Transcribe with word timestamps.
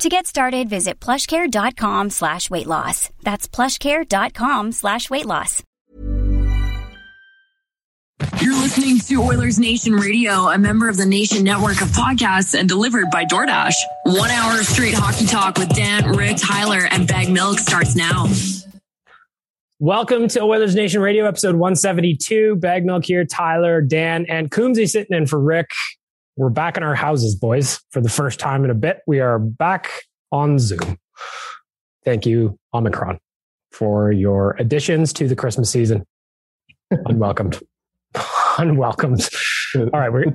To 0.00 0.10
get 0.10 0.26
started, 0.26 0.68
visit 0.68 1.00
plushcare.com 1.00 2.10
slash 2.10 2.50
weight 2.50 2.66
loss. 2.66 3.10
That's 3.22 3.48
plushcare.com 3.48 4.72
slash 4.72 5.08
weight 5.08 5.24
loss. 5.24 5.62
You're 8.40 8.54
listening 8.54 8.98
to 8.98 9.22
Oilers 9.22 9.58
Nation 9.58 9.94
Radio, 9.94 10.48
a 10.48 10.58
member 10.58 10.90
of 10.90 10.98
the 10.98 11.06
Nation 11.06 11.42
Network 11.44 11.80
of 11.80 11.88
podcasts 11.88 12.58
and 12.58 12.68
delivered 12.68 13.10
by 13.10 13.24
DoorDash. 13.24 13.74
One 14.04 14.30
hour 14.30 14.60
of 14.60 14.66
straight 14.66 14.94
hockey 14.94 15.26
talk 15.26 15.56
with 15.56 15.70
Dan, 15.70 16.10
Rick, 16.10 16.36
Tyler, 16.38 16.86
and 16.90 17.08
Bag 17.08 17.30
Milk 17.30 17.58
starts 17.58 17.96
now. 17.96 18.26
Welcome 19.78 20.28
to 20.28 20.40
Oilers 20.42 20.74
Nation 20.74 21.00
Radio, 21.00 21.26
episode 21.26 21.56
172. 21.56 22.56
Bag 22.56 22.84
Milk 22.84 23.04
here, 23.06 23.24
Tyler, 23.24 23.80
Dan, 23.80 24.26
and 24.28 24.50
Coombsy 24.50 24.88
sitting 24.88 25.16
in 25.16 25.26
for 25.26 25.40
Rick. 25.40 25.70
We're 26.36 26.50
back 26.50 26.76
in 26.76 26.82
our 26.82 26.94
houses, 26.94 27.34
boys, 27.34 27.80
for 27.90 28.02
the 28.02 28.10
first 28.10 28.38
time 28.38 28.62
in 28.64 28.70
a 28.70 28.74
bit. 28.74 29.00
We 29.06 29.20
are 29.20 29.38
back 29.38 29.90
on 30.30 30.58
Zoom. 30.58 30.98
Thank 32.04 32.26
you, 32.26 32.58
Omicron, 32.74 33.18
for 33.72 34.12
your 34.12 34.54
additions 34.58 35.14
to 35.14 35.28
the 35.28 35.34
Christmas 35.34 35.70
season. 35.70 36.04
Unwelcomed. 37.06 37.58
Unwelcomed. 38.58 39.26
All 39.76 40.00
right, 40.00 40.12
we're 40.12 40.26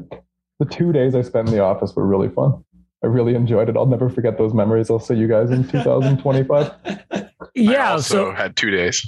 the 0.59 0.65
two 0.65 0.91
days 0.91 1.13
I 1.13 1.21
spent 1.21 1.49
in 1.49 1.53
the 1.53 1.61
office 1.61 1.95
were 1.95 2.05
really 2.05 2.29
fun. 2.29 2.63
I 3.03 3.07
really 3.07 3.35
enjoyed 3.35 3.69
it. 3.69 3.77
I'll 3.77 3.85
never 3.85 4.09
forget 4.09 4.37
those 4.37 4.53
memories. 4.53 4.89
I'll 4.89 4.99
see 4.99 5.15
you 5.15 5.27
guys 5.27 5.49
in 5.51 5.67
2025. 5.67 6.71
yeah. 7.55 7.89
I 7.89 7.91
also 7.91 8.25
so 8.29 8.31
had 8.31 8.55
two 8.55 8.69
days. 8.69 9.03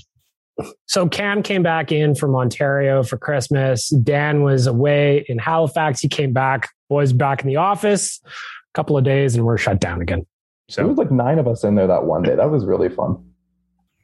so 0.88 1.08
Cam 1.08 1.44
came 1.44 1.62
back 1.64 1.92
in 1.92 2.16
from 2.16 2.36
Ontario 2.36 3.04
for 3.04 3.18
Christmas. 3.18 3.90
Dan 3.90 4.42
was 4.44 4.68
away 4.68 5.26
in 5.28 5.38
Halifax. 5.38 6.00
He 6.00 6.08
came 6.08 6.34
back. 6.34 6.70
Boys 6.94 7.12
back 7.12 7.42
in 7.42 7.48
the 7.48 7.56
office. 7.56 8.22
A 8.24 8.30
couple 8.76 8.96
of 8.98 9.04
days, 9.04 9.34
and 9.36 9.44
we're 9.46 9.58
shut 9.58 9.80
down 9.80 10.00
again. 10.00 10.28
So 10.70 10.82
there 10.82 10.88
was 10.90 10.98
like 11.00 11.10
nine 11.10 11.40
of 11.40 11.48
us 11.48 11.64
in 11.64 11.74
there 11.74 11.88
that 11.88 12.04
one 12.06 12.22
day. 12.22 12.36
That 12.36 12.52
was 12.52 12.66
really 12.66 12.88
fun. 12.90 13.18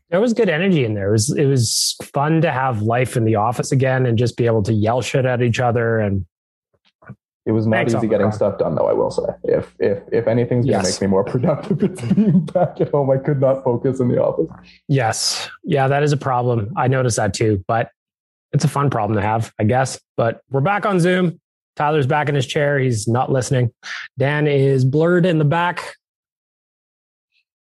there 0.09 0.19
was 0.19 0.33
good 0.33 0.49
energy 0.49 0.83
in 0.85 0.95
there. 0.95 1.09
It 1.09 1.11
was 1.11 1.37
it 1.37 1.45
was 1.45 1.95
fun 2.15 2.41
to 2.41 2.51
have 2.51 2.81
life 2.81 3.15
in 3.15 3.25
the 3.25 3.35
office 3.35 3.71
again 3.71 4.07
and 4.07 4.17
just 4.17 4.37
be 4.37 4.47
able 4.47 4.63
to 4.63 4.73
yell 4.73 5.01
shit 5.03 5.25
at 5.25 5.43
each 5.43 5.59
other 5.59 5.99
and 5.99 6.25
It 7.45 7.51
was 7.51 7.67
not 7.67 7.77
Thanks, 7.77 7.93
easy 7.93 8.07
getting 8.07 8.31
stuff 8.31 8.57
done, 8.57 8.73
though. 8.75 8.87
I 8.89 8.93
will 8.93 9.11
say, 9.11 9.23
if 9.43 9.75
if 9.79 9.99
if 10.11 10.25
anything's 10.27 10.65
going 10.65 10.81
to 10.81 10.87
Yes. 10.87 10.99
make 10.99 11.07
me 11.07 11.11
more 11.11 11.23
productive, 11.23 11.83
it's 11.87 12.01
being 12.13 12.43
back 12.45 12.81
at 12.81 12.89
home. 12.89 13.11
I 13.11 13.17
could 13.17 13.39
not 13.39 13.63
focus 13.63 13.99
in 13.99 14.07
the 14.07 14.19
office. 14.19 14.49
Yes. 14.87 15.47
Yeah, 15.63 15.87
that 15.87 16.01
is 16.01 16.11
a 16.11 16.17
problem. 16.17 16.73
I 16.75 16.87
noticed 16.87 17.17
that 17.17 17.35
too, 17.35 17.63
but 17.67 17.91
it's 18.51 18.65
a 18.65 18.67
fun 18.67 18.89
problem 18.89 19.15
to 19.15 19.21
have, 19.21 19.53
I 19.59 19.63
guess. 19.63 19.99
But 20.17 20.41
we're 20.49 20.61
back 20.73 20.87
on 20.87 20.99
Zoom. 20.99 21.39
Tyler's 21.79 22.05
back 22.05 22.27
in 22.27 22.35
his 22.35 22.45
chair. 22.45 22.77
He's 22.77 23.07
not 23.07 23.31
listening. 23.31 23.71
Dan 24.17 24.47
is 24.47 24.83
blurred 24.83 25.25
in 25.25 25.39
the 25.39 25.45
back. 25.45 25.95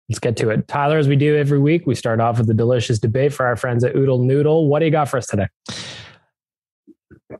Let's 0.08 0.20
get 0.20 0.38
to 0.38 0.48
it. 0.48 0.66
Tyler, 0.68 0.96
as 0.96 1.06
we 1.06 1.16
do 1.16 1.36
every 1.36 1.58
week, 1.58 1.86
we 1.86 1.94
start 1.94 2.18
off 2.18 2.38
with 2.38 2.46
the 2.46 2.54
delicious 2.54 2.98
debate 2.98 3.34
for 3.34 3.44
our 3.44 3.56
friends 3.56 3.84
at 3.84 3.94
Oodle 3.94 4.22
Noodle. 4.24 4.68
What 4.68 4.78
do 4.78 4.86
you 4.86 4.90
got 4.90 5.10
for 5.10 5.18
us 5.18 5.26
today? 5.26 5.48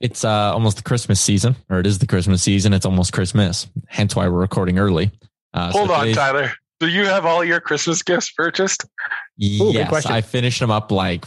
It's 0.02 0.22
uh, 0.22 0.52
almost 0.52 0.76
the 0.76 0.82
Christmas 0.82 1.18
season, 1.18 1.56
or 1.70 1.80
it 1.80 1.86
is 1.86 1.98
the 1.98 2.06
Christmas 2.06 2.42
season. 2.42 2.74
It's 2.74 2.84
almost 2.84 3.14
Christmas, 3.14 3.68
hence 3.86 4.14
why 4.14 4.28
we're 4.28 4.40
recording 4.40 4.78
early. 4.78 5.10
Uh, 5.54 5.72
so 5.72 5.78
Hold 5.78 5.90
on, 5.92 6.12
Tyler. 6.12 6.52
Do 6.78 6.88
you 6.88 7.06
have 7.06 7.24
all 7.24 7.42
your 7.42 7.60
Christmas 7.60 8.02
gifts 8.02 8.30
purchased? 8.32 8.84
Ooh, 8.84 9.72
Yes, 9.72 9.88
question. 9.88 10.12
I 10.12 10.20
finished 10.20 10.60
them 10.60 10.70
up 10.70 10.92
like 10.92 11.24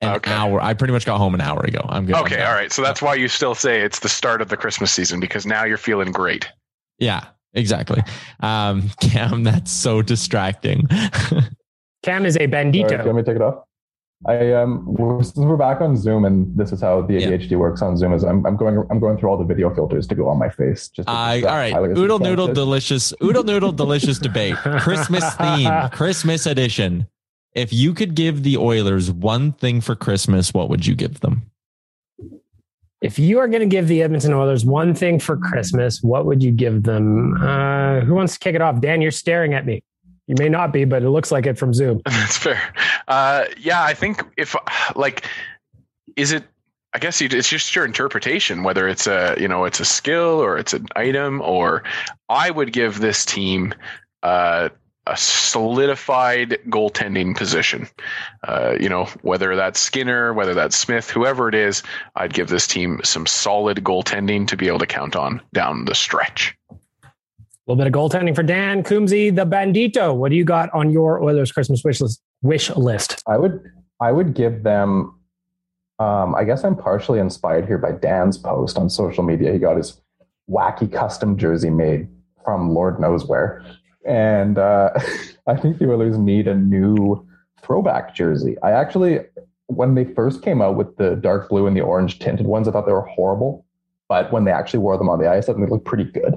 an 0.00 0.14
Okay. 0.16 0.30
hour. 0.32 0.60
I 0.60 0.74
pretty 0.74 0.92
much 0.92 1.04
got 1.06 1.18
home 1.18 1.34
an 1.34 1.40
hour 1.40 1.60
ago. 1.62 1.84
I'm 1.88 2.06
good. 2.06 2.16
I'm 2.16 2.24
Okay, 2.24 2.42
all 2.42 2.52
right. 2.54 2.72
So 2.72 2.82
that's 2.82 3.02
why 3.02 3.14
you 3.14 3.28
still 3.28 3.54
say 3.54 3.80
it's 3.80 4.00
the 4.00 4.08
start 4.08 4.40
of 4.42 4.48
the 4.48 4.56
Christmas 4.56 4.92
season 4.92 5.20
because 5.20 5.46
now 5.46 5.64
you're 5.64 5.76
feeling 5.78 6.10
great. 6.12 6.48
Yeah, 6.98 7.24
exactly. 7.54 8.02
Um, 8.40 8.90
Cam, 9.00 9.44
that's 9.44 9.70
so 9.72 10.02
distracting. 10.02 10.86
Cam 12.02 12.24
is 12.24 12.36
a 12.36 12.40
All 12.46 12.46
right, 12.50 12.72
do 12.72 12.78
you 12.78 12.84
bandito. 12.84 13.04
want 13.04 13.16
me 13.16 13.22
to 13.22 13.26
take 13.26 13.36
it 13.36 13.42
off? 13.42 13.64
I 14.26 14.52
um 14.52 14.84
we're, 14.84 15.22
since 15.22 15.38
we're 15.38 15.56
back 15.56 15.80
on 15.80 15.96
Zoom 15.96 16.26
and 16.26 16.54
this 16.54 16.72
is 16.72 16.82
how 16.82 17.00
the 17.00 17.14
Yeah. 17.14 17.28
ADHD 17.28 17.56
works 17.56 17.80
on 17.80 17.96
Zoom 17.96 18.12
is 18.12 18.22
I'm, 18.22 18.44
I'm 18.44 18.54
going 18.54 18.76
I'm 18.90 19.00
going 19.00 19.16
through 19.16 19.30
all 19.30 19.38
the 19.38 19.44
video 19.46 19.74
filters 19.74 20.06
to 20.08 20.14
go 20.14 20.28
on 20.28 20.38
my 20.38 20.50
face. 20.50 20.88
Just 20.88 21.08
to 21.08 21.12
I 21.14 21.36
distract 21.40 21.74
all 21.74 21.82
right. 21.82 21.96
Oodle 21.96 22.18
noodle 22.18 22.48
delicious. 22.52 23.14
Oodle 23.22 23.44
noodle 23.44 23.72
delicious 23.72 24.18
debate. 24.28 24.56
Christmas 24.56 25.34
theme. 25.36 25.72
Christmas 25.92 26.44
edition. 26.44 27.06
If 27.54 27.72
you 27.72 27.94
could 27.94 28.14
give 28.14 28.42
the 28.42 28.56
Oilers 28.56 29.10
one 29.10 29.52
thing 29.52 29.80
for 29.80 29.96
Christmas, 29.96 30.54
what 30.54 30.68
would 30.68 30.86
you 30.86 30.94
give 30.94 31.20
them? 31.20 31.50
If 33.00 33.18
you 33.18 33.38
are 33.38 33.48
going 33.48 33.60
to 33.60 33.66
give 33.66 33.88
the 33.88 34.02
Edmonton 34.02 34.34
Oilers 34.34 34.64
one 34.64 34.94
thing 34.94 35.18
for 35.18 35.36
Christmas, 35.36 36.02
what 36.02 36.26
would 36.26 36.42
you 36.42 36.52
give 36.52 36.82
them? 36.82 37.34
Uh, 37.40 38.00
who 38.00 38.14
wants 38.14 38.34
to 38.34 38.38
kick 38.38 38.54
it 38.54 38.60
off? 38.60 38.80
Dan, 38.80 39.00
you're 39.00 39.10
staring 39.10 39.54
at 39.54 39.64
me. 39.64 39.82
You 40.26 40.34
may 40.38 40.48
not 40.48 40.72
be, 40.72 40.84
but 40.84 41.02
it 41.02 41.08
looks 41.08 41.32
like 41.32 41.46
it 41.46 41.58
from 41.58 41.74
Zoom. 41.74 42.02
That's 42.04 42.36
fair. 42.36 42.72
Uh, 43.08 43.46
yeah, 43.58 43.82
I 43.82 43.94
think 43.94 44.22
if 44.36 44.54
like, 44.94 45.26
is 46.16 46.32
it? 46.32 46.44
I 46.92 46.98
guess 46.98 47.20
it's 47.20 47.48
just 47.48 47.76
your 47.76 47.84
interpretation 47.84 48.64
whether 48.64 48.88
it's 48.88 49.06
a 49.06 49.36
you 49.38 49.46
know 49.46 49.64
it's 49.64 49.78
a 49.78 49.84
skill 49.84 50.42
or 50.42 50.58
it's 50.58 50.72
an 50.74 50.88
item 50.96 51.40
or 51.40 51.84
I 52.28 52.50
would 52.50 52.72
give 52.72 52.98
this 52.98 53.24
team 53.24 53.72
uh, 54.24 54.70
a 55.06 55.16
solidified 55.16 56.58
goaltending 56.68 57.36
position. 57.36 57.88
Uh, 58.46 58.76
you 58.78 58.88
know 58.88 59.06
whether 59.22 59.56
that's 59.56 59.80
Skinner, 59.80 60.32
whether 60.34 60.54
that's 60.54 60.76
Smith, 60.76 61.10
whoever 61.10 61.48
it 61.48 61.54
is, 61.54 61.82
I'd 62.16 62.34
give 62.34 62.48
this 62.48 62.66
team 62.66 63.00
some 63.02 63.26
solid 63.26 63.78
goaltending 63.78 64.46
to 64.48 64.56
be 64.56 64.68
able 64.68 64.78
to 64.80 64.86
count 64.86 65.16
on 65.16 65.40
down 65.52 65.86
the 65.86 65.94
stretch. 65.94 66.54
A 66.70 66.76
little 67.66 67.76
bit 67.76 67.86
of 67.86 67.92
goaltending 67.92 68.34
for 68.34 68.42
Dan 68.42 68.82
Coombsy, 68.82 69.34
the 69.34 69.46
Bandito. 69.46 70.14
What 70.14 70.30
do 70.30 70.36
you 70.36 70.44
got 70.44 70.72
on 70.74 70.90
your 70.90 71.22
Oilers 71.22 71.52
Christmas 71.52 71.82
wish 71.84 72.00
list? 72.00 72.20
Wish 72.42 72.70
list. 72.76 73.22
I 73.26 73.36
would 73.38 73.62
I 74.00 74.12
would 74.12 74.34
give 74.34 74.62
them 74.62 75.14
Um, 75.98 76.34
I 76.34 76.44
guess 76.44 76.64
I'm 76.64 76.76
partially 76.76 77.20
inspired 77.20 77.66
here 77.66 77.78
by 77.78 77.92
Dan's 77.92 78.38
post 78.38 78.78
on 78.78 78.88
social 78.88 79.22
media. 79.22 79.52
He 79.52 79.58
got 79.58 79.76
his 79.76 80.00
wacky 80.48 80.90
custom 80.90 81.36
jersey 81.36 81.70
made 81.70 82.08
from 82.44 82.70
Lord 82.70 82.98
knows 82.98 83.26
where. 83.26 83.62
And 84.06 84.58
uh, 84.58 84.90
I 85.46 85.56
think 85.56 85.78
the 85.78 85.90
Oilers 85.90 86.18
need 86.18 86.48
a 86.48 86.54
new 86.54 87.26
throwback 87.62 88.14
jersey. 88.14 88.56
I 88.62 88.72
actually, 88.72 89.20
when 89.66 89.94
they 89.94 90.04
first 90.04 90.42
came 90.42 90.62
out 90.62 90.76
with 90.76 90.96
the 90.96 91.16
dark 91.16 91.48
blue 91.48 91.66
and 91.66 91.76
the 91.76 91.82
orange 91.82 92.18
tinted 92.18 92.46
ones, 92.46 92.68
I 92.68 92.72
thought 92.72 92.86
they 92.86 92.92
were 92.92 93.02
horrible. 93.02 93.64
But 94.08 94.32
when 94.32 94.44
they 94.44 94.50
actually 94.50 94.80
wore 94.80 94.98
them 94.98 95.08
on 95.08 95.20
the 95.20 95.30
ice, 95.30 95.48
I 95.48 95.52
think 95.52 95.66
they 95.66 95.70
looked 95.70 95.84
pretty 95.84 96.04
good. 96.04 96.34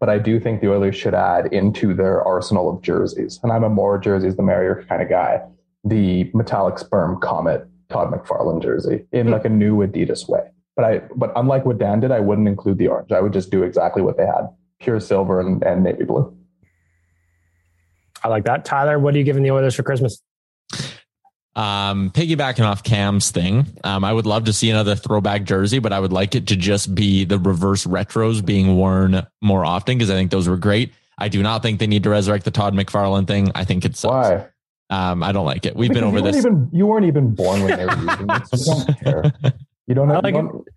But 0.00 0.08
I 0.08 0.18
do 0.18 0.40
think 0.40 0.60
the 0.60 0.72
Oilers 0.72 0.96
should 0.96 1.14
add 1.14 1.52
into 1.52 1.94
their 1.94 2.20
arsenal 2.22 2.68
of 2.68 2.82
jerseys. 2.82 3.38
And 3.44 3.52
I'm 3.52 3.62
a 3.62 3.68
more 3.68 3.98
jerseys 3.98 4.34
the 4.34 4.42
merrier 4.42 4.84
kind 4.88 5.00
of 5.00 5.08
guy. 5.08 5.40
The 5.84 6.30
metallic 6.34 6.78
sperm 6.78 7.20
comet 7.20 7.68
Todd 7.92 8.10
McFarlane 8.10 8.62
jersey 8.62 9.04
in 9.12 9.30
like 9.30 9.44
a 9.44 9.48
new 9.48 9.76
Adidas 9.78 10.28
way. 10.28 10.40
But 10.74 10.84
I, 10.84 10.98
but 11.14 11.32
unlike 11.36 11.66
what 11.66 11.78
Dan 11.78 12.00
did, 12.00 12.10
I 12.10 12.20
wouldn't 12.20 12.48
include 12.48 12.78
the 12.78 12.88
orange. 12.88 13.12
I 13.12 13.20
would 13.20 13.32
just 13.32 13.50
do 13.50 13.62
exactly 13.62 14.02
what 14.02 14.16
they 14.16 14.26
had: 14.26 14.48
pure 14.80 14.98
silver 14.98 15.40
and, 15.40 15.62
and 15.62 15.84
navy 15.84 16.04
blue. 16.04 16.34
I 18.24 18.28
like 18.28 18.44
that. 18.44 18.64
Tyler, 18.64 18.98
what 18.98 19.14
are 19.14 19.18
you 19.18 19.24
giving 19.24 19.42
the 19.42 19.50
Oilers 19.50 19.74
for 19.74 19.82
Christmas? 19.82 20.22
Um, 21.54 22.10
piggybacking 22.10 22.64
off 22.64 22.82
Cam's 22.82 23.30
thing, 23.30 23.66
um, 23.84 24.04
I 24.04 24.12
would 24.12 24.24
love 24.24 24.44
to 24.44 24.54
see 24.54 24.70
another 24.70 24.94
throwback 24.94 25.44
jersey, 25.44 25.80
but 25.80 25.92
I 25.92 26.00
would 26.00 26.12
like 26.12 26.34
it 26.34 26.46
to 26.46 26.56
just 26.56 26.94
be 26.94 27.24
the 27.24 27.38
reverse 27.38 27.84
retros 27.84 28.44
being 28.44 28.76
worn 28.76 29.26
more 29.42 29.64
often 29.64 29.98
because 29.98 30.08
I 30.08 30.14
think 30.14 30.30
those 30.30 30.48
were 30.48 30.56
great. 30.56 30.94
I 31.18 31.28
do 31.28 31.42
not 31.42 31.62
think 31.62 31.78
they 31.78 31.86
need 31.86 32.04
to 32.04 32.10
resurrect 32.10 32.46
the 32.46 32.50
Todd 32.50 32.74
McFarlane 32.74 33.26
thing. 33.26 33.52
I 33.54 33.64
think 33.64 33.84
it's 33.84 34.02
why. 34.02 34.48
Um, 34.88 35.22
I 35.22 35.32
don't 35.32 35.44
like 35.44 35.66
it. 35.66 35.76
We've 35.76 35.90
because 35.90 36.00
been 36.00 36.08
over 36.08 36.20
this. 36.22 36.36
Even, 36.36 36.70
you 36.72 36.86
weren't 36.86 37.06
even 37.06 37.34
born 37.34 37.62
when 37.62 37.76
they 37.76 37.84
were 37.84 37.96
using 37.96 38.26
it. 38.30 38.46
So 38.48 38.56
you 38.56 38.84
don't 38.84 39.00
care. 39.04 39.52
You 39.86 39.94
don't 39.94 40.08
have, 40.08 40.24
like 40.24 40.34
you, 40.34 40.42
don't, 40.42 40.68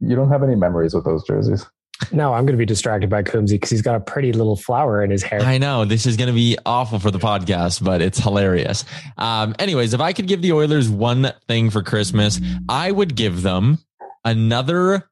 you 0.00 0.16
don't 0.16 0.28
have 0.30 0.42
any 0.44 0.54
memories 0.54 0.94
with 0.94 1.04
those 1.04 1.24
jerseys. 1.24 1.66
No, 2.12 2.32
I'm 2.32 2.44
going 2.46 2.54
to 2.54 2.58
be 2.58 2.66
distracted 2.66 3.10
by 3.10 3.22
Coombsy 3.22 3.52
because 3.52 3.70
he's 3.70 3.82
got 3.82 3.96
a 3.96 4.00
pretty 4.00 4.32
little 4.32 4.56
flower 4.56 5.02
in 5.02 5.10
his 5.10 5.22
hair. 5.22 5.40
I 5.40 5.58
know 5.58 5.84
this 5.84 6.06
is 6.06 6.16
going 6.16 6.28
to 6.28 6.34
be 6.34 6.56
awful 6.64 6.98
for 6.98 7.10
the 7.10 7.18
podcast, 7.18 7.82
but 7.82 8.02
it's 8.02 8.18
hilarious. 8.18 8.84
Um, 9.18 9.54
anyways, 9.58 9.94
if 9.94 10.00
I 10.00 10.12
could 10.12 10.26
give 10.26 10.42
the 10.42 10.52
Oilers 10.52 10.88
one 10.88 11.32
thing 11.48 11.70
for 11.70 11.82
Christmas, 11.82 12.40
I 12.68 12.90
would 12.90 13.14
give 13.16 13.42
them 13.42 13.78
another 14.24 15.08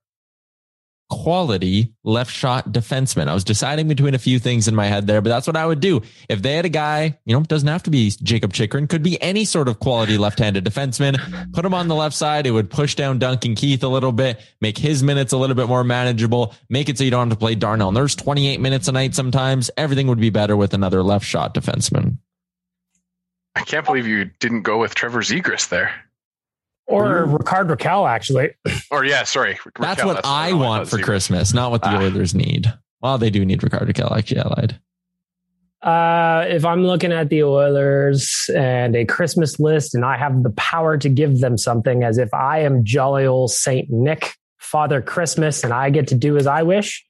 quality 1.12 1.92
left 2.04 2.30
shot 2.30 2.72
defenseman. 2.72 3.28
I 3.28 3.34
was 3.34 3.44
deciding 3.44 3.86
between 3.86 4.14
a 4.14 4.18
few 4.18 4.38
things 4.38 4.66
in 4.66 4.74
my 4.74 4.86
head 4.86 5.06
there, 5.06 5.20
but 5.20 5.28
that's 5.28 5.46
what 5.46 5.56
I 5.56 5.66
would 5.66 5.78
do. 5.78 6.00
If 6.30 6.40
they 6.40 6.54
had 6.54 6.64
a 6.64 6.70
guy, 6.70 7.18
you 7.26 7.36
know, 7.36 7.42
doesn't 7.42 7.68
have 7.68 7.82
to 7.82 7.90
be 7.90 8.10
Jakob 8.22 8.54
Chychrun, 8.54 8.88
could 8.88 9.02
be 9.02 9.20
any 9.20 9.44
sort 9.44 9.68
of 9.68 9.78
quality 9.78 10.16
left-handed 10.16 10.64
defenseman, 10.64 11.52
put 11.52 11.66
him 11.66 11.74
on 11.74 11.88
the 11.88 11.94
left 11.94 12.16
side. 12.16 12.46
It 12.46 12.52
would 12.52 12.70
push 12.70 12.94
down 12.94 13.18
Duncan 13.18 13.54
Keith 13.54 13.84
a 13.84 13.88
little 13.88 14.10
bit, 14.10 14.40
make 14.62 14.78
his 14.78 15.02
minutes 15.02 15.34
a 15.34 15.36
little 15.36 15.54
bit 15.54 15.68
more 15.68 15.84
manageable, 15.84 16.54
make 16.70 16.88
it 16.88 16.96
so 16.96 17.04
you 17.04 17.10
don't 17.10 17.28
have 17.28 17.36
to 17.36 17.40
play 17.40 17.54
Darnell 17.54 17.92
Nurse 17.92 18.14
28 18.14 18.58
minutes 18.58 18.88
a 18.88 18.92
night 18.92 19.14
sometimes. 19.14 19.70
Everything 19.76 20.06
would 20.06 20.20
be 20.20 20.30
better 20.30 20.56
with 20.56 20.72
another 20.72 21.02
left 21.02 21.26
shot 21.26 21.54
defenseman. 21.54 22.16
I 23.54 23.60
can't 23.64 23.84
believe 23.84 24.06
you 24.06 24.30
didn't 24.40 24.62
go 24.62 24.78
with 24.78 24.94
Trevor 24.94 25.20
Zegras 25.20 25.68
there. 25.68 25.92
Or 26.92 27.26
Ricard 27.26 27.74
Rakell, 27.74 28.08
actually. 28.08 28.50
Or 28.90 29.04
yeah, 29.04 29.24
sorry. 29.24 29.54
Rakell, 29.54 29.80
that's 29.80 30.04
what 30.04 30.14
that's 30.16 30.28
I 30.28 30.52
want 30.52 30.88
for 30.88 30.98
Christmas, 30.98 31.54
not 31.54 31.70
what 31.70 31.82
the 31.82 31.88
ah. 31.88 32.02
Oilers 32.02 32.34
need. 32.34 32.72
Well, 33.00 33.16
they 33.16 33.30
do 33.30 33.44
need 33.44 33.60
Ricard 33.60 33.88
Rakell, 33.88 34.16
actually. 34.16 34.40
I 34.40 34.48
lied. 34.48 34.80
Uh, 35.82 36.44
if 36.48 36.64
I'm 36.64 36.84
looking 36.86 37.10
at 37.10 37.30
the 37.30 37.42
Oilers 37.42 38.48
and 38.54 38.94
a 38.94 39.04
Christmas 39.04 39.58
list, 39.58 39.94
and 39.94 40.04
I 40.04 40.16
have 40.16 40.42
the 40.42 40.50
power 40.50 40.98
to 40.98 41.08
give 41.08 41.40
them 41.40 41.56
something, 41.56 42.04
as 42.04 42.18
if 42.18 42.32
I 42.34 42.60
am 42.60 42.84
jolly 42.84 43.24
old 43.24 43.50
Saint 43.50 43.90
Nick, 43.90 44.34
Father 44.58 45.00
Christmas, 45.00 45.64
and 45.64 45.72
I 45.72 45.90
get 45.90 46.08
to 46.08 46.14
do 46.14 46.36
as 46.36 46.46
I 46.46 46.62
wish, 46.62 47.04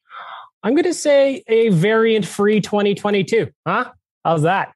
I'm 0.63 0.75
going 0.75 0.85
to 0.85 0.95
say 0.95 1.43
a 1.49 1.71
variant 1.71 2.25
free 2.25 2.61
2022. 2.61 3.49
Huh? 3.67 3.91
How's 4.25 4.43
that? 4.43 4.73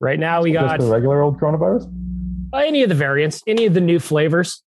Right 0.00 0.18
now 0.18 0.42
we 0.42 0.52
got 0.52 0.76
Just 0.76 0.86
the 0.86 0.92
regular 0.92 1.22
old 1.22 1.40
coronavirus 1.40 1.90
any 2.54 2.82
of 2.82 2.88
the 2.88 2.94
variants, 2.94 3.42
any 3.46 3.66
of 3.66 3.74
the 3.74 3.80
new 3.80 3.98
flavors, 3.98 4.62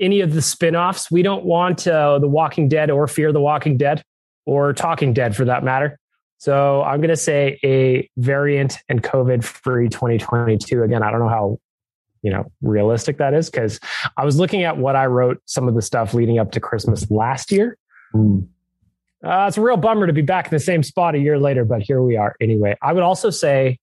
any 0.00 0.20
of 0.20 0.34
the 0.34 0.42
spin-offs. 0.42 1.10
We 1.10 1.22
don't 1.22 1.44
want 1.44 1.86
uh, 1.86 2.18
The 2.18 2.28
Walking 2.28 2.68
Dead 2.68 2.90
or 2.90 3.06
Fear 3.06 3.32
the 3.32 3.40
Walking 3.40 3.76
Dead 3.76 4.02
or 4.44 4.72
Talking 4.72 5.12
Dead 5.12 5.34
for 5.34 5.44
that 5.46 5.64
matter. 5.64 5.98
So 6.38 6.82
I'm 6.82 7.00
going 7.00 7.10
to 7.10 7.16
say 7.16 7.58
a 7.64 8.08
variant 8.16 8.78
and 8.88 9.02
COVID 9.02 9.42
free 9.42 9.88
2022. 9.88 10.82
Again, 10.82 11.02
I 11.02 11.10
don't 11.10 11.20
know 11.20 11.28
how 11.28 11.58
you 12.22 12.30
know 12.30 12.50
realistic 12.60 13.18
that 13.18 13.34
is 13.34 13.48
because 13.48 13.78
I 14.16 14.24
was 14.24 14.38
looking 14.38 14.64
at 14.64 14.76
what 14.76 14.96
I 14.96 15.06
wrote 15.06 15.40
some 15.46 15.68
of 15.68 15.74
the 15.74 15.82
stuff 15.82 16.12
leading 16.12 16.38
up 16.38 16.52
to 16.52 16.60
Christmas 16.60 17.10
last 17.10 17.52
year. 17.52 17.78
Mm. 18.14 18.48
Uh, 19.24 19.46
it's 19.48 19.56
a 19.56 19.60
real 19.60 19.76
bummer 19.76 20.06
to 20.06 20.12
be 20.12 20.22
back 20.22 20.46
in 20.46 20.50
the 20.50 20.60
same 20.60 20.82
spot 20.82 21.14
a 21.14 21.18
year 21.18 21.38
later, 21.38 21.64
but 21.64 21.82
here 21.82 22.02
we 22.02 22.16
are 22.16 22.36
anyway. 22.40 22.76
I 22.82 22.92
would 22.92 23.02
also 23.02 23.30
say 23.30 23.78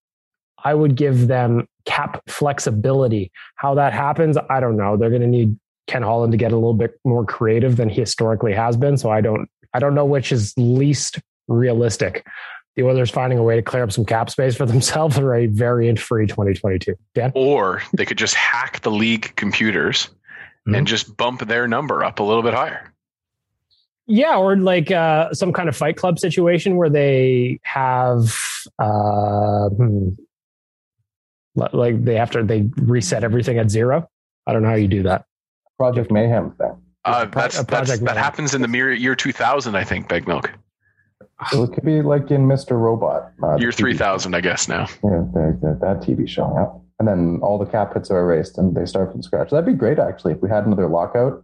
I 0.63 0.73
would 0.73 0.95
give 0.95 1.27
them 1.27 1.67
cap 1.85 2.21
flexibility. 2.27 3.31
How 3.55 3.75
that 3.75 3.93
happens, 3.93 4.37
I 4.49 4.59
don't 4.59 4.77
know. 4.77 4.97
They're 4.97 5.09
going 5.09 5.21
to 5.21 5.27
need 5.27 5.57
Ken 5.87 6.03
Holland 6.03 6.31
to 6.31 6.37
get 6.37 6.51
a 6.51 6.55
little 6.55 6.73
bit 6.73 6.99
more 7.03 7.25
creative 7.25 7.75
than 7.75 7.89
he 7.89 8.01
historically 8.01 8.53
has 8.53 8.77
been. 8.77 8.97
So 8.97 9.09
I 9.09 9.21
don't, 9.21 9.49
I 9.73 9.79
don't 9.79 9.95
know 9.95 10.05
which 10.05 10.31
is 10.31 10.53
least 10.57 11.19
realistic. 11.47 12.25
The 12.75 12.83
Oilers 12.83 13.11
finding 13.11 13.37
a 13.37 13.43
way 13.43 13.55
to 13.55 13.61
clear 13.61 13.83
up 13.83 13.91
some 13.91 14.05
cap 14.05 14.29
space 14.29 14.55
for 14.55 14.65
themselves 14.65 15.19
or 15.19 15.35
a 15.35 15.47
variant 15.47 15.99
free 15.99 16.25
2022. 16.25 16.95
Dan? 17.13 17.31
Or 17.35 17.83
they 17.93 18.05
could 18.05 18.17
just 18.17 18.35
hack 18.35 18.81
the 18.81 18.91
league 18.91 19.35
computers 19.35 20.07
mm-hmm. 20.67 20.75
and 20.75 20.87
just 20.87 21.15
bump 21.17 21.47
their 21.47 21.67
number 21.67 22.03
up 22.03 22.19
a 22.19 22.23
little 22.23 22.43
bit 22.43 22.53
higher. 22.53 22.93
Yeah, 24.05 24.35
or 24.35 24.57
like 24.57 24.91
uh, 24.91 25.33
some 25.33 25.53
kind 25.53 25.69
of 25.69 25.77
fight 25.77 25.95
club 25.95 26.19
situation 26.19 26.75
where 26.75 26.89
they 26.89 27.59
have 27.63 28.35
uh, 28.77 29.69
hmm, 29.69 30.09
like 31.55 32.03
they 32.03 32.15
have 32.15 32.31
to 32.31 32.43
they 32.43 32.69
reset 32.77 33.23
everything 33.23 33.57
at 33.57 33.69
zero. 33.69 34.09
I 34.47 34.53
don't 34.53 34.63
know 34.63 34.69
how 34.69 34.75
you 34.75 34.87
do 34.87 35.03
that. 35.03 35.25
Project 35.77 36.11
Mayhem 36.11 36.51
thing. 36.51 36.77
Uh, 37.05 37.25
that's, 37.25 37.61
that's 37.63 37.99
that 37.99 38.17
happens 38.17 38.53
in 38.53 38.61
the 38.61 38.69
year 38.69 39.15
2000, 39.15 39.75
I 39.75 39.83
think. 39.83 40.07
Big 40.07 40.27
Milk. 40.27 40.51
So 41.51 41.63
it 41.63 41.73
could 41.73 41.83
be 41.83 42.01
like 42.01 42.31
in 42.31 42.47
Mr. 42.47 42.79
Robot. 42.79 43.31
Uh, 43.41 43.57
year 43.57 43.71
3000, 43.71 44.33
I 44.33 44.41
guess 44.41 44.69
now. 44.69 44.87
Yeah, 45.03 45.23
the, 45.33 45.57
the, 45.61 45.77
that 45.81 46.01
TV 46.01 46.27
show. 46.27 46.53
Yeah. 46.55 46.79
And 46.99 47.07
then 47.07 47.39
all 47.43 47.57
the 47.57 47.65
cap 47.65 47.93
hits 47.93 48.09
are 48.11 48.19
erased 48.19 48.57
and 48.57 48.75
they 48.75 48.85
start 48.85 49.11
from 49.11 49.21
scratch. 49.21 49.49
That'd 49.49 49.65
be 49.65 49.73
great, 49.73 49.99
actually, 49.99 50.33
if 50.33 50.41
we 50.41 50.49
had 50.49 50.65
another 50.65 50.87
lockout. 50.87 51.43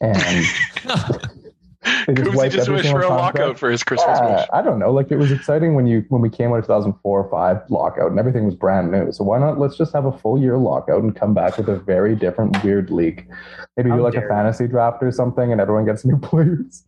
And 0.00 0.16
They 2.06 2.14
just, 2.14 2.34
wiped 2.34 2.54
just 2.54 2.68
wish 2.68 2.88
for 2.90 3.02
a 3.02 3.08
lockout 3.08 3.58
for 3.58 3.70
his 3.70 3.82
Christmas 3.82 4.18
yeah, 4.20 4.40
wish. 4.40 4.48
I 4.52 4.62
don't 4.62 4.78
know. 4.78 4.92
Like 4.92 5.10
it 5.10 5.16
was 5.16 5.32
exciting 5.32 5.74
when 5.74 5.86
you 5.86 6.04
when 6.08 6.20
we 6.20 6.28
came 6.28 6.50
out 6.52 6.58
of 6.58 6.64
2004 6.64 7.20
or 7.20 7.30
five 7.30 7.62
lockout 7.70 8.10
and 8.10 8.18
everything 8.18 8.44
was 8.44 8.54
brand 8.54 8.90
new. 8.90 9.10
So 9.12 9.24
why 9.24 9.38
not 9.38 9.58
let's 9.58 9.76
just 9.76 9.92
have 9.92 10.04
a 10.04 10.12
full 10.12 10.40
year 10.40 10.58
lockout 10.58 11.02
and 11.02 11.14
come 11.14 11.34
back 11.34 11.58
with 11.58 11.68
a 11.68 11.76
very 11.76 12.14
different 12.14 12.62
weird 12.62 12.90
league. 12.90 13.28
Maybe 13.76 13.90
How 13.90 13.96
do 13.96 14.02
like 14.02 14.14
a 14.14 14.26
fantasy 14.28 14.68
draft 14.68 15.02
or 15.02 15.10
something 15.10 15.50
and 15.50 15.60
everyone 15.60 15.84
gets 15.84 16.04
new 16.04 16.18
players. 16.22 16.84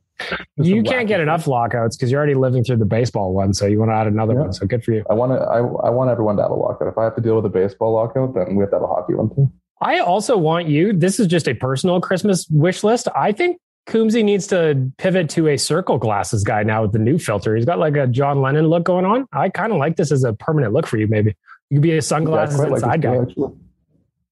you 0.57 0.83
can't 0.85 1.09
get 1.09 1.21
enough 1.21 1.49
lockouts 1.49 1.97
because 1.97 2.11
you're 2.11 2.19
already 2.19 2.35
living 2.35 2.63
through 2.63 2.77
the 2.77 2.85
baseball 2.85 3.35
one, 3.35 3.53
so 3.53 3.67
you 3.67 3.81
want 3.81 3.91
to 3.91 3.95
add 3.95 4.07
another 4.07 4.35
yeah. 4.35 4.41
one. 4.41 4.53
So 4.53 4.65
good 4.65 4.85
for 4.85 4.93
you. 4.93 5.05
I 5.11 5.15
want 5.15 5.33
to. 5.33 5.39
I, 5.39 5.59
I 5.59 5.91
want 5.91 6.11
everyone 6.11 6.37
to 6.37 6.43
have 6.43 6.53
a 6.53 6.55
lockout. 6.55 6.87
If 6.87 6.97
I 6.97 7.03
have 7.03 7.17
to 7.17 7.21
deal 7.21 7.35
with 7.35 7.45
a 7.47 7.49
baseball 7.49 7.95
lockout, 7.95 8.35
then 8.35 8.55
we 8.55 8.63
have 8.63 8.71
to 8.71 8.77
have 8.77 8.83
a 8.85 8.87
hockey 8.87 9.15
one 9.15 9.35
too. 9.35 9.51
I 9.81 9.99
also 9.99 10.37
want 10.37 10.69
you. 10.69 10.93
This 10.93 11.19
is 11.19 11.27
just 11.27 11.49
a 11.49 11.55
personal 11.55 12.01
Christmas 12.01 12.47
wish 12.49 12.85
list. 12.85 13.09
I 13.17 13.33
think 13.33 13.59
Coombsy 13.87 14.25
needs 14.25 14.47
to 14.47 14.91
pivot 14.97 15.29
to 15.31 15.49
a 15.49 15.57
circle 15.59 15.99
glasses 15.99 16.43
guy 16.43 16.62
now 16.62 16.83
with 16.83 16.93
the 16.93 16.99
new 16.99 17.19
filter. 17.19 17.55
He's 17.55 17.67
got 17.67 17.79
like 17.79 17.97
a 17.97 18.07
John 18.07 18.41
Lennon 18.41 18.69
look 18.69 18.85
going 18.85 19.05
on. 19.05 19.26
I 19.33 19.50
kind 19.50 19.73
of 19.73 19.79
like 19.79 19.97
this 19.97 20.11
as 20.11 20.25
a 20.25 20.33
permanent 20.33 20.73
look 20.73 20.87
for 20.87 20.97
you. 20.97 21.07
Maybe 21.07 21.37
you 21.69 21.76
could 21.76 21.83
be 21.83 21.97
a 21.97 22.03
sunglasses 22.03 22.59
yeah, 22.59 22.69
inside 22.69 22.87
like 22.87 23.00
guy. 23.03 23.35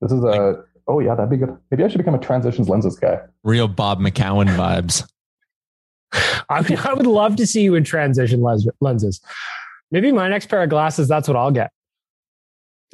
This 0.01 0.13
is 0.13 0.25
a 0.25 0.65
oh 0.89 1.01
yeah, 1.01 1.15
that'd 1.15 1.31
be 1.31 1.37
good. 1.37 1.57
Maybe 1.71 1.85
I 1.85 1.89
should 1.89 1.99
become 1.99 2.15
a 2.15 2.19
transitions 2.19 2.69
lenses 2.69 2.99
guy. 2.99 3.21
Real 3.45 3.69
Bob 3.69 4.01
McCown 4.01 4.47
vibes. 4.57 5.07
I, 6.49 6.63
mean, 6.69 6.79
I 6.79 6.95
would 6.95 7.07
love 7.07 7.37
to 7.37 7.47
see 7.47 7.63
you 7.63 7.75
in 7.75 7.85
transition 7.85 8.43
lenses. 8.81 9.21
Maybe 9.91 10.13
my 10.13 10.29
next 10.29 10.47
pair 10.47 10.63
of 10.63 10.71
glasses, 10.71 11.09
that's 11.09 11.29
what 11.29 11.37
I'll 11.37 11.51
get. 11.51 11.71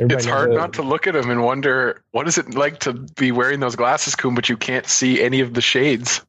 Everybody 0.00 0.16
it's 0.16 0.26
hard 0.26 0.52
not 0.52 0.72
to 0.74 0.82
look 0.82 1.08
at 1.08 1.14
them 1.14 1.28
and 1.28 1.42
wonder 1.42 2.04
what 2.12 2.28
is 2.28 2.38
it 2.38 2.54
like 2.54 2.78
to 2.80 2.92
be 2.92 3.32
wearing 3.32 3.58
those 3.58 3.74
glasses, 3.74 4.14
Coom, 4.14 4.36
but 4.36 4.48
you 4.48 4.56
can't 4.56 4.86
see 4.86 5.20
any 5.20 5.40
of 5.40 5.54
the 5.54 5.60
shades. 5.60 6.20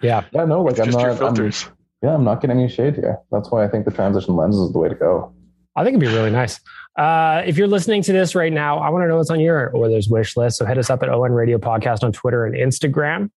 Yeah. 0.00 0.24
Yeah, 0.32 0.44
no, 0.44 0.62
like 0.62 0.78
I'm 0.78 0.90
not. 0.90 1.18
filters. 1.18 1.64
I'm, 1.64 1.72
yeah, 2.02 2.14
I'm 2.14 2.24
not 2.24 2.40
getting 2.40 2.58
any 2.58 2.68
shade 2.68 2.94
here. 2.94 3.18
That's 3.30 3.50
why 3.50 3.64
I 3.64 3.68
think 3.68 3.84
the 3.84 3.90
transition 3.90 4.36
lens 4.36 4.56
is 4.56 4.72
the 4.72 4.78
way 4.78 4.88
to 4.88 4.94
go. 4.94 5.32
I 5.74 5.84
think 5.84 5.96
it'd 5.96 6.08
be 6.08 6.14
really 6.14 6.30
nice. 6.30 6.60
Uh, 6.96 7.42
if 7.46 7.56
you're 7.56 7.68
listening 7.68 8.02
to 8.02 8.12
this 8.12 8.34
right 8.34 8.52
now, 8.52 8.78
I 8.78 8.88
want 8.90 9.04
to 9.04 9.08
know 9.08 9.16
what's 9.16 9.30
on 9.30 9.38
your 9.38 9.74
Oilers 9.76 10.08
wish 10.08 10.36
list. 10.36 10.58
So 10.58 10.66
hit 10.66 10.78
us 10.78 10.90
up 10.90 11.02
at 11.02 11.08
ON 11.08 11.32
Radio 11.32 11.58
Podcast 11.58 12.02
on 12.02 12.12
Twitter 12.12 12.44
and 12.44 12.54
Instagram. 12.56 13.30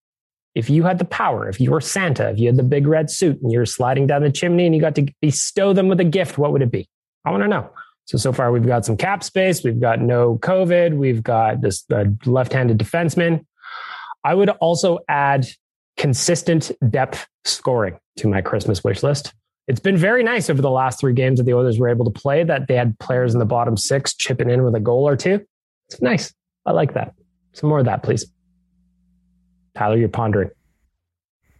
If 0.55 0.69
you 0.69 0.83
had 0.83 0.97
the 0.97 1.05
power, 1.05 1.47
if 1.47 1.61
you 1.61 1.71
were 1.71 1.79
Santa, 1.79 2.29
if 2.29 2.39
you 2.39 2.47
had 2.47 2.57
the 2.57 2.63
big 2.63 2.87
red 2.87 3.09
suit 3.09 3.39
and 3.41 3.51
you're 3.51 3.65
sliding 3.65 4.07
down 4.07 4.23
the 4.23 4.31
chimney 4.31 4.65
and 4.65 4.75
you 4.75 4.81
got 4.81 4.95
to 4.95 5.07
bestow 5.21 5.73
them 5.73 5.87
with 5.87 5.99
a 5.99 6.03
gift, 6.03 6.37
what 6.37 6.51
would 6.51 6.61
it 6.61 6.71
be? 6.71 6.89
I 7.23 7.31
want 7.31 7.43
to 7.43 7.47
know. 7.47 7.69
So, 8.05 8.17
so 8.17 8.33
far 8.33 8.51
we've 8.51 8.65
got 8.65 8.85
some 8.85 8.97
cap 8.97 9.23
space. 9.23 9.63
We've 9.63 9.79
got 9.79 10.01
no 10.01 10.37
COVID. 10.39 10.97
We've 10.97 11.23
got 11.23 11.61
this 11.61 11.85
uh, 11.91 12.05
left-handed 12.25 12.77
defenseman. 12.79 13.45
I 14.23 14.33
would 14.33 14.49
also 14.49 14.99
add 15.07 15.45
consistent 16.01 16.71
depth 16.89 17.27
scoring 17.45 17.95
to 18.17 18.27
my 18.27 18.41
Christmas 18.41 18.83
wish 18.83 19.03
list. 19.03 19.35
It's 19.67 19.79
been 19.79 19.95
very 19.95 20.23
nice 20.23 20.49
over 20.49 20.59
the 20.59 20.71
last 20.71 20.99
three 20.99 21.13
games 21.13 21.37
that 21.37 21.43
the 21.43 21.53
Oilers 21.53 21.77
were 21.77 21.89
able 21.89 22.05
to 22.05 22.11
play 22.11 22.43
that 22.43 22.67
they 22.67 22.73
had 22.73 22.97
players 22.97 23.33
in 23.33 23.39
the 23.39 23.45
bottom 23.45 23.77
six 23.77 24.15
chipping 24.15 24.49
in 24.49 24.63
with 24.63 24.73
a 24.73 24.79
goal 24.79 25.07
or 25.07 25.15
two. 25.15 25.45
It's 25.87 26.01
nice. 26.01 26.33
I 26.65 26.71
like 26.71 26.95
that. 26.95 27.13
Some 27.53 27.69
more 27.69 27.77
of 27.77 27.85
that, 27.85 28.01
please. 28.01 28.25
Tyler, 29.75 29.95
you're 29.95 30.09
pondering. 30.09 30.49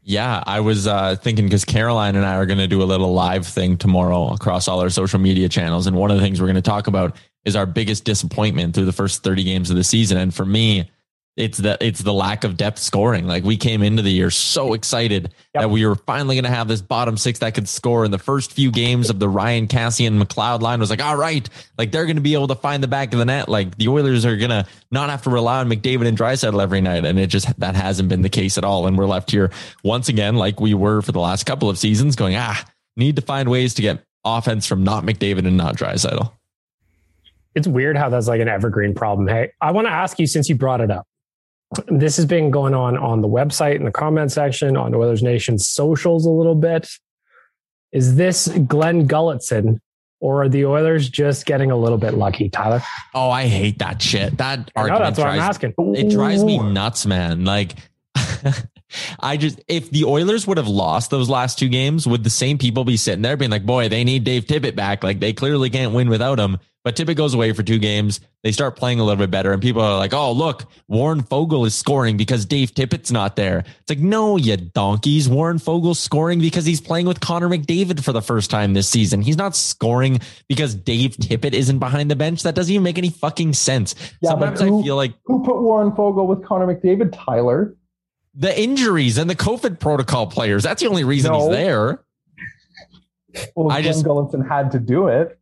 Yeah, 0.01 0.43
I 0.47 0.59
was 0.61 0.87
uh, 0.87 1.17
thinking 1.17 1.45
because 1.45 1.63
Caroline 1.63 2.15
and 2.15 2.25
I 2.25 2.33
are 2.33 2.47
going 2.47 2.57
to 2.57 2.67
do 2.67 2.81
a 2.81 2.85
little 2.85 3.13
live 3.13 3.45
thing 3.45 3.77
tomorrow 3.77 4.33
across 4.33 4.67
all 4.67 4.81
our 4.81 4.89
social 4.89 5.19
media 5.19 5.49
channels. 5.49 5.85
And 5.85 5.95
one 5.95 6.09
of 6.09 6.17
the 6.17 6.23
things 6.23 6.41
we're 6.41 6.47
going 6.47 6.55
to 6.55 6.63
talk 6.63 6.87
about 6.87 7.15
is 7.45 7.55
our 7.55 7.67
biggest 7.67 8.05
disappointment 8.05 8.73
through 8.73 8.85
the 8.85 8.91
first 8.91 9.21
30 9.23 9.43
games 9.43 9.69
of 9.69 9.75
the 9.75 9.83
season. 9.83 10.17
And 10.17 10.33
for 10.33 10.45
me, 10.45 10.89
it's 11.37 11.57
the 11.57 11.77
it's 11.79 12.01
the 12.01 12.13
lack 12.13 12.43
of 12.43 12.57
depth 12.57 12.79
scoring. 12.79 13.25
Like 13.25 13.45
we 13.45 13.55
came 13.55 13.81
into 13.81 14.01
the 14.01 14.11
year 14.11 14.29
so 14.29 14.73
excited 14.73 15.33
yep. 15.53 15.63
that 15.63 15.69
we 15.69 15.85
were 15.85 15.95
finally 15.95 16.35
going 16.35 16.43
to 16.43 16.49
have 16.49 16.67
this 16.67 16.81
bottom 16.81 17.15
six 17.15 17.39
that 17.39 17.53
could 17.53 17.69
score. 17.69 18.03
In 18.03 18.11
the 18.11 18.19
first 18.19 18.51
few 18.51 18.69
games 18.69 19.09
of 19.09 19.19
the 19.19 19.29
Ryan 19.29 19.67
Kassian 19.67 20.21
McLeod 20.21 20.61
line 20.61 20.81
was 20.81 20.89
like, 20.89 21.01
all 21.01 21.15
right, 21.15 21.47
like 21.77 21.91
they're 21.91 22.05
going 22.05 22.17
to 22.17 22.21
be 22.21 22.33
able 22.33 22.49
to 22.49 22.55
find 22.55 22.83
the 22.83 22.87
back 22.87 23.13
of 23.13 23.19
the 23.19 23.25
net. 23.25 23.47
Like 23.47 23.77
the 23.77 23.87
Oilers 23.87 24.25
are 24.25 24.35
going 24.35 24.49
to 24.49 24.65
not 24.91 25.09
have 25.09 25.21
to 25.21 25.29
rely 25.29 25.59
on 25.59 25.69
McDavid 25.69 26.05
and 26.05 26.17
Draisaitl 26.17 26.61
every 26.61 26.81
night, 26.81 27.05
and 27.05 27.17
it 27.17 27.27
just 27.27 27.57
that 27.59 27.75
hasn't 27.75 28.09
been 28.09 28.23
the 28.23 28.29
case 28.29 28.57
at 28.57 28.65
all. 28.65 28.85
And 28.85 28.97
we're 28.97 29.07
left 29.07 29.31
here 29.31 29.51
once 29.83 30.09
again, 30.09 30.35
like 30.35 30.59
we 30.59 30.73
were 30.73 31.01
for 31.01 31.13
the 31.13 31.21
last 31.21 31.45
couple 31.45 31.69
of 31.69 31.77
seasons, 31.77 32.17
going 32.17 32.35
ah, 32.35 32.65
need 32.97 33.15
to 33.15 33.21
find 33.21 33.49
ways 33.49 33.73
to 33.75 33.81
get 33.81 34.03
offense 34.25 34.67
from 34.67 34.83
not 34.83 35.05
McDavid 35.05 35.47
and 35.47 35.55
not 35.55 35.77
Draisaitl. 35.77 36.33
It's 37.55 37.67
weird 37.67 37.97
how 37.97 38.09
that's 38.09 38.27
like 38.27 38.41
an 38.41 38.47
evergreen 38.49 38.93
problem. 38.93 39.27
Hey, 39.27 39.51
I 39.61 39.71
want 39.71 39.87
to 39.87 39.91
ask 39.91 40.19
you 40.19 40.27
since 40.27 40.49
you 40.49 40.55
brought 40.55 40.81
it 40.81 40.91
up 40.91 41.05
this 41.87 42.17
has 42.17 42.25
been 42.25 42.51
going 42.51 42.73
on 42.73 42.97
on 42.97 43.21
the 43.21 43.27
website 43.27 43.75
in 43.75 43.85
the 43.85 43.91
comment 43.91 44.31
section 44.31 44.75
on 44.75 44.93
Oilers 44.93 45.23
Nation 45.23 45.57
socials 45.57 46.25
a 46.25 46.29
little 46.29 46.55
bit. 46.55 46.89
Is 47.91 48.15
this 48.15 48.47
Glenn 48.47 49.07
Gulutzan 49.07 49.79
or 50.19 50.43
are 50.43 50.49
the 50.49 50.65
Oilers 50.65 51.09
just 51.09 51.45
getting 51.45 51.71
a 51.71 51.77
little 51.77 51.97
bit 51.97 52.13
lucky, 52.13 52.49
Tyler? 52.49 52.81
Oh, 53.13 53.29
I 53.29 53.47
hate 53.47 53.79
that 53.79 54.01
shit. 54.01 54.37
That 54.37 54.71
I 54.75 54.87
know, 54.87 54.99
that's 54.99 55.17
what 55.17 55.27
I'm 55.27 55.39
asking. 55.39 55.73
It 55.77 56.09
drives 56.09 56.43
me 56.43 56.57
nuts, 56.57 57.05
man. 57.05 57.45
Like 57.45 57.75
I 59.19 59.37
just 59.37 59.61
if 59.67 59.89
the 59.89 60.05
Oilers 60.05 60.45
would 60.47 60.57
have 60.57 60.67
lost 60.67 61.09
those 61.09 61.29
last 61.29 61.57
two 61.57 61.69
games, 61.69 62.05
would 62.07 62.23
the 62.23 62.29
same 62.29 62.57
people 62.57 62.83
be 62.83 62.97
sitting 62.97 63.21
there 63.21 63.37
being 63.37 63.51
like, 63.51 63.65
"Boy, 63.65 63.89
they 63.89 64.03
need 64.03 64.23
Dave 64.23 64.45
Tippett 64.45 64.75
back. 64.75 65.03
Like 65.03 65.19
they 65.19 65.33
clearly 65.33 65.69
can't 65.69 65.93
win 65.93 66.09
without 66.09 66.39
him." 66.39 66.57
But 66.83 66.95
Tippett 66.95 67.15
goes 67.15 67.35
away 67.35 67.53
for 67.53 67.61
two 67.61 67.77
games. 67.77 68.21
They 68.43 68.51
start 68.51 68.75
playing 68.75 68.99
a 68.99 69.03
little 69.03 69.19
bit 69.19 69.29
better, 69.29 69.53
and 69.53 69.61
people 69.61 69.83
are 69.83 69.97
like, 69.97 70.13
"Oh, 70.13 70.31
look, 70.31 70.65
Warren 70.87 71.21
Foegele 71.21 71.67
is 71.67 71.75
scoring 71.75 72.17
because 72.17 72.45
Dave 72.45 72.73
Tippett's 72.73 73.11
not 73.11 73.35
there." 73.35 73.59
It's 73.59 73.89
like, 73.89 73.99
no, 73.99 74.35
you 74.35 74.57
donkeys. 74.57 75.29
Warren 75.29 75.59
Foegele's 75.59 75.99
scoring 75.99 76.39
because 76.39 76.65
he's 76.65 76.81
playing 76.81 77.05
with 77.05 77.19
Connor 77.19 77.49
McDavid 77.49 78.03
for 78.03 78.13
the 78.13 78.21
first 78.21 78.49
time 78.49 78.73
this 78.73 78.89
season. 78.89 79.21
He's 79.21 79.37
not 79.37 79.55
scoring 79.55 80.21
because 80.47 80.73
Dave 80.73 81.17
Tippett 81.17 81.53
isn't 81.53 81.77
behind 81.77 82.09
the 82.09 82.15
bench. 82.15 82.41
That 82.43 82.55
doesn't 82.55 82.73
even 82.73 82.83
make 82.83 82.97
any 82.97 83.11
fucking 83.11 83.53
sense. 83.53 83.93
Yeah, 84.19 84.31
Sometimes 84.31 84.61
who, 84.61 84.79
I 84.79 84.83
feel 84.83 84.95
like 84.95 85.13
who 85.25 85.43
put 85.43 85.61
Warren 85.61 85.91
Foegele 85.91 86.25
with 86.25 86.43
Connor 86.43 86.65
McDavid? 86.65 87.13
Tyler. 87.13 87.75
The 88.33 88.59
injuries 88.59 89.19
and 89.19 89.29
the 89.29 89.35
COVID 89.35 89.79
protocol 89.79 90.25
players. 90.25 90.63
That's 90.63 90.81
the 90.81 90.87
only 90.87 91.03
reason 91.03 91.31
no. 91.31 91.41
he's 91.41 91.49
there. 91.49 92.03
Well, 93.55 93.71
I 93.71 93.81
just 93.81 94.03
Gulutzan 94.03 94.47
had 94.47 94.71
to 94.71 94.79
do 94.79 95.07
it. 95.07 95.37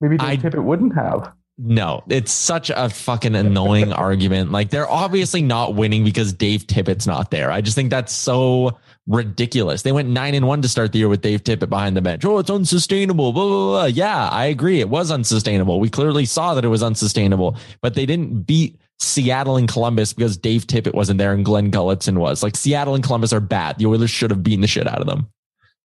Maybe 0.00 0.16
Dave 0.18 0.28
I, 0.28 0.36
Tippett 0.36 0.62
wouldn't 0.62 0.94
have. 0.94 1.32
No, 1.58 2.02
it's 2.10 2.32
such 2.32 2.70
a 2.74 2.90
fucking 2.90 3.34
annoying 3.34 3.92
argument. 3.92 4.52
Like 4.52 4.68
they're 4.68 4.88
obviously 4.88 5.40
not 5.40 5.74
winning 5.74 6.04
because 6.04 6.32
Dave 6.34 6.66
Tippett's 6.66 7.06
not 7.06 7.30
there. 7.30 7.50
I 7.50 7.62
just 7.62 7.74
think 7.74 7.88
that's 7.88 8.12
so 8.12 8.78
ridiculous. 9.06 9.80
They 9.80 9.92
went 9.92 10.10
nine 10.10 10.34
and 10.34 10.46
one 10.46 10.60
to 10.62 10.68
start 10.68 10.92
the 10.92 10.98
year 10.98 11.08
with 11.08 11.22
Dave 11.22 11.44
Tippett 11.44 11.70
behind 11.70 11.96
the 11.96 12.02
bench. 12.02 12.26
Oh, 12.26 12.38
it's 12.38 12.50
unsustainable. 12.50 13.32
Blah, 13.32 13.44
blah, 13.44 13.70
blah. 13.70 13.84
Yeah, 13.86 14.28
I 14.28 14.46
agree. 14.46 14.80
It 14.80 14.90
was 14.90 15.10
unsustainable. 15.10 15.80
We 15.80 15.88
clearly 15.88 16.26
saw 16.26 16.54
that 16.54 16.64
it 16.64 16.68
was 16.68 16.82
unsustainable, 16.82 17.56
but 17.80 17.94
they 17.94 18.04
didn't 18.04 18.42
beat 18.42 18.78
Seattle 18.98 19.56
and 19.56 19.68
Columbus 19.68 20.12
because 20.12 20.36
Dave 20.36 20.66
Tippett 20.66 20.94
wasn't 20.94 21.18
there 21.18 21.32
and 21.32 21.44
Glenn 21.44 21.70
Gulutzan 21.70 22.18
was. 22.18 22.42
Like 22.42 22.56
Seattle 22.56 22.94
and 22.94 23.04
Columbus 23.04 23.32
are 23.32 23.40
bad. 23.40 23.78
The 23.78 23.86
Oilers 23.86 24.10
should 24.10 24.30
have 24.30 24.42
beaten 24.42 24.60
the 24.60 24.66
shit 24.66 24.86
out 24.86 25.00
of 25.00 25.06
them. 25.06 25.30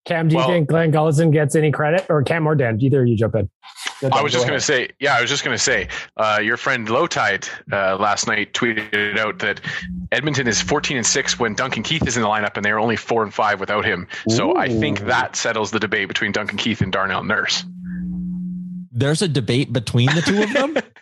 Cam, 0.04 0.28
do 0.28 0.34
you 0.34 0.38
well, 0.38 0.48
think 0.48 0.68
Glenn 0.68 0.92
Gulutzan 0.92 1.32
gets 1.32 1.54
any 1.54 1.70
credit, 1.70 2.04
or 2.10 2.22
Cam 2.22 2.46
or 2.46 2.54
Dan? 2.54 2.78
Either 2.78 3.06
you 3.06 3.16
jump 3.16 3.34
in. 3.36 3.48
I 4.12 4.22
was 4.22 4.32
just 4.32 4.46
going 4.46 4.58
to 4.58 4.64
say, 4.64 4.90
yeah, 5.00 5.16
I 5.16 5.20
was 5.20 5.30
just 5.30 5.44
going 5.44 5.54
to 5.54 5.62
say, 5.62 5.88
uh, 6.16 6.40
your 6.42 6.56
friend 6.56 6.86
Lowetide 6.88 7.48
uh, 7.72 7.96
last 7.96 8.26
night 8.26 8.52
tweeted 8.52 9.18
out 9.18 9.38
that 9.40 9.60
Edmonton 10.12 10.46
is 10.46 10.60
14 10.60 10.96
and 10.96 11.06
six 11.06 11.38
when 11.38 11.54
Duncan 11.54 11.82
Keith 11.82 12.06
is 12.06 12.16
in 12.16 12.22
the 12.22 12.28
lineup, 12.28 12.56
and 12.56 12.64
they're 12.64 12.78
only 12.78 12.96
four 12.96 13.22
and 13.22 13.32
five 13.32 13.60
without 13.60 13.84
him. 13.84 14.06
So 14.28 14.56
I 14.56 14.68
think 14.68 15.00
that 15.00 15.36
settles 15.36 15.70
the 15.70 15.80
debate 15.80 16.08
between 16.08 16.32
Duncan 16.32 16.58
Keith 16.58 16.80
and 16.80 16.92
Darnell 16.92 17.24
Nurse. 17.24 17.64
There's 18.92 19.22
a 19.22 19.28
debate 19.28 19.72
between 19.72 20.06
the 20.14 20.22
two 20.22 20.42
of 20.42 20.52
them. 20.52 20.76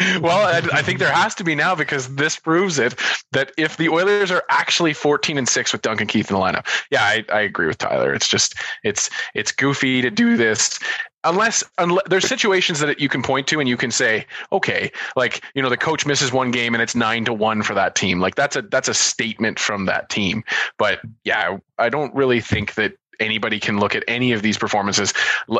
well, 0.20 0.46
I, 0.46 0.78
I, 0.78 0.82
think 0.82 1.00
there 1.00 1.12
has 1.12 1.34
to 1.36 1.44
be 1.44 1.54
now 1.54 1.74
because 1.74 2.14
this 2.14 2.38
proves 2.38 2.78
it 2.78 2.94
that 3.32 3.50
if 3.58 3.76
the 3.76 3.88
Oilers 3.88 4.30
are 4.30 4.44
actually 4.48 4.94
14 4.94 5.36
and 5.38 5.48
6 5.48 5.72
with 5.72 5.82
Duncan 5.82 6.06
Keith 6.06 6.30
in 6.30 6.36
the 6.36 6.40
lineup. 6.40 6.66
Yeah, 6.90 7.02
I, 7.02 7.24
I 7.32 7.40
agree 7.40 7.66
with 7.66 7.78
Tyler. 7.78 8.14
It's 8.14 8.28
just 8.28 8.54
it's 8.84 9.10
it's 9.34 9.50
goofy 9.50 10.00
to 10.02 10.10
do 10.10 10.36
this 10.36 10.78
unless, 11.24 11.64
unless 11.78 12.04
there's 12.08 12.26
situations 12.26 12.80
that 12.80 13.00
you 13.00 13.08
can 13.08 13.22
point 13.22 13.46
to 13.48 13.60
and 13.60 13.68
you 13.68 13.76
can 13.76 13.90
say, 13.90 14.26
okay, 14.52 14.90
like, 15.16 15.42
you 15.54 15.62
know, 15.62 15.68
the 15.68 15.76
coach 15.76 16.06
misses 16.06 16.32
one 16.32 16.50
game 16.50 16.74
and 16.74 16.82
it's 16.82 16.94
9 16.94 17.24
to 17.26 17.32
1 17.32 17.62
for 17.62 17.74
that 17.74 17.94
team. 17.94 18.20
Like 18.20 18.34
that's 18.34 18.56
a 18.56 18.62
that's 18.62 18.88
a 18.88 18.94
statement 18.94 19.58
from 19.58 19.86
that 19.86 20.08
team. 20.08 20.44
But 20.78 21.00
yeah, 21.24 21.58
I 21.78 21.88
don't 21.88 22.14
really 22.14 22.40
think 22.40 22.74
that 22.74 22.94
anybody 23.20 23.58
can 23.58 23.78
look 23.78 23.94
at 23.94 24.04
any 24.08 24.32
of 24.32 24.42
these 24.42 24.58
performances 24.58 25.12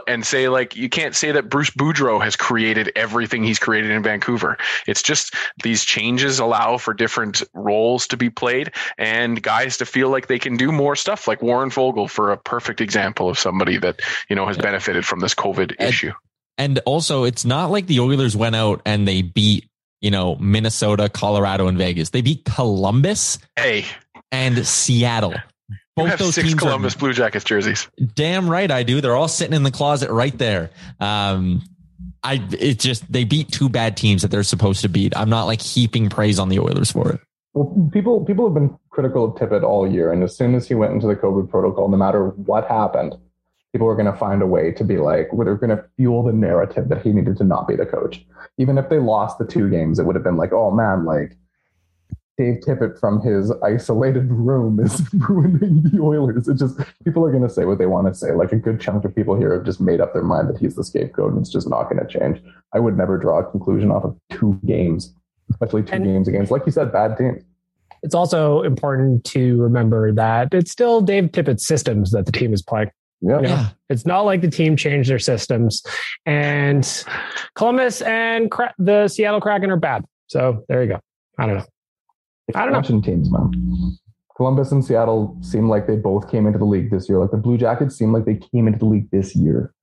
and 0.06 0.26
say 0.26 0.48
like 0.48 0.76
you 0.76 0.88
can't 0.88 1.14
say 1.14 1.32
that 1.32 1.48
Bruce 1.48 1.70
Boudreau 1.70 2.22
has 2.22 2.36
created 2.36 2.92
everything 2.96 3.42
he's 3.42 3.58
created 3.58 3.90
in 3.90 4.02
Vancouver. 4.02 4.56
It's 4.86 5.02
just 5.02 5.34
these 5.62 5.84
changes 5.84 6.38
allow 6.38 6.78
for 6.78 6.94
different 6.94 7.42
roles 7.54 8.06
to 8.08 8.16
be 8.16 8.30
played 8.30 8.72
and 8.96 9.42
guys 9.42 9.76
to 9.78 9.86
feel 9.86 10.10
like 10.10 10.26
they 10.26 10.38
can 10.38 10.56
do 10.56 10.72
more 10.72 10.96
stuff 10.96 11.28
like 11.28 11.42
Warren 11.42 11.70
Foegele 11.70 12.10
for 12.10 12.32
a 12.32 12.36
perfect 12.36 12.80
example 12.80 13.28
of 13.28 13.38
somebody 13.38 13.78
that, 13.78 14.00
you 14.28 14.36
know, 14.36 14.46
has 14.46 14.58
benefited 14.58 15.04
from 15.04 15.20
this 15.20 15.34
COVID 15.34 15.74
and, 15.78 15.88
issue. 15.88 16.12
And 16.56 16.80
also 16.86 17.24
it's 17.24 17.44
not 17.44 17.70
like 17.70 17.86
the 17.86 18.00
Oilers 18.00 18.36
went 18.36 18.56
out 18.56 18.82
and 18.84 19.06
they 19.06 19.22
beat, 19.22 19.68
you 20.00 20.10
know, 20.10 20.36
Minnesota, 20.36 21.08
Colorado 21.08 21.66
and 21.66 21.78
Vegas. 21.78 22.10
They 22.10 22.22
beat 22.22 22.44
Columbus. 22.44 23.38
Hey. 23.56 23.84
And 24.30 24.66
Seattle 24.66 25.34
both 25.98 26.08
have 26.10 26.18
those 26.18 26.34
six 26.34 26.48
teams 26.48 26.60
Columbus 26.60 26.94
are, 26.94 26.98
Blue 26.98 27.12
Jackets 27.12 27.44
jerseys. 27.44 27.88
Damn 28.14 28.48
right 28.48 28.70
I 28.70 28.82
do. 28.82 29.00
They're 29.00 29.16
all 29.16 29.28
sitting 29.28 29.54
in 29.54 29.62
the 29.62 29.70
closet 29.70 30.10
right 30.10 30.36
there. 30.36 30.70
Um, 31.00 31.62
I 32.22 32.46
it 32.58 32.78
just 32.78 33.10
they 33.10 33.24
beat 33.24 33.50
two 33.50 33.68
bad 33.68 33.96
teams 33.96 34.22
that 34.22 34.30
they're 34.30 34.42
supposed 34.42 34.82
to 34.82 34.88
beat. 34.88 35.16
I'm 35.16 35.30
not 35.30 35.44
like 35.44 35.60
heaping 35.60 36.08
praise 36.08 36.38
on 36.38 36.48
the 36.48 36.58
Oilers 36.58 36.90
for 36.90 37.12
it. 37.12 37.20
Well, 37.54 37.90
people 37.92 38.24
people 38.24 38.46
have 38.46 38.54
been 38.54 38.76
critical 38.90 39.24
of 39.24 39.34
Tippett 39.34 39.62
all 39.62 39.90
year, 39.90 40.12
and 40.12 40.22
as 40.22 40.36
soon 40.36 40.54
as 40.54 40.68
he 40.68 40.74
went 40.74 40.92
into 40.92 41.06
the 41.06 41.16
COVID 41.16 41.48
protocol, 41.50 41.88
no 41.88 41.96
matter 41.96 42.28
what 42.28 42.66
happened, 42.66 43.16
people 43.72 43.86
were 43.86 43.94
going 43.94 44.12
to 44.12 44.18
find 44.18 44.42
a 44.42 44.46
way 44.46 44.72
to 44.72 44.84
be 44.84 44.98
like, 44.98 45.32
well, 45.32 45.44
they're 45.44 45.56
going 45.56 45.76
to 45.76 45.84
fuel 45.96 46.22
the 46.22 46.32
narrative 46.32 46.88
that 46.88 47.02
he 47.02 47.12
needed 47.12 47.36
to 47.38 47.44
not 47.44 47.68
be 47.68 47.76
the 47.76 47.86
coach. 47.86 48.24
Even 48.58 48.78
if 48.78 48.88
they 48.88 48.98
lost 48.98 49.38
the 49.38 49.46
two 49.46 49.70
games, 49.70 49.98
it 49.98 50.04
would 50.04 50.16
have 50.16 50.24
been 50.24 50.36
like, 50.36 50.52
oh 50.52 50.70
man, 50.70 51.04
like 51.04 51.36
Dave 52.38 52.60
Tippett 52.60 53.00
from 53.00 53.20
his 53.20 53.50
isolated 53.64 54.30
room 54.30 54.78
is 54.78 55.02
ruining 55.28 55.82
the 55.82 56.00
Oilers. 56.00 56.46
It 56.46 56.56
just 56.56 56.78
people 57.04 57.26
are 57.26 57.32
going 57.32 57.42
to 57.42 57.52
say 57.52 57.64
what 57.64 57.78
they 57.78 57.86
want 57.86 58.06
to 58.06 58.14
say. 58.14 58.30
Like 58.30 58.52
a 58.52 58.56
good 58.56 58.80
chunk 58.80 59.04
of 59.04 59.14
people 59.14 59.36
here 59.36 59.52
have 59.52 59.64
just 59.64 59.80
made 59.80 60.00
up 60.00 60.12
their 60.12 60.22
mind 60.22 60.48
that 60.48 60.58
he's 60.58 60.76
the 60.76 60.84
scapegoat, 60.84 61.32
and 61.32 61.40
it's 61.40 61.50
just 61.50 61.68
not 61.68 61.90
going 61.90 61.98
to 61.98 62.06
change. 62.06 62.40
I 62.72 62.78
would 62.78 62.96
never 62.96 63.18
draw 63.18 63.40
a 63.40 63.50
conclusion 63.50 63.90
off 63.90 64.04
of 64.04 64.16
two 64.30 64.58
games, 64.64 65.12
especially 65.50 65.82
two 65.82 65.94
and 65.94 66.04
games 66.04 66.28
against, 66.28 66.52
like 66.52 66.62
you 66.64 66.70
said, 66.70 66.92
bad 66.92 67.18
teams. 67.18 67.42
It's 68.04 68.14
also 68.14 68.62
important 68.62 69.24
to 69.24 69.60
remember 69.60 70.12
that 70.12 70.54
it's 70.54 70.70
still 70.70 71.00
Dave 71.00 71.32
Tippett's 71.32 71.66
systems 71.66 72.12
that 72.12 72.26
the 72.26 72.32
team 72.32 72.54
is 72.54 72.62
playing. 72.62 72.92
Yeah. 73.20 73.36
You 73.36 73.42
know, 73.42 73.48
yeah. 73.48 73.68
It's 73.90 74.06
not 74.06 74.20
like 74.20 74.42
the 74.42 74.50
team 74.50 74.76
changed 74.76 75.10
their 75.10 75.18
systems, 75.18 75.82
and 76.24 77.04
Columbus 77.56 78.00
and 78.02 78.52
the 78.78 79.08
Seattle 79.08 79.40
Kraken 79.40 79.72
are 79.72 79.76
bad. 79.76 80.04
So 80.28 80.64
there 80.68 80.84
you 80.84 80.88
go. 80.90 81.00
I 81.36 81.46
don't 81.46 81.56
know. 81.56 81.64
Expansion 82.48 83.02
teams, 83.02 83.30
man. 83.30 83.98
Columbus 84.36 84.70
and 84.70 84.84
Seattle 84.84 85.36
seem 85.40 85.68
like 85.68 85.86
they 85.86 85.96
both 85.96 86.30
came 86.30 86.46
into 86.46 86.58
the 86.58 86.64
league 86.64 86.90
this 86.90 87.08
year. 87.08 87.18
Like 87.18 87.32
the 87.32 87.36
Blue 87.36 87.58
Jackets 87.58 87.96
seem 87.96 88.12
like 88.12 88.24
they 88.24 88.36
came 88.36 88.66
into 88.66 88.78
the 88.78 88.84
league 88.84 89.10
this 89.10 89.34
year. 89.34 89.74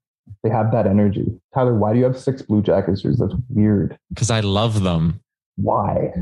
They 0.44 0.50
have 0.50 0.72
that 0.72 0.88
energy. 0.88 1.26
Tyler, 1.54 1.76
why 1.76 1.94
do 1.94 2.00
you 2.00 2.06
have 2.06 2.18
six 2.18 2.42
Blue 2.42 2.62
Jackets 2.62 3.02
jerseys? 3.02 3.20
That's 3.20 3.34
weird. 3.50 3.98
Because 4.10 4.32
I 4.32 4.40
love 4.40 4.82
them. 4.82 5.20
Why? 5.58 6.14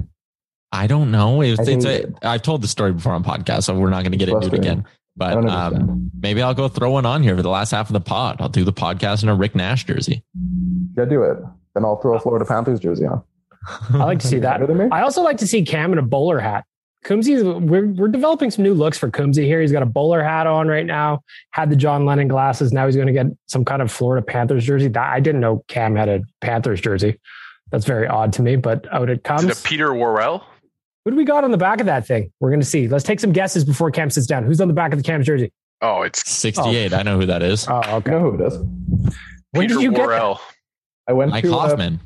I 0.72 0.88
don't 0.88 1.12
know. 1.12 1.42
It's, 1.42 1.68
it's 1.68 1.86
a, 1.86 2.12
I've 2.24 2.42
told 2.42 2.64
the 2.64 2.68
story 2.68 2.94
before 2.94 3.14
on 3.14 3.24
podcast, 3.24 3.64
so 3.64 3.78
we're 3.78 3.92
not 3.92 4.02
going 4.02 4.12
to 4.12 4.18
get 4.18 4.30
into 4.30 4.48
it 4.48 4.54
again. 4.54 4.86
But 5.16 5.48
um, 5.48 6.10
maybe 6.20 6.42
I'll 6.42 6.56
go 6.56 6.68
throw 6.68 6.90
one 6.92 7.06
on 7.06 7.22
here 7.22 7.36
for 7.36 7.44
the 7.44 7.50
last 7.50 7.70
half 7.70 7.88
of 7.88 7.94
the 7.94 8.02
pod. 8.02 8.38
I'll 8.42 8.50
do 8.50 8.64
the 8.64 8.74
podcast 8.74 9.22
in 9.22 9.30
a 9.30 9.36
Rick 9.36 9.54
Nash 9.54 9.86
jersey. 9.86 10.24
Yeah, 10.98 11.06
do 11.06 11.22
it. 11.22 11.38
Then 11.76 11.86
I'll 11.86 12.02
throw 12.02 12.16
a 12.16 12.20
Florida 12.20 12.46
Panthers 12.46 12.80
jersey 12.80 13.06
on. 13.06 13.24
I 13.94 13.98
like 13.98 14.20
to 14.20 14.28
see 14.28 14.40
that. 14.40 14.62
I 14.92 15.02
also 15.02 15.22
like 15.22 15.38
to 15.38 15.48
see 15.48 15.64
Cam 15.64 15.94
in 15.94 16.00
a 16.00 16.04
bowler 16.04 16.40
hat 16.40 16.66
Coombsy, 17.04 17.62
we're 17.62 17.88
we're 17.88 18.08
developing 18.08 18.50
some 18.50 18.64
new 18.64 18.74
looks 18.74 18.98
for 18.98 19.10
Coombsy 19.12 19.44
here. 19.44 19.62
He's 19.62 19.72
got 19.72 19.84
a 19.84 19.88
bowler 19.88 20.24
hat 20.24 20.48
on 20.48 20.68
right 20.68 20.86
now. 20.86 21.22
Had 21.52 21.70
the 21.70 21.76
John 21.76 22.06
Lennon 22.06 22.28
glasses. 22.28 22.72
Now 22.72 22.86
he's 22.86 22.96
going 22.96 23.08
to 23.08 23.14
get 23.14 23.28
some 23.48 23.66
kind 23.66 23.82
of 23.82 23.92
Florida 23.92 24.26
Panthers 24.26 24.66
jersey. 24.66 24.88
That, 24.88 25.12
I 25.12 25.20
didn't 25.20 25.42
know 25.42 25.64
Cam 25.68 25.96
had 25.96 26.10
a 26.10 26.22
Panthers 26.42 26.80
jersey. 26.80 27.20
That's 27.72 27.86
very 27.86 28.08
odd 28.08 28.34
to 28.34 28.42
me, 28.42 28.56
but 28.56 28.92
out 28.94 29.10
it 29.10 29.24
comes. 29.24 29.44
Is 29.44 29.60
it 29.60 29.60
a 29.60 29.68
Peter 29.68 29.94
Worrell? 29.94 30.44
Who 31.04 31.12
do 31.12 31.18
we 31.18 31.26
got 31.26 31.44
on 31.44 31.52
the 31.52 31.58
back 31.58 31.82
of 31.82 31.88
that 31.88 32.08
thing? 32.08 32.32
We're 32.40 32.50
going 32.50 32.62
to 32.62 32.66
see. 32.66 32.88
Let's 32.88 33.04
take 33.04 33.20
some 33.20 33.34
guesses 33.34 33.66
before 33.66 33.92
Cam 33.92 34.10
sits 34.10 34.28
down. 34.28 34.46
Who's 34.46 34.62
on 34.62 34.70
the 34.70 34.74
back 34.74 34.94
of 34.94 35.00
the 35.00 35.04
Cam's 35.04 35.26
jersey? 35.26 35.52
Oh, 35.82 36.04
it's 36.04 36.30
68. 36.32 36.94
I 36.94 37.04
know 37.04 37.20
who 37.20 37.26
that 37.26 37.44
is. 37.44 37.68
Oh, 37.68 37.74
I 37.74 37.96
okay. 37.96 38.12
know 38.12 38.20
who 38.32 38.42
it 38.42 38.48
is. 38.48 38.58
When 39.52 39.68
Peter 39.68 39.74
did 39.74 39.84
you 39.84 39.92
get 39.92 40.08
that? 40.08 40.40
I 41.08 41.14
went 41.14 41.32
Mike 41.32 41.44
to 41.44 41.54
uh, 41.54 41.60
Hoffman. 41.60 42.00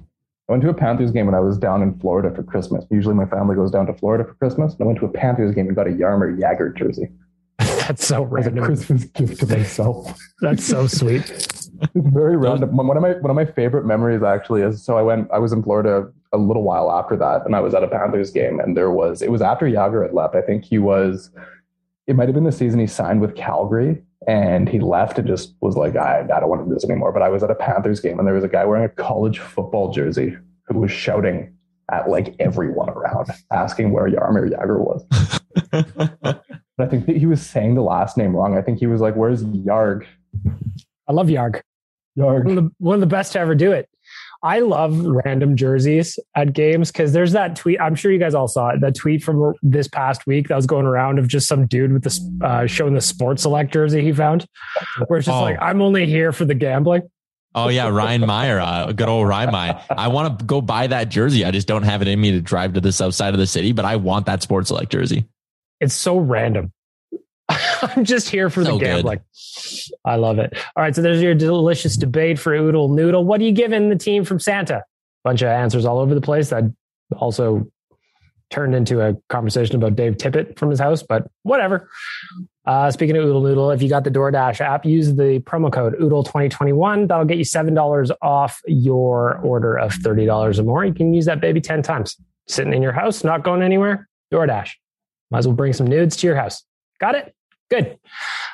I 0.47 0.53
went 0.53 0.63
to 0.63 0.69
a 0.69 0.73
Panthers 0.73 1.11
game 1.11 1.25
when 1.25 1.35
I 1.35 1.41
was 1.41 1.57
down 1.57 1.81
in 1.81 1.99
Florida 1.99 2.33
for 2.33 2.41
Christmas. 2.41 2.85
Usually 2.89 3.13
my 3.13 3.25
family 3.25 3.55
goes 3.55 3.69
down 3.69 3.85
to 3.87 3.93
Florida 3.93 4.23
for 4.23 4.33
Christmas. 4.35 4.73
And 4.73 4.81
I 4.81 4.85
went 4.85 4.99
to 4.99 5.05
a 5.05 5.09
Panthers 5.09 5.53
game 5.53 5.67
and 5.67 5.75
got 5.75 5.87
a 5.87 5.91
Yarmer 5.91 6.39
Jagger 6.39 6.69
jersey 6.71 7.09
That's 7.59 8.05
so 8.05 8.23
random. 8.23 8.57
as 8.59 8.63
a. 8.63 8.65
Christmas 8.65 9.03
gift 9.05 9.39
to 9.41 9.47
myself. 9.47 10.17
That's 10.41 10.63
so 10.65 10.87
sweet. 10.87 11.29
It's 11.29 11.69
very 11.95 12.37
random. 12.37 12.75
One 12.77 12.95
of 12.95 13.03
my 13.03 13.13
one 13.13 13.29
of 13.29 13.35
my 13.35 13.45
favorite 13.45 13.85
memories 13.85 14.23
actually 14.23 14.61
is 14.61 14.83
so 14.83 14.97
I 14.97 15.01
went 15.01 15.29
I 15.31 15.39
was 15.39 15.51
in 15.51 15.61
Florida 15.63 16.11
a 16.33 16.37
little 16.37 16.63
while 16.63 16.91
after 16.91 17.15
that 17.17 17.45
and 17.45 17.55
I 17.55 17.59
was 17.59 17.73
at 17.73 17.83
a 17.83 17.87
Panthers 17.87 18.31
game 18.31 18.59
and 18.59 18.75
there 18.75 18.91
was 18.91 19.21
it 19.21 19.31
was 19.31 19.41
after 19.41 19.65
Jagr 19.65 20.03
had 20.03 20.13
left. 20.13 20.35
I 20.35 20.41
think 20.41 20.63
he 20.63 20.77
was 20.77 21.29
it 22.07 22.15
might 22.15 22.29
have 22.29 22.35
been 22.35 22.45
the 22.45 22.51
season 22.53 22.79
he 22.79 22.87
signed 22.87 23.19
with 23.19 23.35
Calgary 23.35 24.01
and 24.27 24.67
he 24.67 24.79
left 24.79 25.17
and 25.17 25.27
just 25.27 25.55
was 25.61 25.75
like 25.75 25.95
I, 25.95 26.21
I 26.21 26.39
don't 26.39 26.49
want 26.49 26.61
to 26.61 26.67
do 26.67 26.73
this 26.73 26.85
anymore. 26.85 27.11
But 27.11 27.21
I 27.21 27.29
was 27.29 27.43
at 27.43 27.51
a 27.51 27.55
Panthers 27.55 27.99
game 27.99 28.19
and 28.19 28.27
there 28.27 28.35
was 28.35 28.43
a 28.43 28.49
guy 28.49 28.65
wearing 28.65 28.85
a 28.85 28.89
college 28.89 29.39
football 29.39 29.91
jersey 29.91 30.37
who 30.67 30.79
was 30.79 30.91
shouting 30.91 31.53
at 31.91 32.09
like 32.09 32.35
everyone 32.39 32.89
around 32.89 33.29
asking 33.51 33.91
where 33.91 34.09
Jaromir 34.09 34.51
Jagr 34.51 34.79
was. 34.79 36.39
But 36.77 36.87
I 36.87 36.89
think 36.89 37.07
that 37.07 37.17
he 37.17 37.25
was 37.25 37.41
saying 37.41 37.73
the 37.73 37.81
last 37.81 38.17
name 38.17 38.35
wrong. 38.35 38.55
I 38.55 38.61
think 38.61 38.77
he 38.79 38.85
was 38.85 39.01
like, 39.01 39.15
"Where's 39.15 39.43
Yarg?" 39.43 40.05
I 41.07 41.11
love 41.11 41.27
Yarg. 41.27 41.61
Yarg. 42.17 42.45
One 42.45 42.57
of, 42.57 42.63
the, 42.63 42.71
one 42.77 42.93
of 42.95 42.99
the 42.99 43.07
best 43.07 43.33
to 43.33 43.39
ever 43.39 43.55
do 43.55 43.71
it. 43.71 43.89
I 44.43 44.59
love 44.59 44.99
random 45.05 45.55
jerseys 45.55 46.19
at 46.35 46.53
games 46.53 46.91
because 46.91 47.11
there's 47.13 47.31
that 47.31 47.55
tweet. 47.55 47.81
I'm 47.81 47.95
sure 47.95 48.11
you 48.11 48.19
guys 48.19 48.35
all 48.35 48.47
saw 48.47 48.69
it. 48.69 48.81
That 48.81 48.95
tweet 48.95 49.23
from 49.23 49.53
this 49.63 49.87
past 49.87 50.27
week 50.27 50.47
that 50.49 50.55
was 50.55 50.65
going 50.67 50.85
around 50.85 51.19
of 51.19 51.27
just 51.27 51.47
some 51.47 51.65
dude 51.67 51.91
with 51.91 52.03
this 52.03 52.21
uh, 52.41 52.67
showing 52.67 52.93
the 52.93 53.01
Sports 53.01 53.41
Select 53.43 53.73
jersey 53.73 54.01
he 54.03 54.13
found, 54.13 54.45
where 55.07 55.19
it's 55.19 55.25
just 55.25 55.35
Oh. 55.35 55.41
like, 55.41 55.57
I'm 55.61 55.81
only 55.81 56.05
here 56.05 56.31
for 56.31 56.45
the 56.45 56.53
gambling. 56.55 57.01
Oh 57.55 57.69
yeah, 57.69 57.87
Ryan 57.87 58.21
Meyer, 58.27 58.59
uh, 58.59 58.91
good 58.91 59.09
old 59.09 59.27
Ryan 59.27 59.51
Meyer. 59.51 59.81
I 59.89 60.09
want 60.09 60.37
to 60.39 60.45
go 60.45 60.61
buy 60.61 60.85
that 60.87 61.09
jersey. 61.09 61.43
I 61.43 61.49
just 61.49 61.67
don't 61.67 61.81
have 61.83 62.03
it 62.03 62.07
in 62.07 62.21
me 62.21 62.31
to 62.31 62.41
drive 62.41 62.73
to 62.73 62.81
the 62.81 62.91
south 62.91 63.15
side 63.15 63.33
of 63.33 63.39
the 63.39 63.47
city, 63.47 63.71
but 63.71 63.83
I 63.85 63.95
want 63.95 64.27
that 64.27 64.43
Sports 64.43 64.67
Select 64.67 64.91
jersey. 64.91 65.25
It's 65.79 65.95
so 65.95 66.17
random. 66.19 66.71
I'm 67.81 68.03
just 68.03 68.29
here 68.29 68.49
for 68.49 68.63
So 68.63 68.73
the 68.73 68.77
good. 68.79 68.85
gambling. 68.85 69.19
I 70.05 70.15
love 70.15 70.39
it. 70.39 70.53
All 70.75 70.83
right, 70.83 70.95
so 70.95 71.01
there's 71.01 71.21
your 71.21 71.35
delicious 71.35 71.95
debate 71.97 72.39
for 72.39 72.53
Oodle 72.53 72.89
Noodle. 72.89 73.23
What 73.23 73.39
are 73.41 73.43
you 73.43 73.51
giving 73.51 73.89
the 73.89 73.95
team 73.95 74.23
from 74.25 74.39
Santa? 74.39 74.83
Bunch 75.23 75.41
of 75.41 75.49
answers 75.49 75.85
all 75.85 75.99
over 75.99 76.13
the 76.15 76.21
place. 76.21 76.49
That 76.49 76.63
also 77.15 77.69
turned 78.49 78.73
into 78.75 79.01
a 79.01 79.13
conversation 79.29 79.75
about 79.75 79.95
Dave 79.95 80.15
Tippett 80.17 80.57
from 80.57 80.69
his 80.69 80.79
house, 80.79 81.03
but 81.03 81.27
whatever. 81.43 81.89
Uh, 82.65 82.91
speaking 82.91 83.15
of 83.17 83.23
Oodle 83.25 83.41
Noodle, 83.41 83.71
if 83.71 83.81
you 83.81 83.89
got 83.89 84.03
the 84.03 84.11
DoorDash 84.11 84.59
app, 84.61 84.85
use 84.85 85.13
the 85.15 85.39
promo 85.41 85.71
code 85.71 85.95
Oodle2021. 85.99 87.07
That'll 87.07 87.25
get 87.25 87.37
you 87.37 87.45
$7 87.45 88.11
off 88.21 88.61
your 88.67 89.37
order 89.39 89.77
of 89.77 89.93
$30 89.93 90.59
or 90.59 90.63
more. 90.63 90.85
You 90.85 90.93
can 90.93 91.13
use 91.13 91.25
that 91.25 91.39
baby 91.41 91.61
10 91.61 91.81
times. 91.81 92.17
Sitting 92.49 92.73
in 92.73 92.81
your 92.81 92.93
house, 92.93 93.23
not 93.25 93.43
going 93.43 93.61
anywhere, 93.61 94.07
DoorDash. 94.33 94.71
Might 95.31 95.39
as 95.39 95.47
well 95.47 95.55
bring 95.55 95.73
some 95.73 95.87
nudes 95.87 96.15
to 96.17 96.27
your 96.27 96.35
house. 96.37 96.63
Got 96.99 97.15
it? 97.15 97.33
Good. 97.69 97.99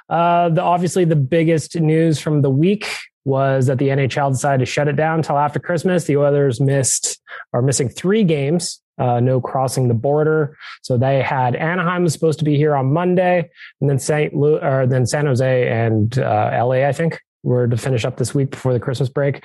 Uh, 0.09 0.49
the 0.49 0.61
obviously 0.61 1.05
the 1.05 1.15
biggest 1.15 1.79
news 1.79 2.19
from 2.19 2.41
the 2.41 2.49
week 2.49 2.87
was 3.25 3.67
that 3.67 3.77
the 3.77 3.87
NHL 3.87 4.31
decided 4.31 4.59
to 4.59 4.65
shut 4.65 4.87
it 4.87 4.95
down 4.95 5.19
until 5.19 5.37
after 5.37 5.59
Christmas. 5.59 6.05
The 6.05 6.17
Oilers 6.17 6.59
missed 6.59 7.21
are 7.53 7.61
missing 7.61 7.89
three 7.89 8.23
games. 8.23 8.81
Uh, 8.97 9.19
no 9.19 9.41
crossing 9.41 9.87
the 9.87 9.93
border. 9.93 10.55
So 10.83 10.97
they 10.97 11.21
had 11.21 11.55
Anaheim 11.55 12.03
was 12.03 12.13
supposed 12.13 12.39
to 12.39 12.45
be 12.45 12.57
here 12.57 12.75
on 12.75 12.93
Monday, 12.93 13.49
and 13.81 13.89
then 13.89 13.97
St. 13.97 14.35
Louis, 14.35 14.59
or 14.61 14.85
then 14.85 15.07
San 15.07 15.25
Jose 15.25 15.67
and 15.67 16.17
uh, 16.19 16.51
LA, 16.63 16.87
I 16.87 16.91
think, 16.91 17.19
were 17.41 17.67
to 17.67 17.77
finish 17.77 18.05
up 18.05 18.17
this 18.17 18.35
week 18.35 18.51
before 18.51 18.71
the 18.71 18.79
Christmas 18.79 19.09
break. 19.09 19.43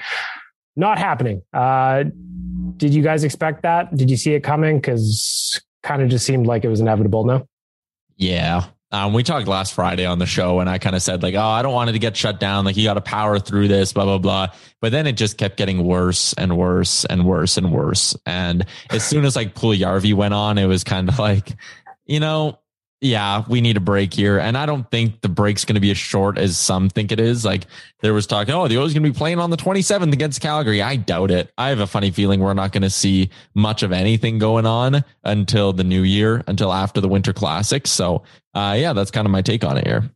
Not 0.77 0.99
happening. 0.99 1.43
Uh, 1.53 2.05
did 2.77 2.95
you 2.95 3.03
guys 3.03 3.25
expect 3.25 3.63
that? 3.63 3.95
Did 3.97 4.11
you 4.11 4.17
see 4.17 4.35
it 4.35 4.41
coming? 4.41 4.79
Because 4.79 5.61
kind 5.83 6.03
of 6.03 6.09
just 6.09 6.27
seemed 6.27 6.47
like 6.47 6.65
it 6.65 6.69
was 6.69 6.81
inevitable. 6.81 7.25
No. 7.25 7.49
Yeah. 8.17 8.67
Um, 8.91 9.13
we 9.13 9.23
talked 9.23 9.47
last 9.47 9.75
Friday 9.75 10.07
on 10.07 10.19
the 10.19 10.27
show, 10.27 10.61
and 10.61 10.71
I 10.71 10.79
kind 10.79 10.97
of 10.97 11.03
said 11.03 11.23
like, 11.23 11.35
"Oh, 11.35 11.41
I 11.41 11.61
don't 11.63 11.75
want 11.75 11.91
it 11.91 11.93
to 11.93 11.99
get 11.99 12.17
shut 12.17 12.41
down. 12.41 12.65
Like, 12.65 12.77
you 12.77 12.85
got 12.85 12.95
to 12.95 13.03
power 13.03 13.39
through 13.39 13.69
this, 13.69 13.93
blah 13.93 14.05
blah 14.05 14.19
blah." 14.19 14.49
But 14.81 14.93
then 14.93 15.07
it 15.07 15.13
just 15.13 15.37
kept 15.37 15.59
getting 15.59 15.85
worse 15.85 16.33
and 16.35 16.57
worse 16.57 17.05
and 17.05 17.27
worse 17.27 17.59
and 17.59 17.71
worse. 17.71 18.17
And 18.25 18.65
as 18.91 19.05
soon 19.05 19.25
as 19.25 19.37
like 19.37 19.55
Puljujärvi 19.55 20.15
went 20.15 20.33
on, 20.33 20.57
it 20.57 20.67
was 20.67 20.85
kind 20.85 21.09
of 21.09 21.19
like, 21.19 21.57
you 22.07 22.21
know, 22.21 22.59
yeah, 23.01 23.45
we 23.49 23.61
need 23.61 23.77
a 23.77 23.81
break 23.81 24.13
here. 24.13 24.39
And 24.39 24.59
I 24.59 24.67
don't 24.67 24.91
think 24.91 25.21
the 25.21 25.29
break's 25.29 25.65
going 25.65 25.77
to 25.77 25.81
be 25.81 25.91
as 25.93 25.99
short 25.99 26.37
as 26.37 26.57
some 26.57 26.89
think 26.89 27.13
it 27.13 27.21
is. 27.21 27.45
Like 27.45 27.65
there 28.01 28.13
was 28.13 28.27
talk, 28.27 28.49
oh, 28.49 28.67
the 28.67 28.77
Oilers 28.77 28.93
going 28.93 29.05
to 29.05 29.11
be 29.11 29.17
playing 29.17 29.39
on 29.39 29.51
the 29.51 29.57
27th 29.57 30.13
against 30.13 30.41
Calgary. 30.41 30.83
I 30.83 30.97
doubt 30.97 31.31
it. 31.31 31.53
I 31.57 31.69
have 31.69 31.79
a 31.79 31.87
funny 31.87 32.11
feeling 32.11 32.41
we're 32.41 32.55
not 32.55 32.73
going 32.73 32.83
to 32.83 32.91
see 32.91 33.31
much 33.55 33.85
of 33.85 33.93
anything 33.93 34.39
going 34.39 34.67
on 34.67 35.05
until 35.23 35.73
the 35.73 35.85
new 35.85 36.03
year, 36.03 36.43
until 36.49 36.73
after 36.73 37.01
the 37.01 37.09
Winter 37.09 37.33
Classics. 37.33 37.91
So, 37.91 38.25
uh, 38.55 38.75
yeah, 38.77 38.93
that's 38.93 39.13
kind 39.13 39.27
of 39.27 39.31
my 39.31 39.43
take 39.43 39.65
on 39.65 39.79
it 39.79 39.87
here. 39.87 40.11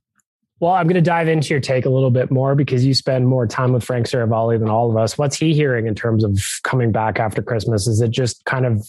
Well, 0.59 0.73
I'm 0.73 0.87
going 0.87 0.95
to 0.95 1.01
dive 1.01 1.29
into 1.29 1.49
your 1.51 1.61
take 1.61 1.87
a 1.87 1.91
little 1.91 2.11
bit 2.11 2.31
more 2.31 2.55
because 2.55 2.85
you 2.85 2.95
spend 2.95 3.27
more 3.27 3.47
time 3.47 3.73
with 3.73 3.85
Frank 3.85 4.07
Seravalli 4.07 4.59
than 4.59 4.69
all 4.69 4.91
of 4.91 4.97
us. 4.97 5.19
What's 5.19 5.37
he 5.37 5.55
hearing 5.55 5.87
in 5.87 5.95
terms 5.95 6.25
of 6.25 6.41
coming 6.63 6.93
back 6.93 7.19
after 7.19 7.43
Christmas? 7.43 7.87
Is 7.87 8.01
it 8.01 8.11
just 8.11 8.45
kind 8.45 8.67
of 8.67 8.89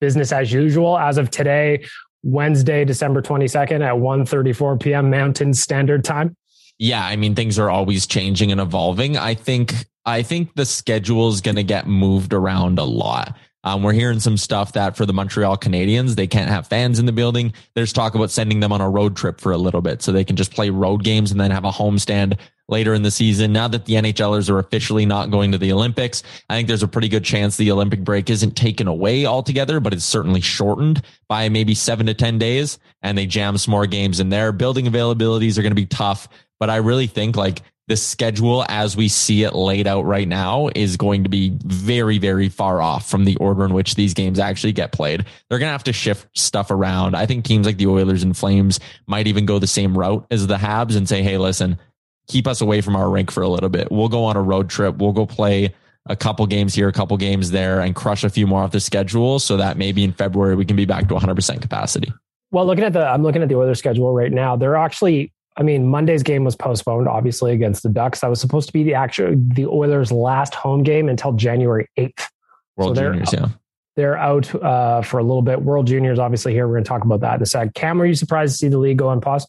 business 0.00 0.32
as 0.32 0.52
usual 0.52 0.98
as 0.98 1.18
of 1.18 1.30
today, 1.30 1.84
Wednesday, 2.26 2.84
December 2.84 3.22
22nd 3.22 3.84
at 3.84 3.94
1:34 3.94 4.80
p.m. 4.80 5.10
Mountain 5.10 5.54
Standard 5.54 6.04
Time? 6.04 6.36
Yeah, 6.78 7.04
I 7.04 7.16
mean 7.16 7.34
things 7.34 7.58
are 7.58 7.70
always 7.70 8.06
changing 8.06 8.50
and 8.50 8.60
evolving. 8.60 9.16
I 9.16 9.34
think 9.34 9.74
I 10.04 10.22
think 10.22 10.54
the 10.54 10.66
schedule 10.66 11.28
is 11.28 11.40
going 11.40 11.56
to 11.56 11.62
get 11.62 11.86
moved 11.86 12.32
around 12.32 12.78
a 12.78 12.84
lot. 12.84 13.36
Um, 13.64 13.82
we're 13.82 13.92
hearing 13.92 14.20
some 14.20 14.36
stuff 14.36 14.72
that 14.72 14.96
for 14.96 15.06
the 15.06 15.12
Montreal 15.12 15.56
Canadiens, 15.56 16.14
they 16.14 16.26
can't 16.26 16.50
have 16.50 16.68
fans 16.68 16.98
in 16.98 17.06
the 17.06 17.12
building. 17.12 17.52
There's 17.74 17.92
talk 17.92 18.14
about 18.14 18.30
sending 18.30 18.60
them 18.60 18.72
on 18.72 18.80
a 18.80 18.88
road 18.88 19.16
trip 19.16 19.40
for 19.40 19.50
a 19.52 19.58
little 19.58 19.80
bit 19.80 20.02
so 20.02 20.12
they 20.12 20.24
can 20.24 20.36
just 20.36 20.52
play 20.52 20.70
road 20.70 21.02
games 21.02 21.30
and 21.30 21.40
then 21.40 21.50
have 21.50 21.64
a 21.64 21.70
homestand 21.70 22.38
later 22.68 22.94
in 22.94 23.02
the 23.02 23.10
season. 23.10 23.52
Now 23.52 23.68
that 23.68 23.84
the 23.84 23.94
NHLers 23.94 24.50
are 24.50 24.58
officially 24.58 25.06
not 25.06 25.30
going 25.30 25.52
to 25.52 25.58
the 25.58 25.72
Olympics, 25.72 26.22
I 26.48 26.56
think 26.56 26.68
there's 26.68 26.82
a 26.82 26.88
pretty 26.88 27.08
good 27.08 27.24
chance 27.24 27.56
the 27.56 27.70
Olympic 27.70 28.04
break 28.04 28.30
isn't 28.30 28.56
taken 28.56 28.88
away 28.88 29.26
altogether, 29.26 29.80
but 29.80 29.92
it's 29.92 30.04
certainly 30.04 30.40
shortened 30.40 31.02
by 31.28 31.48
maybe 31.48 31.74
seven 31.74 32.06
to 32.06 32.14
10 32.14 32.38
days 32.38 32.78
and 33.02 33.16
they 33.16 33.26
jam 33.26 33.56
some 33.58 33.72
more 33.72 33.86
games 33.86 34.20
in 34.20 34.30
there. 34.30 34.52
Building 34.52 34.86
availabilities 34.86 35.58
are 35.58 35.62
going 35.62 35.70
to 35.70 35.76
be 35.76 35.86
tough, 35.86 36.28
but 36.58 36.70
I 36.70 36.76
really 36.76 37.06
think 37.06 37.36
like 37.36 37.62
the 37.88 37.96
schedule 37.96 38.64
as 38.68 38.96
we 38.96 39.06
see 39.06 39.44
it 39.44 39.54
laid 39.54 39.86
out 39.86 40.04
right 40.04 40.26
now 40.26 40.68
is 40.74 40.96
going 40.96 41.22
to 41.22 41.28
be 41.28 41.56
very, 41.64 42.18
very 42.18 42.48
far 42.48 42.82
off 42.82 43.08
from 43.08 43.24
the 43.24 43.36
order 43.36 43.64
in 43.64 43.72
which 43.72 43.94
these 43.94 44.12
games 44.12 44.40
actually 44.40 44.72
get 44.72 44.90
played. 44.90 45.24
They're 45.48 45.60
going 45.60 45.68
to 45.68 45.72
have 45.72 45.84
to 45.84 45.92
shift 45.92 46.26
stuff 46.36 46.72
around. 46.72 47.14
I 47.14 47.26
think 47.26 47.44
teams 47.44 47.64
like 47.64 47.76
the 47.76 47.86
Oilers 47.86 48.24
and 48.24 48.36
Flames 48.36 48.80
might 49.06 49.28
even 49.28 49.46
go 49.46 49.60
the 49.60 49.68
same 49.68 49.96
route 49.96 50.26
as 50.32 50.46
the 50.48 50.56
Habs 50.56 50.96
and 50.96 51.08
say, 51.08 51.22
Hey, 51.22 51.38
listen, 51.38 51.78
keep 52.28 52.46
us 52.46 52.60
away 52.60 52.80
from 52.80 52.96
our 52.96 53.08
rink 53.10 53.30
for 53.30 53.42
a 53.42 53.48
little 53.48 53.68
bit. 53.68 53.88
We'll 53.90 54.08
go 54.08 54.24
on 54.24 54.36
a 54.36 54.42
road 54.42 54.68
trip. 54.68 54.96
We'll 54.96 55.12
go 55.12 55.26
play 55.26 55.74
a 56.06 56.16
couple 56.16 56.46
games 56.46 56.74
here, 56.74 56.88
a 56.88 56.92
couple 56.92 57.16
games 57.16 57.50
there 57.50 57.80
and 57.80 57.94
crush 57.94 58.22
a 58.24 58.28
few 58.30 58.46
more 58.46 58.62
off 58.62 58.70
the 58.72 58.80
schedule 58.80 59.38
so 59.38 59.56
that 59.56 59.76
maybe 59.76 60.04
in 60.04 60.12
February 60.12 60.54
we 60.54 60.64
can 60.64 60.76
be 60.76 60.84
back 60.84 61.08
to 61.08 61.14
100% 61.14 61.60
capacity. 61.60 62.12
Well, 62.52 62.64
looking 62.64 62.84
at 62.84 62.92
the, 62.92 63.04
I'm 63.06 63.22
looking 63.22 63.42
at 63.42 63.48
the 63.48 63.56
Oilers 63.56 63.78
schedule 63.78 64.12
right 64.12 64.30
now. 64.32 64.54
They're 64.56 64.76
actually, 64.76 65.32
I 65.56 65.62
mean, 65.62 65.86
Monday's 65.88 66.22
game 66.22 66.44
was 66.44 66.54
postponed, 66.54 67.08
obviously 67.08 67.52
against 67.52 67.82
the 67.82 67.88
Ducks. 67.88 68.20
That 68.20 68.30
was 68.30 68.40
supposed 68.40 68.68
to 68.68 68.72
be 68.72 68.84
the 68.84 68.94
actual 68.94 69.34
the 69.36 69.66
Oilers' 69.66 70.12
last 70.12 70.54
home 70.54 70.84
game 70.84 71.08
until 71.08 71.32
January 71.32 71.88
8th. 71.98 72.28
World 72.76 72.96
So 72.96 73.00
they're- 73.02 73.10
Juniors, 73.10 73.32
yeah. 73.32 73.48
They're 73.96 74.18
out 74.18 74.54
uh, 74.62 75.00
for 75.00 75.16
a 75.18 75.22
little 75.22 75.40
bit. 75.40 75.62
World 75.62 75.86
Juniors, 75.86 76.18
obviously, 76.18 76.52
here. 76.52 76.68
We're 76.68 76.74
going 76.74 76.84
to 76.84 76.88
talk 76.88 77.02
about 77.02 77.20
that 77.20 77.36
in 77.36 77.42
a 77.42 77.46
sec. 77.46 77.72
Cam, 77.72 77.96
were 77.96 78.04
you 78.04 78.14
surprised 78.14 78.52
to 78.52 78.58
see 78.58 78.68
the 78.68 78.76
league 78.76 78.98
go 78.98 79.08
on 79.08 79.22
pause? 79.22 79.46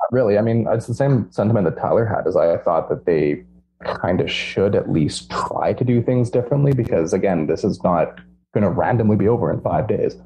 Not 0.00 0.12
really. 0.12 0.38
I 0.38 0.42
mean, 0.42 0.66
it's 0.70 0.86
the 0.86 0.94
same 0.94 1.30
sentiment 1.30 1.64
that 1.64 1.80
Tyler 1.80 2.04
had. 2.04 2.26
As 2.26 2.36
I 2.36 2.56
thought 2.58 2.88
that 2.88 3.06
they 3.06 3.44
kind 3.84 4.20
of 4.20 4.30
should 4.30 4.74
at 4.74 4.90
least 4.90 5.30
try 5.30 5.72
to 5.72 5.84
do 5.84 6.02
things 6.02 6.30
differently 6.30 6.72
because, 6.72 7.12
again, 7.12 7.46
this 7.46 7.64
is 7.64 7.82
not 7.82 8.20
going 8.52 8.64
to 8.64 8.70
randomly 8.70 9.16
be 9.16 9.28
over 9.28 9.52
in 9.52 9.60
five 9.60 9.88
days. 9.88 10.16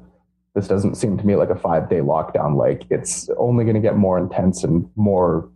This 0.55 0.67
doesn't 0.67 0.95
seem 0.95 1.17
to 1.17 1.25
me 1.25 1.35
like 1.35 1.49
a 1.49 1.55
five 1.55 1.89
day 1.89 1.99
lockdown. 1.99 2.57
Like 2.57 2.83
it's 2.89 3.29
only 3.37 3.63
going 3.63 3.75
to 3.75 3.81
get 3.81 3.95
more 3.95 4.17
intense 4.17 4.63
and 4.63 4.89
more 4.95 5.49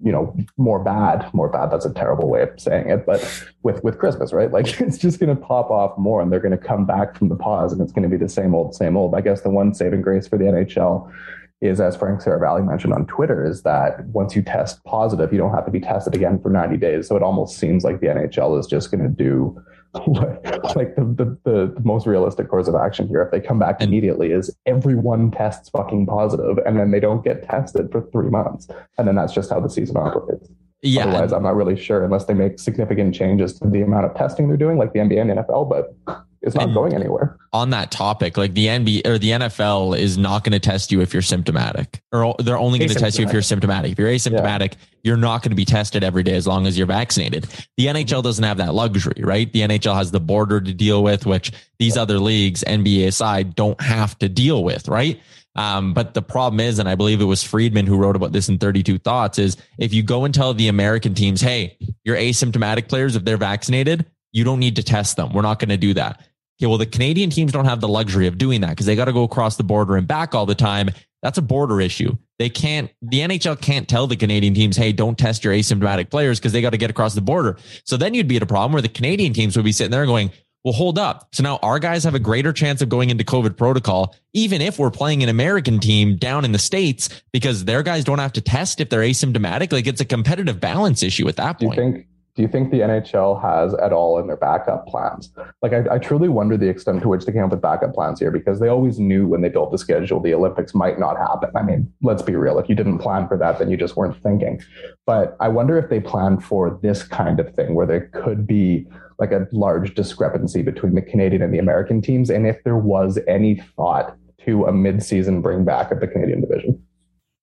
you 0.00 0.12
know, 0.12 0.34
more 0.56 0.78
bad, 0.78 1.28
more 1.34 1.48
bad. 1.48 1.70
That's 1.70 1.84
a 1.84 1.92
terrible 1.92 2.28
way 2.28 2.42
of 2.42 2.60
saying 2.60 2.88
it, 2.88 3.04
but 3.04 3.20
with 3.62 3.82
with 3.82 3.98
Christmas, 3.98 4.32
right? 4.32 4.50
Like 4.50 4.80
it's 4.80 4.98
just 4.98 5.18
going 5.18 5.34
to 5.34 5.40
pop 5.40 5.70
off 5.70 5.98
more, 5.98 6.20
and 6.22 6.32
they're 6.32 6.40
going 6.40 6.56
to 6.56 6.58
come 6.58 6.86
back 6.86 7.16
from 7.16 7.28
the 7.28 7.36
pause, 7.36 7.72
and 7.72 7.80
it's 7.80 7.92
going 7.92 8.08
to 8.08 8.08
be 8.08 8.16
the 8.16 8.28
same 8.28 8.54
old, 8.54 8.74
same 8.74 8.96
old. 8.96 9.14
I 9.14 9.20
guess 9.20 9.40
the 9.40 9.50
one 9.50 9.74
saving 9.74 10.02
grace 10.02 10.28
for 10.28 10.38
the 10.38 10.44
NHL 10.44 11.12
is, 11.60 11.80
as 11.80 11.96
Frank 11.96 12.20
Seravalli 12.20 12.66
mentioned 12.66 12.92
on 12.92 13.06
Twitter, 13.06 13.44
is 13.44 13.62
that 13.62 14.06
once 14.06 14.36
you 14.36 14.42
test 14.42 14.82
positive, 14.84 15.32
you 15.32 15.38
don't 15.38 15.52
have 15.52 15.64
to 15.64 15.70
be 15.70 15.80
tested 15.80 16.14
again 16.14 16.40
for 16.40 16.50
90 16.50 16.76
days. 16.76 17.08
So 17.08 17.16
it 17.16 17.22
almost 17.22 17.58
seems 17.58 17.84
like 17.84 18.00
the 18.00 18.06
NHL 18.06 18.58
is 18.58 18.66
just 18.66 18.90
going 18.90 19.02
to 19.02 19.08
do 19.08 19.60
like 19.94 20.94
the, 20.96 21.38
the, 21.44 21.72
the, 21.74 21.80
most 21.82 22.06
realistic 22.06 22.48
course 22.48 22.68
of 22.68 22.74
action 22.74 23.08
here. 23.08 23.22
If 23.22 23.30
they 23.30 23.40
come 23.40 23.58
back 23.58 23.80
immediately 23.80 24.32
is 24.32 24.54
everyone 24.66 25.30
tests 25.30 25.70
fucking 25.70 26.06
positive 26.06 26.58
and 26.66 26.78
then 26.78 26.90
they 26.90 27.00
don't 27.00 27.24
get 27.24 27.42
tested 27.42 27.90
for 27.90 28.02
three 28.12 28.28
months. 28.28 28.68
And 28.98 29.08
then 29.08 29.14
that's 29.14 29.32
just 29.32 29.50
how 29.50 29.60
the 29.60 29.70
season 29.70 29.96
operates. 29.96 30.48
Yeah 30.82 31.06
otherwise 31.06 31.32
i'm 31.32 31.42
not 31.42 31.56
really 31.56 31.76
sure 31.76 32.04
unless 32.04 32.26
they 32.26 32.34
make 32.34 32.60
significant 32.60 33.12
changes 33.12 33.58
to 33.58 33.68
the 33.68 33.82
amount 33.82 34.06
of 34.06 34.14
testing 34.14 34.46
they're 34.46 34.56
doing 34.56 34.78
like 34.78 34.92
the 34.92 35.00
nba 35.00 35.20
and 35.20 35.30
nfl 35.30 35.68
but 35.68 35.92
it's 36.40 36.54
not 36.54 36.64
and 36.64 36.74
going 36.74 36.94
anywhere. 36.94 37.36
On 37.52 37.70
that 37.70 37.90
topic, 37.90 38.36
like 38.36 38.54
the 38.54 38.66
NBA 38.66 39.06
or 39.06 39.18
the 39.18 39.30
NFL 39.30 39.98
is 39.98 40.16
not 40.16 40.44
going 40.44 40.52
to 40.52 40.60
test 40.60 40.92
you 40.92 41.00
if 41.00 41.12
you're 41.12 41.22
symptomatic, 41.22 42.00
or 42.12 42.36
they're 42.38 42.58
only 42.58 42.78
going 42.78 42.90
to 42.90 42.94
test 42.94 43.18
you 43.18 43.26
if 43.26 43.32
you're 43.32 43.42
symptomatic. 43.42 43.92
If 43.92 43.98
you're 43.98 44.08
asymptomatic, 44.08 44.72
yeah. 44.72 44.78
you're 45.02 45.16
not 45.16 45.42
going 45.42 45.50
to 45.50 45.56
be 45.56 45.64
tested 45.64 46.04
every 46.04 46.22
day 46.22 46.34
as 46.34 46.46
long 46.46 46.66
as 46.66 46.78
you're 46.78 46.86
vaccinated. 46.86 47.46
The 47.76 47.86
NHL 47.86 48.22
doesn't 48.22 48.44
have 48.44 48.58
that 48.58 48.74
luxury, 48.74 49.22
right? 49.22 49.52
The 49.52 49.60
NHL 49.60 49.96
has 49.96 50.10
the 50.10 50.20
border 50.20 50.60
to 50.60 50.74
deal 50.74 51.02
with, 51.02 51.26
which 51.26 51.52
these 51.78 51.96
yeah. 51.96 52.02
other 52.02 52.18
leagues, 52.18 52.62
NBA 52.64 53.06
aside, 53.08 53.54
don't 53.54 53.80
have 53.80 54.18
to 54.18 54.28
deal 54.28 54.62
with, 54.62 54.86
right? 54.88 55.20
Um, 55.58 55.92
but 55.92 56.14
the 56.14 56.22
problem 56.22 56.60
is, 56.60 56.78
and 56.78 56.88
I 56.88 56.94
believe 56.94 57.20
it 57.20 57.24
was 57.24 57.42
Friedman 57.42 57.86
who 57.86 57.96
wrote 57.96 58.14
about 58.14 58.30
this 58.30 58.48
in 58.48 58.58
32 58.58 58.98
Thoughts, 58.98 59.40
is 59.40 59.56
if 59.76 59.92
you 59.92 60.04
go 60.04 60.24
and 60.24 60.32
tell 60.32 60.54
the 60.54 60.68
American 60.68 61.14
teams, 61.14 61.40
hey, 61.40 61.76
you're 62.04 62.16
asymptomatic 62.16 62.88
players, 62.88 63.16
if 63.16 63.24
they're 63.24 63.36
vaccinated, 63.36 64.06
you 64.38 64.44
don't 64.44 64.60
need 64.60 64.76
to 64.76 64.82
test 64.82 65.16
them. 65.16 65.32
We're 65.32 65.42
not 65.42 65.58
going 65.58 65.70
to 65.70 65.76
do 65.76 65.94
that. 65.94 66.20
Okay, 66.60 66.66
well, 66.66 66.78
the 66.78 66.86
Canadian 66.86 67.30
teams 67.30 67.52
don't 67.52 67.66
have 67.66 67.80
the 67.80 67.88
luxury 67.88 68.26
of 68.26 68.38
doing 68.38 68.62
that 68.62 68.70
because 68.70 68.86
they 68.86 68.96
got 68.96 69.04
to 69.06 69.12
go 69.12 69.24
across 69.24 69.56
the 69.56 69.64
border 69.64 69.96
and 69.96 70.08
back 70.08 70.34
all 70.34 70.46
the 70.46 70.54
time. 70.54 70.90
That's 71.22 71.38
a 71.38 71.42
border 71.42 71.80
issue. 71.80 72.16
They 72.38 72.48
can't, 72.48 72.90
the 73.02 73.20
NHL 73.20 73.60
can't 73.60 73.88
tell 73.88 74.06
the 74.06 74.16
Canadian 74.16 74.54
teams, 74.54 74.76
hey, 74.76 74.92
don't 74.92 75.18
test 75.18 75.44
your 75.44 75.52
asymptomatic 75.52 76.10
players 76.10 76.38
because 76.38 76.52
they 76.52 76.60
got 76.60 76.70
to 76.70 76.76
get 76.76 76.90
across 76.90 77.14
the 77.14 77.20
border. 77.20 77.58
So 77.84 77.96
then 77.96 78.14
you'd 78.14 78.28
be 78.28 78.36
at 78.36 78.42
a 78.42 78.46
problem 78.46 78.72
where 78.72 78.82
the 78.82 78.88
Canadian 78.88 79.32
teams 79.32 79.56
would 79.56 79.64
be 79.64 79.72
sitting 79.72 79.90
there 79.90 80.06
going, 80.06 80.30
well, 80.64 80.74
hold 80.74 80.98
up. 80.98 81.28
So 81.32 81.42
now 81.42 81.58
our 81.62 81.78
guys 81.78 82.04
have 82.04 82.14
a 82.14 82.20
greater 82.20 82.52
chance 82.52 82.82
of 82.82 82.88
going 82.88 83.10
into 83.10 83.24
COVID 83.24 83.56
protocol, 83.56 84.14
even 84.32 84.60
if 84.60 84.78
we're 84.78 84.90
playing 84.90 85.22
an 85.22 85.28
American 85.28 85.78
team 85.78 86.16
down 86.16 86.44
in 86.44 86.52
the 86.52 86.58
States, 86.58 87.08
because 87.32 87.64
their 87.64 87.82
guys 87.82 88.04
don't 88.04 88.18
have 88.18 88.32
to 88.34 88.40
test 88.40 88.80
if 88.80 88.90
they're 88.90 89.00
asymptomatic. 89.00 89.72
Like 89.72 89.86
it's 89.86 90.00
a 90.00 90.04
competitive 90.04 90.60
balance 90.60 91.02
issue 91.02 91.28
at 91.28 91.36
that 91.36 91.60
point. 91.60 91.76
Do 91.76 91.82
you 91.82 91.92
think, 91.92 92.06
do 92.38 92.42
you 92.42 92.48
think 92.48 92.70
the 92.70 92.78
NHL 92.78 93.42
has 93.42 93.74
at 93.74 93.92
all 93.92 94.16
in 94.20 94.28
their 94.28 94.36
backup 94.36 94.86
plans? 94.86 95.32
Like, 95.60 95.72
I, 95.72 95.96
I, 95.96 95.98
truly 95.98 96.28
wonder 96.28 96.56
the 96.56 96.68
extent 96.68 97.02
to 97.02 97.08
which 97.08 97.24
they 97.24 97.32
came 97.32 97.42
up 97.42 97.50
with 97.50 97.60
backup 97.60 97.94
plans 97.94 98.20
here 98.20 98.30
because 98.30 98.60
they 98.60 98.68
always 98.68 99.00
knew 99.00 99.26
when 99.26 99.40
they 99.40 99.48
built 99.48 99.72
the 99.72 99.76
schedule 99.76 100.20
the 100.20 100.34
Olympics 100.34 100.72
might 100.72 101.00
not 101.00 101.16
happen. 101.16 101.50
I 101.56 101.64
mean, 101.64 101.92
let's 102.00 102.22
be 102.22 102.36
real. 102.36 102.60
If 102.60 102.68
you 102.68 102.76
didn't 102.76 102.98
plan 103.00 103.26
for 103.26 103.36
that, 103.38 103.58
then 103.58 103.72
you 103.72 103.76
just 103.76 103.96
weren't 103.96 104.22
thinking. 104.22 104.62
But 105.04 105.36
I 105.40 105.48
wonder 105.48 105.76
if 105.78 105.90
they 105.90 105.98
planned 105.98 106.44
for 106.44 106.78
this 106.80 107.02
kind 107.02 107.40
of 107.40 107.52
thing 107.56 107.74
where 107.74 107.86
there 107.86 108.06
could 108.14 108.46
be 108.46 108.86
like 109.18 109.32
a 109.32 109.48
large 109.50 109.96
discrepancy 109.96 110.62
between 110.62 110.94
the 110.94 111.02
Canadian 111.02 111.42
and 111.42 111.52
the 111.52 111.58
American 111.58 112.00
teams, 112.00 112.30
and 112.30 112.46
if 112.46 112.62
there 112.62 112.76
was 112.76 113.18
any 113.26 113.56
thought 113.74 114.16
to 114.44 114.64
a 114.66 114.72
mid-season 114.72 115.42
bring 115.42 115.64
back 115.64 115.90
of 115.90 115.98
the 115.98 116.06
Canadian 116.06 116.42
division. 116.42 116.80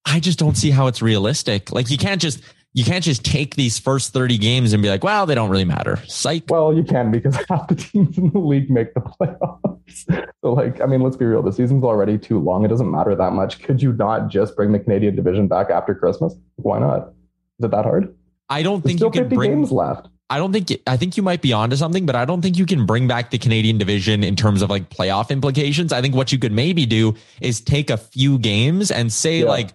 I 0.06 0.22
just 0.22 0.40
don't 0.40 0.56
see 0.56 0.72
how 0.72 0.88
it's 0.88 1.02
realistic. 1.02 1.74
Like 1.74 1.92
you 1.92 1.98
can't 1.98 2.22
just 2.22 2.42
you 2.76 2.84
can't 2.84 3.06
just 3.06 3.24
take 3.24 3.56
these 3.56 3.80
first 3.80 4.12
30 4.12 4.38
games 4.38 4.74
and 4.74 4.84
be 4.84 4.90
like, 4.90 5.02
well, 5.02 5.26
they 5.26 5.34
don't 5.34 5.50
really 5.50 5.64
matter. 5.64 5.96
Psych. 6.08 6.44
Well, 6.50 6.74
you 6.74 6.84
can 6.84 7.10
because 7.10 7.34
half 7.50 7.70
the 7.70 7.76
teams 7.76 8.18
in 8.18 8.32
the 8.32 8.38
league 8.38 8.70
make 8.70 8.94
the 8.94 9.00
playoffs. 9.00 10.30
so, 10.42 10.54
like, 10.54 10.82
I 10.82 10.86
mean, 10.86 11.00
let's 11.00 11.16
be 11.16 11.24
real. 11.24 11.42
The 11.42 11.54
season's 11.54 11.86
already 11.86 12.18
too 12.18 12.38
long. 12.38 12.66
It 12.66 12.68
doesn't 12.68 12.92
matter 12.92 13.16
that 13.16 13.32
much. 13.32 13.64
Could 13.64 13.82
you 13.82 13.94
not 13.94 14.28
just 14.28 14.58
bring 14.58 14.74
the 14.74 14.80
Canadian 14.80 15.16
division 15.16 15.48
back 15.48 15.70
after 15.70 15.96
Christmas? 15.96 16.36
Why 16.58 16.80
not? 16.80 17.14
Is 17.60 17.66
it 17.66 17.72
that 17.72 17.86
hard? 17.86 18.14
I 18.50 18.62
don't 18.62 18.84
There's 18.84 19.00
think 19.00 19.16
you 19.16 19.22
can 19.22 19.30
bring 19.30 19.52
games 19.52 19.72
left. 19.72 20.10
I 20.30 20.38
don't 20.38 20.52
think 20.52 20.78
I 20.86 20.98
think 20.98 21.16
you 21.16 21.24
might 21.24 21.42
be 21.42 21.54
onto 21.54 21.78
something, 21.78 22.06
but 22.06 22.16
I 22.16 22.26
don't 22.26 22.42
think 22.42 22.58
you 22.58 22.66
can 22.66 22.86
bring 22.86 23.08
back 23.08 23.30
the 23.30 23.38
Canadian 23.38 23.78
division 23.78 24.22
in 24.22 24.36
terms 24.36 24.62
of 24.62 24.70
like 24.70 24.90
playoff 24.90 25.30
implications. 25.30 25.94
I 25.94 26.02
think 26.02 26.14
what 26.14 26.34
you 26.34 26.40
could 26.40 26.52
maybe 26.52 26.86
do 26.86 27.16
is 27.40 27.62
take 27.62 27.90
a 27.90 27.96
few 27.96 28.38
games 28.38 28.92
and 28.92 29.14
say 29.14 29.40
yeah. 29.40 29.46
like 29.46 29.70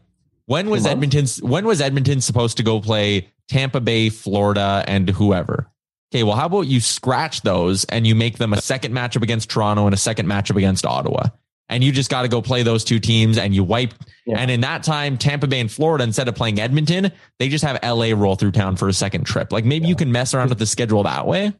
when 0.50 0.68
was 0.68 0.84
Edmonton? 0.84 1.26
When 1.48 1.64
was 1.64 1.80
Edmonton 1.80 2.20
supposed 2.20 2.56
to 2.56 2.64
go 2.64 2.80
play 2.80 3.28
Tampa 3.48 3.80
Bay, 3.80 4.08
Florida, 4.10 4.84
and 4.88 5.08
whoever? 5.08 5.70
Okay, 6.12 6.24
well, 6.24 6.34
how 6.34 6.46
about 6.46 6.62
you 6.62 6.80
scratch 6.80 7.42
those 7.42 7.84
and 7.84 8.04
you 8.04 8.16
make 8.16 8.38
them 8.38 8.52
a 8.52 8.60
second 8.60 8.92
matchup 8.92 9.22
against 9.22 9.48
Toronto 9.48 9.86
and 9.86 9.94
a 9.94 9.96
second 9.96 10.26
matchup 10.26 10.56
against 10.56 10.84
Ottawa? 10.84 11.28
And 11.68 11.84
you 11.84 11.92
just 11.92 12.10
got 12.10 12.22
to 12.22 12.28
go 12.28 12.42
play 12.42 12.64
those 12.64 12.82
two 12.82 12.98
teams 12.98 13.38
and 13.38 13.54
you 13.54 13.62
wipe. 13.62 13.94
Yeah. 14.26 14.40
And 14.40 14.50
in 14.50 14.62
that 14.62 14.82
time, 14.82 15.16
Tampa 15.16 15.46
Bay 15.46 15.60
and 15.60 15.70
Florida, 15.70 16.02
instead 16.02 16.26
of 16.26 16.34
playing 16.34 16.58
Edmonton, 16.58 17.12
they 17.38 17.48
just 17.48 17.62
have 17.64 17.78
LA 17.84 18.12
roll 18.12 18.34
through 18.34 18.50
town 18.50 18.74
for 18.74 18.88
a 18.88 18.92
second 18.92 19.26
trip. 19.26 19.52
Like 19.52 19.64
maybe 19.64 19.84
yeah. 19.84 19.90
you 19.90 19.94
can 19.94 20.10
mess 20.10 20.34
around 20.34 20.48
with 20.48 20.58
the 20.58 20.66
schedule 20.66 21.04
that 21.04 21.28
way. 21.28 21.52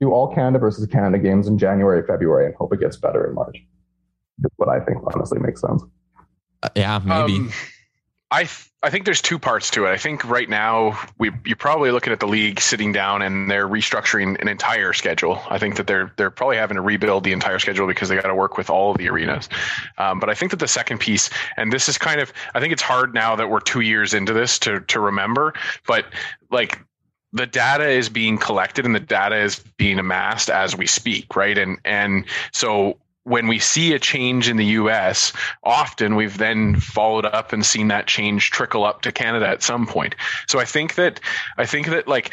do 0.00 0.12
all 0.12 0.32
Canada 0.32 0.60
versus 0.60 0.86
Canada 0.86 1.18
games 1.18 1.48
in 1.48 1.58
January, 1.58 2.06
February, 2.06 2.46
and 2.46 2.54
hope 2.54 2.72
it 2.72 2.78
gets 2.78 2.96
better 2.96 3.26
in 3.26 3.34
March. 3.34 3.56
That's 4.38 4.54
what 4.56 4.68
I 4.68 4.78
think 4.84 4.98
honestly 5.12 5.40
makes 5.40 5.60
sense. 5.60 5.82
Uh, 6.62 6.68
yeah, 6.76 7.00
maybe. 7.04 7.38
Um, 7.38 7.52
I 8.30 8.44
th- 8.44 8.70
I 8.82 8.90
think 8.90 9.04
there's 9.04 9.22
two 9.22 9.38
parts 9.38 9.70
to 9.72 9.86
it. 9.86 9.90
I 9.90 9.96
think 9.96 10.24
right 10.24 10.48
now 10.48 10.98
we 11.18 11.30
you're 11.44 11.56
probably 11.56 11.90
looking 11.92 12.12
at 12.12 12.20
the 12.20 12.26
league 12.26 12.60
sitting 12.60 12.92
down 12.92 13.22
and 13.22 13.48
they're 13.50 13.68
restructuring 13.68 14.40
an 14.40 14.48
entire 14.48 14.92
schedule. 14.92 15.40
I 15.48 15.58
think 15.58 15.76
that 15.76 15.86
they're 15.86 16.12
they're 16.16 16.30
probably 16.30 16.56
having 16.56 16.74
to 16.74 16.80
rebuild 16.80 17.22
the 17.22 17.32
entire 17.32 17.58
schedule 17.60 17.86
because 17.86 18.08
they 18.08 18.16
got 18.16 18.28
to 18.28 18.34
work 18.34 18.56
with 18.56 18.68
all 18.68 18.90
of 18.90 18.98
the 18.98 19.08
arenas. 19.08 19.48
Um, 19.98 20.18
but 20.18 20.28
I 20.28 20.34
think 20.34 20.50
that 20.50 20.58
the 20.58 20.68
second 20.68 20.98
piece, 20.98 21.30
and 21.56 21.72
this 21.72 21.88
is 21.88 21.98
kind 21.98 22.20
of, 22.20 22.32
I 22.54 22.60
think 22.60 22.72
it's 22.72 22.82
hard 22.82 23.14
now 23.14 23.36
that 23.36 23.48
we're 23.48 23.60
two 23.60 23.80
years 23.80 24.12
into 24.12 24.32
this 24.32 24.58
to 24.60 24.80
to 24.80 25.00
remember, 25.00 25.54
but 25.86 26.06
like 26.50 26.80
the 27.32 27.46
data 27.46 27.88
is 27.88 28.08
being 28.08 28.38
collected 28.38 28.86
and 28.86 28.94
the 28.94 29.00
data 29.00 29.36
is 29.36 29.58
being 29.76 29.98
amassed 29.98 30.50
as 30.50 30.76
we 30.76 30.86
speak, 30.86 31.36
right? 31.36 31.56
And 31.56 31.78
and 31.84 32.24
so 32.52 32.98
when 33.26 33.48
we 33.48 33.58
see 33.58 33.92
a 33.92 33.98
change 33.98 34.48
in 34.48 34.56
the 34.56 34.64
US, 34.80 35.32
often 35.64 36.14
we've 36.14 36.38
then 36.38 36.78
followed 36.78 37.26
up 37.26 37.52
and 37.52 37.66
seen 37.66 37.88
that 37.88 38.06
change 38.06 38.52
trickle 38.52 38.84
up 38.84 39.02
to 39.02 39.10
Canada 39.10 39.48
at 39.48 39.64
some 39.64 39.84
point. 39.84 40.14
So 40.46 40.60
I 40.60 40.64
think 40.64 40.94
that 40.94 41.18
I 41.58 41.66
think 41.66 41.88
that 41.88 42.06
like 42.06 42.30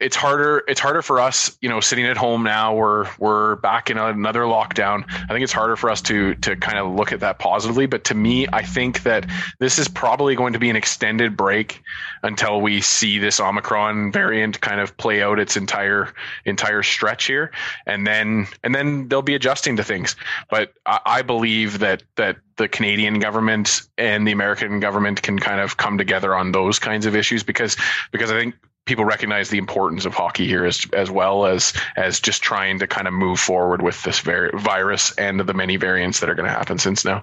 it's 0.00 0.14
harder 0.14 0.62
it's 0.68 0.80
harder 0.80 1.02
for 1.02 1.20
us 1.20 1.58
you 1.60 1.68
know 1.68 1.80
sitting 1.80 2.06
at 2.06 2.16
home 2.16 2.42
now 2.42 2.74
we're 2.74 3.08
we're 3.18 3.56
back 3.56 3.90
in 3.90 3.98
another 3.98 4.42
lockdown. 4.42 5.04
I 5.08 5.26
think 5.26 5.42
it's 5.42 5.52
harder 5.52 5.76
for 5.76 5.90
us 5.90 6.00
to 6.02 6.34
to 6.36 6.56
kind 6.56 6.78
of 6.78 6.94
look 6.94 7.12
at 7.12 7.20
that 7.20 7.38
positively 7.38 7.86
but 7.86 8.04
to 8.04 8.14
me 8.14 8.46
i 8.52 8.62
think 8.62 9.02
that 9.02 9.26
this 9.58 9.78
is 9.78 9.88
probably 9.88 10.34
going 10.34 10.52
to 10.52 10.58
be 10.58 10.70
an 10.70 10.76
extended 10.76 11.36
break 11.36 11.82
until 12.22 12.60
we 12.60 12.80
see 12.80 13.18
this 13.18 13.40
omicron 13.40 14.12
variant 14.12 14.60
kind 14.60 14.80
of 14.80 14.96
play 14.96 15.22
out 15.22 15.38
its 15.38 15.56
entire 15.56 16.12
entire 16.44 16.82
stretch 16.82 17.26
here. 17.26 17.50
And 17.86 18.06
then 18.06 18.46
and 18.62 18.74
then 18.74 19.08
they'll 19.08 19.22
be 19.22 19.34
adjusting 19.34 19.76
to 19.76 19.84
things. 19.84 20.16
But 20.50 20.72
i, 20.86 21.00
I 21.06 21.22
believe 21.22 21.78
that 21.80 22.02
that 22.16 22.36
the 22.56 22.68
Canadian 22.68 23.20
government 23.20 23.82
and 23.96 24.26
the 24.26 24.32
American 24.32 24.80
government 24.80 25.22
can 25.22 25.38
kind 25.38 25.60
of 25.60 25.76
come 25.76 25.96
together 25.96 26.34
on 26.34 26.52
those 26.52 26.78
kinds 26.78 27.06
of 27.06 27.14
issues 27.14 27.42
because 27.42 27.76
because 28.10 28.30
I 28.30 28.34
think 28.34 28.54
people 28.88 29.04
recognize 29.04 29.50
the 29.50 29.58
importance 29.58 30.04
of 30.06 30.14
hockey 30.14 30.46
here 30.46 30.64
as 30.64 30.86
as 30.92 31.10
well 31.10 31.46
as 31.46 31.72
as 31.96 32.18
just 32.18 32.42
trying 32.42 32.78
to 32.80 32.86
kind 32.86 33.06
of 33.06 33.14
move 33.14 33.38
forward 33.38 33.82
with 33.82 34.02
this 34.02 34.20
virus 34.20 35.12
and 35.12 35.38
the 35.38 35.54
many 35.54 35.76
variants 35.76 36.20
that 36.20 36.28
are 36.28 36.34
going 36.34 36.48
to 36.48 36.52
happen 36.52 36.78
since 36.78 37.04
now. 37.04 37.22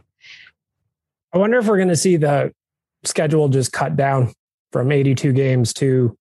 I 1.34 1.40
wonder 1.40 1.58
if 1.58 1.68
we're 1.68 1.78
going 1.78 1.90
to 1.90 1.98
see 1.98 2.16
the 2.16 2.54
schedule 3.04 3.50
just 3.50 3.74
cut 3.74 3.98
down 3.98 4.32
from 4.72 4.92
82 4.92 5.34
games 5.34 5.74
to 5.74 6.18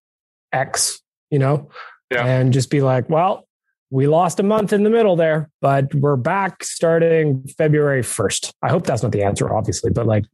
X, 0.52 1.00
you 1.30 1.38
know, 1.38 1.70
yeah. 2.10 2.24
and 2.24 2.52
just 2.52 2.70
be 2.70 2.80
like, 2.80 3.08
well, 3.08 3.46
we 3.90 4.08
lost 4.08 4.40
a 4.40 4.42
month 4.42 4.72
in 4.72 4.82
the 4.82 4.90
middle 4.90 5.14
there, 5.14 5.50
but 5.60 5.94
we're 5.94 6.16
back 6.16 6.64
starting 6.64 7.46
February 7.58 8.02
1st. 8.02 8.52
I 8.62 8.70
hope 8.70 8.86
that's 8.86 9.02
not 9.02 9.12
the 9.12 9.22
answer, 9.22 9.54
obviously, 9.54 9.90
but 9.90 10.06
like 10.06 10.24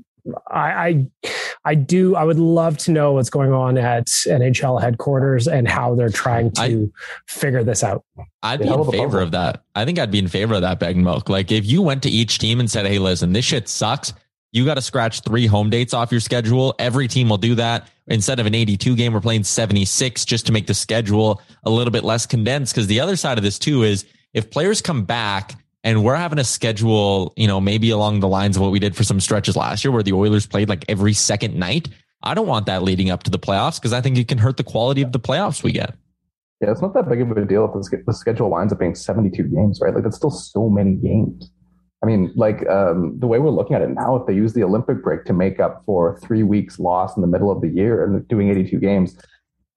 I, 0.50 0.70
I, 0.70 1.06
I 1.64 1.74
do. 1.74 2.16
I 2.16 2.24
would 2.24 2.38
love 2.38 2.78
to 2.78 2.90
know 2.90 3.12
what's 3.12 3.28
going 3.28 3.52
on 3.52 3.76
at 3.76 4.06
NHL 4.06 4.80
headquarters 4.80 5.46
and 5.46 5.68
how 5.68 5.94
they're 5.94 6.08
trying 6.08 6.52
to 6.52 6.90
I, 6.92 7.00
figure 7.26 7.62
this 7.62 7.84
out. 7.84 8.04
I'd 8.42 8.60
be 8.60 8.68
in 8.68 8.84
favor 8.90 9.20
of 9.20 9.32
that. 9.32 9.62
I 9.74 9.84
think 9.84 9.98
I'd 9.98 10.10
be 10.10 10.18
in 10.18 10.28
favor 10.28 10.54
of 10.54 10.62
that 10.62 10.80
bag 10.80 10.96
milk. 10.96 11.28
Like 11.28 11.52
if 11.52 11.66
you 11.66 11.82
went 11.82 12.02
to 12.04 12.10
each 12.10 12.38
team 12.38 12.60
and 12.60 12.70
said, 12.70 12.86
"Hey, 12.86 12.98
listen, 12.98 13.32
this 13.34 13.44
shit 13.44 13.68
sucks. 13.68 14.14
You 14.52 14.64
got 14.64 14.74
to 14.74 14.82
scratch 14.82 15.20
three 15.20 15.46
home 15.46 15.70
dates 15.70 15.94
off 15.94 16.10
your 16.10 16.20
schedule. 16.20 16.74
Every 16.78 17.06
team 17.06 17.28
will 17.28 17.36
do 17.36 17.54
that. 17.56 17.88
Instead 18.08 18.40
of 18.40 18.46
an 18.46 18.54
82 18.54 18.96
game, 18.96 19.12
we're 19.12 19.20
playing 19.20 19.44
76 19.44 20.24
just 20.24 20.46
to 20.46 20.52
make 20.52 20.66
the 20.66 20.74
schedule 20.74 21.40
a 21.64 21.70
little 21.70 21.92
bit 21.92 22.02
less 22.02 22.26
condensed. 22.26 22.74
Because 22.74 22.88
the 22.88 22.98
other 22.98 23.14
side 23.14 23.38
of 23.38 23.44
this 23.44 23.58
too 23.58 23.84
is 23.84 24.06
if 24.34 24.50
players 24.50 24.82
come 24.82 25.04
back 25.04 25.59
and 25.82 26.04
we're 26.04 26.16
having 26.16 26.38
a 26.38 26.44
schedule, 26.44 27.32
you 27.36 27.46
know, 27.46 27.60
maybe 27.60 27.90
along 27.90 28.20
the 28.20 28.28
lines 28.28 28.56
of 28.56 28.62
what 28.62 28.70
we 28.70 28.78
did 28.78 28.94
for 28.94 29.04
some 29.04 29.20
stretches 29.20 29.56
last 29.56 29.84
year 29.84 29.92
where 29.92 30.02
the 30.02 30.12
Oilers 30.12 30.46
played 30.46 30.68
like 30.68 30.84
every 30.88 31.12
second 31.12 31.54
night. 31.54 31.88
I 32.22 32.34
don't 32.34 32.46
want 32.46 32.66
that 32.66 32.82
leading 32.82 33.10
up 33.10 33.22
to 33.22 33.30
the 33.30 33.38
playoffs 33.38 33.80
because 33.80 33.92
I 33.92 34.00
think 34.00 34.18
it 34.18 34.28
can 34.28 34.38
hurt 34.38 34.58
the 34.58 34.64
quality 34.64 35.00
of 35.00 35.12
the 35.12 35.20
playoffs 35.20 35.62
we 35.62 35.72
get. 35.72 35.94
Yeah, 36.60 36.70
it's 36.70 36.82
not 36.82 36.92
that 36.92 37.08
big 37.08 37.22
of 37.22 37.30
a 37.30 37.44
deal 37.46 37.64
if 37.64 38.04
the 38.04 38.12
schedule 38.12 38.50
winds 38.50 38.72
up 38.72 38.78
being 38.78 38.94
72 38.94 39.42
games, 39.44 39.80
right? 39.80 39.94
Like, 39.94 40.04
that's 40.04 40.16
still 40.16 40.30
so 40.30 40.68
many 40.68 40.92
games. 40.92 41.50
I 42.02 42.06
mean, 42.06 42.32
like 42.34 42.66
um, 42.68 43.18
the 43.18 43.26
way 43.26 43.38
we're 43.38 43.50
looking 43.50 43.76
at 43.76 43.82
it 43.82 43.90
now, 43.90 44.16
if 44.16 44.26
they 44.26 44.34
use 44.34 44.52
the 44.52 44.62
Olympic 44.62 45.02
break 45.02 45.24
to 45.26 45.32
make 45.32 45.60
up 45.60 45.82
for 45.86 46.18
three 46.20 46.42
weeks 46.42 46.78
lost 46.78 47.16
in 47.16 47.20
the 47.22 47.26
middle 47.26 47.50
of 47.50 47.60
the 47.60 47.68
year 47.68 48.04
and 48.04 48.26
doing 48.28 48.50
82 48.50 48.78
games, 48.78 49.16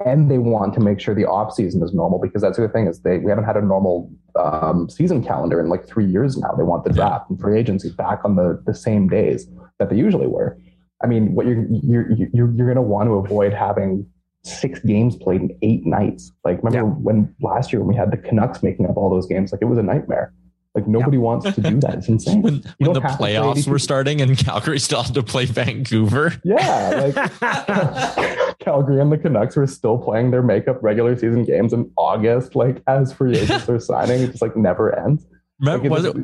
and 0.05 0.29
they 0.29 0.37
want 0.37 0.73
to 0.73 0.79
make 0.79 0.99
sure 0.99 1.15
the 1.15 1.25
off 1.25 1.53
season 1.53 1.81
is 1.83 1.93
normal 1.93 2.19
because 2.19 2.41
that's 2.41 2.57
the 2.57 2.67
thing 2.67 2.87
is 2.87 3.01
they 3.01 3.17
we 3.19 3.29
haven't 3.29 3.45
had 3.45 3.57
a 3.57 3.61
normal 3.61 4.11
um, 4.35 4.89
season 4.89 5.23
calendar 5.23 5.59
in 5.59 5.69
like 5.69 5.87
three 5.87 6.05
years 6.05 6.37
now. 6.37 6.51
They 6.53 6.63
want 6.63 6.83
the 6.83 6.91
draft 6.91 7.29
and 7.29 7.39
free 7.39 7.57
agency 7.57 7.91
back 7.91 8.19
on 8.23 8.35
the 8.35 8.61
the 8.65 8.73
same 8.73 9.07
days 9.07 9.47
that 9.79 9.89
they 9.89 9.95
usually 9.95 10.27
were. 10.27 10.57
I 11.03 11.07
mean, 11.07 11.35
what 11.35 11.45
you're 11.45 11.65
you're 11.69 12.11
you're, 12.11 12.29
you're 12.33 12.67
going 12.67 12.75
to 12.75 12.81
want 12.81 13.07
to 13.07 13.13
avoid 13.13 13.53
having 13.53 14.07
six 14.43 14.79
games 14.79 15.15
played 15.15 15.41
in 15.41 15.57
eight 15.61 15.85
nights. 15.85 16.31
Like 16.43 16.61
remember 16.63 16.89
yeah. 16.89 16.95
when 16.95 17.33
last 17.41 17.71
year 17.71 17.81
when 17.81 17.89
we 17.89 17.95
had 17.95 18.11
the 18.11 18.17
Canucks 18.17 18.63
making 18.63 18.89
up 18.89 18.97
all 18.97 19.09
those 19.09 19.27
games, 19.27 19.51
like 19.51 19.61
it 19.61 19.65
was 19.65 19.77
a 19.77 19.83
nightmare. 19.83 20.33
Like 20.75 20.87
nobody 20.87 21.17
yeah. 21.17 21.23
wants 21.23 21.53
to 21.53 21.61
do 21.61 21.79
that. 21.81 21.99
It's 21.99 22.07
insane. 22.09 22.41
when, 22.41 22.63
when 22.79 22.93
the 22.93 23.01
playoffs 23.01 23.67
were 23.67 23.77
starting 23.77 24.21
and 24.21 24.37
Calgary 24.45 24.79
still 24.79 25.03
had 25.03 25.13
to 25.13 25.23
play 25.23 25.45
Vancouver. 25.45 26.33
Yeah, 26.43 27.13
like 27.15 28.57
Calgary 28.59 28.99
and 28.99 29.11
the 29.11 29.17
Canucks 29.17 29.55
were 29.55 29.67
still 29.67 29.99
playing 29.99 30.31
their 30.31 30.41
makeup 30.41 30.81
regular 30.81 31.15
season 31.15 31.43
games 31.43 31.73
in 31.73 31.91
August, 31.95 32.55
like 32.55 32.81
as 32.87 33.13
free 33.13 33.37
agents 33.37 33.69
are 33.69 33.79
signing. 33.79 34.21
It 34.21 34.31
just 34.31 34.41
like 34.41 34.55
never 34.55 34.97
ends. 34.97 35.27
Remember, 35.59 35.89
like, 35.89 35.91
was 35.91 36.05
it? 36.05 36.15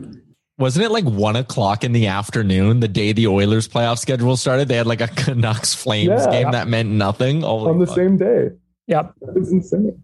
Wasn't 0.58 0.84
it 0.84 0.90
like 0.90 1.06
one 1.06 1.38
o'clock 1.38 1.86
in 1.86 1.94
the 1.94 2.08
afternoon 2.08 2.82
the 2.82 2.90
day 2.90 3.14
the 3.14 3.28
Oilers 3.28 3.68
playoff 3.68 4.00
schedule 4.00 4.36
started? 4.36 4.68
They 4.68 4.76
had 4.76 4.88
like 4.88 5.00
a 5.00 5.08
Canucks 5.08 5.74
Flames 5.74 6.10
yeah. 6.10 6.32
game 6.32 6.52
that 6.52 6.68
meant 6.68 6.90
nothing 6.90 7.44
on 7.44 7.80
the 7.80 7.88
same 7.88 8.18
day. 8.18 8.50
Yep, 8.88 9.14
it's 9.36 9.52
insane 9.52 10.04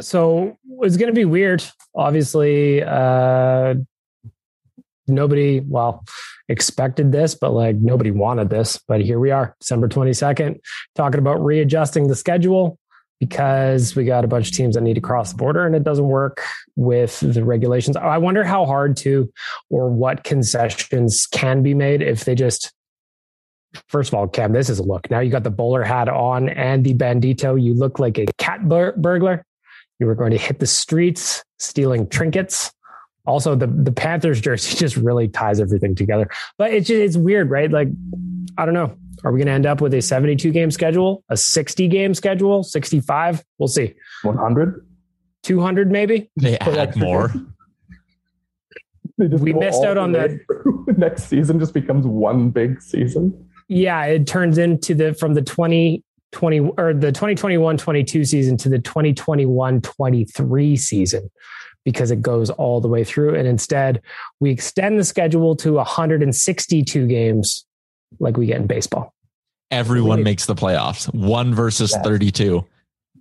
so 0.00 0.56
it's 0.82 0.96
going 0.96 1.08
to 1.08 1.14
be 1.14 1.24
weird. 1.24 1.64
Obviously, 1.94 2.82
uh, 2.82 3.74
nobody, 5.06 5.60
well, 5.60 6.04
expected 6.48 7.12
this, 7.12 7.34
but 7.34 7.52
like 7.52 7.76
nobody 7.76 8.10
wanted 8.10 8.50
this. 8.50 8.78
But 8.88 9.00
here 9.00 9.18
we 9.18 9.30
are, 9.30 9.56
December 9.60 9.88
22nd, 9.88 10.60
talking 10.94 11.18
about 11.18 11.44
readjusting 11.44 12.08
the 12.08 12.14
schedule 12.14 12.78
because 13.20 13.96
we 13.96 14.04
got 14.04 14.24
a 14.24 14.28
bunch 14.28 14.48
of 14.48 14.54
teams 14.54 14.74
that 14.76 14.82
need 14.82 14.94
to 14.94 15.00
cross 15.00 15.32
the 15.32 15.36
border 15.36 15.66
and 15.66 15.74
it 15.74 15.82
doesn't 15.82 16.06
work 16.06 16.42
with 16.76 17.18
the 17.20 17.44
regulations. 17.44 17.96
I 17.96 18.18
wonder 18.18 18.44
how 18.44 18.64
hard 18.64 18.96
to 18.98 19.32
or 19.70 19.90
what 19.90 20.22
concessions 20.24 21.26
can 21.26 21.62
be 21.62 21.74
made 21.74 22.02
if 22.02 22.24
they 22.24 22.34
just 22.34 22.72
First 23.88 24.08
of 24.08 24.14
all, 24.14 24.26
Cam, 24.26 24.52
this 24.52 24.70
is 24.70 24.78
a 24.78 24.82
look. 24.82 25.10
Now 25.10 25.20
you 25.20 25.30
got 25.30 25.44
the 25.44 25.50
bowler 25.50 25.82
hat 25.82 26.08
on 26.08 26.48
and 26.48 26.82
the 26.82 26.94
bandito. 26.94 27.62
You 27.62 27.74
look 27.74 27.98
like 27.98 28.18
a 28.18 28.24
cat 28.38 28.66
bur- 28.66 28.94
burglar. 28.96 29.44
You 29.98 30.06
were 30.06 30.14
going 30.14 30.30
to 30.30 30.38
hit 30.38 30.60
the 30.60 30.66
streets 30.66 31.44
stealing 31.58 32.08
trinkets. 32.08 32.72
Also, 33.26 33.54
the 33.54 33.66
the 33.66 33.92
Panthers 33.92 34.40
jersey 34.40 34.76
just 34.78 34.96
really 34.96 35.28
ties 35.28 35.60
everything 35.60 35.94
together. 35.94 36.28
But 36.56 36.72
it's 36.72 36.90
it's 36.90 37.16
weird, 37.16 37.50
right? 37.50 37.70
Like, 37.70 37.88
I 38.56 38.64
don't 38.64 38.74
know. 38.74 38.96
Are 39.24 39.32
we 39.32 39.38
going 39.38 39.48
to 39.48 39.52
end 39.52 39.66
up 39.66 39.80
with 39.80 39.92
a 39.94 40.00
72 40.00 40.52
game 40.52 40.70
schedule, 40.70 41.24
a 41.28 41.36
60 41.36 41.88
game 41.88 42.14
schedule, 42.14 42.62
65? 42.62 43.44
We'll 43.58 43.66
see. 43.66 43.94
100, 44.22 44.86
200 45.42 45.90
maybe. 45.90 46.30
They 46.36 46.56
add 46.58 46.96
more. 46.96 47.32
we 49.18 49.52
missed 49.52 49.82
out 49.82 49.98
on 49.98 50.12
that. 50.12 50.30
Next 50.96 51.24
season 51.24 51.58
just 51.58 51.74
becomes 51.74 52.06
one 52.06 52.50
big 52.50 52.80
season. 52.80 53.48
Yeah, 53.68 54.04
it 54.04 54.26
turns 54.26 54.56
into 54.56 54.94
the 54.94 55.14
from 55.14 55.34
the 55.34 55.42
20 55.42 56.02
20 56.32 56.60
or 56.76 56.92
the 56.94 57.12
2021-22 57.12 58.26
season 58.26 58.56
to 58.58 58.68
the 58.68 58.78
2021-23 58.78 60.78
season 60.78 61.30
because 61.84 62.10
it 62.10 62.20
goes 62.20 62.50
all 62.50 62.80
the 62.80 62.88
way 62.88 63.04
through. 63.04 63.34
And 63.34 63.48
instead 63.48 64.02
we 64.40 64.50
extend 64.50 64.98
the 64.98 65.04
schedule 65.04 65.56
to 65.56 65.74
162 65.74 67.06
games 67.06 67.64
like 68.18 68.36
we 68.36 68.46
get 68.46 68.56
in 68.56 68.66
baseball. 68.66 69.14
Everyone 69.70 70.22
makes 70.22 70.46
the 70.46 70.54
playoffs. 70.54 71.12
One 71.14 71.54
versus 71.54 71.92
yes. 71.92 72.04
32 72.04 72.64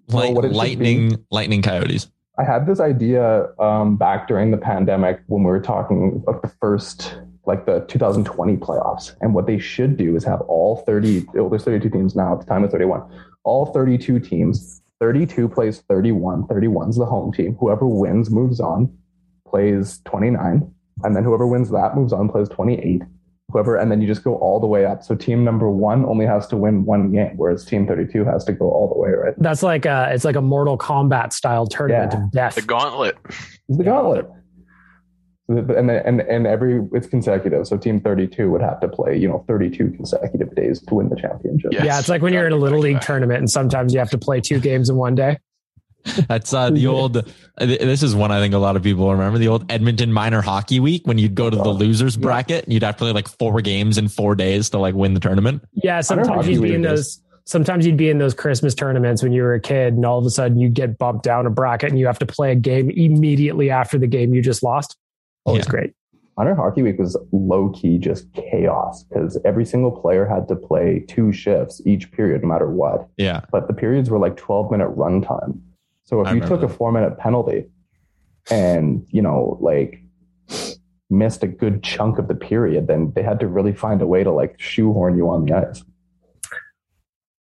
like 0.09 0.33
well, 0.33 0.49
lightning 0.49 1.25
lightning 1.31 1.61
coyotes. 1.61 2.09
I 2.39 2.43
had 2.43 2.67
this 2.67 2.79
idea 2.79 3.47
um, 3.59 3.97
back 3.97 4.27
during 4.27 4.51
the 4.51 4.57
pandemic 4.57 5.21
when 5.27 5.43
we 5.43 5.49
were 5.49 5.61
talking 5.61 6.23
about 6.23 6.41
the 6.41 6.49
first 6.61 7.17
like 7.47 7.65
the 7.65 7.79
2020 7.87 8.57
playoffs. 8.57 9.15
And 9.21 9.33
what 9.33 9.47
they 9.47 9.57
should 9.57 9.97
do 9.97 10.15
is 10.15 10.23
have 10.25 10.41
all 10.41 10.83
30, 10.85 11.25
oh, 11.37 11.49
there's 11.49 11.63
32 11.63 11.89
teams 11.89 12.15
now 12.15 12.33
at 12.33 12.39
the 12.41 12.45
time 12.45 12.63
of 12.63 12.71
31, 12.71 13.01
all 13.43 13.67
32 13.67 14.19
teams, 14.19 14.81
32 14.99 15.47
plays 15.47 15.79
31, 15.87 16.43
31's 16.43 16.97
the 16.97 17.05
home 17.05 17.31
team. 17.31 17.55
Whoever 17.59 17.87
wins 17.87 18.29
moves 18.29 18.59
on, 18.59 18.95
plays 19.47 20.01
29. 20.05 20.69
And 21.03 21.15
then 21.15 21.23
whoever 21.23 21.47
wins 21.47 21.69
that 21.69 21.95
moves 21.95 22.11
on, 22.11 22.27
plays 22.29 22.49
28. 22.49 23.03
Whoever, 23.49 23.77
and 23.77 23.89
then 23.89 24.01
you 24.01 24.07
just 24.07 24.25
go 24.25 24.35
all 24.35 24.59
the 24.59 24.67
way 24.67 24.85
up. 24.85 25.03
So 25.03 25.15
team 25.15 25.45
number 25.45 25.69
one 25.69 26.03
only 26.03 26.25
has 26.25 26.47
to 26.47 26.57
win 26.57 26.83
one 26.83 27.13
game, 27.13 27.37
whereas 27.37 27.63
team 27.63 27.87
32 27.87 28.25
has 28.25 28.43
to 28.43 28.51
go 28.51 28.69
all 28.69 28.91
the 28.93 28.99
way, 28.99 29.11
right? 29.11 29.33
That's 29.37 29.63
like 29.63 29.85
a, 29.85 30.09
it's 30.11 30.25
like 30.25 30.35
a 30.35 30.41
Mortal 30.41 30.77
Kombat 30.77 31.31
style 31.31 31.65
tournament 31.65 32.11
yeah. 32.11 32.23
of 32.23 32.31
death. 32.31 32.55
The 32.55 32.61
gauntlet. 32.63 33.17
The 33.69 33.85
gauntlet 33.85 34.29
and 35.49 35.89
and 35.89 36.21
and 36.21 36.47
every 36.47 36.81
it's 36.93 37.07
consecutive. 37.07 37.67
So 37.67 37.77
team 37.77 38.01
32 38.01 38.49
would 38.51 38.61
have 38.61 38.79
to 38.81 38.87
play, 38.87 39.17
you 39.17 39.27
know, 39.27 39.45
32 39.47 39.91
consecutive 39.91 40.53
days 40.55 40.81
to 40.81 40.95
win 40.95 41.09
the 41.09 41.15
championship. 41.15 41.71
Yes. 41.71 41.85
Yeah, 41.85 41.99
it's 41.99 42.09
like 42.09 42.21
when 42.21 42.33
you're 42.33 42.47
in 42.47 42.53
a 42.53 42.57
little 42.57 42.79
league 42.79 43.01
tournament 43.01 43.39
and 43.39 43.49
sometimes 43.49 43.93
you 43.93 43.99
have 43.99 44.09
to 44.09 44.17
play 44.17 44.41
two 44.41 44.59
games 44.59 44.89
in 44.89 44.97
one 44.97 45.15
day. 45.15 45.37
That's 46.27 46.53
uh, 46.53 46.69
the 46.69 46.87
old. 46.87 47.25
This 47.57 48.03
is 48.03 48.15
one 48.15 48.31
I 48.31 48.39
think 48.39 48.53
a 48.53 48.57
lot 48.57 48.75
of 48.75 48.83
people 48.83 49.11
remember. 49.11 49.39
The 49.39 49.47
old 49.47 49.69
Edmonton 49.71 50.11
Minor 50.11 50.41
Hockey 50.41 50.79
Week 50.79 51.05
when 51.05 51.17
you'd 51.17 51.35
go 51.35 51.49
to 51.49 51.55
the 51.55 51.69
losers 51.69 52.15
bracket, 52.17 52.63
and 52.63 52.73
you'd 52.73 52.83
have 52.83 52.95
to 52.95 52.99
play 52.99 53.11
like 53.11 53.27
four 53.27 53.61
games 53.61 53.97
in 53.97 54.07
four 54.07 54.35
days 54.35 54.69
to 54.69 54.77
like 54.77 54.95
win 54.95 55.13
the 55.13 55.19
tournament. 55.19 55.63
Yeah, 55.73 56.01
sometimes 56.01 56.47
you'd 56.47 56.61
be 56.61 56.73
in 56.73 56.81
those. 56.81 57.21
Sometimes 57.45 57.85
you'd 57.85 57.97
be 57.97 58.09
in 58.09 58.17
those 58.17 58.33
Christmas 58.33 58.75
tournaments 58.75 59.23
when 59.23 59.31
you 59.31 59.41
were 59.41 59.53
a 59.53 59.59
kid, 59.59 59.93
and 59.93 60.05
all 60.05 60.19
of 60.19 60.25
a 60.25 60.29
sudden 60.29 60.57
you'd 60.57 60.73
get 60.73 60.97
bumped 60.97 61.23
down 61.23 61.45
a 61.45 61.49
bracket, 61.49 61.89
and 61.89 61.99
you 61.99 62.05
have 62.05 62.19
to 62.19 62.25
play 62.25 62.51
a 62.51 62.55
game 62.55 62.89
immediately 62.89 63.69
after 63.69 63.97
the 63.97 64.07
game 64.07 64.33
you 64.33 64.41
just 64.41 64.63
lost. 64.63 64.97
Always 65.47 65.65
yeah. 65.65 65.71
great. 65.71 65.93
Minor 66.37 66.53
Hockey 66.53 66.83
Week 66.83 66.99
was 66.99 67.17
low 67.31 67.69
key 67.69 67.97
just 67.97 68.31
chaos 68.33 69.03
because 69.03 69.39
every 69.43 69.65
single 69.65 69.91
player 69.91 70.25
had 70.25 70.47
to 70.49 70.55
play 70.55 71.03
two 71.07 71.31
shifts 71.31 71.81
each 71.85 72.11
period, 72.11 72.43
no 72.43 72.47
matter 72.47 72.69
what. 72.69 73.07
Yeah. 73.17 73.41
But 73.51 73.67
the 73.67 73.73
periods 73.73 74.11
were 74.11 74.19
like 74.19 74.37
12 74.37 74.69
minute 74.69 74.95
runtime. 74.95 75.59
So 76.03 76.21
if 76.21 76.27
I 76.27 76.33
you 76.33 76.41
took 76.41 76.61
that. 76.61 76.67
a 76.67 76.69
four 76.69 76.91
minute 76.91 77.17
penalty 77.17 77.65
and, 78.51 79.03
you 79.09 79.21
know, 79.21 79.57
like 79.59 80.03
missed 81.09 81.41
a 81.43 81.47
good 81.47 81.81
chunk 81.81 82.19
of 82.19 82.27
the 82.27 82.35
period, 82.35 82.85
then 82.85 83.13
they 83.15 83.23
had 83.23 83.39
to 83.39 83.47
really 83.47 83.73
find 83.73 84.01
a 84.01 84.07
way 84.07 84.23
to 84.23 84.31
like 84.31 84.59
shoehorn 84.59 85.17
you 85.17 85.29
on 85.29 85.45
the 85.45 85.53
ice. 85.53 85.83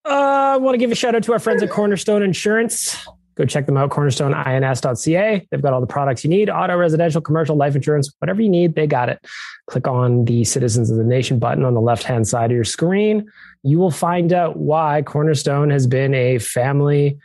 Uh, 0.04 0.54
I 0.54 0.56
want 0.56 0.74
to 0.74 0.78
give 0.78 0.90
a 0.90 0.96
shout 0.96 1.14
out 1.14 1.22
to 1.24 1.32
our 1.32 1.38
friends 1.38 1.62
at 1.62 1.70
Cornerstone 1.70 2.22
Insurance. 2.22 3.06
Go 3.40 3.46
check 3.46 3.64
them 3.64 3.78
out, 3.78 3.88
cornerstoneins.ca. 3.88 5.46
They've 5.50 5.62
got 5.62 5.72
all 5.72 5.80
the 5.80 5.86
products 5.86 6.24
you 6.24 6.28
need 6.28 6.50
auto, 6.50 6.76
residential, 6.76 7.22
commercial, 7.22 7.56
life 7.56 7.74
insurance, 7.74 8.14
whatever 8.18 8.42
you 8.42 8.50
need, 8.50 8.74
they 8.74 8.86
got 8.86 9.08
it. 9.08 9.18
Click 9.66 9.88
on 9.88 10.26
the 10.26 10.44
Citizens 10.44 10.90
of 10.90 10.98
the 10.98 11.04
Nation 11.04 11.38
button 11.38 11.64
on 11.64 11.72
the 11.72 11.80
left 11.80 12.02
hand 12.02 12.28
side 12.28 12.50
of 12.50 12.54
your 12.54 12.64
screen. 12.64 13.32
You 13.62 13.78
will 13.78 13.90
find 13.90 14.34
out 14.34 14.58
why 14.58 15.00
Cornerstone 15.00 15.70
has 15.70 15.86
been 15.86 16.12
a 16.12 16.38
family 16.38 17.18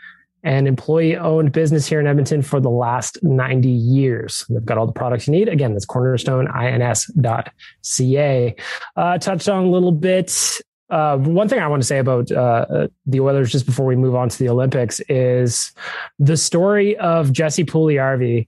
and 0.46 0.70
employee 0.70 1.18
owned 1.18 1.52
business 1.52 1.86
here 1.86 2.00
in 2.00 2.08
Edmonton 2.08 2.42
for 2.42 2.62
the 2.62 2.70
last 2.70 3.22
90 3.22 3.68
years. 3.68 4.46
They've 4.48 4.64
got 4.64 4.78
all 4.78 4.86
the 4.86 4.94
products 4.94 5.28
you 5.28 5.34
need. 5.34 5.50
Again, 5.50 5.74
that's 5.74 5.86
cornerstoneins.ca. 5.86 8.56
Uh, 8.96 9.18
touched 9.18 9.50
on 9.50 9.66
a 9.66 9.70
little 9.70 9.92
bit 9.92 10.62
uh, 10.90 11.18
one 11.18 11.50
thing 11.50 11.60
I 11.60 11.68
want 11.68 11.82
to 11.82 11.88
say 11.88 11.98
about 11.98 12.32
uh, 12.32 12.66
uh, 12.70 12.88
the 13.06 13.20
Oilers 13.20 13.52
just 13.52 13.66
before 13.66 13.86
we 13.86 13.96
move 13.96 14.16
on 14.16 14.30
to 14.30 14.38
the 14.38 14.50
Olympics 14.50 15.00
is 15.10 15.74
the 16.20 16.38
story 16.38 16.96
of 16.98 17.32
Jesse 17.32 17.66
Puljujarvi 17.66 18.48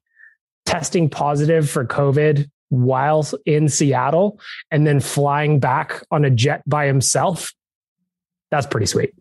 testing 0.65 1.09
positive 1.09 1.69
for 1.69 1.85
COVID 1.85 2.49
while 2.69 3.25
in 3.45 3.69
Seattle 3.69 4.39
and 4.69 4.85
then 4.85 4.99
flying 4.99 5.59
back 5.59 6.03
on 6.11 6.25
a 6.25 6.29
jet 6.29 6.61
by 6.67 6.85
himself. 6.85 7.53
That's 8.51 8.67
pretty 8.67 8.85
sweet. 8.85 9.15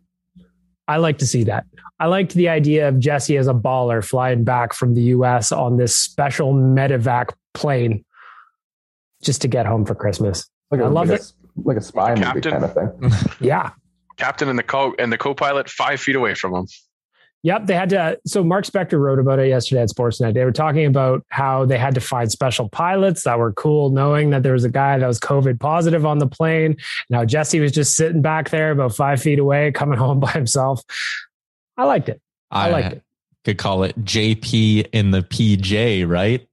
I 0.88 0.98
like 0.98 1.18
to 1.18 1.26
see 1.26 1.44
that. 1.44 1.64
I 1.98 2.06
liked 2.06 2.34
the 2.34 2.48
idea 2.48 2.88
of 2.88 2.98
Jesse 2.98 3.36
as 3.38 3.48
a 3.48 3.54
baller 3.54 4.04
flying 4.04 4.44
back 4.44 4.72
from 4.72 4.94
the 4.94 5.02
US 5.02 5.52
on 5.52 5.78
this 5.78 5.96
special 5.96 6.52
medevac 6.52 7.32
plane 7.54 8.04
just 9.22 9.42
to 9.42 9.48
get 9.48 9.66
home 9.66 9.84
for 9.84 9.94
Christmas. 9.94 10.48
Like 10.70 10.80
I 10.80 10.88
love 10.88 11.10
it 11.10 11.32
like 11.64 11.76
a 11.76 11.82
spy 11.82 12.14
movie 12.14 12.40
kind 12.40 12.64
of 12.64 12.74
thing. 12.74 13.10
yeah. 13.40 13.70
Captain 14.16 14.48
and 14.48 14.58
the 14.58 14.62
co 14.62 14.94
and 14.98 15.12
the 15.12 15.18
co-pilot 15.18 15.68
five 15.68 16.00
feet 16.00 16.16
away 16.16 16.34
from 16.34 16.54
him. 16.54 16.66
Yep, 17.42 17.66
they 17.66 17.74
had 17.74 17.90
to. 17.90 18.18
So 18.26 18.42
Mark 18.42 18.64
Spector 18.64 18.98
wrote 18.98 19.20
about 19.20 19.38
it 19.38 19.48
yesterday 19.48 19.82
at 19.82 19.88
Sportsnet. 19.88 20.34
They 20.34 20.44
were 20.44 20.52
talking 20.52 20.84
about 20.84 21.24
how 21.28 21.64
they 21.64 21.78
had 21.78 21.94
to 21.94 22.00
find 22.00 22.28
special 22.32 22.68
pilots 22.68 23.22
that 23.22 23.38
were 23.38 23.52
cool, 23.52 23.90
knowing 23.90 24.30
that 24.30 24.42
there 24.42 24.54
was 24.54 24.64
a 24.64 24.68
guy 24.68 24.98
that 24.98 25.06
was 25.06 25.20
COVID 25.20 25.60
positive 25.60 26.04
on 26.04 26.18
the 26.18 26.26
plane. 26.26 26.76
Now 27.08 27.24
Jesse 27.24 27.60
was 27.60 27.72
just 27.72 27.94
sitting 27.94 28.22
back 28.22 28.50
there, 28.50 28.72
about 28.72 28.96
five 28.96 29.22
feet 29.22 29.38
away, 29.38 29.70
coming 29.70 29.98
home 29.98 30.18
by 30.18 30.30
himself. 30.32 30.82
I 31.76 31.84
liked 31.84 32.08
it. 32.08 32.20
I, 32.50 32.68
I 32.68 32.72
liked 32.72 32.92
it. 32.94 33.02
Could 33.44 33.58
call 33.58 33.84
it 33.84 33.96
JP 34.04 34.88
in 34.92 35.12
the 35.12 35.22
PJ, 35.22 36.08
right? 36.08 36.48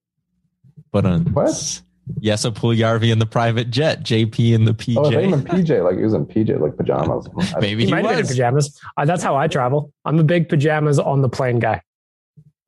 But 0.91 1.05
on 1.07 1.25
what? 1.33 1.81
Yes, 2.19 2.43
a 2.43 2.51
Puljujarvi 2.51 3.11
in 3.11 3.19
the 3.19 3.25
private 3.25 3.69
jet, 3.69 4.03
JP 4.03 4.53
in 4.53 4.65
the 4.65 4.73
PJ. 4.73 4.97
Oh, 4.97 5.05
I 5.05 5.11
think 5.11 5.33
in 5.33 5.43
PJ, 5.43 5.83
like 5.83 5.97
he 5.97 6.03
was 6.03 6.13
in 6.13 6.25
PJ, 6.25 6.59
like 6.59 6.75
pajamas. 6.75 7.27
Maybe 7.59 7.81
he, 7.81 7.85
he 7.85 7.91
might 7.91 8.03
was. 8.03 8.19
in 8.19 8.27
pajamas. 8.27 8.79
Uh, 8.97 9.05
that's 9.05 9.23
how 9.23 9.35
I 9.37 9.47
travel. 9.47 9.93
I'm 10.03 10.19
a 10.19 10.23
big 10.23 10.49
pajamas 10.49 10.99
on 10.99 11.21
the 11.21 11.29
plane 11.29 11.59
guy. 11.59 11.81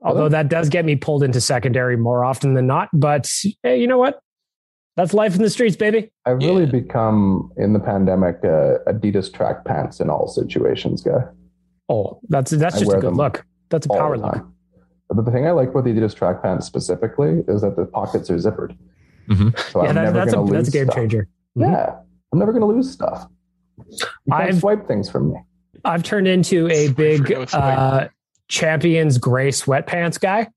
Although 0.02 0.30
that 0.30 0.50
does 0.50 0.70
get 0.70 0.86
me 0.86 0.96
pulled 0.96 1.24
into 1.24 1.42
secondary 1.42 1.98
more 1.98 2.24
often 2.24 2.54
than 2.54 2.68
not. 2.68 2.90
But 2.94 3.30
hey, 3.64 3.80
you 3.82 3.88
know 3.88 3.98
what? 3.98 4.20
That's 4.96 5.14
life 5.14 5.36
in 5.36 5.42
the 5.42 5.50
streets, 5.50 5.76
baby. 5.76 6.12
I've 6.26 6.38
really 6.38 6.66
yeah. 6.66 6.72
become 6.72 7.52
in 7.58 7.74
the 7.74 7.80
pandemic 7.80 8.38
uh, 8.44 8.78
Adidas 8.88 9.34
track 9.34 9.66
pants 9.66 10.00
in 10.00 10.10
all 10.10 10.28
situations 10.28 11.02
guy. 11.02 11.26
Oh, 11.90 12.20
that's 12.30 12.52
that's 12.52 12.80
just 12.80 12.94
a 12.94 13.00
good 13.00 13.16
look. 13.16 13.46
That's 13.70 13.88
a 13.88 13.90
power 13.90 14.18
look. 14.18 14.48
But 15.10 15.26
the 15.26 15.32
thing 15.32 15.48
I 15.48 15.52
like 15.52 15.70
about 15.70 15.84
the 15.84 15.92
Adidas 15.92 16.16
track 16.16 16.42
pants 16.42 16.66
specifically 16.66 17.44
is 17.48 17.62
that 17.62 17.76
the 17.76 17.86
pockets 17.86 18.30
are 18.30 18.38
zippered. 18.38 18.78
Mm-hmm. 19.30 19.50
So 19.72 19.84
yeah, 19.84 19.94
that, 19.94 20.14
that's, 20.14 20.34
a, 20.34 20.44
that's 20.50 20.68
a 20.68 20.72
game 20.72 20.86
stuff. 20.86 20.96
changer. 20.96 21.28
Mm-hmm. 21.58 21.72
Yeah, 21.72 21.96
I'm 22.32 22.40
never 22.40 22.52
going 22.52 22.62
to 22.62 22.68
lose 22.68 22.92
stuff. 22.92 23.28
You 23.78 24.08
can't 24.32 24.44
I've, 24.44 24.60
swipe 24.60 24.88
things 24.88 25.10
from 25.10 25.34
me. 25.34 25.40
I've 25.84 26.04
turned 26.04 26.28
into 26.28 26.70
a 26.70 26.88
big 26.94 27.32
uh, 27.54 28.08
champions 28.48 29.18
gray 29.18 29.50
sweatpants 29.50 30.20
guy. 30.20 30.50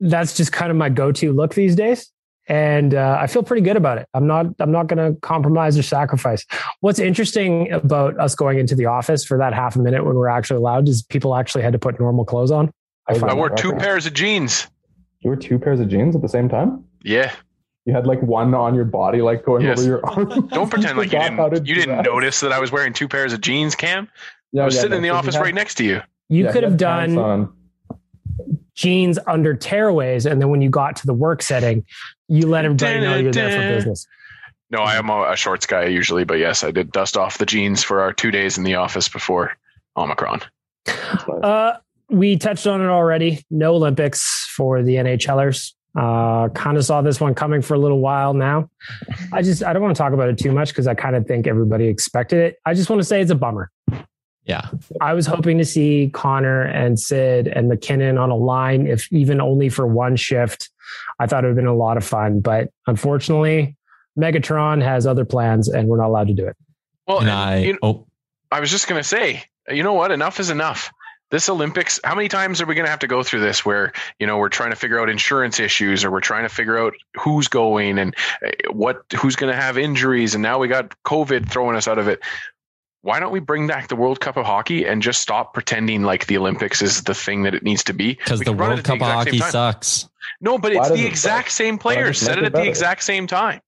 That's 0.00 0.36
just 0.36 0.52
kind 0.52 0.70
of 0.70 0.76
my 0.76 0.88
go-to 0.88 1.32
look 1.32 1.54
these 1.54 1.74
days, 1.74 2.10
and 2.46 2.94
uh, 2.94 3.18
I 3.20 3.26
feel 3.26 3.42
pretty 3.42 3.62
good 3.62 3.76
about 3.76 3.98
it. 3.98 4.08
I'm 4.14 4.26
not. 4.26 4.46
I'm 4.60 4.70
not 4.70 4.86
going 4.86 5.14
to 5.14 5.18
compromise 5.20 5.76
or 5.76 5.82
sacrifice. 5.82 6.46
What's 6.80 7.00
interesting 7.00 7.72
about 7.72 8.18
us 8.20 8.36
going 8.36 8.58
into 8.58 8.76
the 8.76 8.86
office 8.86 9.24
for 9.24 9.38
that 9.38 9.54
half 9.54 9.74
a 9.74 9.80
minute 9.80 10.04
when 10.04 10.14
we're 10.14 10.28
actually 10.28 10.58
allowed 10.58 10.88
is 10.88 11.02
people 11.02 11.34
actually 11.34 11.62
had 11.62 11.72
to 11.72 11.78
put 11.78 11.98
normal 11.98 12.24
clothes 12.24 12.52
on. 12.52 12.70
I, 13.08 13.14
I 13.14 13.34
wore 13.34 13.50
two 13.50 13.72
pairs 13.72 14.06
of 14.06 14.14
jeans. 14.14 14.68
You 15.20 15.30
wore 15.30 15.36
two 15.36 15.58
pairs 15.58 15.80
of 15.80 15.88
jeans 15.88 16.14
at 16.14 16.22
the 16.22 16.28
same 16.28 16.48
time? 16.48 16.84
Yeah. 17.02 17.32
You 17.88 17.94
had 17.94 18.06
like 18.06 18.20
one 18.20 18.52
on 18.52 18.74
your 18.74 18.84
body, 18.84 19.22
like 19.22 19.46
going 19.46 19.64
yes. 19.64 19.78
over 19.78 19.88
your 19.88 20.06
arm. 20.06 20.48
Don't 20.48 20.68
pretend 20.70 20.98
like 20.98 21.10
you 21.10 21.20
didn't. 21.20 21.66
You 21.66 21.74
didn't 21.74 22.02
notice 22.02 22.40
that 22.40 22.52
I 22.52 22.60
was 22.60 22.70
wearing 22.70 22.92
two 22.92 23.08
pairs 23.08 23.32
of 23.32 23.40
jeans, 23.40 23.74
Cam. 23.74 24.10
Yeah, 24.52 24.64
I 24.64 24.64
was 24.66 24.74
yeah, 24.74 24.82
sitting 24.82 24.98
in 24.98 25.02
the 25.02 25.08
office 25.08 25.38
right 25.38 25.54
next 25.54 25.76
to 25.76 25.84
you. 25.84 26.02
You 26.28 26.44
yeah, 26.44 26.52
could 26.52 26.64
have 26.64 26.76
done 26.76 27.50
jeans 28.74 29.18
under 29.26 29.56
tearaways, 29.56 30.30
and 30.30 30.38
then 30.38 30.50
when 30.50 30.60
you 30.60 30.68
got 30.68 30.96
to 30.96 31.06
the 31.06 31.14
work 31.14 31.40
setting, 31.40 31.86
you 32.28 32.46
let 32.46 32.66
everybody 32.66 33.00
know 33.00 33.16
you're 33.16 33.32
there 33.32 33.58
for 33.58 33.76
business. 33.76 34.06
No, 34.68 34.80
I 34.80 34.96
am 34.96 35.08
a, 35.08 35.30
a 35.30 35.36
shorts 35.36 35.64
guy 35.64 35.86
usually, 35.86 36.24
but 36.24 36.34
yes, 36.34 36.62
I 36.62 36.70
did 36.70 36.92
dust 36.92 37.16
off 37.16 37.38
the 37.38 37.46
jeans 37.46 37.82
for 37.82 38.02
our 38.02 38.12
two 38.12 38.30
days 38.30 38.58
in 38.58 38.64
the 38.64 38.74
office 38.74 39.08
before 39.08 39.56
Omicron. 39.96 40.42
Uh, 41.42 41.72
we 42.10 42.36
touched 42.36 42.66
on 42.66 42.82
it 42.82 42.88
already. 42.88 43.46
No 43.50 43.76
Olympics 43.76 44.46
for 44.54 44.82
the 44.82 44.96
NHLers. 44.96 45.72
Uh, 45.96 46.48
kind 46.50 46.76
of 46.76 46.84
saw 46.84 47.02
this 47.02 47.20
one 47.20 47.34
coming 47.34 47.62
for 47.62 47.74
a 47.74 47.78
little 47.78 47.98
while 47.98 48.34
now. 48.34 48.70
I 49.32 49.42
just 49.42 49.64
I 49.64 49.72
don't 49.72 49.82
want 49.82 49.96
to 49.96 49.98
talk 49.98 50.12
about 50.12 50.28
it 50.28 50.38
too 50.38 50.52
much 50.52 50.68
because 50.68 50.86
I 50.86 50.94
kind 50.94 51.16
of 51.16 51.26
think 51.26 51.46
everybody 51.46 51.86
expected 51.86 52.38
it. 52.38 52.58
I 52.64 52.74
just 52.74 52.88
want 52.88 53.00
to 53.00 53.04
say 53.04 53.20
it's 53.20 53.30
a 53.30 53.34
bummer. 53.34 53.70
Yeah. 54.44 54.66
I 55.00 55.12
was 55.12 55.26
hoping 55.26 55.58
to 55.58 55.64
see 55.64 56.10
Connor 56.14 56.62
and 56.62 56.98
Sid 56.98 57.48
and 57.48 57.68
MacKinnon 57.68 58.16
on 58.16 58.30
a 58.30 58.36
line, 58.36 58.86
if 58.86 59.12
even 59.12 59.40
only 59.40 59.68
for 59.68 59.86
one 59.86 60.16
shift. 60.16 60.70
I 61.18 61.26
thought 61.26 61.44
it 61.44 61.48
would 61.48 61.50
have 61.50 61.56
been 61.56 61.66
a 61.66 61.74
lot 61.74 61.98
of 61.98 62.04
fun, 62.04 62.40
but 62.40 62.70
unfortunately, 62.86 63.76
Megatron 64.18 64.82
has 64.82 65.06
other 65.06 65.26
plans 65.26 65.68
and 65.68 65.86
we're 65.86 65.98
not 65.98 66.08
allowed 66.08 66.28
to 66.28 66.34
do 66.34 66.46
it. 66.46 66.56
Well, 67.06 67.20
and 67.20 67.30
I, 67.30 67.58
you 67.58 67.72
know, 67.74 67.78
oh. 67.82 68.06
I 68.50 68.60
was 68.60 68.70
just 68.70 68.88
going 68.88 68.98
to 68.98 69.06
say, 69.06 69.44
you 69.68 69.82
know 69.82 69.92
what? 69.92 70.10
Enough 70.12 70.40
is 70.40 70.48
enough 70.48 70.90
this 71.30 71.48
Olympics, 71.48 72.00
how 72.04 72.14
many 72.14 72.28
times 72.28 72.60
are 72.60 72.66
we 72.66 72.74
going 72.74 72.86
to 72.86 72.90
have 72.90 73.00
to 73.00 73.06
go 73.06 73.22
through 73.22 73.40
this 73.40 73.64
where, 73.64 73.92
you 74.18 74.26
know, 74.26 74.38
we're 74.38 74.48
trying 74.48 74.70
to 74.70 74.76
figure 74.76 75.00
out 75.00 75.10
insurance 75.10 75.60
issues 75.60 76.04
or 76.04 76.10
we're 76.10 76.20
trying 76.20 76.44
to 76.44 76.48
figure 76.48 76.78
out 76.78 76.94
who's 77.20 77.48
going 77.48 77.98
and 77.98 78.14
eh, 78.42 78.52
what, 78.70 79.02
who's 79.18 79.36
going 79.36 79.52
to 79.52 79.60
have 79.60 79.76
injuries. 79.76 80.34
And 80.34 80.42
now 80.42 80.58
we 80.58 80.68
got 80.68 80.94
COVID 81.04 81.50
throwing 81.50 81.76
us 81.76 81.86
out 81.86 81.98
of 81.98 82.08
it. 82.08 82.20
Why 83.02 83.20
don't 83.20 83.32
we 83.32 83.40
bring 83.40 83.66
back 83.66 83.88
the 83.88 83.96
World 83.96 84.20
Cup 84.20 84.36
of 84.36 84.44
Hockey 84.44 84.84
and 84.84 85.02
just 85.02 85.22
stop 85.22 85.54
pretending 85.54 86.02
like 86.02 86.26
the 86.26 86.36
Olympics 86.36 86.82
is 86.82 87.02
the 87.04 87.14
thing 87.14 87.44
that 87.44 87.54
it 87.54 87.62
needs 87.62 87.84
to 87.84 87.92
be? 87.92 88.14
Because 88.14 88.40
the 88.40 88.52
World 88.52 88.82
Cup 88.82 88.98
the 88.98 89.04
of 89.04 89.10
Hockey 89.10 89.38
sucks. 89.38 90.08
No, 90.40 90.58
but 90.58 90.72
it's 90.72 90.90
the 90.90 91.06
exact 91.06 91.52
same 91.52 91.78
players. 91.78 92.18
Set 92.18 92.38
it 92.38 92.44
at 92.44 92.52
the 92.52 92.66
exact 92.66 93.02
same 93.02 93.26
time. 93.26 93.60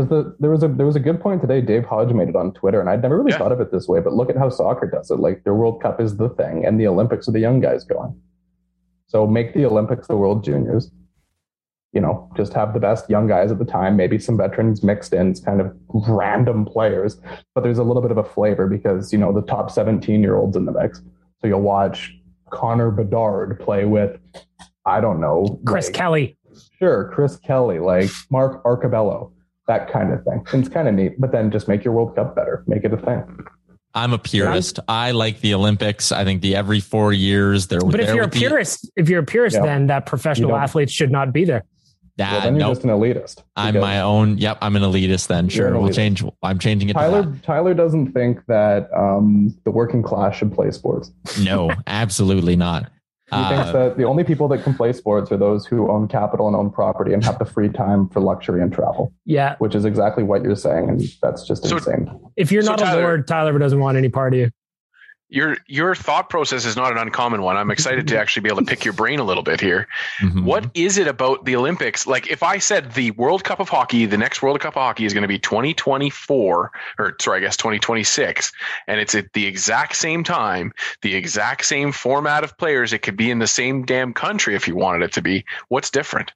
Because 0.00 0.24
the, 0.24 0.36
there 0.40 0.50
was 0.50 0.62
a 0.62 0.68
there 0.68 0.86
was 0.86 0.96
a 0.96 1.00
good 1.00 1.20
point 1.20 1.42
today. 1.42 1.60
Dave 1.60 1.84
Hodge 1.84 2.12
made 2.12 2.28
it 2.28 2.36
on 2.36 2.52
Twitter, 2.52 2.80
and 2.80 2.88
I'd 2.88 3.02
never 3.02 3.18
really 3.18 3.32
yeah. 3.32 3.38
thought 3.38 3.52
of 3.52 3.60
it 3.60 3.70
this 3.70 3.86
way. 3.86 4.00
But 4.00 4.14
look 4.14 4.30
at 4.30 4.36
how 4.36 4.48
soccer 4.48 4.86
does 4.86 5.10
it. 5.10 5.16
Like 5.16 5.44
the 5.44 5.52
World 5.52 5.82
Cup 5.82 6.00
is 6.00 6.16
the 6.16 6.30
thing, 6.30 6.64
and 6.64 6.80
the 6.80 6.86
Olympics 6.86 7.28
are 7.28 7.32
the 7.32 7.40
young 7.40 7.60
guys 7.60 7.84
going. 7.84 8.18
So 9.08 9.26
make 9.26 9.52
the 9.52 9.66
Olympics 9.66 10.06
the 10.06 10.16
World 10.16 10.42
Juniors. 10.42 10.90
You 11.92 12.00
know, 12.00 12.30
just 12.34 12.54
have 12.54 12.72
the 12.72 12.80
best 12.80 13.10
young 13.10 13.26
guys 13.26 13.50
at 13.50 13.58
the 13.58 13.64
time, 13.64 13.96
maybe 13.96 14.18
some 14.18 14.36
veterans 14.36 14.84
mixed 14.84 15.12
in, 15.12 15.32
it's 15.32 15.40
kind 15.40 15.60
of 15.60 15.76
random 15.92 16.64
players. 16.64 17.20
But 17.54 17.64
there's 17.64 17.78
a 17.78 17.82
little 17.82 18.00
bit 18.00 18.12
of 18.12 18.16
a 18.16 18.24
flavor 18.24 18.68
because 18.68 19.12
you 19.12 19.18
know 19.18 19.32
the 19.32 19.42
top 19.42 19.70
17 19.70 20.22
year 20.22 20.36
olds 20.36 20.56
in 20.56 20.64
the 20.64 20.72
mix. 20.72 21.02
So 21.40 21.46
you'll 21.46 21.62
watch 21.62 22.14
Connor 22.50 22.90
Bedard 22.90 23.58
play 23.60 23.84
with, 23.84 24.18
I 24.86 25.00
don't 25.00 25.20
know, 25.20 25.60
Chris 25.66 25.86
like, 25.86 25.94
Kelly. 25.94 26.38
Sure, 26.78 27.10
Chris 27.12 27.36
Kelly, 27.36 27.80
like 27.80 28.08
Mark 28.30 28.62
Arcobello 28.64 29.32
that 29.70 29.88
kind 29.90 30.12
of 30.12 30.24
thing. 30.24 30.44
And 30.52 30.64
it's 30.64 30.72
kind 30.72 30.88
of 30.88 30.94
neat, 30.94 31.20
but 31.20 31.30
then 31.30 31.50
just 31.52 31.68
make 31.68 31.84
your 31.84 31.94
World 31.94 32.16
Cup 32.16 32.34
better, 32.34 32.64
make 32.66 32.84
it 32.84 32.92
a 32.92 32.96
thing. 32.96 33.22
I'm 33.94 34.12
a 34.12 34.18
purist. 34.18 34.80
I 34.88 35.12
like 35.12 35.40
the 35.40 35.54
Olympics. 35.54 36.12
I 36.12 36.24
think 36.24 36.42
the 36.42 36.56
every 36.56 36.80
four 36.80 37.12
years 37.12 37.68
there. 37.68 37.80
But 37.80 38.00
if 38.00 38.14
you're 38.14 38.24
a 38.24 38.28
purist, 38.28 38.82
the, 38.82 39.02
if 39.02 39.08
you're 39.08 39.20
a 39.20 39.26
purist, 39.26 39.54
yep. 39.54 39.64
then 39.64 39.86
that 39.88 40.06
professional 40.06 40.56
athletes 40.56 40.92
should 40.92 41.10
not 41.10 41.32
be 41.32 41.44
there. 41.44 41.64
That, 42.16 42.32
well, 42.32 42.40
then 42.42 42.54
you're 42.54 42.60
nope. 42.60 42.74
just 42.74 42.84
an 42.84 42.90
elitist. 42.90 43.42
I'm 43.56 43.78
my 43.78 44.00
own. 44.00 44.38
Yep, 44.38 44.58
I'm 44.60 44.76
an 44.76 44.82
elitist. 44.82 45.28
Then 45.28 45.48
sure, 45.48 45.70
elitist. 45.70 45.80
we'll 45.80 45.92
change. 45.92 46.24
I'm 46.42 46.58
changing 46.58 46.88
it. 46.88 46.92
Tyler 46.94 47.32
Tyler 47.42 47.74
doesn't 47.74 48.12
think 48.12 48.44
that 48.46 48.92
um, 48.92 49.56
the 49.64 49.70
working 49.70 50.02
class 50.02 50.36
should 50.36 50.52
play 50.52 50.70
sports. 50.70 51.12
No, 51.40 51.70
absolutely 51.86 52.56
not. 52.56 52.90
He 53.30 53.36
uh, 53.36 53.48
thinks 53.48 53.72
that 53.72 53.96
the 53.96 54.04
only 54.04 54.24
people 54.24 54.48
that 54.48 54.64
can 54.64 54.74
play 54.74 54.92
sports 54.92 55.30
are 55.30 55.36
those 55.36 55.64
who 55.64 55.90
own 55.90 56.08
capital 56.08 56.48
and 56.48 56.56
own 56.56 56.70
property 56.70 57.12
and 57.12 57.24
have 57.24 57.38
the 57.38 57.44
free 57.44 57.68
time 57.68 58.08
for 58.08 58.20
luxury 58.20 58.60
and 58.60 58.72
travel. 58.72 59.12
Yeah. 59.24 59.54
Which 59.58 59.74
is 59.74 59.84
exactly 59.84 60.24
what 60.24 60.42
you're 60.42 60.56
saying. 60.56 60.88
And 60.88 61.00
that's 61.22 61.46
just 61.46 61.64
so, 61.64 61.76
insane. 61.76 62.10
If 62.36 62.50
you're 62.50 62.62
so 62.62 62.70
not 62.70 62.80
Tyler, 62.80 63.00
a 63.00 63.04
lord, 63.04 63.28
Tyler 63.28 63.56
doesn't 63.58 63.78
want 63.78 63.96
any 63.96 64.08
part 64.08 64.34
of 64.34 64.40
you 64.40 64.50
your 65.30 65.56
your 65.66 65.94
thought 65.94 66.28
process 66.28 66.64
is 66.64 66.76
not 66.76 66.92
an 66.92 66.98
uncommon 66.98 67.42
one. 67.42 67.56
I'm 67.56 67.70
excited 67.70 68.08
to 68.08 68.18
actually 68.20 68.42
be 68.42 68.48
able 68.48 68.60
to 68.60 68.66
pick 68.66 68.84
your 68.84 68.92
brain 68.92 69.20
a 69.20 69.24
little 69.24 69.42
bit 69.42 69.60
here. 69.60 69.86
Mm-hmm. 70.18 70.44
What 70.44 70.70
is 70.74 70.98
it 70.98 71.06
about 71.06 71.44
the 71.44 71.56
Olympics? 71.56 72.06
Like 72.06 72.30
if 72.30 72.42
I 72.42 72.58
said 72.58 72.92
the 72.92 73.12
World 73.12 73.44
Cup 73.44 73.60
of 73.60 73.68
Hockey, 73.68 74.06
the 74.06 74.18
next 74.18 74.42
World 74.42 74.60
Cup 74.60 74.76
of 74.76 74.82
Hockey 74.82 75.04
is 75.04 75.14
going 75.14 75.22
to 75.22 75.28
be 75.28 75.38
2024 75.38 76.72
or 76.98 77.16
sorry, 77.20 77.38
I 77.38 77.40
guess 77.40 77.56
2026 77.56 78.52
and 78.86 79.00
it's 79.00 79.14
at 79.14 79.32
the 79.32 79.46
exact 79.46 79.96
same 79.96 80.24
time, 80.24 80.72
the 81.02 81.14
exact 81.14 81.64
same 81.64 81.92
format 81.92 82.44
of 82.44 82.58
players, 82.58 82.92
it 82.92 82.98
could 82.98 83.16
be 83.16 83.30
in 83.30 83.38
the 83.38 83.46
same 83.46 83.84
damn 83.84 84.12
country 84.12 84.54
if 84.54 84.66
you 84.66 84.74
wanted 84.74 85.02
it 85.02 85.12
to 85.12 85.22
be. 85.22 85.44
What's 85.68 85.90
different? 85.90 86.32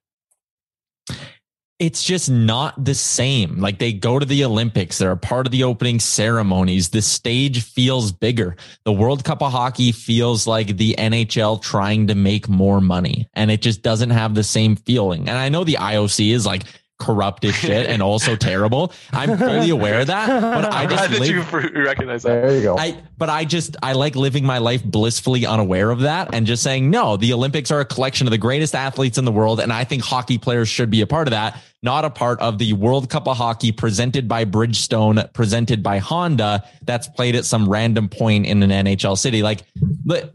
It's 1.78 2.04
just 2.04 2.30
not 2.30 2.84
the 2.84 2.94
same. 2.94 3.58
Like 3.58 3.78
they 3.78 3.92
go 3.92 4.18
to 4.18 4.26
the 4.26 4.44
Olympics, 4.44 4.98
they're 4.98 5.10
a 5.10 5.16
part 5.16 5.46
of 5.46 5.50
the 5.50 5.64
opening 5.64 5.98
ceremonies. 5.98 6.90
The 6.90 7.02
stage 7.02 7.62
feels 7.62 8.12
bigger. 8.12 8.56
The 8.84 8.92
World 8.92 9.24
Cup 9.24 9.42
of 9.42 9.50
Hockey 9.50 9.90
feels 9.90 10.46
like 10.46 10.76
the 10.76 10.94
NHL 10.96 11.60
trying 11.60 12.06
to 12.06 12.14
make 12.14 12.48
more 12.48 12.80
money 12.80 13.28
and 13.34 13.50
it 13.50 13.60
just 13.60 13.82
doesn't 13.82 14.10
have 14.10 14.34
the 14.34 14.44
same 14.44 14.76
feeling. 14.76 15.28
And 15.28 15.36
I 15.36 15.48
know 15.48 15.64
the 15.64 15.78
IOC 15.80 16.32
is 16.32 16.46
like, 16.46 16.62
corrupt 16.98 17.44
as 17.44 17.54
shit 17.54 17.86
and 17.86 18.02
also 18.02 18.36
terrible. 18.50 18.92
I'm 19.12 19.36
fully 19.36 19.70
aware 19.70 20.00
of 20.00 20.06
that, 20.08 20.28
but 20.40 20.72
I 20.72 20.86
just 20.86 21.10
live, 21.10 21.74
you 21.74 21.84
recognize 21.84 22.22
that. 22.22 22.42
There 22.42 22.56
you 22.56 22.62
go. 22.62 22.78
I, 22.78 23.02
but 23.16 23.28
I 23.28 23.44
just 23.44 23.76
I 23.82 23.92
like 23.92 24.16
living 24.16 24.44
my 24.44 24.58
life 24.58 24.84
blissfully 24.84 25.46
unaware 25.46 25.90
of 25.90 26.00
that 26.00 26.34
and 26.34 26.46
just 26.46 26.62
saying 26.62 26.90
no. 26.90 27.16
The 27.16 27.32
Olympics 27.32 27.70
are 27.70 27.80
a 27.80 27.84
collection 27.84 28.26
of 28.26 28.30
the 28.30 28.38
greatest 28.38 28.74
athletes 28.74 29.18
in 29.18 29.24
the 29.24 29.32
world, 29.32 29.60
and 29.60 29.72
I 29.72 29.84
think 29.84 30.02
hockey 30.02 30.38
players 30.38 30.68
should 30.68 30.90
be 30.90 31.00
a 31.00 31.06
part 31.06 31.28
of 31.28 31.32
that, 31.32 31.60
not 31.82 32.04
a 32.04 32.10
part 32.10 32.40
of 32.40 32.58
the 32.58 32.72
World 32.74 33.10
Cup 33.10 33.28
of 33.28 33.36
Hockey 33.36 33.72
presented 33.72 34.28
by 34.28 34.44
Bridgestone, 34.44 35.32
presented 35.32 35.82
by 35.82 35.98
Honda, 35.98 36.64
that's 36.82 37.08
played 37.08 37.36
at 37.36 37.44
some 37.44 37.68
random 37.68 38.08
point 38.08 38.46
in 38.46 38.62
an 38.62 38.70
NHL 38.70 39.18
city. 39.18 39.42
Like, 39.42 39.62
but 40.04 40.34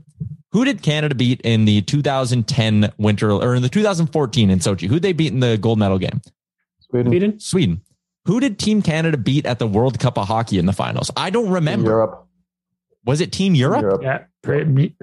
who 0.51 0.65
did 0.65 0.81
Canada 0.81 1.15
beat 1.15 1.41
in 1.41 1.65
the 1.65 1.81
2010 1.81 2.91
winter 2.97 3.31
or 3.31 3.55
in 3.55 3.61
the 3.61 3.69
2014 3.69 4.49
in 4.49 4.59
Sochi? 4.59 4.87
Who 4.87 4.99
they 4.99 5.13
beat 5.13 5.31
in 5.31 5.39
the 5.39 5.57
gold 5.57 5.79
medal 5.79 5.99
game? 5.99 6.21
Sweden. 6.91 7.39
Sweden. 7.39 7.81
Who 8.25 8.39
did 8.39 8.59
Team 8.59 8.81
Canada 8.81 9.17
beat 9.17 9.45
at 9.45 9.59
the 9.59 9.67
World 9.67 9.99
Cup 9.99 10.17
of 10.17 10.27
Hockey 10.27 10.59
in 10.59 10.65
the 10.65 10.73
finals? 10.73 11.09
I 11.17 11.29
don't 11.29 11.49
remember. 11.49 11.89
Europe. 11.89 12.27
Was 13.05 13.21
it 13.21 13.31
Team 13.31 13.55
Europe? 13.55 13.81
Europe. 13.81 14.01
Yeah. 14.03 14.23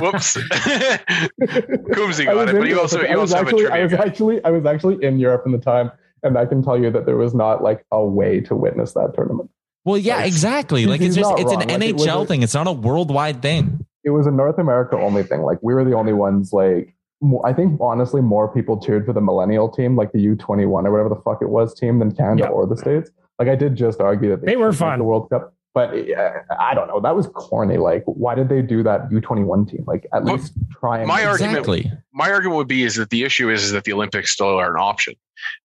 Whoops. 0.00 0.36
Coombsy 1.90 2.26
I 2.26 2.34
got 2.34 2.36
was 2.36 2.50
it, 2.50 2.58
but 2.58 2.68
you 2.68 2.80
also 2.80 3.00
I 3.00 3.10
you 3.10 3.18
was 3.18 3.32
also 3.32 3.36
have 3.36 3.46
a 3.46 3.48
actually, 3.50 3.66
I 3.70 3.82
was 3.82 3.92
actually, 3.92 4.44
I 4.44 4.50
was 4.50 4.66
actually 4.66 5.04
in 5.04 5.18
Europe 5.18 5.42
in 5.46 5.52
the 5.52 5.58
time, 5.58 5.90
and 6.22 6.36
I 6.38 6.46
can 6.46 6.62
tell 6.62 6.78
you 6.80 6.90
that 6.90 7.06
there 7.06 7.16
was 7.16 7.34
not 7.34 7.62
like 7.62 7.84
a 7.92 8.04
way 8.04 8.40
to 8.40 8.56
witness 8.56 8.92
that 8.94 9.12
tournament. 9.14 9.50
Well, 9.84 9.96
yeah, 9.98 10.16
Like, 10.16 10.26
exactly. 10.26 10.86
Like 10.86 11.00
it's 11.00 11.14
just 11.16 11.30
not 11.30 11.40
it's 11.40 11.52
an 11.52 11.60
wrong. 11.60 11.68
Like, 11.68 11.82
it 11.82 11.96
NHL 11.96 12.22
a- 12.22 12.26
thing. 12.26 12.42
It's 12.42 12.54
not 12.54 12.66
a 12.66 12.72
worldwide 12.72 13.40
thing. 13.42 13.86
It 14.04 14.10
was 14.10 14.26
a 14.26 14.30
North 14.30 14.58
America 14.58 14.98
only 14.98 15.22
thing. 15.22 15.42
Like 15.42 15.58
we 15.62 15.74
were 15.74 15.84
the 15.84 15.94
only 15.94 16.12
ones. 16.14 16.52
Like 16.52 16.88
mo- 16.88 16.99
I 17.44 17.52
think 17.52 17.78
honestly, 17.80 18.20
more 18.22 18.52
people 18.52 18.80
cheered 18.80 19.04
for 19.04 19.12
the 19.12 19.20
Millennial 19.20 19.68
team, 19.68 19.94
like 19.96 20.12
the 20.12 20.20
U 20.20 20.36
twenty 20.36 20.64
one 20.66 20.86
or 20.86 20.90
whatever 20.90 21.08
the 21.10 21.20
fuck 21.20 21.42
it 21.42 21.48
was 21.50 21.74
team, 21.74 21.98
than 21.98 22.14
Canada 22.14 22.44
Yeah. 22.44 22.48
or 22.48 22.66
the 22.66 22.76
States. 22.76 23.10
Like 23.38 23.48
I 23.48 23.56
did 23.56 23.76
just 23.76 24.00
argue 24.00 24.30
that 24.30 24.44
They 24.44 24.56
were 24.56 24.72
should 24.72 24.78
fun. 24.78 24.98
The 24.98 25.04
World 25.04 25.28
Cup. 25.30 25.52
But 25.72 25.90
uh, 25.94 26.32
I 26.58 26.74
don't 26.74 26.88
know. 26.88 26.98
That 26.98 27.14
was 27.14 27.28
corny. 27.28 27.76
Like, 27.76 28.02
why 28.06 28.34
did 28.34 28.48
they 28.48 28.60
do 28.60 28.82
that 28.82 29.02
U 29.12 29.20
twenty 29.20 29.44
one 29.44 29.66
team? 29.66 29.84
Like, 29.86 30.06
at 30.12 30.24
Well, 30.24 30.34
least 30.36 30.54
try 30.80 30.98
and 30.98 31.06
my 31.08 31.24
argument- 31.24 31.86
My 32.12 32.30
argument 32.32 32.56
would 32.56 32.66
be 32.68 32.82
is 32.82 32.96
that 32.96 33.10
the 33.10 33.22
issue 33.22 33.48
is, 33.50 33.62
is 33.64 33.72
that 33.72 33.84
the 33.84 33.92
Olympics 33.92 34.30
still 34.32 34.48
are 34.58 34.74
an 34.74 34.80
option. 34.80 35.14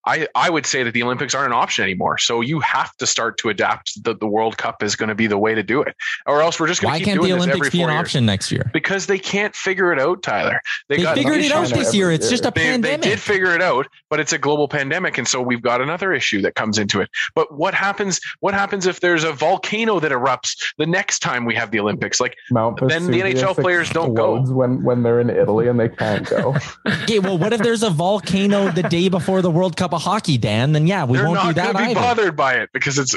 I, 0.06 0.28
I 0.34 0.50
would 0.50 0.66
say 0.66 0.82
that 0.82 0.92
the 0.92 1.02
Olympics 1.02 1.34
aren't 1.34 1.52
an 1.52 1.58
option 1.58 1.82
anymore. 1.84 2.18
So 2.18 2.40
you 2.40 2.60
have 2.60 2.94
to 2.96 3.06
start 3.06 3.38
to 3.38 3.48
adapt 3.48 4.02
that 4.04 4.20
the 4.20 4.26
World 4.26 4.58
Cup 4.58 4.82
is 4.82 4.96
going 4.96 5.08
to 5.08 5.14
be 5.14 5.26
the 5.26 5.38
way 5.38 5.54
to 5.54 5.62
do 5.62 5.82
it, 5.82 5.94
or 6.26 6.42
else 6.42 6.60
we're 6.60 6.66
just 6.66 6.82
going 6.82 6.92
Why 6.92 6.98
to 6.98 7.04
keep 7.04 7.12
can't 7.12 7.20
doing 7.20 7.30
the 7.30 7.36
this 7.36 7.46
every 7.46 7.52
Olympics 7.52 7.72
be 7.72 7.78
four 7.78 7.88
an 7.88 7.94
years. 7.94 8.00
option 8.00 8.26
next 8.26 8.52
year? 8.52 8.70
Because 8.72 9.06
they 9.06 9.18
can't 9.18 9.54
figure 9.56 9.92
it 9.92 9.98
out, 9.98 10.22
Tyler. 10.22 10.60
They, 10.88 10.98
got 10.98 11.16
figured 11.16 11.40
it 11.40 11.52
out 11.52 11.68
this 11.68 11.94
year. 11.94 12.06
every 12.06 12.16
It's 12.16 12.28
just 12.28 12.44
a 12.44 12.52
year. 12.54 12.78
They, 12.78 12.96
they 12.96 12.96
did 12.96 13.20
figure 13.20 13.54
it 13.54 13.62
out, 13.62 13.86
but 14.10 14.20
it's 14.20 14.32
a 14.32 14.38
global 14.38 14.68
pandemic, 14.68 15.16
and 15.16 15.26
so 15.26 15.40
we've 15.40 15.62
got 15.62 15.80
another 15.80 16.12
issue 16.12 16.42
that 16.42 16.54
comes 16.54 16.78
into 16.78 17.00
it. 17.00 17.08
But 17.34 17.56
what 17.56 17.72
happens? 17.74 18.20
What 18.40 18.52
happens 18.54 18.86
if 18.86 19.00
there's 19.00 19.24
a 19.24 19.32
volcano 19.32 20.00
that 20.00 20.12
erupts 20.12 20.56
the 20.76 20.86
next 20.86 21.20
time 21.20 21.44
we 21.44 21.54
have 21.54 21.70
the 21.70 21.80
Olympics? 21.80 22.20
Like 22.20 22.36
Mount 22.50 22.78
Then 22.86 23.10
the 23.10 23.20
NHL 23.20 23.54
players 23.54 23.88
don't 23.90 24.14
go. 24.14 24.42
when 24.42 24.82
when 24.84 25.02
they're 25.02 25.20
in 25.20 25.30
Italy 25.30 25.68
and 25.68 25.80
they 25.80 25.88
can't 25.88 26.28
go. 26.28 26.56
Okay, 27.04 27.18
well, 27.18 27.36
what 27.36 27.52
if 27.52 27.60
there's 27.60 27.82
a 27.82 27.90
volcano 27.90 28.70
the 28.70 28.82
day 28.82 29.08
before 29.08 29.42
the 29.42 29.50
World 29.50 29.63
Cup 29.70 29.92
of 29.94 30.02
Hockey, 30.02 30.38
Dan? 30.38 30.72
Then 30.72 30.86
yeah, 30.86 31.04
we 31.04 31.18
they're 31.18 31.26
won't 31.26 31.40
do 31.40 31.46
not 31.46 31.54
that 31.56 31.72
going 31.72 31.76
to 31.76 31.78
be 31.78 31.90
either. 31.92 32.00
bothered 32.00 32.36
by 32.36 32.54
it 32.54 32.70
because 32.72 32.98
it's 32.98 33.16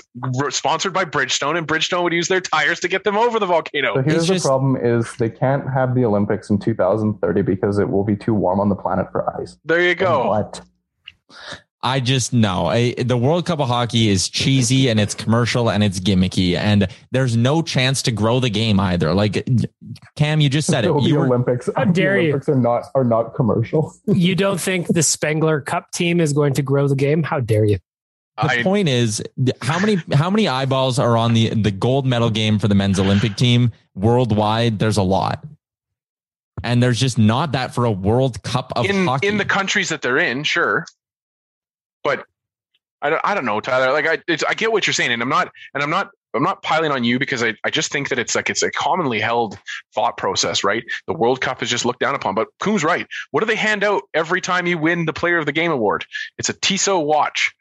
sponsored 0.55 0.93
by 0.93 1.05
Bridgestone, 1.05 1.57
and 1.57 1.67
Bridgestone 1.67 2.03
would 2.03 2.13
use 2.13 2.27
their 2.27 2.41
tires 2.41 2.79
to 2.81 2.87
get 2.87 3.03
them 3.03 3.17
over 3.17 3.39
the 3.39 3.45
volcano. 3.45 3.95
So 3.95 4.01
here's 4.01 4.15
It's 4.17 4.27
the 4.27 4.33
just- 4.35 4.45
problem: 4.45 4.77
is 4.77 5.13
they 5.17 5.29
can't 5.29 5.69
have 5.69 5.93
the 5.95 6.05
Olympics 6.05 6.49
in 6.49 6.57
2030 6.59 7.41
because 7.43 7.77
it 7.79 7.89
will 7.89 8.03
be 8.03 8.15
too 8.15 8.33
warm 8.33 8.59
on 8.59 8.69
the 8.69 8.75
planet 8.75 9.11
for 9.11 9.39
ice. 9.39 9.57
there 9.65 9.81
you 9.81 9.95
go. 9.95 10.29
What? 10.29 10.61
I 11.83 11.99
just 11.99 12.33
know 12.33 12.71
the 12.97 13.17
World 13.17 13.45
Cup 13.45 13.59
of 13.59 13.67
Hockey 13.67 14.09
is 14.09 14.29
cheesy 14.29 14.89
and 14.89 14.99
it's 14.99 15.13
commercial 15.13 15.69
and 15.69 15.83
it's 15.83 15.99
gimmicky, 15.99 16.55
and 16.55 16.87
there's 17.11 17.37
no 17.37 17.61
chance 17.61 18.01
to 18.03 18.11
grow 18.11 18.39
the 18.39 18.49
game 18.49 18.79
either. 18.79 19.13
Like 19.13 19.47
Cam, 20.15 20.41
you 20.41 20.49
just 20.49 20.67
said 20.67 20.85
it. 20.85 20.87
The 20.87 21.13
were, 21.13 21.25
Olympics. 21.25 21.69
How 21.75 21.85
the 21.85 21.93
dare 21.93 22.19
you. 22.19 22.41
Are 22.47 22.55
not 22.55 22.85
are 22.95 23.03
not 23.03 23.35
commercial. 23.35 23.93
you 24.07 24.35
don't 24.35 24.59
think 24.59 24.87
the 24.87 25.03
Spengler 25.03 25.61
Cup 25.61 25.91
team 25.91 26.19
is 26.19 26.33
going 26.33 26.53
to 26.55 26.63
grow 26.63 26.87
the 26.87 26.95
game? 26.95 27.21
How 27.21 27.39
dare 27.39 27.65
you? 27.65 27.77
the 28.41 28.59
I, 28.59 28.63
point 28.63 28.87
is 28.87 29.23
how 29.61 29.79
many 29.79 29.95
how 30.13 30.29
many 30.29 30.47
eyeballs 30.47 30.99
are 30.99 31.17
on 31.17 31.33
the 31.33 31.49
the 31.49 31.71
gold 31.71 32.05
medal 32.05 32.29
game 32.29 32.59
for 32.59 32.67
the 32.67 32.75
men's 32.75 32.99
Olympic 32.99 33.35
team 33.35 33.71
worldwide? 33.95 34.77
There's 34.77 34.97
a 34.97 35.03
lot, 35.03 35.43
and 36.63 36.81
there's 36.81 36.99
just 36.99 37.17
not 37.17 37.53
that 37.53 37.73
for 37.73 37.85
a 37.85 37.91
World 37.91 38.43
Cup 38.43 38.73
of 38.75 38.85
in 38.85 39.07
hockey. 39.07 39.27
in 39.27 39.37
the 39.37 39.45
countries 39.45 39.89
that 39.89 40.03
they're 40.03 40.19
in, 40.19 40.43
sure, 40.43 40.85
but 42.07 42.25
I 43.01 43.09
don't, 43.09 43.21
I 43.23 43.35
don't 43.35 43.45
know, 43.45 43.59
Tyler. 43.59 43.91
Like 43.91 44.07
I, 44.07 44.37
I 44.47 44.53
get 44.53 44.71
what 44.71 44.87
you're 44.87 44.93
saying, 44.93 45.11
and 45.11 45.21
I'm 45.21 45.29
not, 45.29 45.51
and 45.73 45.83
I'm 45.83 45.89
not, 45.89 46.09
I'm 46.33 46.43
not 46.43 46.63
piling 46.63 46.91
on 46.91 47.03
you 47.03 47.19
because 47.19 47.43
I, 47.43 47.53
I 47.63 47.69
just 47.69 47.91
think 47.91 48.09
that 48.09 48.19
it's 48.19 48.33
like 48.33 48.49
it's 48.49 48.63
a 48.63 48.71
commonly 48.71 49.19
held 49.19 49.57
thought 49.93 50.17
process, 50.17 50.63
right? 50.63 50.83
The 51.05 51.13
World 51.13 51.41
Cup 51.41 51.61
is 51.61 51.69
just 51.69 51.83
looked 51.83 51.99
down 51.99 52.15
upon. 52.15 52.33
But 52.33 52.47
Coom's 52.59 52.83
right. 52.83 53.05
What 53.31 53.41
do 53.41 53.45
they 53.45 53.55
hand 53.55 53.83
out 53.83 54.03
every 54.13 54.41
time 54.41 54.67
you 54.67 54.77
win 54.77 55.05
the 55.05 55.13
Player 55.13 55.37
of 55.37 55.45
the 55.45 55.51
Game 55.51 55.71
award? 55.71 56.05
It's 56.37 56.49
a 56.49 56.53
Tissot 56.53 57.05
watch, 57.05 57.53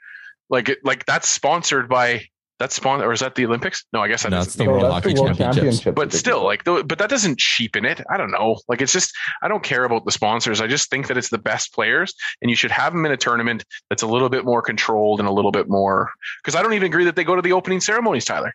like 0.49 0.78
like 0.84 1.05
that's 1.07 1.28
sponsored 1.28 1.88
by 1.88 2.26
that's 2.59 2.75
sponsored, 2.75 3.07
or 3.07 3.13
is 3.13 3.21
that 3.21 3.35
the 3.35 3.45
Olympics? 3.45 3.85
No, 3.93 4.01
I 4.01 4.09
guess 4.09 4.23
that 4.23 4.31
No, 4.31 4.39
is 4.41 4.47
it's 4.47 4.57
the 4.57 4.65
World 4.65 4.85
that's 4.85 4.95
Hockey 4.95 5.15
the 5.15 5.21
World 5.21 5.37
Championships. 5.37 5.57
Championships 5.81 5.95
but 5.95 6.13
still 6.13 6.45
like 6.45 6.65
the, 6.65 6.83
but 6.85 6.99
that 6.99 7.11
doesn't 7.11 7.39
cheapen 7.39 7.85
it. 7.85 8.01
I 8.11 8.17
don't 8.17 8.31
know. 8.31 8.59
Like 8.69 8.81
it's 8.81 8.93
just 8.93 9.13
i 9.43 9.49
don't 9.49 9.63
care 9.63 9.85
about 9.85 10.05
the 10.05 10.13
sponsors. 10.13 10.61
I 10.61 10.67
just 10.67 10.89
think 10.91 11.09
that 11.09 11.17
it's 11.19 11.29
the 11.29 11.39
best 11.39 11.75
players 11.75 12.15
and 12.41 12.51
you 12.51 12.57
should 12.57 12.71
have 12.71 12.93
them 12.93 13.05
in 13.05 13.13
a 13.13 13.17
tournament 13.17 13.65
that's 13.91 14.03
a 14.03 14.07
little 14.07 14.29
bit 14.29 14.45
more 14.45 14.63
controlled 14.63 15.21
and 15.21 15.29
a 15.29 15.33
little 15.33 15.53
bit 15.53 15.69
more 15.69 16.11
because 16.43 16.55
i 16.55 16.63
don't 16.63 16.73
even 16.73 16.87
agree 16.87 17.05
that 17.05 17.17
they 17.17 17.25
go 17.25 17.37
to 17.37 17.43
the 17.43 17.53
opening 17.53 17.81
ceremonies 17.81 18.25
tyler. 18.25 18.55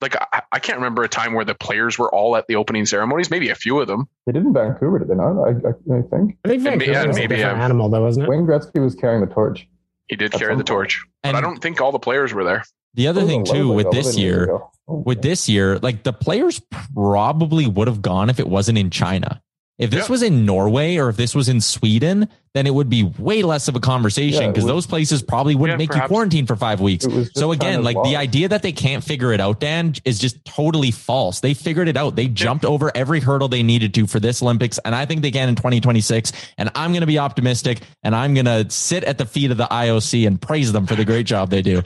Like 0.00 0.14
I, 0.16 0.42
I 0.52 0.58
can't 0.58 0.76
remember 0.78 1.04
a 1.04 1.08
time 1.08 1.32
where 1.32 1.44
the 1.44 1.54
players 1.54 1.98
were 1.98 2.12
all 2.14 2.36
at 2.36 2.46
the 2.48 2.56
opening 2.56 2.84
ceremonies 2.84 3.30
maybe 3.30 3.48
a 3.48 3.54
few 3.54 3.80
of 3.80 3.86
them. 3.86 4.08
They 4.26 4.32
did 4.32 4.44
in 4.44 4.52
Vancouver, 4.52 4.98
did 4.98 5.08
they 5.08 5.14
not? 5.14 5.40
I, 5.42 5.50
I, 5.50 5.98
I 5.98 6.02
think. 6.02 6.36
I 6.44 6.48
think 6.48 6.58
And 6.58 6.64
ma- 6.64 6.70
Vancouver 6.70 6.92
yeah, 6.92 7.06
was 7.06 7.16
maybe, 7.16 7.34
a 7.34 7.38
different 7.38 7.58
um, 7.58 7.64
animal, 7.64 7.88
though, 7.88 8.02
wasn't 8.02 8.26
it? 8.26 8.28
Wayne 8.28 8.44
Gretzky 8.46 8.82
was 8.82 8.94
carrying 8.94 9.22
the 9.26 9.32
torch. 9.32 9.66
he 10.08 10.16
did 10.16 10.34
At 10.34 10.40
carry 10.40 10.54
the 10.56 10.64
torch. 10.64 11.02
But 11.22 11.28
And 11.28 11.36
i 11.38 11.40
don't 11.40 11.62
think 11.62 11.80
all 11.80 11.92
the 11.92 11.98
players 11.98 12.34
were 12.34 12.44
there 12.44 12.64
the 12.96 13.06
other 13.08 13.24
thing 13.24 13.44
too 13.44 13.70
with 13.70 13.90
this 13.92 14.16
year. 14.16 14.50
Oh, 14.88 15.02
with 15.04 15.20
this 15.22 15.48
year, 15.48 15.78
like 15.80 16.02
the 16.04 16.12
players 16.12 16.60
probably 16.94 17.66
would 17.66 17.88
have 17.88 18.02
gone 18.02 18.30
if 18.30 18.38
it 18.40 18.48
wasn't 18.48 18.78
in 18.78 18.90
China. 18.90 19.42
If 19.78 19.90
this 19.90 20.06
Yeah. 20.08 20.12
was 20.12 20.22
in 20.22 20.46
Norway 20.46 20.96
or 20.96 21.10
if 21.10 21.16
this 21.18 21.34
was 21.34 21.50
in 21.50 21.60
Sweden, 21.60 22.28
then 22.54 22.66
it 22.66 22.72
would 22.72 22.88
be 22.88 23.02
way 23.18 23.42
less 23.42 23.68
of 23.68 23.76
a 23.76 23.80
conversation 23.80 24.46
because 24.50 24.64
was- 24.64 24.72
those 24.72 24.86
places 24.86 25.22
probably 25.22 25.54
wouldn't 25.54 25.78
Yeah, 25.78 25.86
make 25.86 25.94
you 25.94 26.08
quarantine 26.08 26.46
for 26.46 26.56
five 26.56 26.80
weeks. 26.80 27.04
It 27.04 27.12
was 27.12 27.24
just 27.26 27.38
So 27.38 27.52
again, 27.52 27.82
China's 27.82 27.84
like 27.84 28.02
the 28.04 28.16
idea 28.16 28.48
that 28.48 28.62
they 28.62 28.72
can't 28.72 29.04
figure 29.04 29.34
it 29.34 29.40
out, 29.40 29.60
Dan, 29.60 29.92
is 30.06 30.18
just 30.18 30.42
totally 30.46 30.90
false. 30.92 31.40
They 31.40 31.52
figured 31.52 31.88
it 31.88 31.96
out. 31.98 32.16
They 32.16 32.28
jumped 32.28 32.64
over 32.64 32.90
every 32.94 33.20
hurdle 33.20 33.48
they 33.48 33.62
needed 33.62 33.92
to 33.94 34.06
for 34.06 34.18
this 34.18 34.40
Olympics, 34.40 34.78
and 34.86 34.94
I 34.94 35.04
think 35.04 35.20
they 35.20 35.30
can 35.30 35.50
in 35.50 35.56
2026. 35.56 36.32
And 36.56 36.70
I'm 36.74 36.92
going 36.92 37.02
to 37.02 37.06
be 37.06 37.18
optimistic, 37.18 37.82
and 38.02 38.16
I'm 38.16 38.32
going 38.32 38.46
to 38.46 38.64
sit 38.70 39.04
at 39.04 39.18
the 39.18 39.26
feet 39.26 39.50
of 39.50 39.58
the 39.58 39.66
IOC 39.70 40.26
and 40.26 40.40
praise 40.40 40.72
them 40.72 40.86
for 40.86 40.94
the 40.94 41.04
great 41.04 41.26
job 41.26 41.50
they 41.50 41.60
do. 41.60 41.82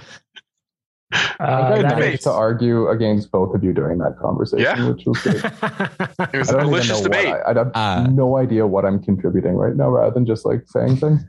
I 1.12 1.16
Uh, 1.40 1.74
think 1.74 1.84
I 1.86 1.88
that 1.88 1.98
managed 1.98 2.22
to 2.24 2.30
argue 2.30 2.88
against 2.88 3.30
both 3.32 3.54
of 3.54 3.64
you 3.64 3.72
during 3.72 3.98
that 3.98 4.16
conversation, 4.20 4.64
Yeah. 4.64 4.88
which 4.90 5.04
was 5.06 5.18
great. 5.22 5.36
it 6.34 6.38
was 6.38 6.50
I 6.52 6.58
a 6.58 6.60
delicious 6.64 7.00
debate 7.00 7.26
I, 7.26 7.50
I 7.50 7.54
have 7.54 7.70
Uh, 7.74 8.06
no 8.10 8.36
idea 8.36 8.66
what 8.66 8.84
I'm 8.84 9.02
contributing 9.02 9.54
right 9.54 9.74
now, 9.74 9.88
rather 9.90 10.12
than 10.14 10.26
just 10.26 10.44
like 10.46 10.62
saying 10.66 10.96
things. 10.96 11.22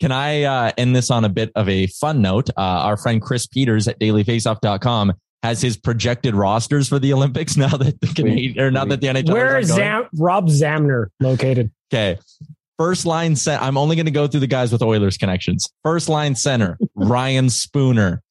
Can 0.00 0.12
I 0.12 0.42
uh, 0.44 0.72
end 0.78 0.94
this 0.96 1.10
on 1.10 1.24
a 1.24 1.28
bit 1.28 1.50
of 1.54 1.68
a 1.68 1.86
fun 1.88 2.22
note? 2.22 2.50
Uh, 2.50 2.60
our 2.60 2.96
friend 2.96 3.20
Chris 3.20 3.46
Peters 3.46 3.88
at 3.88 3.98
dailyfaceoff.com 4.00 5.12
has 5.42 5.60
his 5.60 5.76
projected 5.76 6.34
rosters 6.34 6.88
for 6.88 6.98
the 6.98 7.12
Olympics 7.12 7.56
now 7.58 7.68
that 7.68 8.00
the 8.00 8.06
Canadian 8.08 8.58
or 8.60 8.70
now 8.70 8.84
that 8.84 9.00
the 9.00 9.08
NHL 9.08 9.32
Where 9.32 9.58
is 9.58 9.68
Zam- 9.68 10.08
Rob 10.18 10.48
Zamuner 10.48 11.06
located? 11.20 11.70
Okay. 11.92 12.18
First 12.78 13.06
line 13.06 13.36
center. 13.36 13.62
I'm 13.62 13.78
only 13.78 13.96
going 13.96 14.06
to 14.06 14.12
go 14.12 14.26
through 14.26 14.40
the 14.40 14.46
guys 14.46 14.70
with 14.70 14.82
Oilers 14.82 15.16
connections. 15.16 15.68
First 15.82 16.08
line 16.10 16.34
center, 16.34 16.78
Ryan 16.94 17.48
Spooner. 17.48 18.22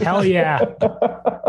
Hell 0.00 0.24
yeah. 0.24 0.64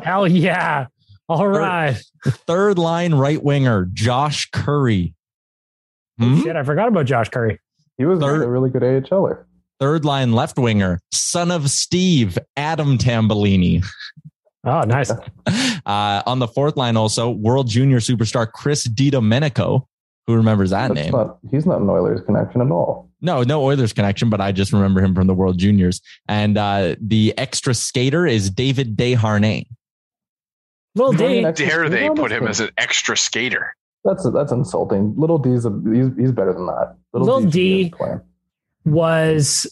Hell 0.04 0.28
yeah. 0.28 0.88
All 1.28 1.48
right. 1.48 1.96
Third 2.26 2.78
line 2.78 3.14
right 3.14 3.42
winger, 3.44 3.88
Josh 3.94 4.50
Currie. 4.52 5.14
Hmm? 6.18 6.42
Shit, 6.42 6.56
I 6.56 6.64
forgot 6.64 6.88
about 6.88 7.06
Josh 7.06 7.30
Currie. 7.30 7.60
He 7.98 8.06
was 8.06 8.20
Third- 8.20 8.42
a 8.44 8.50
really 8.50 8.70
good 8.70 8.82
AHLer. 8.82 9.46
Third 9.80 10.04
line 10.04 10.34
left 10.34 10.58
winger, 10.58 11.00
son 11.14 11.52
of 11.52 11.70
Steve, 11.70 12.38
Adam 12.58 12.98
Tambellini. 12.98 13.86
Oh, 14.66 14.82
nice. 14.82 15.12
Uh, 15.86 16.22
on 16.28 16.38
the 16.38 16.48
fourth 16.48 16.78
line, 16.78 16.96
also 16.98 17.32
World 17.32 17.68
Junior 17.68 18.00
superstar 18.00 18.46
Chris 18.52 18.88
DiDomenico. 18.88 19.86
Who 20.28 20.36
remembers 20.36 20.70
that 20.70 20.90
That's 20.90 21.00
name? 21.06 21.12
not, 21.14 21.40
he's 21.50 21.66
not 21.66 21.82
an 21.82 21.90
Oilers 21.90 22.22
connection 22.26 22.62
at 22.62 22.70
all. 22.70 23.09
No, 23.22 23.44
no 23.44 23.62
Oilers 23.64 23.92
connection, 23.94 24.30
but 24.30 24.40
I 24.40 24.52
just 24.52 24.72
remember 24.72 25.02
him 25.02 25.14
from 25.14 25.28
the 25.28 25.34
World 25.34 25.58
Juniors. 25.58 26.02
And 26.28 26.58
uh, 26.58 26.96
the 27.02 27.34
extra 27.38 27.74
skater 27.74 28.26
is 28.26 28.50
David 28.50 28.96
Desharnais. 28.96 29.68
Little 30.96 31.14
D. 31.14 31.42
dare 31.42 31.54
skater 31.56 31.90
they 31.90 32.10
put 32.10 32.32
him 32.32 32.48
as 32.48 32.60
an 32.60 32.70
extra 32.78 33.16
skater 33.16 33.76
That's 34.04 34.28
that's 34.32 34.52
insulting. 34.52 35.14
Little 35.18 35.38
D's 35.38 35.66
a, 35.66 35.70
he's, 35.94 36.08
he's 36.18 36.32
better 36.32 36.54
than 36.54 36.66
that. 36.66 36.96
Little 37.14 37.42
should 37.42 37.52
be 37.52 37.90
D- 37.90 37.94
was 38.86 39.68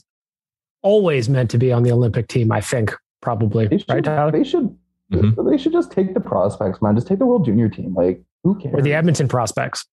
always 0.82 1.28
meant 1.30 1.50
to 1.52 1.58
be 1.58 1.72
on 1.72 1.84
the 1.84 1.92
Olympic 1.92 2.28
team, 2.28 2.52
I 2.52 2.62
think, 2.62 2.94
probably. 3.22 3.68
They 3.68 3.80
should, 3.80 3.90
Right, 3.90 4.04
Tyler? 4.04 4.32
they 4.32 4.44
should 4.44 4.78
Mhm. 5.12 5.50
they 5.50 5.58
should 5.58 5.72
just 5.72 5.90
take 5.94 6.14
the 6.14 6.20
prospects, 6.20 6.82
man. 6.82 6.94
Just 6.96 7.08
take 7.08 7.20
the 7.20 7.26
World 7.26 7.46
Junior 7.46 7.70
team. 7.70 7.94
Like 7.96 8.22
who 8.44 8.56
cares? 8.56 8.76
Or 8.76 8.82
the 8.82 8.94
Edmonton 8.94 9.30
prospects. 9.30 9.86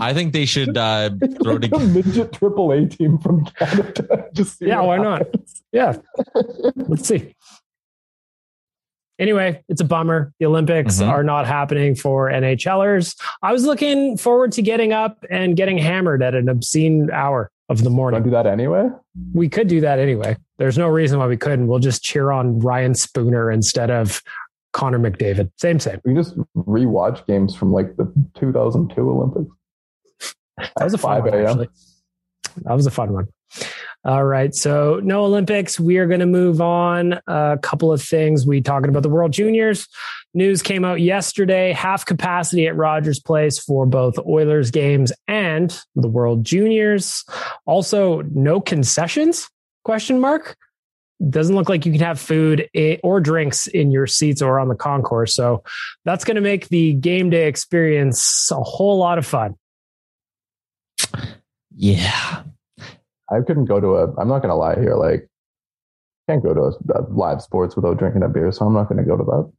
I 0.00 0.14
think 0.14 0.32
they 0.32 0.44
should 0.44 0.76
uh, 0.76 1.10
throw 1.42 1.54
Like 1.54 1.64
a 1.64 1.68
together. 1.68 1.86
midget 1.86 2.32
triple 2.32 2.72
A 2.72 2.86
team 2.86 3.18
from 3.18 3.44
Canada. 3.44 4.26
Just 4.34 4.58
see 4.58 4.66
Yeah, 4.66 4.80
what 4.80 4.98
why 4.98 5.04
not? 5.04 5.22
Yeah. 5.72 5.96
Let's 6.76 7.06
see. 7.08 7.34
Anyway, 9.18 9.62
it's 9.68 9.80
a 9.80 9.84
bummer. 9.84 10.32
The 10.38 10.46
Olympics 10.46 11.00
Mhm. 11.00 11.08
are 11.08 11.24
not 11.24 11.46
happening 11.46 11.96
for 11.96 12.30
NHLers. 12.30 13.16
I 13.42 13.52
was 13.52 13.64
looking 13.66 14.16
forward 14.16 14.52
to 14.52 14.62
getting 14.62 14.92
up 14.92 15.24
and 15.28 15.56
getting 15.56 15.76
hammered 15.78 16.22
at 16.22 16.34
an 16.36 16.48
obscene 16.48 17.10
hour 17.12 17.50
of 17.68 17.78
the 17.78 17.84
Want 17.90 17.92
to 17.92 17.96
morning. 17.96 18.22
do 18.22 18.30
that 18.30 18.46
anyway? 18.46 18.88
We 19.34 19.48
could 19.48 19.66
do 19.66 19.80
that 19.80 19.98
anyway. 19.98 20.36
There's 20.58 20.78
no 20.78 20.86
reason 20.88 21.18
why 21.18 21.26
we 21.26 21.36
couldn't. 21.36 21.66
We'll 21.66 21.80
just 21.80 22.02
cheer 22.04 22.30
on 22.30 22.60
Ryan 22.60 22.94
Spooner 22.94 23.50
instead 23.50 23.90
of 23.90 24.22
Connor 24.72 24.98
McDavid. 25.00 25.50
Same, 25.56 25.80
same. 25.80 26.00
We 26.04 26.14
just 26.14 26.36
rewatch 26.56 27.26
games 27.26 27.56
from 27.56 27.72
like 27.72 27.96
the 27.96 28.12
2002 28.38 29.00
Olympics. 29.10 29.50
That 30.76 30.84
was 30.84 30.94
a 30.94 30.98
fun 30.98 31.22
5 31.22 31.32
one, 31.32 31.44
actually. 31.44 31.68
That 32.64 32.74
was 32.74 32.86
a 32.86 32.90
fun 32.90 33.12
one. 33.12 33.28
All 34.04 34.24
right. 34.24 34.54
So, 34.54 35.00
no 35.02 35.24
Olympics. 35.24 35.78
We 35.78 35.98
are 35.98 36.06
going 36.06 36.20
to 36.20 36.26
move 36.26 36.60
on. 36.60 37.20
A 37.26 37.58
couple 37.60 37.92
of 37.92 38.02
things. 38.02 38.46
We 38.46 38.60
talking 38.60 38.88
about 38.88 39.02
the 39.02 39.08
World 39.08 39.32
Juniors. 39.32 39.88
News 40.34 40.62
came 40.62 40.84
out 40.84 41.00
yesterday. 41.00 41.72
Half 41.72 42.06
capacity 42.06 42.66
at 42.66 42.76
Rogers 42.76 43.18
Place 43.18 43.58
for 43.58 43.86
both 43.86 44.18
Oilers 44.20 44.70
games 44.70 45.12
and 45.26 45.78
the 45.96 46.08
World 46.08 46.44
Juniors. 46.44 47.24
Also, 47.66 48.22
no 48.22 48.60
concessions? 48.60 49.48
Question 49.84 50.20
mark. 50.20 50.56
Doesn't 51.28 51.56
look 51.56 51.68
like 51.68 51.84
you 51.84 51.90
can 51.90 52.00
have 52.00 52.20
food 52.20 52.68
eh, 52.74 52.98
or 53.02 53.20
drinks 53.20 53.66
in 53.66 53.90
your 53.90 54.06
seats 54.06 54.40
or 54.40 54.60
on 54.60 54.68
the 54.68 54.76
concourse. 54.76 55.34
So 55.34 55.64
that's 56.04 56.24
going 56.24 56.36
to 56.36 56.40
make 56.40 56.68
the 56.68 56.92
game 56.92 57.30
day 57.30 57.48
experience 57.48 58.50
a 58.52 58.62
whole 58.62 58.98
lot 58.98 59.18
of 59.18 59.26
fun. 59.26 59.56
Yeah. 61.78 62.42
I 63.30 63.40
couldn't 63.46 63.66
go 63.66 63.80
to 63.80 63.86
a. 63.96 64.14
I'm 64.16 64.26
not 64.28 64.40
going 64.40 64.48
to 64.50 64.54
lie 64.56 64.74
here. 64.74 64.94
Like, 64.94 65.28
can't 66.28 66.42
go 66.42 66.52
to 66.54 66.60
a, 66.60 66.98
a 66.98 67.02
live 67.10 67.40
sports 67.40 67.76
without 67.76 67.98
drinking 67.98 68.22
a 68.24 68.28
beer, 68.28 68.50
so 68.52 68.66
I'm 68.66 68.74
not 68.74 68.88
going 68.88 68.98
to 68.98 69.04
go 69.04 69.16
to 69.16 69.22
that. 69.24 69.52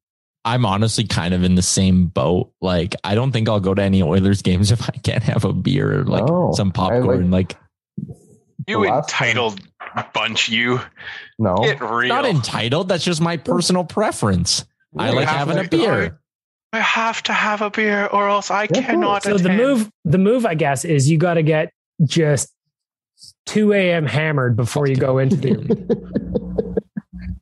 I'm 0.46 0.66
honestly 0.66 1.06
kind 1.06 1.34
of 1.34 1.44
in 1.44 1.56
the 1.56 1.62
same 1.62 2.08
boat. 2.08 2.52
Like, 2.62 2.96
I 3.04 3.16
don't 3.16 3.32
think 3.32 3.48
I'll 3.48 3.60
go 3.60 3.74
to 3.74 3.82
any 3.82 4.04
Oilers 4.04 4.42
games 4.42 4.72
if 4.74 4.84
I 4.90 4.94
can't 5.04 5.24
have 5.24 5.46
a 5.46 5.54
beer 5.54 6.02
or 6.02 6.04
like 6.04 6.26
No, 6.26 6.52
some 6.56 6.70
I 6.70 6.72
popcorn. 6.72 7.32
like, 7.32 7.56
You 8.68 8.84
The 8.84 8.90
last 8.90 9.10
entitled 9.12 9.62
bunch, 10.14 10.50
you 10.50 10.80
No, 11.38 11.56
get 11.64 11.80
real. 11.82 12.10
not 12.10 12.26
entitled. 12.26 12.90
That's 12.90 13.04
just 13.04 13.22
my 13.22 13.38
personal 13.38 13.84
preference. 13.86 14.66
I 14.98 15.12
like 15.12 15.28
having 15.28 15.58
a 15.58 15.64
beer. 15.64 16.20
I 16.74 16.80
have 16.80 17.24
to 17.24 17.34
have 17.34 17.62
a 17.62 17.70
beer, 17.70 18.06
or 18.08 18.30
else 18.30 18.52
I 18.52 18.64
Yeah, 18.64 18.82
cannot. 18.82 19.24
So 19.24 19.38
the 19.38 19.50
move, 19.50 19.90
the 20.06 20.20
move, 20.20 20.46
I 20.46 20.54
guess, 20.54 20.86
is 20.86 21.10
you 21.10 21.18
got 21.18 21.36
to 21.36 21.44
get 21.44 21.72
just 22.06 22.54
2 23.48 23.74
a.m. 23.74 24.06
hammered 24.06 24.56
before 24.56 24.88
you 24.88 24.96
go 24.96 25.18
into 25.18 25.36
the. 25.36 26.76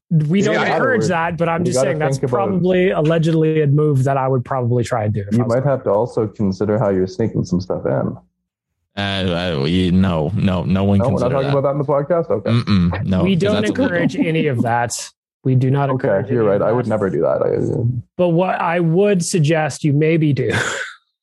We 0.10 0.42
don't 0.42 0.54
Yeah, 0.56 0.74
encourage 0.76 1.04
I- 1.06 1.08
that, 1.32 1.38
but 1.38 1.50
I'm 1.50 1.62
you 1.62 1.66
just 1.74 1.82
saying 1.82 2.00
that's 2.00 2.16
think 2.18 2.32
it. 2.32 2.34
probably 2.34 2.92
allegedly 2.92 3.62
a 3.62 3.68
move 3.68 4.06
that 4.06 4.16
I 4.16 4.26
would 4.28 4.46
probably 4.46 4.84
try 4.86 5.04
and 5.04 5.14
do. 5.14 5.26
you 5.32 5.44
was- 5.44 5.54
might 5.54 5.66
have 5.66 5.84
to 5.84 5.90
also 5.92 6.28
consider 6.28 6.80
how 6.80 6.90
you're 6.90 7.08
sneaking 7.08 7.44
some 7.44 7.60
stuff 7.60 7.86
in. 7.86 8.16
Uh, 8.96 9.00
uh, 9.02 9.60
we- 9.64 9.92
no, 9.92 10.32
no, 10.34 10.64
no 10.64 10.86
one 10.86 10.98
No, 11.00 11.10
we're 11.10 11.20
not 11.20 11.30
talking 11.30 11.38
that. 11.44 11.50
about 11.58 11.62
that 11.64 11.72
in 11.72 11.78
the 11.80 11.84
podcast. 11.84 12.30
Okay, 12.32 12.50
Mm-mm, 12.50 13.04
no, 13.06 13.22
we 13.24 13.36
don't 13.36 13.56
that's 13.56 13.66
illegal. 13.70 13.84
encourage 13.84 14.16
any 14.16 14.48
of 14.48 14.62
that. 14.62 15.10
We 15.44 15.56
do 15.56 15.70
not 15.70 15.90
okay, 15.92 16.08
encourage. 16.08 16.32
you're 16.32 16.46
right. 16.46 16.62
I 16.62 16.72
would 16.72 16.86
that. 16.86 16.90
never 16.90 17.10
do 17.10 17.22
that. 17.22 17.42
I, 17.44 18.02
But 18.16 18.30
what 18.30 18.56
I 18.62 18.80
would 18.80 19.24
suggest 19.26 19.84
you 19.84 19.92
maybe 19.92 20.32
do 20.32 20.52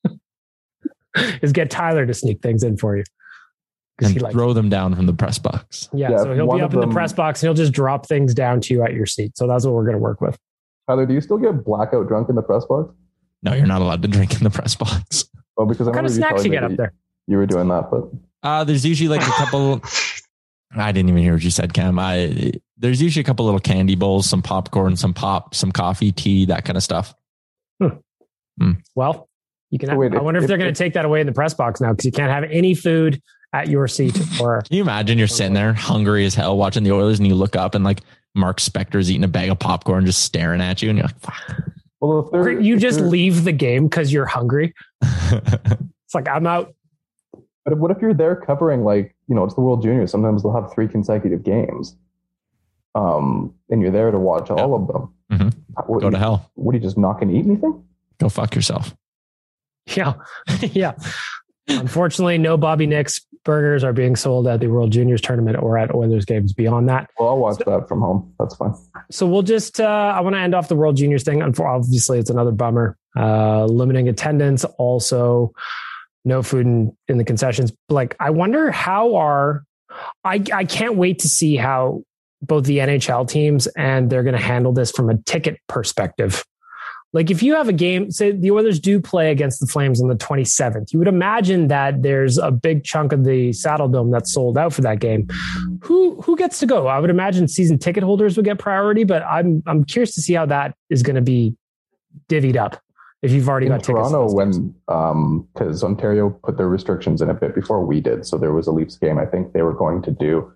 is 1.41 1.51
get 1.53 1.69
Tyler 1.71 2.05
to 2.05 2.13
sneak 2.13 2.41
things 2.43 2.63
in 2.63 2.77
for 2.77 2.97
you. 2.97 3.03
'Cause 3.97 4.11
and 4.11 4.21
he 4.21 4.31
throw 4.31 4.51
them 4.53 4.67
down 4.69 4.93
from 4.93 5.05
the 5.05 5.13
press 5.13 5.39
box. 5.39 5.87
Yeah, 5.93 6.11
Yeah, 6.11 6.17
so 6.17 6.33
he'll 6.33 6.51
be 6.51 6.59
of 6.59 6.65
up 6.65 6.73
in 6.73 6.81
the 6.81 6.93
press 6.93 7.13
box 7.13 7.41
and 7.41 7.47
he'll 7.47 7.53
just 7.55 7.71
drop 7.71 8.05
things 8.07 8.33
down 8.33 8.59
to 8.61 8.73
you 8.73 8.83
at 8.83 8.93
your 8.93 9.05
seat. 9.05 9.37
So 9.37 9.47
that's 9.47 9.63
what 9.65 9.73
we're 9.73 9.85
going 9.85 9.95
to 9.95 9.99
work 10.01 10.19
with. 10.19 10.37
Tyler, 10.87 11.05
do 11.05 11.13
you 11.13 11.21
still 11.21 11.37
get 11.37 11.63
blackout 11.63 12.07
drunk 12.09 12.27
in 12.29 12.35
the 12.35 12.41
press 12.41 12.65
box? 12.65 12.93
No, 13.41 13.53
you're 13.53 13.65
not 13.67 13.81
allowed 13.81 14.01
to 14.01 14.07
drink 14.09 14.33
in 14.35 14.43
the 14.43 14.49
press 14.49 14.75
box. 14.75 15.29
Oh, 15.57 15.65
because 15.65 15.87
I 15.87 15.91
What 15.91 15.95
kind 15.95 16.05
of 16.07 16.11
remember 16.13 16.27
snacks 16.35 16.43
you 16.45 16.51
telling 16.51 16.69
get 16.69 16.71
up 16.71 16.77
there? 16.77 16.93
You 17.27 17.37
were 17.37 17.45
doing 17.45 17.69
that, 17.69 17.89
but 17.89 18.03
Uh, 18.43 18.63
there's 18.65 18.85
usually 18.85 19.07
like 19.07 19.21
a 19.25 19.31
couple. 19.31 19.81
I 20.75 20.91
didn't 20.91 21.09
even 21.09 21.21
hear 21.23 21.33
what 21.33 21.43
you 21.43 21.49
said, 21.49 21.73
Cam. 21.73 21.97
I 21.97 22.51
there's 22.77 23.01
usually 23.01 23.21
a 23.21 23.23
couple 23.23 23.45
little 23.45 23.61
candy 23.61 23.95
bowls, 23.95 24.27
some 24.29 24.41
popcorn, 24.41 24.97
some 24.97 25.13
pop, 25.13 25.55
some 25.55 25.71
coffee, 25.71 26.11
tea, 26.11 26.43
that 26.47 26.65
kind 26.65 26.75
of 26.75 26.83
stuff. 26.83 27.15
Well, 28.95 29.29
you 29.71 29.79
can. 29.79 29.89
So 29.89 29.95
wait, 29.95 30.13
I 30.13 30.21
wonder 30.21 30.39
if, 30.39 30.43
if- 30.43 30.47
they're 30.49 30.57
going 30.57 30.73
to 30.73 30.77
take 30.77 30.93
that 30.93 31.05
away 31.05 31.21
in 31.21 31.27
the 31.27 31.33
press 31.33 31.53
box 31.53 31.81
now 31.81 31.91
because 31.91 32.05
you 32.05 32.11
can't 32.11 32.31
have 32.31 32.43
any 32.45 32.73
food 32.73 33.21
at 33.55 33.69
your 33.69 33.87
seat. 33.87 34.17
Or 34.41 34.61
Can 34.67 34.75
you 34.75 34.81
imagine 34.81 35.17
you're 35.17 35.27
sitting 35.27 35.53
there 35.53 35.73
hungry 35.73 36.25
as 36.25 36.35
hell 36.35 36.57
watching 36.57 36.83
the 36.83 36.91
Oilers 36.91 37.19
and 37.19 37.27
you 37.27 37.35
look 37.35 37.55
up 37.55 37.73
and 37.75 37.83
like 37.85 38.01
Mark 38.35 38.59
Spector's 38.59 39.09
eating 39.09 39.23
a 39.23 39.29
bag 39.29 39.49
of 39.49 39.59
popcorn 39.59 40.05
just 40.05 40.23
staring 40.23 40.61
at 40.61 40.81
you 40.81 40.89
and 40.89 40.97
you're 40.97 41.07
like, 41.07 41.19
fuck. 41.19 41.71
well, 42.01 42.19
if 42.19 42.33
or 42.33 42.51
you 42.51 42.75
if 42.75 42.81
just 42.81 42.99
leave 42.99 43.45
the 43.45 43.53
game 43.53 43.87
because 43.87 44.11
you're 44.11 44.25
hungry. 44.25 44.73
It's 46.07 46.13
like 46.13 46.29
I'm 46.29 46.45
out. 46.45 46.75
But 47.63 47.79
what 47.79 47.89
if 47.89 47.97
you're 47.99 48.13
there 48.13 48.35
covering 48.35 48.83
like 48.83 49.15
you 49.27 49.33
know 49.33 49.43
it's 49.43 49.55
the 49.55 49.61
World 49.61 49.81
Juniors? 49.81 50.11
Sometimes 50.11 50.43
they'll 50.43 50.53
have 50.53 50.71
three 50.71 50.87
consecutive 50.87 51.43
games, 51.43 51.95
um, 52.93 53.55
and 53.71 53.81
you're 53.81 53.89
there 53.89 54.11
to 54.11 54.19
watch 54.19 54.51
all 54.51 54.75
of 54.75 54.85
them. 54.87 55.13
Mhm. 55.31 55.55
What, 55.87 56.01
Go 56.01 56.11
to 56.11 56.17
hell. 56.19 56.51
What 56.53 56.73
are 56.73 56.77
you 56.77 56.83
just 56.83 56.95
not 56.97 57.13
going 57.13 57.29
to 57.29 57.35
eat 57.39 57.45
anything? 57.47 57.83
Go 58.19 58.29
fuck 58.29 58.53
yourself. 58.53 58.95
Yeah, 59.95 60.13
yeah. 60.61 60.93
Unfortunately, 61.67 62.37
no 62.37 62.57
Bobby 62.57 62.85
Nicks 62.85 63.25
burgers 63.43 63.83
are 63.83 63.93
being 63.93 64.15
sold 64.15 64.47
at 64.47 64.59
the 64.59 64.67
World 64.67 64.91
Juniors 64.91 65.21
tournament 65.21 65.57
or 65.57 65.77
at 65.77 65.93
Oilers 65.93 66.25
games 66.25 66.51
beyond 66.51 66.89
that. 66.89 67.09
Well, 67.19 67.29
I'll 67.29 67.37
watch 67.37 67.59
that 67.59 67.87
from 67.87 68.01
home. 68.01 68.33
That's 68.39 68.55
fine. 68.55 68.73
So 69.11 69.25
we'll 69.27 69.43
just, 69.43 69.79
uh, 69.79 70.13
I 70.15 70.19
want 70.21 70.35
to 70.35 70.39
end 70.39 70.53
off 70.53 70.67
the 70.67 70.75
World 70.75 70.97
Juniors 70.97 71.23
thing. 71.23 71.41
Obviously, 71.41 72.19
it's 72.19 72.29
another 72.29 72.51
bummer. 72.51 72.97
Uh, 73.15 73.65
limiting 73.65 74.09
attendance, 74.09 74.65
also 74.77 75.53
no 76.25 76.43
food 76.43 76.65
in, 76.65 76.97
in 77.07 77.17
the 77.17 77.23
concessions. 77.23 77.71
Like, 77.87 78.15
I 78.19 78.31
wonder 78.31 78.71
how 78.71 79.15
are, 79.15 79.63
I, 80.23 80.43
I 80.53 80.65
can't 80.65 80.95
wait 80.95 81.19
to 81.19 81.29
see 81.29 81.55
how 81.55 82.03
both 82.41 82.65
the 82.65 82.79
NHL 82.79 83.27
teams 83.29 83.67
and 83.67 84.09
they're 84.09 84.23
going 84.23 84.35
to 84.35 84.41
handle 84.41 84.73
this 84.73 84.91
from 84.91 85.09
a 85.09 85.17
ticket 85.19 85.59
perspective. 85.67 86.43
Like, 87.15 87.31
if 87.31 87.41
you 87.41 87.55
have 87.55 87.67
a 87.67 87.73
game, 87.73 88.11
say 88.11 88.31
the 88.31 88.51
Oilers 88.51 88.79
do 88.79 89.01
play 89.01 89.31
against 89.31 89.59
the 89.59 89.65
Flames 89.65 89.99
on 90.01 90.07
the 90.07 90.15
27th, 90.15 90.93
you 90.93 90.99
would 90.99 91.07
imagine 91.07 91.69
that 91.69 92.03
there's 92.03 92.37
a 92.37 92.51
big 92.51 92.83
chunk 92.83 93.11
of 93.11 93.23
the 93.23 93.49
Saddledome 93.49 94.11
that's 94.11 94.31
sold 94.31 94.57
out 94.57 94.73
for 94.73 94.81
that 94.81 94.99
game 94.99 95.27
who 95.85 96.19
who 96.21 96.35
gets 96.35 96.59
to 96.59 96.65
go? 96.65 96.87
I 96.87 96.99
would 96.99 97.11
imagine 97.11 97.47
season 97.47 97.77
ticket 97.77 98.03
holders 98.03 98.35
would 98.37 98.45
get 98.45 98.57
priority, 98.57 99.03
but 99.03 99.21
I'm 99.23 99.61
I'm 99.67 99.83
curious 99.83 100.15
to 100.15 100.21
see 100.21 100.33
how 100.33 100.45
that 100.47 100.75
is 100.89 101.03
going 101.03 101.15
to 101.15 101.21
be 101.21 101.55
divvied 102.27 102.55
up 102.57 102.81
if 103.21 103.31
you've 103.31 103.47
already 103.47 103.67
In 103.67 103.71
got 103.71 103.83
tickets. 103.83 104.07
to 104.07 104.13
Toronto, 104.13 104.35
games. 104.37 104.57
when 104.57 104.75
um, 104.87 105.47
because 105.53 105.83
Ontario 105.83 106.31
put 106.31 106.57
their 106.57 106.69
restrictions 106.69 107.21
in 107.21 107.29
a 107.29 107.35
bit 107.35 107.53
before 107.53 107.85
we 107.85 108.01
did, 108.01 108.25
so 108.25 108.37
there 108.37 108.51
was 108.51 108.65
a 108.65 108.71
Leafs 108.71 108.97
game. 108.97 109.19
I 109.19 109.25
think 109.25 109.53
they 109.53 109.61
were 109.61 109.73
going 109.73 110.01
to 110.03 110.11
do. 110.11 110.51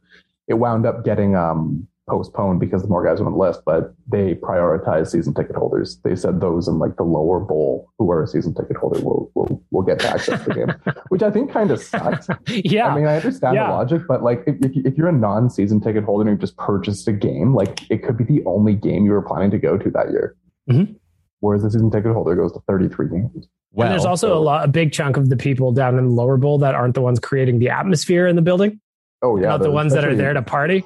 It 0.48 0.56
wound 0.56 0.88
up 0.88 1.06
getting 1.06 1.36
um, 1.36 1.88
postponed 2.10 2.60
because 2.60 2.82
the 2.82 2.88
more 2.88 3.06
guys 3.06 3.20
were 3.22 3.28
on 3.28 3.34
the 3.34 3.38
list, 3.40 3.62
but 3.66 3.94
they 4.12 4.36
prioritized 4.36 5.08
season 5.12 5.34
ticket 5.34 5.56
holders. 5.56 6.00
They 6.04 6.16
said 6.16 6.42
those 6.42 6.68
in 6.68 6.80
like 6.80 6.96
the 6.98 7.04
lower 7.04 7.40
bowl 7.40 7.90
who 7.98 8.12
are 8.12 8.24
a 8.24 8.28
season 8.28 8.54
ticket 8.54 8.76
holder 8.78 9.00
will 9.02 9.32
will 9.36 9.64
will 9.72 9.84
get 9.84 10.00
back 10.00 10.22
to 10.24 10.34
access 10.34 10.46
the 10.46 10.54
game, 10.54 10.74
which 11.10 11.22
I 11.24 11.32
think 11.32 11.52
kind 11.52 11.72
of 11.72 11.80
sucks. 11.82 12.28
yeah, 12.48 12.88
I 12.88 12.96
mean, 12.96 13.06
I 13.06 13.16
understand 13.18 13.56
Yeah. 13.56 13.68
the 13.68 13.74
logic, 13.74 14.02
but 14.08 14.24
like, 14.24 14.44
if, 14.48 14.56
if, 14.66 14.76
you- 14.76 14.84
if 14.86 14.98
you're 14.98 15.08
a 15.08 15.14
non-season 15.14 15.80
ticket 15.82 16.04
holder 16.04 16.30
and 16.30 16.38
you 16.38 16.42
just 16.42 16.58
purchased 16.58 17.08
a 17.08 17.14
game, 17.14 17.54
like 17.54 17.90
it 17.90 18.04
could 18.04 18.18
be 18.18 18.24
the 18.24 18.44
only 18.46 18.74
game 18.76 19.06
you 19.06 19.12
were 19.12 19.22
planning 19.22 19.52
to 19.52 19.60
go 19.60 19.78
to 19.78 19.90
that 19.92 20.10
year. 20.12 20.36
Mhm. 20.70 20.96
Whereas 21.42 21.64
the 21.64 21.72
season 21.72 21.90
ticket 21.92 22.12
holder 22.14 22.36
goes 22.36 22.52
to 22.54 22.60
33 22.68 23.08
games. 23.10 23.48
Well, 23.72 23.86
and 23.86 23.94
there's 23.94 24.04
also 24.06 24.36
a 24.36 24.40
lot, 24.42 24.66
a 24.66 24.68
big 24.68 24.92
chunk 24.92 25.16
of 25.16 25.30
the 25.30 25.38
people 25.38 25.72
down 25.72 25.98
in 26.00 26.06
the 26.08 26.12
lower 26.12 26.38
bowl 26.38 26.58
that 26.58 26.74
aren't 26.74 26.96
the 26.96 27.02
ones 27.02 27.20
creating 27.20 27.60
the 27.60 27.70
atmosphere 27.70 28.26
in 28.28 28.36
the 28.36 28.42
building, 28.42 28.82
Oh 29.22 29.38
yeah, 29.38 29.50
not 29.50 29.62
the 29.62 29.70
ones 29.72 29.94
that 29.94 30.04
are 30.04 30.16
there 30.16 30.34
to 30.34 30.42
party. 30.42 30.84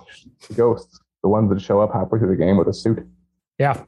ghosts, 0.56 1.00
the 1.24 1.30
ones 1.30 1.50
that 1.50 1.62
show 1.62 1.80
up 1.82 1.94
halfway 1.94 2.20
through 2.20 2.36
the 2.36 2.44
game 2.44 2.58
with 2.58 2.68
a 2.68 2.74
suit. 2.74 3.00
Yeah, 3.58 3.82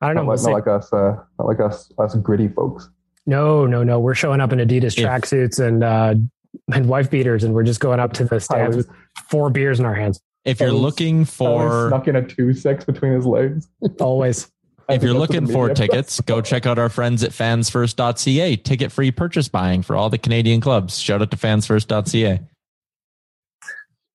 I 0.00 0.06
don't 0.08 0.14
know. 0.14 0.22
Not 0.22 0.26
We'll 0.26 0.36
like, 0.36 0.42
not 0.44 0.52
like 0.52 0.68
us, 0.68 0.92
uh, 0.92 1.16
not 1.38 1.46
like 1.48 1.60
us, 1.60 1.90
us 1.98 2.14
gritty 2.16 2.48
folks. 2.48 2.88
no, 3.26 3.66
no, 3.66 3.82
no. 3.82 3.98
We're 3.98 4.14
showing 4.14 4.40
up 4.40 4.52
in 4.52 4.58
Adidas 4.58 4.96
If- 4.98 5.04
tracksuits 5.04 5.58
and 5.64 5.82
uh, 5.82 6.14
and 6.72 6.86
wife 6.88 7.10
beaters, 7.10 7.44
and 7.44 7.54
we're 7.54 7.62
just 7.64 7.80
going 7.80 8.00
up 8.00 8.12
to 8.14 8.24
the 8.24 8.40
stands 8.40 8.76
Tyler's- 8.76 8.76
with 8.76 8.90
four 9.28 9.50
beers 9.50 9.80
in 9.80 9.86
our 9.86 9.94
hands. 9.94 10.20
if 10.44 10.60
you're 10.60 10.68
Tyler's- 10.68 10.82
looking 10.82 11.24
for 11.24 11.88
snuck 11.88 12.08
in 12.08 12.16
a 12.16 12.22
two 12.22 12.52
six 12.52 12.84
between 12.84 13.12
his 13.12 13.26
legs. 13.26 13.68
Always. 14.00 14.50
If 14.88 15.02
you're 15.02 15.12
looking 15.12 15.46
for 15.46 15.68
tickets, 15.74 16.18
go 16.22 16.40
check 16.42 16.64
out 16.64 16.78
our 16.78 16.88
friends 16.88 17.22
at 17.22 17.32
fansfirst.ca. 17.32 18.56
Ticket 18.56 18.90
free 18.90 19.10
purchase 19.10 19.46
buying 19.46 19.82
for 19.82 19.94
all 19.94 20.08
the 20.08 20.16
Canadian 20.16 20.62
clubs. 20.62 20.98
Shout 20.98 21.20
out 21.20 21.30
to 21.30 21.36
fansfirst.ca. 21.36 22.40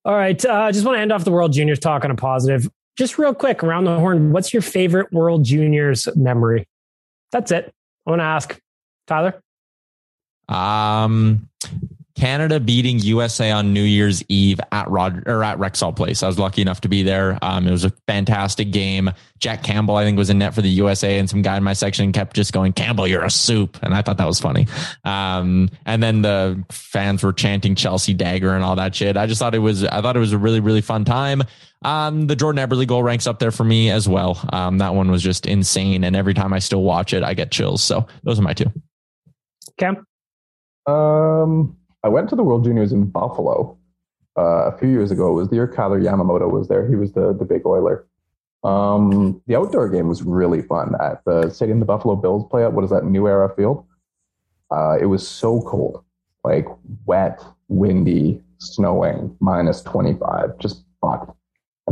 All 0.06 0.16
right. 0.16 0.44
I 0.46 0.70
uh, 0.70 0.72
just 0.72 0.86
want 0.86 0.98
to 0.98 1.02
end 1.02 1.12
off 1.12 1.24
the 1.24 1.32
World 1.32 1.54
Juniors 1.54 1.80
talk 1.80 2.04
on 2.04 2.12
a 2.12 2.16
positive. 2.16 2.70
Just 2.98 3.18
real 3.18 3.34
quick, 3.34 3.64
around 3.64 3.86
the 3.86 3.98
horn, 3.98 4.32
what's 4.32 4.54
your 4.54 4.62
favorite 4.62 5.12
World 5.12 5.46
Juniors 5.46 6.08
memory? 6.16 6.68
That's 7.32 7.52
it. 7.52 7.74
I 8.06 8.10
want 8.10 8.20
to 8.20 8.26
ask 8.26 8.60
Tyler. 9.08 9.42
Um, 10.50 11.50
Canada 12.16 12.60
beating 12.60 13.00
USA 13.00 13.52
on 13.52 13.74
New 13.74 13.84
Year's 13.84 14.24
Eve 14.30 14.60
at 14.72 14.90
Rod 14.90 15.28
or 15.28 15.44
at 15.44 15.58
Rexall 15.58 15.96
Place. 15.96 16.22
I 16.22 16.28
was 16.28 16.38
lucky 16.38 16.62
enough 16.62 16.82
to 16.82 16.88
be 16.88 17.02
there. 17.02 17.40
Um, 17.42 17.68
it 17.68 17.72
was 17.72 17.86
a 17.86 17.92
fantastic 18.08 18.72
game. 18.72 19.12
Jack 19.40 19.64
Campbell, 19.64 19.96
I 19.96 20.04
think, 20.04 20.18
was 20.18 20.30
in 20.30 20.38
net 20.38 20.54
for 20.54 20.62
the 20.62 20.70
USA, 20.70 21.18
and 21.18 21.30
some 21.30 21.42
guy 21.42 21.58
in 21.58 21.64
my 21.64 21.74
section 21.74 22.12
kept 22.12 22.36
just 22.36 22.54
going, 22.54 22.72
"Campbell, 22.72 23.08
you're 23.08 23.24
a 23.24 23.32
soup," 23.32 23.78
and 23.82 23.94
I 23.94 24.02
thought 24.02 24.18
that 24.18 24.28
was 24.28 24.40
funny. 24.40 24.68
Um, 25.04 25.70
and 25.86 26.04
then 26.04 26.22
the 26.22 26.64
fans 26.70 27.24
were 27.24 27.34
chanting 27.34 27.76
Chelsea 27.76 28.14
dagger 28.14 28.54
and 28.54 28.64
all 28.64 28.76
that 28.76 28.94
shit. 28.94 29.18
I 29.18 29.26
just 29.26 29.40
thought 29.40 29.56
it 29.56 29.60
was, 29.60 29.84
I 29.84 30.02
thought 30.02 30.16
it 30.16 30.22
was 30.22 30.34
a 30.34 30.38
really, 30.38 30.60
really 30.60 30.82
fun 30.82 31.06
time. 31.06 31.44
Um, 31.84 32.28
the 32.28 32.36
Jordan 32.36 32.66
Eberle 32.66 32.88
goal 32.88 33.04
ranks 33.04 33.28
up 33.28 33.40
there 33.40 33.52
for 33.52 33.64
me 33.64 33.90
as 33.90 34.08
well. 34.08 34.40
Um, 34.54 34.78
that 34.78 34.96
one 34.96 35.12
was 35.12 35.24
just 35.24 35.46
insane, 35.46 36.04
and 36.04 36.16
every 36.16 36.34
time 36.34 36.54
I 36.54 36.60
still 36.60 36.84
watch 36.84 37.14
it, 37.14 37.24
I 37.24 37.34
get 37.34 37.52
chills. 37.52 37.84
So 37.84 38.08
those 38.24 38.40
are 38.40 38.44
my 38.44 38.54
two. 38.54 38.72
Cam? 39.78 40.06
Um, 40.86 41.78
I 42.04 42.10
went 42.10 42.30
to 42.30 42.36
the 42.36 42.44
World 42.44 42.64
Juniors 42.66 42.92
in 42.92 43.06
Buffalo 43.06 43.78
uh, 44.38 44.72
a 44.72 44.78
few 44.78 44.90
years 44.90 45.12
ago. 45.12 45.30
It 45.32 45.36
was 45.36 45.50
the 45.50 45.56
year 45.56 45.68
Kailer 45.68 46.02
Yamamoto 46.02 46.52
was 46.52 46.68
there. 46.68 46.88
He 46.88 46.96
was 46.96 47.14
the 47.14 47.34
the 47.34 47.46
big 47.46 47.66
oiler. 47.66 48.08
Um, 48.64 49.42
the 49.46 49.56
outdoor 49.56 49.90
game 49.90 50.08
was 50.08 50.24
really 50.24 50.62
fun 50.62 50.96
at 51.02 51.24
the 51.26 51.50
stadium 51.50 51.80
the 51.80 51.86
Buffalo 51.86 52.16
Bills 52.16 52.46
play 52.50 52.64
at. 52.64 52.74
What 52.74 52.84
is 52.86 52.92
that, 52.92 53.04
New 53.04 53.28
Era 53.28 53.54
Field? 53.56 53.86
Uh, 54.72 54.98
it 55.00 55.06
was 55.06 55.28
so 55.28 55.62
cold, 55.62 56.04
like 56.44 56.66
wet, 57.06 57.44
windy, 57.68 58.42
snowing, 58.60 59.36
minus 59.40 59.82
25, 59.84 60.58
just 60.60 60.86
fucked. 61.02 61.36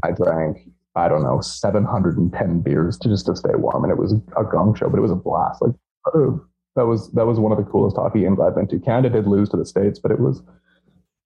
I 0.03 0.11
drank, 0.11 0.69
I 0.95 1.09
don't 1.09 1.23
know, 1.23 1.41
710 1.41 2.61
beers 2.61 2.97
to 2.99 3.09
just 3.09 3.25
to 3.25 3.35
stay 3.35 3.55
warm. 3.55 3.83
And 3.83 3.91
it 3.91 3.99
was 3.99 4.13
a 4.13 4.43
gong 4.43 4.73
show, 4.73 4.89
but 4.89 4.97
it 4.97 5.01
was 5.01 5.11
a 5.11 5.15
blast. 5.15 5.61
Like, 5.61 5.75
oh, 6.15 6.43
that 6.75 6.85
was 6.85 7.11
that 7.11 7.25
was 7.25 7.39
one 7.39 7.51
of 7.51 7.57
the 7.57 7.69
coolest 7.69 7.97
hockey 7.97 8.21
games 8.21 8.39
I've 8.39 8.55
been 8.55 8.67
to. 8.67 8.79
Canada 8.79 9.09
did 9.09 9.27
lose 9.27 9.49
to 9.49 9.57
the 9.57 9.65
states, 9.65 9.99
but 9.99 10.11
it 10.11 10.19
was 10.19 10.39
it 10.39 10.43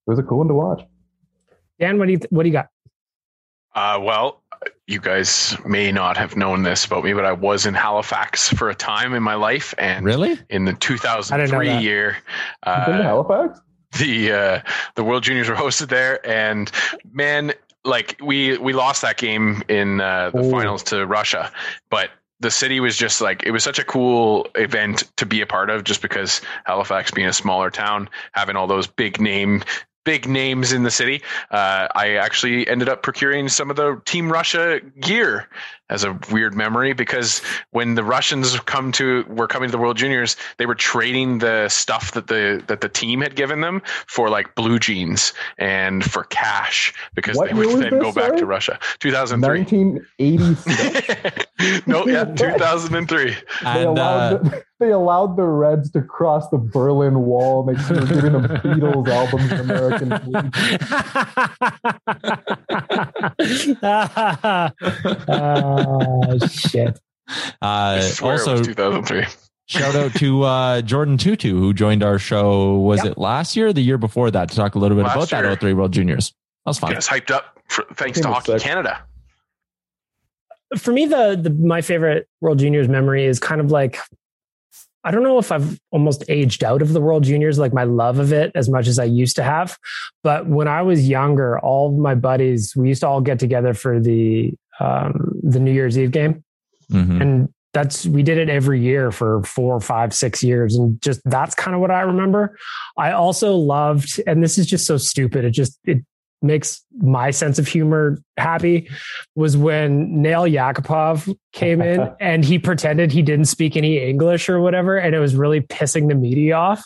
was 0.06 0.18
a 0.18 0.22
cool 0.22 0.38
one 0.38 0.48
to 0.48 0.54
watch. 0.54 0.82
Dan, 1.78 1.98
what 1.98 2.06
do 2.06 2.12
you 2.12 2.20
what 2.30 2.42
do 2.42 2.48
you 2.48 2.52
got? 2.52 2.68
Uh, 3.74 4.00
well, 4.00 4.42
you 4.86 4.98
guys 4.98 5.54
may 5.66 5.92
not 5.92 6.16
have 6.16 6.34
known 6.34 6.62
this 6.62 6.86
about 6.86 7.04
me, 7.04 7.12
but 7.12 7.26
I 7.26 7.32
was 7.32 7.66
in 7.66 7.74
Halifax 7.74 8.48
for 8.48 8.70
a 8.70 8.74
time 8.74 9.12
in 9.12 9.22
my 9.22 9.34
life, 9.34 9.74
and 9.78 10.04
really 10.04 10.38
in 10.48 10.64
the 10.64 10.72
2003 10.72 11.76
year, 11.78 12.16
uh, 12.62 13.02
Halifax, 13.02 13.60
the 13.98 14.32
uh, 14.32 14.60
the 14.94 15.04
World 15.04 15.22
Juniors 15.22 15.48
were 15.48 15.54
hosted 15.54 15.88
there, 15.88 16.26
and 16.26 16.70
man, 17.12 17.52
like 17.84 18.16
we 18.22 18.56
we 18.58 18.72
lost 18.72 19.02
that 19.02 19.18
game 19.18 19.62
in 19.68 20.00
uh, 20.00 20.30
the 20.30 20.44
Ooh. 20.44 20.50
finals 20.50 20.82
to 20.84 21.06
Russia, 21.06 21.52
but 21.90 22.10
the 22.40 22.50
city 22.50 22.80
was 22.80 22.96
just 22.96 23.20
like 23.20 23.42
it 23.44 23.50
was 23.50 23.64
such 23.64 23.78
a 23.78 23.84
cool 23.84 24.48
event 24.54 25.04
to 25.16 25.26
be 25.26 25.40
a 25.40 25.46
part 25.46 25.70
of 25.70 25.84
just 25.84 26.02
because 26.02 26.40
Halifax 26.64 27.10
being 27.10 27.28
a 27.28 27.32
smaller 27.32 27.70
town 27.70 28.08
having 28.32 28.56
all 28.56 28.66
those 28.66 28.86
big 28.86 29.20
name 29.20 29.62
big 30.04 30.28
names 30.28 30.72
in 30.72 30.84
the 30.84 30.90
city. 30.90 31.20
Uh, 31.50 31.88
I 31.94 32.14
actually 32.14 32.66
ended 32.68 32.88
up 32.88 33.02
procuring 33.02 33.48
some 33.48 33.70
of 33.70 33.76
the 33.76 34.00
Team 34.04 34.30
Russia 34.32 34.80
gear 35.00 35.48
as 35.88 36.04
a 36.04 36.18
weird 36.32 36.54
memory 36.54 36.92
because 36.92 37.40
when 37.70 37.94
the 37.94 38.04
Russians 38.04 38.58
come 38.60 38.92
to 38.92 39.24
were 39.28 39.46
coming 39.46 39.68
to 39.68 39.72
the 39.72 39.78
World 39.78 39.96
Juniors, 39.96 40.36
they 40.58 40.66
were 40.66 40.74
trading 40.74 41.38
the 41.38 41.68
stuff 41.68 42.12
that 42.12 42.26
the 42.26 42.62
that 42.66 42.80
the 42.80 42.88
team 42.88 43.20
had 43.20 43.36
given 43.36 43.60
them 43.60 43.82
for 44.06 44.28
like 44.28 44.54
blue 44.54 44.78
jeans 44.78 45.32
and 45.58 46.04
for 46.04 46.24
cash 46.24 46.92
because 47.14 47.36
what 47.36 47.48
they 47.48 47.54
would 47.54 47.82
then 47.82 47.92
this, 47.94 48.02
go 48.02 48.12
sorry? 48.12 48.30
back 48.30 48.38
to 48.38 48.46
Russia. 48.46 48.78
2003. 48.98 49.60
1986. 49.60 51.46
no, 51.86 52.06
yeah, 52.06 52.24
2003. 52.24 53.36
They 53.62 53.80
and, 53.80 53.88
allowed 53.88 54.32
uh, 54.34 54.38
the, 54.38 54.64
they 54.80 54.90
allowed 54.90 55.36
the 55.36 55.44
Reds 55.44 55.90
to 55.92 56.02
cross 56.02 56.48
the 56.50 56.58
Berlin 56.58 57.20
Wall. 57.20 57.62
They 57.64 57.72
were 57.72 58.06
giving 58.06 58.32
them 58.32 58.44
Beatles 58.44 59.08
albums 59.08 59.50
in 59.52 59.60
American. 59.60 60.12
uh, 65.28 65.75
Oh 65.76 66.38
shit. 66.46 67.00
Uh, 67.60 68.00
also, 68.22 68.62
2003. 68.62 69.24
shout 69.66 69.96
out 69.96 70.14
to 70.14 70.44
uh, 70.44 70.80
Jordan 70.82 71.18
Tootoo 71.18 71.50
who 71.50 71.74
joined 71.74 72.04
our 72.04 72.20
show. 72.20 72.76
Was 72.76 73.02
yep. 73.02 73.14
it 73.14 73.18
last 73.18 73.56
year 73.56 73.66
or 73.66 73.72
the 73.72 73.80
year 73.80 73.98
before 73.98 74.30
that 74.30 74.48
to 74.50 74.54
talk 74.54 74.76
a 74.76 74.78
little 74.78 74.96
bit 74.96 75.02
last 75.02 75.32
about 75.32 75.42
year. 75.42 75.50
that 75.50 75.60
03 75.60 75.72
World 75.72 75.92
Juniors? 75.92 76.28
That 76.64 76.70
was 76.70 76.78
fun. 76.78 76.90
Get 76.90 76.98
us 76.98 77.08
hyped 77.08 77.32
up 77.32 77.58
for, 77.66 77.84
thanks 77.94 78.20
to 78.20 78.28
Hockey 78.28 78.52
sick. 78.52 78.62
Canada. 78.62 79.02
For 80.78 80.92
me, 80.92 81.06
the, 81.06 81.36
the 81.40 81.50
my 81.50 81.80
favorite 81.80 82.28
World 82.40 82.60
Juniors 82.60 82.86
memory 82.86 83.24
is 83.24 83.40
kind 83.40 83.60
of 83.60 83.72
like 83.72 83.98
I 85.06 85.12
don't 85.12 85.22
know 85.22 85.38
if 85.38 85.52
I've 85.52 85.78
almost 85.92 86.24
aged 86.28 86.64
out 86.64 86.82
of 86.82 86.92
the 86.92 87.00
World 87.00 87.22
Juniors, 87.22 87.60
like 87.60 87.72
my 87.72 87.84
love 87.84 88.18
of 88.18 88.32
it 88.32 88.50
as 88.56 88.68
much 88.68 88.88
as 88.88 88.98
I 88.98 89.04
used 89.04 89.36
to 89.36 89.44
have. 89.44 89.78
But 90.24 90.48
when 90.48 90.66
I 90.66 90.82
was 90.82 91.08
younger, 91.08 91.60
all 91.60 91.90
of 91.90 91.94
my 91.94 92.16
buddies, 92.16 92.74
we 92.74 92.88
used 92.88 93.02
to 93.02 93.06
all 93.06 93.20
get 93.20 93.38
together 93.38 93.72
for 93.72 94.00
the 94.00 94.52
um, 94.80 95.32
the 95.42 95.60
New 95.60 95.72
Year's 95.72 95.98
Eve 95.98 96.10
game, 96.10 96.44
mm-hmm. 96.90 97.22
and 97.22 97.54
that's 97.76 98.06
we 98.06 98.22
did 98.22 98.38
it 98.38 98.48
every 98.48 98.80
year 98.80 99.12
for 99.12 99.42
four, 99.42 99.80
five, 99.80 100.14
six 100.14 100.42
years, 100.42 100.76
and 100.76 101.00
just 101.02 101.20
that's 101.24 101.54
kind 101.54 101.74
of 101.74 101.80
what 101.80 101.90
I 101.90 102.00
remember. 102.00 102.58
I 102.96 103.12
also 103.12 103.54
loved, 103.54 104.20
and 104.26 104.42
this 104.42 104.56
is 104.56 104.66
just 104.66 104.86
so 104.86 104.96
stupid. 104.96 105.44
It 105.44 105.50
just 105.50 105.78
it 105.84 105.98
makes 106.42 106.82
my 106.98 107.30
sense 107.30 107.58
of 107.58 107.66
humor 107.68 108.18
happy 108.38 108.88
was 109.34 109.56
when 109.56 110.22
Nail 110.22 110.42
Yakupov 110.42 111.34
came 111.52 111.82
in 111.82 112.10
and 112.20 112.44
he 112.44 112.58
pretended 112.58 113.12
he 113.12 113.22
didn't 113.22 113.46
speak 113.46 113.76
any 113.76 113.98
English 113.98 114.48
or 114.48 114.60
whatever, 114.60 114.96
and 114.96 115.14
it 115.14 115.18
was 115.18 115.34
really 115.34 115.60
pissing 115.60 116.08
the 116.08 116.14
media 116.14 116.54
off. 116.54 116.82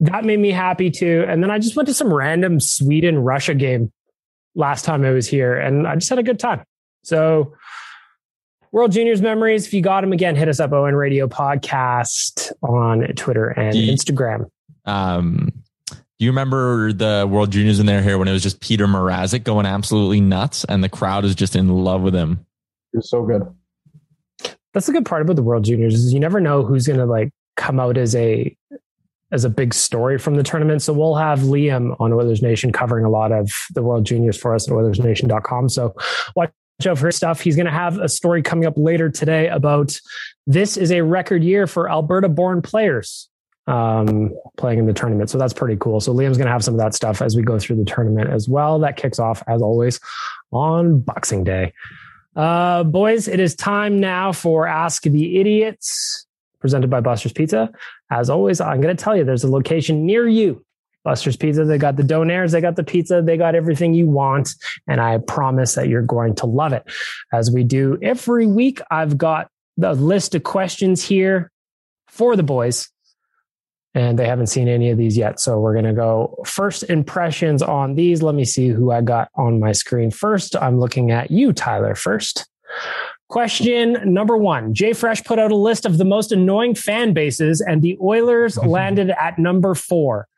That 0.00 0.24
made 0.24 0.38
me 0.38 0.50
happy 0.50 0.90
too. 0.90 1.24
And 1.28 1.42
then 1.42 1.50
I 1.50 1.58
just 1.58 1.76
went 1.76 1.88
to 1.88 1.94
some 1.94 2.12
random 2.12 2.60
Sweden 2.60 3.18
Russia 3.18 3.54
game 3.54 3.90
last 4.54 4.84
time 4.84 5.02
I 5.04 5.10
was 5.10 5.26
here, 5.26 5.58
and 5.58 5.88
I 5.88 5.94
just 5.94 6.10
had 6.10 6.18
a 6.18 6.22
good 6.22 6.38
time. 6.38 6.62
So, 7.02 7.54
World 8.72 8.92
Juniors 8.92 9.20
memories. 9.20 9.66
If 9.66 9.74
you 9.74 9.82
got 9.82 10.02
them 10.02 10.12
again, 10.12 10.36
hit 10.36 10.48
us 10.48 10.60
up 10.60 10.72
ON 10.72 10.94
Radio 10.94 11.26
Podcast 11.26 12.52
on 12.62 13.00
Twitter 13.14 13.48
and 13.48 13.74
you, 13.74 13.92
Instagram. 13.92 14.48
Um, 14.84 15.50
do 15.88 16.26
you 16.26 16.30
remember 16.30 16.92
the 16.92 17.26
World 17.28 17.50
Juniors 17.50 17.80
in 17.80 17.86
there 17.86 18.02
here 18.02 18.18
when 18.18 18.28
it 18.28 18.32
was 18.32 18.42
just 18.42 18.60
Peter 18.60 18.86
Mrazek 18.86 19.42
going 19.42 19.66
absolutely 19.66 20.20
nuts 20.20 20.64
and 20.64 20.84
the 20.84 20.88
crowd 20.88 21.24
is 21.24 21.34
just 21.34 21.56
in 21.56 21.68
love 21.68 22.02
with 22.02 22.14
him? 22.14 22.44
He 22.92 23.00
so 23.00 23.24
good. 23.24 23.42
That's 24.72 24.86
the 24.86 24.92
good 24.92 25.06
part 25.06 25.22
about 25.22 25.36
the 25.36 25.42
World 25.42 25.64
Juniors 25.64 25.94
is 25.94 26.12
you 26.12 26.20
never 26.20 26.40
know 26.40 26.62
who's 26.62 26.86
going 26.86 26.98
to 26.98 27.06
like 27.06 27.32
come 27.56 27.80
out 27.80 27.96
as 27.96 28.14
a 28.14 28.56
as 29.32 29.44
a 29.44 29.50
big 29.50 29.72
story 29.72 30.18
from 30.18 30.34
the 30.34 30.42
tournament. 30.42 30.82
So 30.82 30.92
we'll 30.92 31.14
have 31.14 31.40
Liam 31.40 31.96
on 32.00 32.12
Oilers 32.12 32.42
Nation 32.42 32.72
covering 32.72 33.04
a 33.04 33.10
lot 33.10 33.32
of 33.32 33.50
the 33.72 33.82
World 33.82 34.04
Juniors 34.04 34.36
for 34.36 34.54
us 34.54 34.68
at 34.68 34.74
OilersNation.com. 34.74 35.68
So 35.68 35.94
watch 36.36 36.52
of 36.86 37.00
her 37.00 37.12
stuff. 37.12 37.40
He's 37.40 37.56
going 37.56 37.66
to 37.66 37.72
have 37.72 37.98
a 37.98 38.08
story 38.08 38.42
coming 38.42 38.66
up 38.66 38.74
later 38.76 39.10
today 39.10 39.48
about 39.48 39.98
this 40.46 40.76
is 40.76 40.92
a 40.92 41.02
record 41.02 41.44
year 41.44 41.66
for 41.66 41.90
Alberta 41.90 42.28
born 42.28 42.62
players 42.62 43.28
um, 43.66 44.36
playing 44.56 44.80
in 44.80 44.86
the 44.86 44.92
tournament. 44.92 45.30
So 45.30 45.38
that's 45.38 45.52
pretty 45.52 45.76
cool. 45.76 46.00
So 46.00 46.12
Liam's 46.12 46.36
going 46.36 46.46
to 46.46 46.52
have 46.52 46.64
some 46.64 46.74
of 46.74 46.78
that 46.78 46.94
stuff 46.94 47.22
as 47.22 47.36
we 47.36 47.42
go 47.42 47.58
through 47.58 47.76
the 47.76 47.84
tournament 47.84 48.30
as 48.30 48.48
well. 48.48 48.78
That 48.80 48.96
kicks 48.96 49.18
off, 49.18 49.42
as 49.46 49.62
always, 49.62 50.00
on 50.50 51.00
Boxing 51.00 51.44
Day. 51.44 51.72
Uh, 52.34 52.84
boys, 52.84 53.28
it 53.28 53.40
is 53.40 53.54
time 53.54 54.00
now 54.00 54.32
for 54.32 54.66
Ask 54.66 55.02
the 55.02 55.38
Idiots, 55.38 56.26
presented 56.60 56.90
by 56.90 57.00
Buster's 57.00 57.32
Pizza. 57.32 57.70
As 58.10 58.30
always, 58.30 58.60
I'm 58.60 58.80
going 58.80 58.96
to 58.96 59.02
tell 59.02 59.16
you 59.16 59.24
there's 59.24 59.44
a 59.44 59.50
location 59.50 60.06
near 60.06 60.28
you 60.28 60.64
Buster's 61.04 61.36
Pizza. 61.36 61.64
They 61.64 61.78
got 61.78 61.96
the 61.96 62.02
donairs, 62.02 62.52
they 62.52 62.60
got 62.60 62.76
the 62.76 62.84
pizza, 62.84 63.22
they 63.22 63.36
got 63.36 63.54
everything 63.54 63.94
you 63.94 64.06
want. 64.06 64.50
And 64.86 65.00
I 65.00 65.18
promise 65.18 65.74
that 65.74 65.88
you're 65.88 66.02
going 66.02 66.34
to 66.36 66.46
love 66.46 66.72
it. 66.72 66.84
As 67.32 67.50
we 67.50 67.64
do 67.64 67.98
every 68.02 68.46
week, 68.46 68.80
I've 68.90 69.16
got 69.16 69.48
the 69.76 69.94
list 69.94 70.34
of 70.34 70.42
questions 70.42 71.02
here 71.02 71.50
for 72.08 72.36
the 72.36 72.42
boys. 72.42 72.90
And 73.92 74.16
they 74.18 74.26
haven't 74.26 74.46
seen 74.46 74.68
any 74.68 74.90
of 74.90 74.98
these 74.98 75.16
yet. 75.16 75.40
So 75.40 75.58
we're 75.58 75.72
going 75.72 75.84
to 75.84 75.92
go 75.92 76.36
first 76.46 76.84
impressions 76.84 77.60
on 77.60 77.96
these. 77.96 78.22
Let 78.22 78.36
me 78.36 78.44
see 78.44 78.68
who 78.68 78.92
I 78.92 79.00
got 79.00 79.30
on 79.34 79.58
my 79.58 79.72
screen 79.72 80.12
first. 80.12 80.54
I'm 80.54 80.78
looking 80.78 81.10
at 81.10 81.32
you, 81.32 81.52
Tyler, 81.52 81.96
first. 81.96 82.46
Question 83.28 83.96
number 84.04 84.36
one 84.36 84.74
JFresh 84.74 85.24
put 85.24 85.38
out 85.38 85.50
a 85.50 85.56
list 85.56 85.86
of 85.86 85.98
the 85.98 86.04
most 86.04 86.30
annoying 86.30 86.74
fan 86.74 87.12
bases, 87.12 87.60
and 87.60 87.80
the 87.80 87.96
Oilers 88.00 88.58
landed 88.64 89.10
at 89.10 89.38
number 89.38 89.74
four 89.74 90.28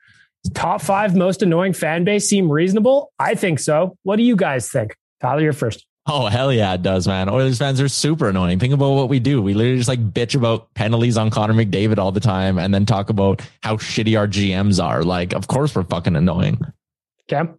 top 0.51 0.81
five 0.81 1.15
most 1.17 1.43
annoying 1.43 1.73
fan 1.73 2.05
base 2.05 2.29
seem 2.29 2.51
reasonable? 2.51 3.13
I 3.19 3.35
think 3.35 3.59
so. 3.59 3.97
What 4.03 4.17
do 4.17 4.23
you 4.23 4.37
guys 4.37 4.71
think? 4.71 4.97
Tyler, 5.21 5.43
you're 5.43 5.53
first. 5.53 5.87
Oh 6.07 6.27
hell 6.27 6.53
yeah, 6.53 6.75
it 6.75 6.83
does, 6.83 7.07
man. 7.07 7.29
Oilers 7.29 7.59
fans 7.59 7.81
are 7.81 7.89
super 7.89 8.29
annoying. 8.29 8.59
Think 8.59 8.75
about 8.75 8.91
what 8.91 9.09
we 9.09 9.21
do. 9.21 9.41
We 9.41 9.55
literally 9.55 9.77
just 9.77 9.89
like 9.89 10.13
bitch 10.13 10.35
about 10.35 10.73
penalties 10.75 11.17
on 11.17 11.31
Connor 11.31 11.55
McDavid 11.55 11.99
all 11.99 12.11
the 12.11 12.19
time, 12.19 12.59
and 12.59 12.75
then 12.75 12.85
talk 12.85 13.09
about 13.09 13.41
how 13.63 13.77
shitty 13.77 14.19
our 14.19 14.27
GMs 14.27 14.83
are. 14.83 15.05
Like, 15.05 15.33
of 15.33 15.47
course 15.47 15.77
we're 15.77 15.85
fucking 15.85 16.17
annoying. 16.17 16.61
Cam. 17.29 17.57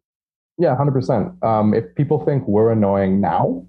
Yeah, 0.58 0.76
hundred 0.76 0.92
um, 0.92 1.72
percent. 1.72 1.76
If 1.76 1.96
people 1.96 2.24
think 2.26 2.46
we're 2.46 2.72
annoying 2.72 3.22
now, 3.22 3.66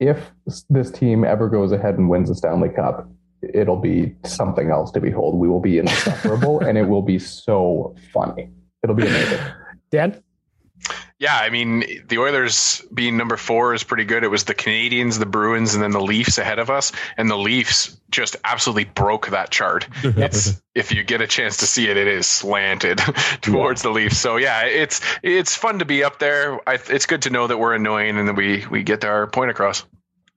if 0.00 0.32
this 0.70 0.90
team 0.90 1.24
ever 1.24 1.48
goes 1.48 1.72
ahead 1.72 1.98
and 1.98 2.08
wins 2.08 2.30
the 2.30 2.34
Stanley 2.34 2.70
Cup, 2.70 3.08
it'll 3.54 3.80
be 3.80 4.14
something 4.24 4.70
else 4.70 4.90
to 4.92 5.00
behold. 5.00 5.34
We 5.36 5.48
will 5.48 5.60
be 5.60 5.78
insufferable 5.78 6.60
and 6.66 6.76
it 6.78 6.88
will 6.88 7.02
be 7.02 7.18
so 7.18 7.94
funny 8.12 8.50
It'll 8.86 8.94
be 8.94 9.06
amazing. 9.06 9.40
Dan? 9.90 10.22
Yeah, 11.18 11.36
I 11.36 11.50
mean, 11.50 12.04
the 12.06 12.18
Oilers 12.18 12.84
being 12.94 13.16
number 13.16 13.36
four 13.36 13.74
is 13.74 13.82
pretty 13.82 14.04
good. 14.04 14.22
It 14.22 14.28
was 14.28 14.44
the 14.44 14.54
Canadians, 14.54 15.18
the 15.18 15.26
Bruins, 15.26 15.74
and 15.74 15.82
then 15.82 15.90
the 15.90 16.00
Leafs 16.00 16.38
ahead 16.38 16.60
of 16.60 16.70
us. 16.70 16.92
And 17.16 17.28
the 17.28 17.36
Leafs 17.36 18.00
just 18.12 18.36
absolutely 18.44 18.84
broke 18.84 19.30
that 19.30 19.50
chart. 19.50 19.88
It's 20.04 20.62
if 20.74 20.92
you 20.92 21.02
get 21.02 21.20
a 21.20 21.26
chance 21.26 21.56
to 21.58 21.66
see 21.66 21.88
it, 21.88 21.96
it 21.96 22.06
is 22.06 22.28
slanted 22.28 22.98
towards 23.40 23.82
the 23.82 23.90
Leafs. 23.90 24.18
So 24.18 24.36
yeah, 24.36 24.66
it's 24.66 25.00
it's 25.22 25.56
fun 25.56 25.80
to 25.80 25.84
be 25.84 26.04
up 26.04 26.20
there. 26.20 26.60
I, 26.68 26.74
it's 26.74 27.06
good 27.06 27.22
to 27.22 27.30
know 27.30 27.48
that 27.48 27.58
we're 27.58 27.74
annoying 27.74 28.18
and 28.18 28.28
that 28.28 28.36
we 28.36 28.64
we 28.70 28.84
get 28.84 29.04
our 29.04 29.26
point 29.26 29.50
across. 29.50 29.84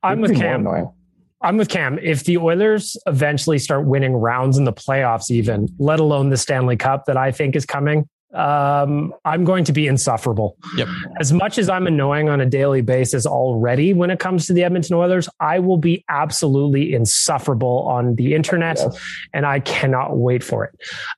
I'm 0.01 0.19
It'd 0.19 0.21
with 0.21 0.31
be 0.31 0.43
more 0.43 0.57
Cam. 0.57 0.93
I'm 1.41 1.57
with 1.57 1.69
Cam. 1.69 1.97
If 1.99 2.23
the 2.25 2.37
Oilers 2.37 2.97
eventually 3.05 3.59
start 3.59 3.85
winning 3.85 4.13
rounds 4.13 4.57
in 4.57 4.65
the 4.65 4.73
playoffs, 4.73 5.31
even 5.31 5.67
let 5.79 5.99
alone 5.99 6.29
the 6.29 6.37
Stanley 6.37 6.75
Cup 6.75 7.05
that 7.05 7.17
I 7.17 7.31
think 7.31 7.55
is 7.55 7.65
coming, 7.65 8.07
um, 8.35 9.11
I'm 9.25 9.43
going 9.43 9.63
to 9.63 9.73
be 9.73 9.87
insufferable. 9.87 10.55
Yep. 10.77 10.87
As 11.19 11.33
much 11.33 11.57
as 11.57 11.67
I'm 11.67 11.87
annoying 11.87 12.29
on 12.29 12.39
a 12.41 12.45
daily 12.45 12.81
basis 12.81 13.25
already 13.25 13.91
when 13.93 14.11
it 14.11 14.19
comes 14.19 14.45
to 14.47 14.53
the 14.53 14.63
Edmonton 14.63 14.95
Oilers, 14.97 15.27
I 15.39 15.57
will 15.59 15.77
be 15.77 16.03
absolutely 16.09 16.93
insufferable 16.93 17.87
on 17.87 18.15
the 18.15 18.35
internet, 18.35 18.77
Yes. 18.77 18.99
and 19.33 19.45
I 19.47 19.61
cannot 19.61 20.17
wait 20.17 20.43
for 20.43 20.65
it. 20.65 20.71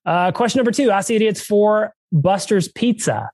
Uh, 0.06 0.32
question 0.32 0.60
number 0.60 0.72
two: 0.72 0.90
Ask 0.92 1.08
the 1.10 1.16
idiots 1.16 1.42
for 1.42 1.94
Buster's 2.14 2.70
Pizza. 2.70 3.30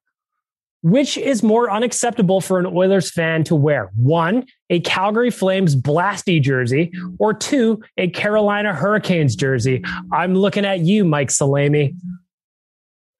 Which 0.83 1.17
is 1.17 1.41
more 1.41 1.71
unacceptable 1.71 2.39
for 2.39 2.59
an 2.59 2.67
Oilers 2.67 3.11
fan 3.11 3.43
to 3.45 3.55
wear? 3.55 3.91
One, 3.95 4.45
a 4.69 4.79
Calgary 4.81 5.31
Flames 5.31 5.75
Blasty 5.75 6.41
jersey, 6.41 6.91
or 7.17 7.33
two, 7.33 7.83
a 7.97 8.09
Carolina 8.09 8.73
Hurricanes 8.73 9.35
jersey. 9.35 9.83
I'm 10.11 10.35
looking 10.35 10.65
at 10.65 10.81
you, 10.81 11.03
Mike 11.03 11.31
Salami. 11.31 11.95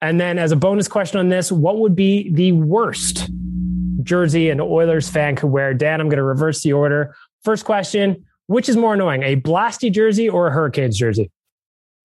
And 0.02 0.22
then, 0.22 0.38
as 0.38 0.52
a 0.52 0.56
bonus 0.56 0.88
question 0.88 1.20
on 1.20 1.30
this, 1.30 1.52
what 1.52 1.80
would 1.80 1.96
be 1.96 2.30
the 2.32 2.52
worst 2.52 3.30
jersey 4.04 4.50
an 4.50 4.62
Oilers 4.62 5.10
fan 5.10 5.36
could 5.36 5.48
wear? 5.48 5.74
Dan, 5.74 6.00
I'm 6.00 6.08
going 6.08 6.18
to 6.18 6.24
reverse 6.24 6.62
the 6.62 6.74
order. 6.74 7.16
First 7.44 7.66
question 7.66 8.26
Which 8.46 8.70
is 8.70 8.78
more 8.78 8.94
annoying, 8.94 9.24
a 9.24 9.36
Blasty 9.36 9.92
jersey 9.92 10.30
or 10.30 10.48
a 10.48 10.52
Hurricanes 10.52 10.98
jersey? 10.98 11.32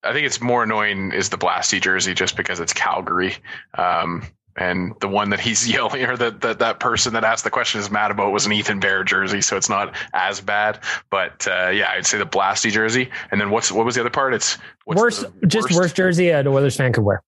I 0.04 0.12
think 0.12 0.26
it's 0.26 0.40
more 0.40 0.64
annoying 0.64 1.12
is 1.12 1.28
the 1.28 1.38
Blasty 1.38 1.80
jersey 1.80 2.14
just 2.14 2.36
because 2.36 2.58
it's 2.58 2.72
Calgary. 2.72 3.36
Um, 3.74 4.24
and 4.56 4.94
the 5.00 5.08
one 5.08 5.30
that 5.30 5.40
he's 5.40 5.68
yelling 5.72 6.04
or 6.04 6.16
that, 6.16 6.40
that 6.42 6.58
that 6.58 6.80
person 6.80 7.14
that 7.14 7.24
asked 7.24 7.44
the 7.44 7.50
question 7.50 7.80
is 7.80 7.90
mad 7.90 8.10
about 8.10 8.32
was 8.32 8.46
an 8.46 8.52
Ethan 8.52 8.80
Bear 8.80 9.04
jersey, 9.04 9.40
so 9.40 9.56
it's 9.56 9.68
not 9.68 9.94
as 10.12 10.40
bad. 10.40 10.80
But 11.10 11.46
uh, 11.46 11.70
yeah, 11.70 11.90
I'd 11.90 12.06
say 12.06 12.18
the 12.18 12.26
Blasty 12.26 12.70
jersey. 12.70 13.10
And 13.30 13.40
then 13.40 13.50
what's 13.50 13.72
what 13.72 13.84
was 13.84 13.94
the 13.94 14.00
other 14.00 14.10
part? 14.10 14.34
It's 14.34 14.58
what's 14.84 15.00
Worst, 15.00 15.26
just 15.46 15.72
worst 15.72 15.96
jersey 15.96 16.30
an 16.30 16.46
Oilers 16.46 16.76
fan 16.76 16.92
could 16.92 17.04
wear. 17.04 17.22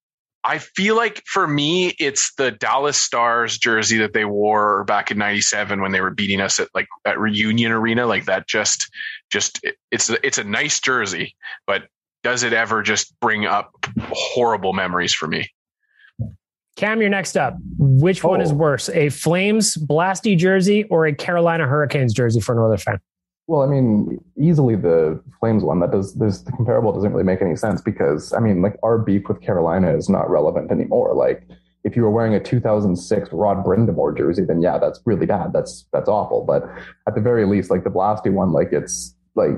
I 0.47 0.59
feel 0.59 0.95
like 0.95 1.22
for 1.25 1.47
me, 1.47 1.95
it's 1.99 2.35
the 2.35 2.51
Dallas 2.51 2.99
Stars 2.99 3.57
jersey 3.57 3.97
that 3.99 4.12
they 4.12 4.27
wore 4.27 4.85
back 4.85 5.11
in 5.11 5.16
'97 5.16 5.81
when 5.81 5.93
they 5.93 6.03
were 6.03 6.11
beating 6.11 6.41
us 6.41 6.61
at 6.61 6.68
like 6.75 6.87
at 7.07 7.18
Reunion 7.18 7.72
Arena. 7.72 8.07
Like 8.07 8.27
that, 8.27 8.47
just 8.47 8.91
just 9.31 9.59
it, 9.64 9.77
it's 9.91 10.11
it's 10.11 10.37
a 10.37 10.45
nice 10.45 10.81
jersey, 10.81 11.35
but 11.66 11.85
does 12.22 12.43
it 12.43 12.53
ever 12.53 12.83
just 12.83 13.18
bring 13.20 13.47
up 13.47 13.72
horrible 14.11 14.75
memories 14.75 15.14
for 15.14 15.27
me? 15.27 15.51
Cam, 16.77 17.01
you're 17.01 17.11
next 17.11 17.37
up. 17.37 17.57
Which 17.79 18.25
one 18.25 18.41
is 18.41 18.51
Oh. 18.51 18.57
worse, 18.57 18.89
a 18.91 19.09
Flames 19.09 19.77
Blasty 19.77 20.37
jersey 20.37 20.85
or 20.85 21.07
a 21.07 21.14
Carolina 21.14 21.66
Hurricanes 21.66 22.12
jersey 22.12 22.41
for 22.41 22.53
another 22.53 22.77
fan? 22.77 22.99
Well, 23.47 23.62
I 23.62 23.66
mean, 23.66 24.18
easily 24.39 24.75
the 24.75 25.20
Flames 25.39 25.62
one. 25.62 25.81
That 25.81 25.93
does 25.93 26.14
this 26.14 26.41
the 26.41 26.53
comparable 26.53 26.93
doesn't 26.93 27.12
really 27.12 27.25
make 27.25 27.43
any 27.43 27.57
sense 27.57 27.81
because 27.81 28.33
I 28.33 28.41
mean, 28.41 28.62
like 28.62 28.77
our 28.83 28.99
beef 28.99 29.29
with 29.29 29.41
Carolina 29.41 29.95
is 29.95 30.09
not 30.09 30.31
relevant 30.31 30.70
anymore. 30.72 31.14
Like 31.14 31.47
if 31.85 31.95
you 31.95 32.03
were 32.03 32.11
wearing 32.11 32.35
a 32.35 32.41
2006 32.41 33.29
Rod 33.33 33.62
Brind'Amour 33.64 34.16
jersey, 34.16 34.45
then 34.45 34.62
yeah, 34.62 34.79
that's 34.79 35.01
really 35.05 35.27
bad. 35.27 35.53
That's 35.53 35.87
that's 35.93 36.09
awful. 36.09 36.45
But 36.45 36.64
at 37.07 37.14
the 37.14 37.20
very 37.20 37.47
least, 37.47 37.70
like 37.70 37.85
the 37.85 37.91
Blasty 37.91 38.33
one, 38.33 38.53
like 38.53 38.72
it's 38.72 39.14
like 39.35 39.57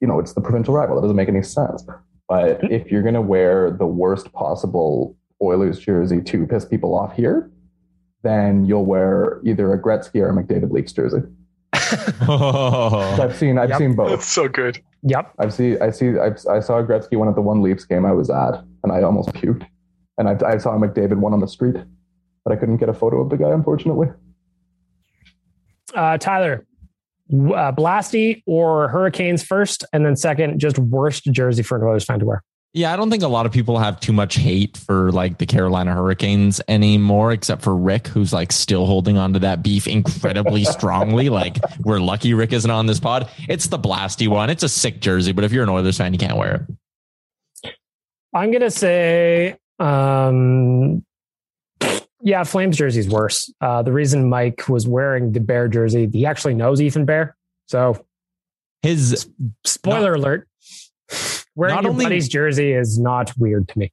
you 0.00 0.08
know, 0.08 0.18
it's 0.20 0.34
the 0.34 0.40
provincial 0.40 0.74
rival. 0.74 0.96
That 0.96 1.02
doesn't 1.02 1.16
make 1.16 1.28
any 1.28 1.42
sense. 1.42 1.84
But 2.28 2.60
hmm. 2.60 2.66
if 2.70 2.92
you're 2.92 3.02
gonna 3.02 3.22
wear 3.22 3.70
the 3.70 3.86
worst 3.86 4.30
possible 4.32 5.16
Oilers 5.42 5.78
jersey 5.78 6.20
to 6.22 6.46
piss 6.46 6.64
people 6.64 6.94
off 6.96 7.14
here, 7.16 7.50
then 8.22 8.64
you'll 8.64 8.86
wear 8.86 9.40
either 9.44 9.72
a 9.72 9.80
Gretzky 9.82 10.20
or 10.20 10.28
a 10.30 10.32
McDavid 10.32 10.70
Leafs 10.70 10.92
jersey. 10.92 11.18
I've 11.72 13.36
seen 13.36 13.58
I've 13.58 13.70
Yep. 13.70 13.78
seen 13.78 13.94
both. 13.96 14.10
That's 14.10 14.26
so 14.26 14.48
good. 14.48 14.80
Yep. 15.02 15.32
I've 15.38 15.52
seen, 15.52 15.78
I 15.82 15.90
see, 15.90 16.10
I've, 16.18 16.38
I 16.48 16.60
saw 16.60 16.78
a 16.78 16.84
Gretzky 16.84 17.16
one 17.18 17.28
at 17.28 17.34
the 17.34 17.40
one 17.42 17.60
Leafs 17.62 17.84
game 17.84 18.06
I 18.06 18.12
was 18.12 18.30
at, 18.30 18.62
and 18.84 18.92
I 18.92 19.02
almost 19.02 19.30
puked. 19.30 19.66
And 20.18 20.28
I, 20.28 20.36
I 20.46 20.58
saw 20.58 20.74
a 20.74 20.78
McDavid 20.78 21.16
one 21.16 21.32
on 21.32 21.40
the 21.40 21.48
street, 21.48 21.76
but 22.44 22.52
I 22.52 22.56
couldn't 22.56 22.76
get 22.76 22.88
a 22.88 22.92
photo 22.94 23.20
of 23.20 23.30
the 23.30 23.36
guy, 23.36 23.50
unfortunately. 23.50 24.08
Uh, 25.94 26.18
Tyler, 26.18 26.64
w- 27.30 27.52
uh, 27.54 27.72
Blasty 27.72 28.42
or 28.46 28.88
Hurricanes 28.88 29.42
first, 29.42 29.84
and 29.92 30.06
then 30.06 30.14
second, 30.16 30.58
just 30.60 30.78
worst 30.78 31.24
jersey 31.24 31.62
for 31.62 31.76
an 31.78 31.84
Oilers 31.84 32.04
fan 32.04 32.20
to 32.20 32.26
wear. 32.26 32.42
Yeah, 32.74 32.90
I 32.90 32.96
don't 32.96 33.10
think 33.10 33.22
a 33.22 33.28
lot 33.28 33.44
of 33.44 33.52
people 33.52 33.78
have 33.78 34.00
too 34.00 34.14
much 34.14 34.36
hate 34.36 34.78
for 34.78 35.12
like 35.12 35.36
the 35.36 35.44
Carolina 35.44 35.92
Hurricanes 35.92 36.58
anymore, 36.68 37.30
except 37.30 37.60
for 37.60 37.76
Rick, 37.76 38.06
who's 38.06 38.32
like 38.32 38.50
still 38.50 38.86
holding 38.86 39.18
on 39.18 39.34
to 39.34 39.38
that 39.40 39.62
beef 39.62 39.86
incredibly 39.86 40.64
strongly. 40.78 41.28
Like 41.28 41.58
we're 41.80 41.98
lucky 41.98 42.32
Rick 42.32 42.54
isn't 42.54 42.70
on 42.70 42.86
this 42.86 42.98
pod. 42.98 43.28
It's 43.46 43.66
the 43.66 43.78
blasty 43.78 44.26
one. 44.26 44.48
It's 44.48 44.62
a 44.62 44.70
sick 44.70 45.00
jersey, 45.00 45.32
but 45.32 45.44
if 45.44 45.52
you're 45.52 45.64
an 45.64 45.68
Oilers 45.68 45.98
fan, 45.98 46.14
you 46.14 46.18
can't 46.18 46.38
wear 46.38 46.66
it. 47.64 47.74
I'm 48.34 48.50
gonna 48.50 48.70
say, 48.70 49.56
um, 49.78 51.04
yeah, 52.22 52.44
Flames 52.44 52.78
jersey's 52.78 53.08
worse. 53.08 53.52
Uh, 53.60 53.82
the 53.82 53.92
reason 53.92 54.30
Mike 54.30 54.66
was 54.68 54.88
wearing 54.88 55.32
the 55.32 55.40
Bear 55.40 55.68
jersey, 55.68 56.08
he 56.10 56.24
actually 56.24 56.54
knows 56.54 56.80
Ethan 56.80 57.04
Bear. 57.04 57.36
So, 57.66 58.06
His 58.80 59.28
spoiler 59.64 60.14
alert: 60.14 60.48
wearing 61.54 61.74
not 61.74 61.84
your 61.84 61.92
only- 61.92 62.04
buddy's 62.06 62.28
jersey 62.28 62.72
is 62.72 62.98
not 62.98 63.32
weird 63.38 63.68
to 63.68 63.78
me. 63.78 63.92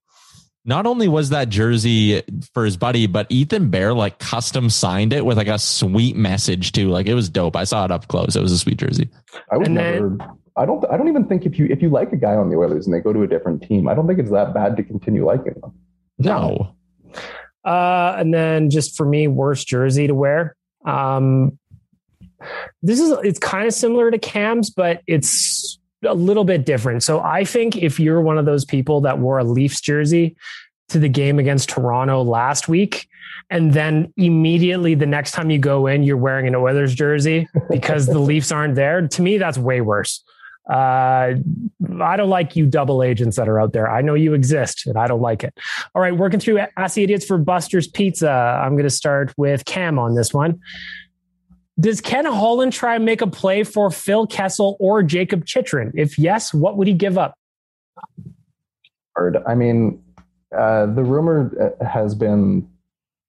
not 0.66 0.86
only 0.86 1.08
was 1.08 1.30
that 1.30 1.50
jersey 1.50 2.22
for 2.54 2.66
his 2.66 2.78
buddy, 2.78 3.08
but 3.08 3.26
Ethan 3.30 3.70
Bear 3.70 3.94
like 3.94 4.20
custom 4.20 4.70
signed 4.70 5.14
it 5.14 5.26
with 5.26 5.38
like 5.38 5.48
a 5.48 5.58
sweet 5.58 6.16
message 6.16 6.72
too. 6.74 6.90
Like 6.90 7.08
it 7.08 7.14
was 7.16 7.30
dope. 7.30 7.56
I 7.56 7.64
saw 7.64 7.86
it 7.86 7.92
up 7.92 8.08
close. 8.08 8.36
It 8.36 8.42
was 8.42 8.52
a 8.52 8.58
sweet 8.60 8.78
jersey. 8.78 9.10
I 9.52 9.58
would 9.58 9.68
And 9.68 9.78
then- 9.78 10.18
never. 10.18 10.34
I 10.58 10.66
don't. 10.66 10.84
I 10.92 10.98
don't 10.98 11.08
even 11.08 11.26
think 11.26 11.46
if 11.46 11.58
you 11.58 11.68
if 11.70 11.82
you 11.82 11.90
like 11.90 12.12
a 12.12 12.18
guy 12.18 12.36
on 12.36 12.50
the 12.50 12.58
Oilers 12.58 12.86
and 12.86 12.94
they 12.94 13.00
go 13.00 13.14
to 13.14 13.22
a 13.24 13.28
different 13.28 13.64
team, 13.64 13.88
I 13.88 13.94
don't 13.94 14.08
think 14.08 14.20
it's 14.20 14.32
that 14.32 14.54
bad 14.54 14.76
to 14.76 14.84
continue 14.84 15.26
liking 15.26 15.54
them. 15.62 15.72
No. 16.18 16.76
Uh, 17.64 18.16
and 18.18 18.34
then 18.34 18.70
just 18.70 18.98
for 18.98 19.06
me, 19.06 19.28
worst 19.30 19.68
jersey 19.68 20.08
to 20.08 20.14
wear. 20.16 20.58
Um, 20.86 21.58
this 22.82 23.00
is 23.00 23.12
it's 23.24 23.40
kind 23.40 23.68
of 23.68 23.74
similar 23.74 24.12
to 24.12 24.18
Cam's, 24.20 24.70
but 24.70 25.02
it's 25.08 25.79
a 26.06 26.14
little 26.14 26.44
bit 26.44 26.66
different. 26.66 27.04
So 27.04 27.20
I 27.22 27.44
think 27.44 27.76
if 27.76 28.00
you're 28.00 28.22
one 28.22 28.38
of 28.38 28.46
those 28.46 28.66
people 28.66 29.02
that 29.02 29.20
wore 29.20 29.40
a 29.40 29.44
Leafs 29.44 29.82
jersey 29.82 30.36
to 30.90 31.00
the 31.00 31.10
game 31.10 31.40
against 31.40 31.70
Toronto 31.70 32.24
last 32.24 32.68
week, 32.68 33.08
and 33.50 33.74
then 33.74 34.14
immediately 34.18 34.96
the 34.96 35.06
next 35.06 35.32
time 35.32 35.50
you 35.50 35.60
go 35.60 35.88
in, 35.88 36.04
you're 36.04 36.18
wearing 36.18 36.48
an 36.48 36.56
Oilers 36.56 36.94
jersey 36.96 37.48
because 37.70 38.06
the 38.06 38.20
Leafs 38.20 38.52
aren't 38.52 38.76
there. 38.76 39.08
To 39.08 39.22
me, 39.22 39.38
that's 39.38 39.58
way 39.58 39.82
worse. 39.82 40.24
Uh, 40.70 41.34
I 42.00 42.16
don't 42.16 42.30
like 42.30 42.56
you 42.56 42.68
double 42.68 43.02
agents 43.02 43.38
that 43.38 43.50
are 43.50 43.60
out 43.60 43.74
there. 43.74 43.90
I 43.90 44.02
know 44.02 44.14
you 44.14 44.36
exist 44.36 44.86
and 44.86 44.98
I 44.98 45.08
don't 45.08 45.22
like 45.22 45.44
it. 45.44 45.58
All 45.96 46.02
right, 46.02 46.16
working 46.16 46.40
through 46.40 46.60
Ask 46.78 46.96
the 46.96 47.04
Idiots 47.04 47.26
for 47.26 47.40
Buster's 47.40 47.88
Pizza. 47.88 48.30
I'm 48.30 48.74
going 48.74 48.84
to 48.84 48.92
start 48.92 49.34
with 49.36 49.66
Cam 49.66 49.98
on 49.98 50.14
this 50.14 50.32
one. 50.32 50.60
Does 51.80 52.02
Ken 52.02 52.26
Holland 52.26 52.74
try 52.74 52.96
and 52.96 53.06
make 53.06 53.22
a 53.22 53.28
play 53.28 53.64
for 53.64 53.90
Phil 53.90 54.28
Kessel 54.28 54.76
or 54.80 55.02
Jakob 55.02 55.46
Chychrun? 55.46 55.92
If 55.96 56.20
yes, 56.20 56.54
what 56.54 56.78
would 56.78 56.88
he 56.88 56.94
give 56.94 57.18
up? 57.18 57.36
I 59.48 59.56
mean, 59.56 60.02
uh, 60.58 60.88
the 60.88 61.04
rumor 61.04 61.76
uh, 61.82 61.86
has 61.86 62.16
been 62.16 62.68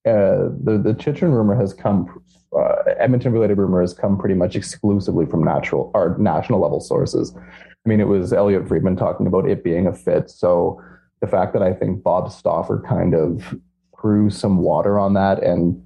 uh, 0.07 0.48
the 0.62 0.80
the 0.82 0.94
Chychrun 0.94 1.32
rumor 1.32 1.55
has 1.55 1.74
come. 1.74 2.22
Uh, 2.57 2.82
Edmonton 2.98 3.32
related 3.32 3.59
rumor 3.59 3.80
has 3.80 3.94
come 3.94 4.18
pretty 4.18 4.34
much 4.34 4.57
exclusively 4.57 5.24
from 5.26 5.44
natural 5.44 5.90
or 5.94 6.16
national 6.18 6.61
level 6.61 6.80
sources. 6.80 7.32
I 7.36 7.88
mean, 7.88 8.01
it 8.01 8.09
was 8.09 8.32
Elliotte 8.32 8.66
Friedman 8.66 8.96
talking 8.96 9.26
about 9.26 9.48
it 9.48 9.62
being 9.62 9.86
a 9.86 9.92
fit. 9.92 10.30
So 10.30 10.82
the 11.20 11.28
fact 11.28 11.53
that 11.53 11.62
I 11.62 11.72
think 11.72 12.03
Bob 12.03 12.32
Stauffer 12.32 12.82
kind 12.88 13.14
of 13.14 13.57
threw 14.01 14.30
some 14.30 14.59
water 14.59 14.98
on 14.98 15.14
that 15.14 15.42
and 15.42 15.80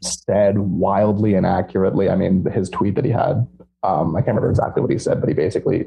said 0.00 0.58
wildly 0.58 1.34
inaccurately. 1.34 2.08
I 2.08 2.16
mean, 2.16 2.44
his 2.50 2.70
tweet 2.70 2.94
that 2.96 3.04
he 3.04 3.10
had, 3.10 3.46
um, 3.82 4.16
I 4.16 4.20
can't 4.20 4.28
remember 4.28 4.50
exactly 4.50 4.82
what 4.82 4.90
he 4.90 4.98
said, 4.98 5.20
but 5.20 5.28
he 5.28 5.34
basically 5.34 5.86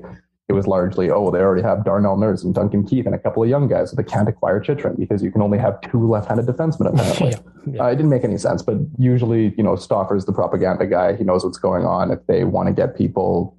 it 0.49 0.53
was 0.53 0.65
largely, 0.65 1.11
oh, 1.11 1.29
they 1.29 1.37
already 1.39 1.61
have 1.61 1.85
Darnell 1.85 2.17
Nurse 2.17 2.43
and 2.43 2.55
Duncan 2.55 2.83
Keith 2.83 3.05
and 3.05 3.13
a 3.13 3.19
couple 3.19 3.43
of 3.43 3.49
young 3.49 3.67
guys, 3.67 3.91
so 3.91 3.95
they 3.95 4.03
can't 4.03 4.27
acquire 4.27 4.59
Chychrun 4.59 4.95
because 4.97 5.21
you 5.21 5.31
can 5.31 5.43
only 5.43 5.59
have 5.59 5.79
two 5.81 6.09
left-handed 6.09 6.47
defensemen 6.47 6.93
apparently. 6.93 7.33
Yeah. 7.69 7.83
Uh, 7.83 7.87
it 7.87 7.97
didn't 7.97 8.09
make 8.09 8.23
any 8.23 8.37
sense, 8.37 8.63
but 8.63 8.77
usually, 8.97 9.53
you 9.57 9.63
know, 9.63 9.75
Stauffer's 9.75 10.25
the 10.25 10.31
propaganda 10.31 10.87
guy. 10.87 11.15
He 11.15 11.25
knows 11.25 11.43
what's 11.43 11.57
going 11.59 11.85
on. 11.85 12.09
If 12.09 12.25
they 12.25 12.45
want 12.45 12.67
to 12.67 12.73
get 12.73 12.97
people 12.97 13.57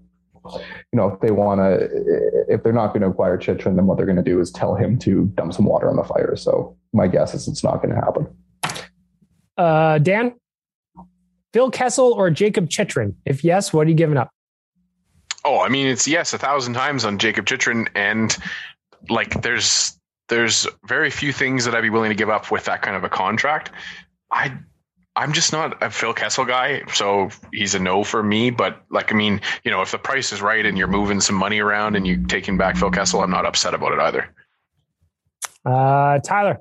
you 0.55 0.97
know, 0.97 1.09
if 1.09 1.21
they 1.21 1.31
want 1.31 1.61
to, 1.61 1.89
if 2.49 2.63
they're 2.63 2.73
not 2.73 2.89
going 2.89 3.03
to 3.03 3.09
acquire 3.09 3.37
Chychrun, 3.37 3.77
then 3.77 3.87
what 3.87 3.97
they're 3.97 4.07
going 4.07 4.17
to 4.17 4.23
do 4.23 4.41
is 4.41 4.51
tell 4.51 4.75
him 4.75 4.99
to 5.01 5.27
dump 5.35 5.53
some 5.53 5.67
water 5.67 5.89
on 5.89 5.97
the 5.97 6.03
fire. 6.03 6.35
So 6.37 6.77
my 6.93 7.07
guess 7.07 7.35
is 7.35 7.47
it's 7.47 7.63
not 7.63 7.83
going 7.83 7.95
to 7.95 8.01
happen. 8.01 8.27
Uh, 9.61 9.99
Dan, 9.99 10.33
Phil 11.53 11.71
Kessel 11.71 12.15
or 12.15 12.31
Jakob 12.31 12.71
Chychrun? 12.71 13.15
If 13.27 13.45
yes, 13.45 13.75
what 13.75 13.87
are 13.87 13.91
you 13.91 13.97
giving 13.97 14.17
up? 14.17 14.31
Oh, 15.45 15.61
I 15.61 15.69
mean, 15.69 15.87
it's 15.87 16.09
yes 16.09 16.33
a 16.33 16.39
thousand 16.39 16.73
times 16.73 17.05
on 17.05 17.19
Jakob 17.19 17.45
Chychrun, 17.45 17.87
and 17.95 18.35
like 19.11 19.43
there's 19.43 19.99
there's 20.31 20.67
very 20.87 21.11
few 21.11 21.31
things 21.31 21.67
that 21.67 21.75
I'd 21.75 21.83
be 21.83 21.91
willing 21.91 22.09
to 22.09 22.15
give 22.15 22.31
up 22.31 22.51
with 22.51 22.65
that 22.65 22.81
kind 22.81 22.97
of 22.97 23.05
a 23.05 23.11
contract. 23.11 23.71
I 24.33 24.57
I'm 25.15 25.35
just 25.35 25.53
not 25.53 25.83
a 25.83 25.91
Phil 25.91 26.15
Kessel 26.15 26.47
guy, 26.47 26.83
so 26.95 27.29
he's 27.53 27.75
a 27.75 27.81
no 27.81 28.03
for 28.03 28.23
me. 28.23 28.49
But 28.49 28.83
like, 28.91 29.13
I 29.13 29.15
mean, 29.15 29.43
you 29.63 29.71
know, 29.71 29.83
if 29.83 29.91
the 29.91 29.99
price 29.99 30.33
is 30.33 30.41
right 30.41 30.65
and 30.65 30.79
you're 30.79 30.87
moving 30.89 31.21
some 31.21 31.37
money 31.37 31.59
around 31.59 31.97
and 31.97 32.07
you're 32.07 32.25
taking 32.29 32.57
back 32.57 32.79
Phil 32.79 32.91
Kessel, 32.91 33.21
I'm 33.21 33.31
not 33.31 33.45
upset 33.45 33.75
about 33.75 33.93
it 33.93 33.99
either. 33.99 34.35
Uh, 35.67 36.19
Tyler, 36.21 36.61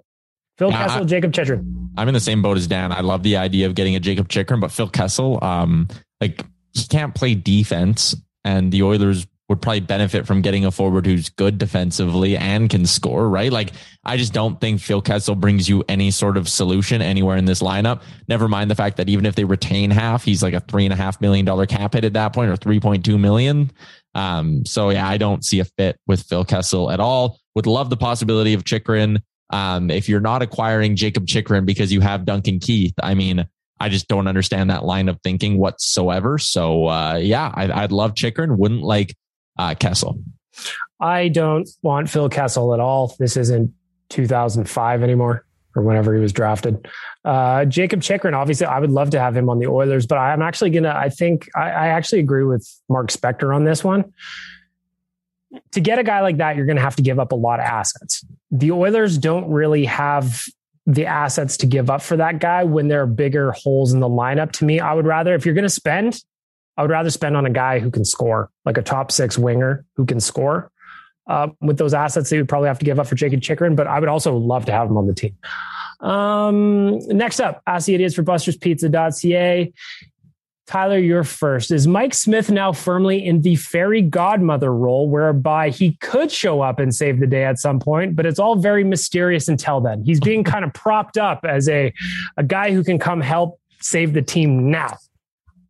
Phil 0.59 0.71
Kessel, 0.71 1.01
I, 1.01 1.05
Jakob 1.05 1.33
Chychrun. 1.33 1.89
I'm 1.97 2.09
in 2.09 2.13
the 2.13 2.19
same 2.19 2.41
boat 2.41 2.57
as 2.57 2.67
Dan. 2.67 2.91
I 2.91 2.99
love 2.99 3.23
the 3.23 3.37
idea 3.37 3.65
of 3.65 3.75
getting 3.75 3.95
a 3.95 3.99
Jakob 3.99 4.27
Chychrun, 4.27 4.59
but 4.59 4.71
Phil 4.71 4.89
Kessel, 4.89 5.39
um, 5.41 5.87
like 6.19 6.45
he 6.73 6.85
can't 6.85 7.15
play 7.15 7.33
defense, 7.33 8.13
and 8.43 8.71
the 8.71 8.83
Oilers 8.83 9.25
would 9.47 9.61
probably 9.61 9.79
benefit 9.79 10.27
from 10.27 10.41
getting 10.41 10.65
a 10.65 10.71
forward 10.71 11.05
who's 11.05 11.29
good 11.29 11.57
defensively 11.57 12.37
and 12.37 12.69
can 12.69 12.85
score, 12.85 13.27
right? 13.27 13.51
Like, 13.51 13.71
I 14.03 14.15
just 14.15 14.31
don't 14.31 14.61
think 14.61 14.79
Phil 14.79 15.01
Kessel 15.01 15.33
brings 15.33 15.67
you 15.67 15.83
any 15.89 16.11
sort 16.11 16.37
of 16.37 16.47
solution 16.47 17.01
anywhere 17.01 17.35
in 17.35 17.45
this 17.45 17.61
lineup. 17.61 18.03
Never 18.27 18.47
mind 18.47 18.69
the 18.69 18.75
fact 18.75 18.97
that 18.97 19.09
even 19.09 19.25
if 19.25 19.35
they 19.35 19.45
retain 19.45 19.89
half, 19.89 20.23
he's 20.23 20.43
like 20.43 20.53
a 20.53 20.59
three 20.59 20.85
and 20.85 20.93
a 20.93 20.97
half 20.97 21.19
million 21.19 21.45
dollar 21.45 21.65
cap 21.65 21.93
hit 21.93 22.03
at 22.03 22.13
that 22.13 22.33
point 22.33 22.51
or 22.51 22.57
3.2 22.57 23.19
million. 23.19 23.71
Um, 24.13 24.65
so 24.65 24.91
yeah, 24.91 25.07
I 25.07 25.17
don't 25.17 25.43
see 25.43 25.61
a 25.61 25.65
fit 25.65 25.97
with 26.05 26.21
Phil 26.23 26.45
Kessel 26.45 26.91
at 26.91 26.99
all. 26.99 27.39
Would 27.55 27.65
love 27.65 27.89
the 27.89 27.97
possibility 27.97 28.53
of 28.53 28.65
Chychrun. 28.65 29.23
Um, 29.51 29.89
if 29.89 30.07
you're 30.07 30.19
not 30.19 30.41
acquiring 30.41 30.95
Jakob 30.95 31.27
Chychrun 31.27 31.65
because 31.65 31.91
you 31.91 32.01
have 32.01 32.25
Duncan 32.25 32.59
Keith, 32.59 32.93
I 33.01 33.15
mean, 33.15 33.47
I 33.79 33.89
just 33.89 34.07
don't 34.07 34.27
understand 34.27 34.69
that 34.69 34.83
line 34.85 35.09
of 35.09 35.19
thinking 35.23 35.57
whatsoever. 35.57 36.37
So 36.37 36.87
uh, 36.87 37.15
yeah, 37.15 37.51
I, 37.53 37.81
would 37.81 37.91
love 37.91 38.15
Chychrun. 38.15 38.57
Wouldn't 38.57 38.81
like 38.81 39.15
uh, 39.57 39.75
Kessel. 39.75 40.21
I 40.99 41.29
don't 41.29 41.67
want 41.81 42.09
Phil 42.09 42.29
Kessel 42.29 42.73
at 42.73 42.79
all. 42.79 43.15
This 43.19 43.37
isn't 43.37 43.73
2005 44.09 45.03
anymore 45.03 45.45
or 45.75 45.83
whenever 45.83 46.13
he 46.13 46.19
was 46.19 46.33
drafted. 46.33 46.87
Uh, 47.23 47.65
Jakob 47.65 48.01
Chychrun, 48.01 48.33
obviously, 48.33 48.65
I 48.65 48.79
would 48.79 48.91
love 48.91 49.11
to 49.11 49.19
have 49.19 49.37
him 49.37 49.49
on 49.49 49.59
the 49.59 49.67
Oilers, 49.67 50.05
but 50.05 50.17
I'm 50.17 50.41
actually 50.41 50.71
to, 50.83 50.95
I 50.95 51.09
think, 51.09 51.47
I, 51.55 51.69
I, 51.69 51.87
actually 51.89 52.19
agree 52.19 52.43
with 52.43 52.67
Mark 52.89 53.09
Spector 53.09 53.55
on 53.55 53.65
this 53.65 53.83
one. 53.83 54.11
To 55.71 55.81
get 55.81 55.99
a 55.99 56.03
guy 56.03 56.21
like 56.21 56.37
that, 56.37 56.55
you're 56.55 56.65
going 56.65 56.75
to 56.75 56.81
have 56.81 56.95
to 56.97 57.01
give 57.01 57.19
up 57.19 57.31
a 57.31 57.35
lot 57.35 57.59
of 57.59 57.65
assets. 57.65 58.23
The 58.51 58.71
Oilers 58.71 59.17
don't 59.17 59.49
really 59.49 59.85
have 59.85 60.43
the 60.85 61.05
assets 61.05 61.57
to 61.57 61.67
give 61.67 61.89
up 61.89 62.01
for 62.01 62.17
that 62.17 62.39
guy 62.39 62.63
when 62.63 62.87
there 62.87 63.01
are 63.01 63.07
bigger 63.07 63.51
holes 63.51 63.93
in 63.93 63.99
the 63.99 64.09
lineup. 64.09 64.51
To 64.53 64.65
me, 64.65 64.79
I 64.79 64.93
would 64.93 65.05
rather, 65.05 65.35
if 65.35 65.45
you're 65.45 65.55
going 65.55 65.63
to 65.63 65.69
spend, 65.69 66.23
I 66.77 66.81
would 66.81 66.91
rather 66.91 67.09
spend 67.09 67.35
on 67.35 67.45
a 67.45 67.49
guy 67.49 67.79
who 67.79 67.91
can 67.91 68.05
score, 68.05 68.49
like 68.65 68.77
a 68.77 68.81
top 68.81 69.11
six 69.11 69.37
winger 69.37 69.85
who 69.95 70.05
can 70.05 70.19
score. 70.19 70.71
Uh, 71.27 71.49
with 71.61 71.77
those 71.77 71.93
assets, 71.93 72.31
they 72.31 72.37
would 72.37 72.49
probably 72.49 72.67
have 72.67 72.79
to 72.79 72.85
give 72.85 72.99
up 72.99 73.05
for 73.05 73.15
Jakob 73.15 73.41
Chychrun, 73.41 73.75
but 73.75 73.85
I 73.85 73.99
would 73.99 74.09
also 74.09 74.35
love 74.35 74.65
to 74.65 74.71
have 74.71 74.89
him 74.89 74.97
on 74.97 75.05
the 75.05 75.13
team. 75.13 75.37
Um, 75.99 76.97
next 77.07 77.39
up, 77.39 77.61
ask 77.67 77.85
the 77.85 77.93
idiots 77.93 78.15
for 78.15 78.23
busterspizza.ca. 78.23 79.73
Tyler, 80.69 80.99
you're 80.99 81.23
first. 81.23 81.71
Is 81.71 81.87
Mike 81.87 82.13
Smith 82.13 82.51
now 82.51 82.71
firmly 82.71 83.25
in 83.25 83.41
the 83.41 83.55
fairy 83.55 84.03
godmother 84.03 84.71
role, 84.71 85.09
whereby 85.09 85.69
he 85.69 85.93
could 85.93 86.31
show 86.31 86.61
up 86.61 86.77
and 86.77 86.93
save 86.93 87.19
the 87.19 87.25
day 87.25 87.43
at 87.43 87.57
some 87.57 87.79
point, 87.79 88.15
but 88.15 88.27
it's 88.27 88.37
all 88.37 88.55
very 88.55 88.83
mysterious 88.83 89.47
until 89.47 89.81
then? 89.81 90.03
He's 90.03 90.19
being 90.19 90.43
kind 90.43 90.63
of 90.63 90.71
propped 90.75 91.17
up 91.17 91.43
as 91.43 91.67
a, 91.67 91.91
a 92.37 92.43
guy 92.43 92.71
who 92.71 92.83
can 92.83 92.99
come 92.99 93.19
help 93.19 93.59
save 93.81 94.13
the 94.13 94.21
team 94.21 94.69
now. 94.69 94.95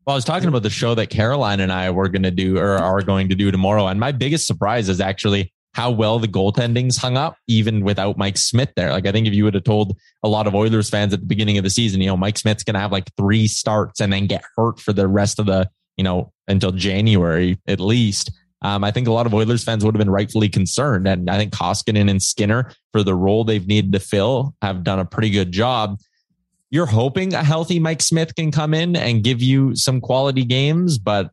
Well, 0.06 0.16
I 0.16 0.18
was 0.18 0.26
talking 0.26 0.50
about 0.50 0.64
the 0.64 0.70
show 0.70 0.94
that 0.96 1.08
Caroline 1.08 1.62
and 1.62 1.72
I 1.72 1.92
were 1.92 2.10
going 2.10 2.24
to 2.24 2.32
do 2.32 2.58
or 2.58 2.72
are 2.72 3.02
going 3.02 3.30
to 3.30 3.36
do 3.36 3.52
tomorrow. 3.52 3.88
And 3.88 4.02
my 4.02 4.12
biggest 4.12 4.48
surprise 4.48 4.90
is 4.90 5.00
actually 5.00 5.54
how 5.80 5.90
well 5.90 6.20
the 6.20 6.28
goaltending's 6.28 6.98
hung 6.98 7.16
up, 7.16 7.38
even 7.48 7.86
without 7.86 8.18
Mike 8.18 8.38
Smith 8.38 8.68
there. 8.76 8.92
Like, 8.92 9.08
I 9.08 9.14
think 9.14 9.28
if 9.28 9.34
you 9.34 9.46
would 9.46 9.54
have 9.54 9.64
told 9.64 9.98
a 10.24 10.28
lot 10.28 10.46
of 10.46 10.54
Oilers 10.54 10.90
fans 10.90 11.14
at 11.14 11.22
the 11.22 11.26
beginning 11.26 11.58
of 11.58 11.64
the 11.64 11.70
season, 11.70 12.02
you 12.02 12.08
know, 12.08 12.18
Mike 12.18 12.38
Smith's 12.38 12.66
going 12.66 12.74
to 12.74 12.82
have 12.82 12.92
like 12.92 13.10
three 13.16 13.48
starts 13.48 14.02
and 14.02 14.12
then 14.12 14.28
get 14.28 14.44
hurt 14.58 14.82
for 14.82 14.92
the 14.92 15.08
rest 15.08 15.40
of 15.40 15.46
the, 15.46 15.70
you 15.96 16.04
know, 16.04 16.34
until 16.50 16.74
January 16.74 17.62
at 17.66 17.80
least. 17.80 18.30
Um, 18.62 18.84
I 18.84 18.92
think 18.92 19.08
a 19.08 19.14
lot 19.14 19.26
of 19.26 19.34
Oilers 19.34 19.64
fans 19.64 19.86
would 19.86 19.96
have 19.96 20.00
been 20.00 20.10
rightfully 20.10 20.50
concerned. 20.50 21.08
And 21.08 21.30
I 21.30 21.38
think 21.38 21.54
Koskinen 21.54 22.10
and 22.10 22.22
Skinner, 22.22 22.74
for 22.92 23.02
the 23.02 23.16
role 23.16 23.46
they've 23.46 23.66
needed 23.66 23.94
to 23.94 24.02
fill, 24.02 24.56
have 24.62 24.84
done 24.84 25.00
a 25.00 25.06
pretty 25.06 25.30
good 25.30 25.54
job 25.54 25.98
you're 26.72 26.86
hoping 26.86 27.34
a 27.34 27.44
healthy 27.44 27.80
Mike 27.80 28.00
Smith 28.00 28.36
can 28.36 28.52
come 28.52 28.76
in 28.76 28.96
and 28.96 29.24
give 29.24 29.42
you 29.42 29.76
some 29.76 30.00
quality 30.00 30.46
games, 30.46 31.00
but 31.00 31.32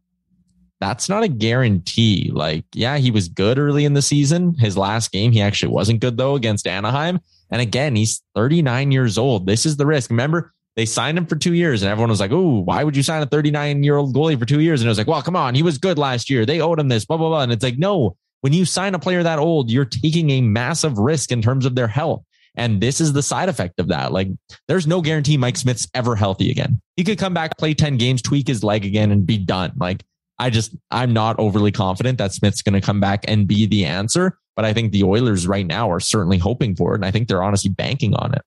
that's 0.88 1.08
not 1.08 1.24
a 1.24 1.28
guarantee. 1.28 2.30
Like, 2.32 2.64
yeah, 2.72 2.98
he 2.98 3.10
was 3.10 3.28
good 3.28 3.58
early 3.58 3.84
in 3.84 3.94
the 3.94 4.02
season. 4.02 4.54
His 4.54 4.76
last 4.76 5.10
game, 5.10 5.32
he 5.32 5.40
actually 5.40 5.72
wasn't 5.72 6.00
good 6.00 6.16
though 6.16 6.36
against 6.36 6.66
Anaheim. 6.66 7.18
And 7.50 7.60
again, 7.60 7.96
he's 7.96 8.22
39 8.34 8.92
years 8.92 9.18
old. 9.18 9.46
This 9.46 9.66
is 9.66 9.76
the 9.76 9.86
risk. 9.86 10.10
Remember, 10.10 10.52
they 10.76 10.86
signed 10.86 11.18
him 11.18 11.26
for 11.26 11.36
two 11.36 11.54
years 11.54 11.82
and 11.82 11.90
everyone 11.90 12.10
was 12.10 12.20
like, 12.20 12.30
Oh, 12.30 12.60
why 12.60 12.84
would 12.84 12.96
you 12.96 13.02
sign 13.02 13.22
a 13.22 13.26
39 13.26 13.82
year 13.82 13.96
old 13.96 14.14
goalie 14.14 14.38
for 14.38 14.44
two 14.44 14.60
years? 14.60 14.80
And 14.80 14.86
it 14.86 14.90
was 14.90 14.98
like, 14.98 15.06
well, 15.08 15.22
come 15.22 15.36
on. 15.36 15.54
He 15.54 15.62
was 15.62 15.78
good 15.78 15.98
last 15.98 16.30
year. 16.30 16.46
They 16.46 16.60
owed 16.60 16.78
him 16.78 16.88
this, 16.88 17.04
blah, 17.04 17.16
blah, 17.16 17.28
blah. 17.28 17.42
And 17.42 17.52
it's 17.52 17.64
like, 17.64 17.78
no, 17.78 18.16
when 18.42 18.52
you 18.52 18.64
sign 18.64 18.94
a 18.94 18.98
player 18.98 19.22
that 19.22 19.40
old, 19.40 19.70
you're 19.70 19.84
taking 19.84 20.30
a 20.30 20.40
massive 20.40 20.98
risk 20.98 21.32
in 21.32 21.42
terms 21.42 21.66
of 21.66 21.74
their 21.74 21.88
health. 21.88 22.22
And 22.54 22.80
this 22.80 23.00
is 23.00 23.12
the 23.12 23.22
side 23.22 23.48
effect 23.48 23.80
of 23.80 23.88
that. 23.88 24.12
Like, 24.12 24.28
there's 24.68 24.86
no 24.86 25.02
guarantee 25.02 25.36
Mike 25.36 25.56
Smith's 25.56 25.88
ever 25.94 26.16
healthy 26.16 26.50
again. 26.50 26.80
He 26.96 27.04
could 27.04 27.18
come 27.18 27.34
back, 27.34 27.58
play 27.58 27.74
10 27.74 27.98
games, 27.98 28.22
tweak 28.22 28.48
his 28.48 28.64
leg 28.64 28.84
again, 28.84 29.10
and 29.10 29.26
be 29.26 29.36
done. 29.36 29.72
Like, 29.76 30.04
I 30.38 30.50
just, 30.50 30.76
I'm 30.90 31.12
not 31.12 31.38
overly 31.38 31.72
confident 31.72 32.18
that 32.18 32.32
Smith's 32.32 32.62
going 32.62 32.74
to 32.74 32.80
come 32.80 33.00
back 33.00 33.24
and 33.26 33.46
be 33.46 33.66
the 33.66 33.84
answer. 33.84 34.38
But 34.54 34.64
I 34.64 34.72
think 34.72 34.92
the 34.92 35.04
Oilers 35.04 35.46
right 35.46 35.66
now 35.66 35.90
are 35.90 36.00
certainly 36.00 36.38
hoping 36.38 36.74
for 36.74 36.92
it. 36.92 36.96
And 36.96 37.04
I 37.04 37.10
think 37.10 37.28
they're 37.28 37.42
honestly 37.42 37.70
banking 37.70 38.14
on 38.14 38.34
it. 38.34 38.42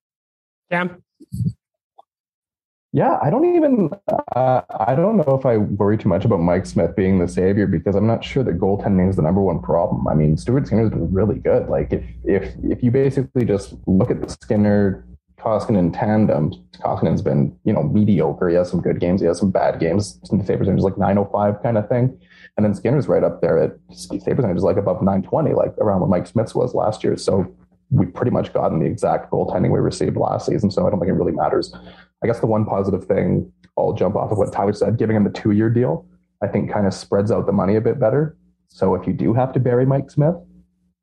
Cam? 0.71 1.03
Yeah, 2.91 3.19
I 3.21 3.29
don't 3.29 3.55
even. 3.55 3.91
Uh, 4.35 4.61
I 4.79 4.95
don't 4.95 5.17
know 5.17 5.37
if 5.37 5.45
I 5.45 5.57
worry 5.57 5.95
too 5.95 6.09
much 6.09 6.25
about 6.25 6.39
Mike 6.39 6.65
Smith 6.65 6.95
being 6.95 7.19
the 7.19 7.27
savior 7.27 7.67
because 7.67 7.95
I'm 7.95 8.07
not 8.07 8.23
sure 8.23 8.43
that 8.43 8.59
goaltending 8.59 9.09
is 9.09 9.15
the 9.15 9.21
number 9.21 9.41
one 9.41 9.61
problem. 9.61 10.07
I 10.07 10.15
mean, 10.15 10.37
Stuart 10.37 10.65
Skinner's 10.65 10.89
been 10.89 11.11
really 11.13 11.37
good. 11.37 11.69
Like 11.69 11.93
if 11.93 12.03
if 12.23 12.51
if 12.63 12.81
you 12.81 12.89
basically 12.89 13.45
just 13.45 13.75
look 13.85 14.09
at 14.09 14.21
the 14.21 14.29
Skinner 14.29 15.05
Koskinen 15.39 15.97
tandem, 15.97 16.53
Koskinen's 16.83 17.21
been 17.21 17.57
you 17.63 17.73
know 17.73 17.83
mediocre. 17.83 18.49
He 18.49 18.55
has 18.55 18.69
some 18.69 18.81
good 18.81 18.99
games. 18.99 19.21
He 19.21 19.27
has 19.27 19.39
some 19.39 19.51
bad 19.51 19.79
games. 19.79 20.19
Save 20.23 20.59
percentage 20.59 20.77
is 20.77 20.83
like 20.83 20.97
905 20.97 21.63
kind 21.63 21.77
of 21.77 21.87
thing, 21.87 22.19
and 22.57 22.65
then 22.65 22.73
Skinner's 22.73 23.07
right 23.07 23.23
up 23.23 23.41
there 23.41 23.57
at 23.57 23.71
save 23.91 24.35
percentage 24.35 24.57
is 24.57 24.63
like 24.63 24.77
above 24.77 25.01
920, 25.01 25.53
like 25.53 25.77
around 25.77 26.01
what 26.01 26.09
Mike 26.09 26.27
Smith's 26.27 26.55
was 26.55 26.73
last 26.73 27.03
year. 27.03 27.15
So 27.17 27.55
we 27.91 28.05
pretty 28.05 28.31
much 28.31 28.53
gotten 28.53 28.79
the 28.79 28.85
exact 28.85 29.31
goaltending 29.31 29.71
we 29.71 29.79
received 29.79 30.15
last 30.15 30.45
season. 30.45 30.69
So 30.69 30.85
I 30.85 30.89
don't 30.89 30.99
think 30.99 31.09
it 31.09 31.13
really 31.13 31.31
matters. 31.31 31.73
I 32.23 32.27
guess 32.27 32.39
the 32.39 32.47
one 32.47 32.65
positive 32.65 33.05
thing 33.05 33.51
I'll 33.77 33.93
jump 33.93 34.15
off 34.15 34.31
of 34.31 34.37
what 34.37 34.51
Tyler 34.51 34.73
said, 34.73 34.97
giving 34.97 35.15
him 35.15 35.23
the 35.23 35.31
two 35.31 35.51
year 35.51 35.69
deal, 35.69 36.05
I 36.43 36.47
think 36.47 36.71
kind 36.71 36.85
of 36.85 36.93
spreads 36.93 37.31
out 37.31 37.45
the 37.45 37.51
money 37.51 37.75
a 37.75 37.81
bit 37.81 37.99
better. 37.99 38.37
So 38.67 38.93
if 38.95 39.07
you 39.07 39.13
do 39.13 39.33
have 39.33 39.53
to 39.53 39.59
bury 39.59 39.85
Mike 39.85 40.11
Smith, 40.11 40.35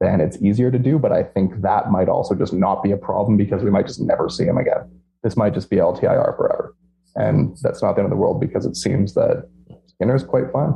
then 0.01 0.20
it's 0.20 0.40
easier 0.42 0.70
to 0.70 0.78
do. 0.78 0.99
But 0.99 1.12
I 1.12 1.22
think 1.22 1.62
that 1.62 1.90
might 1.90 2.09
also 2.09 2.34
just 2.34 2.53
not 2.53 2.82
be 2.82 2.92
a 2.92 2.97
problem 2.97 3.36
because 3.36 3.62
we 3.62 3.70
might 3.70 3.86
just 3.86 4.01
never 4.01 4.28
see 4.28 4.44
him 4.44 4.59
again. 4.59 4.90
This 5.22 5.36
might 5.36 5.55
just 5.55 5.70
be 5.70 5.76
LTIR 5.76 6.36
forever. 6.36 6.74
And 7.14 7.57
that's 7.62 7.82
not 7.82 7.94
the 7.94 8.03
end 8.03 8.07
of 8.07 8.11
the 8.11 8.16
world 8.16 8.40
because 8.40 8.66
it 8.66 8.76
seems 8.76 9.14
that 9.14 9.49
Skinner's 9.86 10.22
quite 10.22 10.53
fine. 10.53 10.74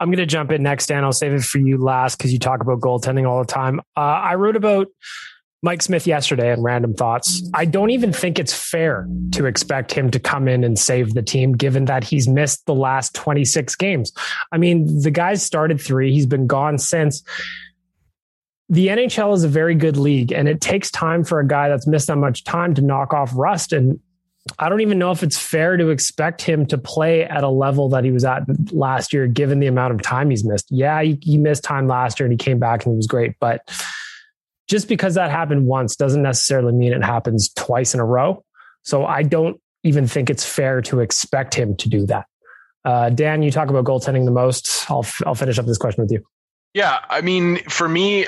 I'm 0.00 0.08
going 0.08 0.18
to 0.18 0.26
jump 0.26 0.50
in 0.50 0.62
next, 0.62 0.86
Dan. 0.86 1.04
I'll 1.04 1.12
save 1.12 1.32
it 1.32 1.42
for 1.42 1.58
you 1.58 1.76
last 1.76 2.16
because 2.16 2.32
you 2.32 2.38
talk 2.38 2.62
about 2.62 2.80
goaltending 2.80 3.28
all 3.28 3.40
the 3.40 3.52
time. 3.52 3.80
Uh, 3.96 4.00
I 4.00 4.34
wrote 4.36 4.56
about 4.56 4.88
Mike 5.62 5.82
Smith 5.82 6.06
yesterday 6.06 6.52
and 6.52 6.62
random 6.62 6.94
thoughts. 6.94 7.42
I 7.52 7.64
don't 7.64 7.90
even 7.90 8.12
think 8.12 8.38
it's 8.38 8.54
fair 8.54 9.08
to 9.32 9.46
expect 9.46 9.92
him 9.92 10.10
to 10.12 10.20
come 10.20 10.46
in 10.46 10.62
and 10.62 10.78
save 10.78 11.14
the 11.14 11.22
team, 11.22 11.52
given 11.52 11.86
that 11.86 12.04
he's 12.04 12.28
missed 12.28 12.64
the 12.66 12.74
last 12.74 13.14
26 13.14 13.74
games. 13.74 14.12
I 14.52 14.58
mean, 14.58 15.02
the 15.02 15.10
guy's 15.10 15.42
started 15.42 15.80
three, 15.80 16.12
he's 16.12 16.26
been 16.26 16.46
gone 16.46 16.78
since. 16.78 17.24
The 18.68 18.88
NHL 18.88 19.34
is 19.34 19.44
a 19.44 19.48
very 19.48 19.74
good 19.74 19.96
league, 19.96 20.32
and 20.32 20.48
it 20.48 20.60
takes 20.60 20.90
time 20.90 21.24
for 21.24 21.40
a 21.40 21.46
guy 21.46 21.68
that's 21.68 21.86
missed 21.86 22.08
that 22.08 22.16
much 22.16 22.44
time 22.44 22.74
to 22.74 22.82
knock 22.82 23.14
off 23.14 23.32
rust. 23.34 23.72
And 23.72 23.98
I 24.58 24.68
don't 24.68 24.80
even 24.80 24.98
know 24.98 25.10
if 25.10 25.22
it's 25.22 25.38
fair 25.38 25.76
to 25.76 25.88
expect 25.88 26.42
him 26.42 26.66
to 26.66 26.78
play 26.78 27.24
at 27.24 27.44
a 27.44 27.48
level 27.48 27.88
that 27.90 28.04
he 28.04 28.10
was 28.10 28.24
at 28.24 28.42
last 28.72 29.12
year, 29.12 29.26
given 29.26 29.60
the 29.60 29.66
amount 29.66 29.94
of 29.94 30.02
time 30.02 30.30
he's 30.30 30.44
missed. 30.44 30.66
Yeah, 30.70 31.00
he, 31.02 31.18
he 31.22 31.38
missed 31.38 31.64
time 31.64 31.86
last 31.86 32.20
year 32.20 32.26
and 32.26 32.32
he 32.32 32.42
came 32.42 32.58
back 32.58 32.84
and 32.84 32.92
he 32.92 32.96
was 32.96 33.06
great, 33.06 33.36
but 33.40 33.62
just 34.68 34.86
because 34.86 35.14
that 35.14 35.30
happened 35.30 35.66
once 35.66 35.96
doesn't 35.96 36.22
necessarily 36.22 36.72
mean 36.72 36.92
it 36.92 37.02
happens 37.02 37.50
twice 37.54 37.94
in 37.94 38.00
a 38.00 38.04
row. 38.04 38.44
So 38.82 39.04
I 39.04 39.22
don't 39.22 39.60
even 39.82 40.06
think 40.06 40.30
it's 40.30 40.44
fair 40.44 40.82
to 40.82 41.00
expect 41.00 41.54
him 41.54 41.76
to 41.76 41.88
do 41.88 42.06
that. 42.06 42.26
Uh, 42.84 43.10
Dan, 43.10 43.42
you 43.42 43.50
talk 43.50 43.70
about 43.70 43.84
goaltending 43.84 44.24
the 44.24 44.30
most. 44.30 44.90
I'll 44.90 45.06
I'll 45.26 45.34
finish 45.34 45.58
up 45.58 45.66
this 45.66 45.78
question 45.78 46.02
with 46.02 46.12
you. 46.12 46.24
Yeah, 46.74 46.98
I 47.08 47.22
mean, 47.22 47.56
for 47.68 47.88
me, 47.88 48.26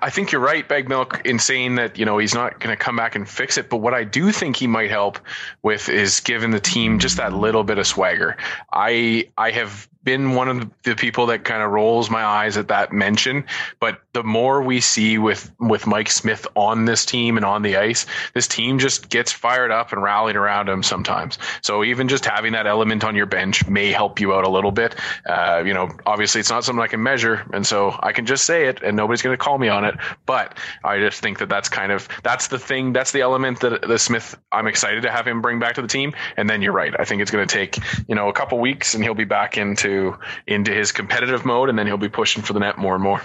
I 0.00 0.08
think 0.10 0.32
you're 0.32 0.40
right, 0.40 0.66
Bag 0.66 0.88
Milk, 0.88 1.20
in 1.26 1.38
saying 1.38 1.74
that 1.74 1.98
you 1.98 2.06
know 2.06 2.18
he's 2.18 2.34
not 2.34 2.58
going 2.58 2.76
to 2.76 2.82
come 2.82 2.96
back 2.96 3.14
and 3.14 3.28
fix 3.28 3.58
it. 3.58 3.68
But 3.68 3.76
what 3.78 3.92
I 3.92 4.02
do 4.02 4.32
think 4.32 4.56
he 4.56 4.66
might 4.66 4.90
help 4.90 5.18
with 5.62 5.88
is 5.88 6.20
giving 6.20 6.50
the 6.52 6.60
team 6.60 6.98
just 6.98 7.18
that 7.18 7.34
little 7.34 7.64
bit 7.64 7.78
of 7.78 7.86
swagger. 7.86 8.38
I 8.72 9.28
I 9.36 9.50
have 9.50 9.88
been 10.04 10.34
one 10.34 10.48
of 10.48 10.70
the 10.82 10.94
people 10.94 11.26
that 11.26 11.44
kind 11.44 11.62
of 11.62 11.70
rolls 11.70 12.10
my 12.10 12.24
eyes 12.24 12.56
at 12.56 12.68
that 12.68 12.92
mention. 12.92 13.44
But 13.80 14.00
the 14.12 14.22
more 14.22 14.62
we 14.62 14.80
see 14.80 15.18
with 15.18 15.52
with 15.58 15.86
Mike 15.86 16.10
Smith 16.10 16.46
on 16.54 16.84
this 16.84 17.04
team 17.04 17.36
and 17.36 17.46
on 17.46 17.62
the 17.62 17.76
ice, 17.76 18.06
this 18.34 18.48
team 18.48 18.78
just 18.78 19.08
gets 19.08 19.32
fired 19.32 19.70
up 19.70 19.92
and 19.92 20.02
rallied 20.02 20.36
around 20.36 20.68
him 20.68 20.82
sometimes. 20.82 21.38
So 21.62 21.84
even 21.84 22.08
just 22.08 22.24
having 22.24 22.52
that 22.52 22.66
element 22.66 23.04
on 23.04 23.16
your 23.16 23.26
bench 23.26 23.66
may 23.68 23.92
help 23.92 24.20
you 24.20 24.34
out 24.34 24.44
a 24.44 24.50
little 24.50 24.72
bit. 24.72 24.94
Uh, 25.26 25.62
you 25.64 25.74
know, 25.74 25.90
obviously 26.06 26.40
it's 26.40 26.50
not 26.50 26.64
something 26.64 26.82
I 26.82 26.88
can 26.88 27.02
measure, 27.02 27.46
and 27.52 27.66
so 27.66 27.98
I 28.00 28.12
can 28.12 28.26
just 28.26 28.44
say 28.44 28.66
it, 28.66 28.82
and 28.82 28.96
nobody's 28.96 29.22
going 29.22 29.34
to 29.34 29.42
call 29.42 29.58
me 29.58 29.68
on 29.68 29.84
it. 29.84 29.94
But 30.26 30.58
I 30.84 30.98
just 30.98 31.20
think 31.20 31.38
that 31.38 31.48
that's 31.48 31.68
kind 31.68 31.92
of 31.92 32.08
that's 32.22 32.48
the 32.48 32.58
thing, 32.58 32.92
that's 32.92 33.12
the 33.12 33.20
element 33.20 33.60
that 33.60 33.82
the 33.82 33.98
Smith. 33.98 34.38
I'm 34.50 34.66
excited 34.66 35.02
to 35.02 35.10
have 35.10 35.26
him 35.26 35.40
bring 35.40 35.58
back 35.58 35.74
to 35.76 35.82
the 35.82 35.88
team. 35.88 36.12
And 36.36 36.48
then 36.48 36.62
you're 36.62 36.72
right. 36.72 36.94
I 36.98 37.04
think 37.04 37.22
it's 37.22 37.30
going 37.30 37.46
to 37.46 37.52
take 37.52 37.78
you 38.08 38.14
know 38.14 38.28
a 38.28 38.32
couple 38.32 38.58
weeks, 38.58 38.94
and 38.94 39.02
he'll 39.02 39.14
be 39.14 39.24
back 39.24 39.56
into 39.56 39.91
into 40.46 40.72
his 40.72 40.92
competitive 40.92 41.44
mode, 41.44 41.68
and 41.68 41.78
then 41.78 41.86
he'll 41.86 41.96
be 41.96 42.08
pushing 42.08 42.42
for 42.42 42.52
the 42.52 42.60
net 42.60 42.78
more 42.78 42.94
and 42.94 43.02
more. 43.02 43.22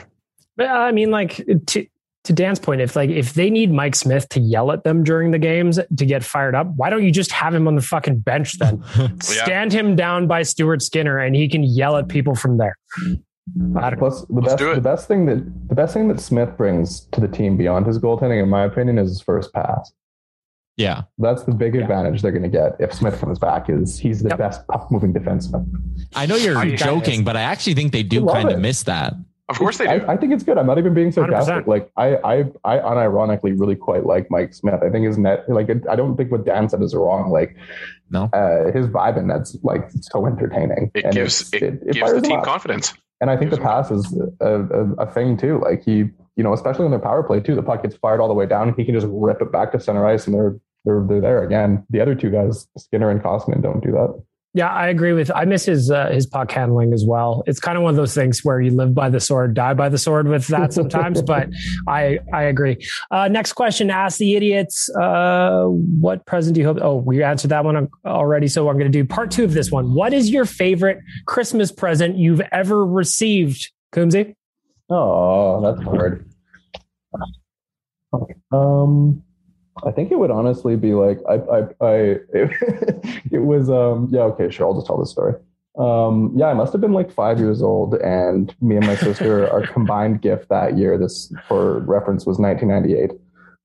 Uh, 0.60 0.66
I 0.66 0.92
mean, 0.92 1.12
like 1.12 1.44
to 1.68 1.88
to 2.28 2.34
Dan's 2.34 2.60
point, 2.60 2.82
if 2.82 2.96
like 2.96 3.10
if 3.10 3.34
they 3.34 3.50
need 3.50 3.72
Mike 3.72 3.96
Smith 3.96 4.28
to 4.30 4.40
yell 4.40 4.72
at 4.72 4.84
them 4.84 5.04
during 5.04 5.32
the 5.32 5.40
games 5.40 5.80
to 5.98 6.06
get 6.06 6.24
fired 6.24 6.56
up, 6.56 6.68
why 6.76 6.90
don't 6.90 7.04
you 7.04 7.12
just 7.12 7.32
have 7.32 7.54
him 7.54 7.68
on 7.68 7.76
the 7.76 7.82
fucking 7.82 8.20
bench 8.20 8.60
then? 8.60 8.84
yeah. 8.98 9.08
Stand 9.22 9.72
him 9.72 9.96
down 9.96 10.28
by 10.28 10.44
Stuart 10.44 10.82
Skinner, 10.82 11.18
and 11.18 11.36
he 11.36 11.48
can 11.48 11.64
yell 11.64 11.96
at 11.98 12.10
people 12.10 12.36
from 12.36 12.58
there. 12.58 12.78
Plus, 13.98 14.26
the 14.26 14.42
best 14.42 14.58
the 14.58 14.82
best 14.82 15.08
thing 15.08 15.26
that 15.28 15.70
the 15.70 15.76
best 15.76 15.94
thing 15.94 16.10
that 16.10 16.20
Smith 16.20 16.58
brings 16.58 17.02
to 17.12 17.22
the 17.22 17.30
team 17.30 17.56
beyond 17.56 17.86
his 17.86 17.98
goaltending, 17.98 18.44
in 18.44 18.50
my 18.50 18.66
opinion, 18.66 18.98
is 18.98 19.10
his 19.10 19.22
first 19.22 19.54
pass. 19.54 19.92
Yeah, 20.78 21.04
that's 21.18 21.44
the 21.44 21.54
big 21.54 21.76
yeah. 21.76 21.82
advantage 21.82 22.22
they're 22.22 22.32
going 22.32 22.44
to 22.44 22.50
get 22.50 22.76
if 22.80 22.94
Smith 22.94 23.20
comes 23.20 23.40
back. 23.40 23.70
Is 23.70 23.98
he's 23.98 24.22
the 24.22 24.30
yep. 24.30 24.38
best 24.38 24.68
puck 24.68 24.92
moving 24.92 25.14
defenseman. 25.14 25.66
I 26.16 26.26
know 26.26 26.36
you're 26.36 26.58
I 26.58 26.76
joking, 26.76 27.24
but 27.24 27.36
I 27.36 27.42
actually 27.42 27.74
think 27.74 27.92
they 27.92 28.04
do 28.04 28.26
kind 28.28 28.50
of 28.50 28.60
miss 28.60 28.84
that. 28.84 29.14
Of 29.50 29.58
course 29.58 29.78
they 29.78 29.86
do. 29.86 30.06
I, 30.06 30.14
I, 30.14 30.18
think 30.18 30.34
it's 30.34 30.44
good. 30.44 30.58
I'm 30.58 30.68
not 30.68 30.78
even 30.78 30.94
being 30.94 31.12
sarcastic. 31.12 31.66
100%. 31.66 31.68
Like 31.68 31.90
I, 31.96 32.18
I, 32.18 32.40
I 32.66 32.80
unironically 32.80 33.58
really 33.58 33.76
quite 33.76 34.06
like 34.06 34.30
Mike 34.30 34.54
Smith. 34.54 34.82
I 34.84 34.90
think 34.90 35.06
his 35.06 35.18
net, 35.18 35.50
like 35.50 35.70
I 35.90 35.96
don't 35.96 36.18
think 36.18 36.32
what 36.32 36.46
Dan 36.46 36.68
said 36.68 36.82
is 36.82 36.94
wrong. 36.94 37.32
Like, 37.32 37.56
no, 38.10 38.26
uh, 38.34 38.72
his 38.74 38.88
vibe 38.88 39.18
in 39.18 39.28
that's 39.28 39.58
like 39.64 39.90
so 40.02 40.26
entertaining. 40.26 40.92
It 40.94 41.06
and 41.06 41.14
gives 41.14 41.54
it, 41.54 41.64
it, 41.64 41.82
it 41.86 41.94
gives 41.94 42.14
the 42.14 42.22
team 42.22 42.42
confidence. 42.42 42.94
And 43.22 43.32
I 43.32 43.38
think 43.38 43.52
the 43.52 43.58
pass 43.58 43.90
is 43.90 44.16
a, 44.42 44.64
a, 44.64 44.94
a, 44.96 45.12
thing 45.12 45.38
too. 45.38 45.60
Like 45.60 45.84
he, 45.84 46.10
you 46.36 46.44
know, 46.44 46.54
especially 46.54 46.86
on 46.86 46.92
their 46.92 47.00
power 47.00 47.24
play 47.24 47.40
too, 47.40 47.56
the 47.56 47.64
puck 47.64 47.82
gets 47.82 47.96
fired 47.96 48.20
all 48.20 48.28
the 48.28 48.34
way 48.34 48.46
down. 48.46 48.76
He 48.76 48.86
can 48.86 48.94
just 48.94 49.08
rip 49.10 49.42
it 49.42 49.52
back 49.52 49.72
to 49.72 49.80
center 49.80 50.06
ice, 50.06 50.28
and 50.28 50.36
they're 50.36 50.60
they're 50.88 51.04
they're 51.08 51.22
there 51.22 51.44
again. 51.44 51.86
The 51.90 52.02
other 52.02 52.16
two 52.16 52.30
guys, 52.30 52.68
Skinner 52.78 53.10
and 53.10 53.22
Koskinen, 53.22 53.62
don't 53.62 53.84
do 53.84 53.92
that. 53.92 54.24
Yeah, 54.54 54.70
I 54.70 54.88
agree 54.88 55.14
with. 55.14 55.30
I 55.36 55.46
miss 55.46 55.66
his 55.66 55.92
uh, 55.92 56.10
his 56.10 56.26
puck 56.26 56.50
handling 56.50 56.94
as 56.94 57.06
well. 57.06 57.44
It's 57.46 57.60
kind 57.60 57.78
of 57.78 57.84
one 57.84 57.92
of 57.92 57.96
those 57.96 58.16
things 58.16 58.44
where 58.44 58.60
you 58.60 58.72
live 58.72 58.96
by 58.96 59.10
the 59.10 59.20
sword, 59.20 59.54
die 59.54 59.74
by 59.74 59.90
the 59.90 60.00
sword 60.00 60.28
with 60.28 60.48
that 60.48 60.74
sometimes. 60.74 61.22
but 61.34 61.50
I 61.88 62.20
I 62.34 62.44
agree. 62.44 62.78
Uh, 63.12 63.28
next 63.28 63.54
question: 63.54 63.92
Ask 63.92 64.18
the 64.18 64.36
idiots. 64.36 64.90
Uh, 64.96 65.66
what 65.66 66.26
present 66.26 66.56
do 66.56 66.62
you 66.62 66.68
hope? 66.68 66.80
Oh, 66.82 66.96
we 66.96 67.22
answered 67.22 67.50
that 67.50 67.66
one 67.66 67.88
already. 68.06 68.48
So 68.48 68.68
I'm 68.70 68.80
going 68.80 68.92
to 68.92 68.98
do 68.98 69.06
part 69.06 69.30
two 69.30 69.44
of 69.44 69.54
this 69.54 69.70
one. 69.70 69.94
What 69.94 70.14
is 70.14 70.32
your 70.32 70.46
favorite 70.46 71.00
Christmas 71.28 71.72
present 71.72 72.18
you've 72.18 72.42
ever 72.52 72.84
received, 72.84 73.72
Coombsy? 73.94 74.34
Oh, 74.90 75.62
that's 75.62 75.84
hard. 75.84 76.32
Um, 78.52 79.22
I 79.86 79.92
think 79.92 80.12
it 80.12 80.20
would 80.20 80.32
honestly 80.32 80.76
be 80.76 80.94
like 80.94 81.20
I 81.30 81.36
I, 81.36 81.60
I 81.82 81.94
it, 82.34 83.32
was 83.42 83.70
um 83.70 84.08
yeah 84.12 84.22
okay 84.22 84.50
sure 84.50 84.68
I'll 84.68 84.76
just 84.76 84.88
tell 84.88 84.98
the 84.98 85.06
story. 85.06 85.36
Um, 85.78 86.34
yeah, 86.36 86.48
I 86.48 86.54
must 86.54 86.72
have 86.72 86.82
been 86.82 86.94
like 86.94 87.12
five 87.12 87.38
years 87.38 87.62
old, 87.62 87.94
and 87.96 88.54
me 88.62 88.78
and 88.78 88.86
my 88.88 88.96
sister, 88.96 89.48
our 89.54 89.62
combined 89.68 90.24
gift 90.24 90.50
that 90.50 90.76
year, 90.76 90.98
this 90.98 91.32
for 91.48 91.82
reference 91.82 92.26
was 92.26 92.40
1998. 92.40 93.12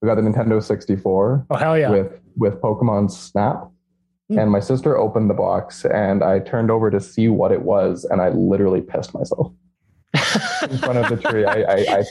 We 0.01 0.07
got 0.07 0.15
the 0.15 0.21
Nintendo 0.21 0.61
64. 0.61 1.47
Oh 1.49 1.55
hell 1.55 1.77
yeah! 1.77 1.89
With 1.89 2.19
with 2.35 2.61
Pokemon 2.61 3.09
Snap, 3.09 3.67
mm. 4.31 4.39
and 4.39 4.51
my 4.51 4.59
sister 4.59 4.95
opened 4.95 5.29
the 5.29 5.33
box, 5.33 5.85
and 5.85 6.23
I 6.23 6.39
turned 6.39 6.69
over 6.69 6.91
to 6.91 6.99
see 6.99 7.29
what 7.29 7.51
it 7.51 7.63
was, 7.63 8.05
and 8.05 8.21
I 8.21 8.29
literally 8.29 8.81
pissed 8.81 9.15
myself 9.15 9.51
in 10.13 10.77
front 10.77 10.99
of 10.99 11.09
the 11.09 11.29
tree. 11.29 11.45
I, 11.45 11.61
I, 11.61 12.03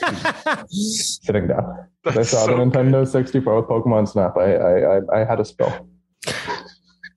I 0.45 0.63
sitting 0.67 1.47
down. 1.47 1.87
That's 2.03 2.17
I 2.17 2.21
saw 2.23 2.45
so 2.45 2.57
the 2.57 2.63
Nintendo 2.63 3.07
64 3.07 3.55
with 3.55 3.65
Pokemon 3.65 4.09
Snap. 4.09 4.37
I, 4.37 4.55
I, 4.55 5.21
I, 5.21 5.25
had 5.25 5.39
a 5.39 5.45
spill. 5.45 5.89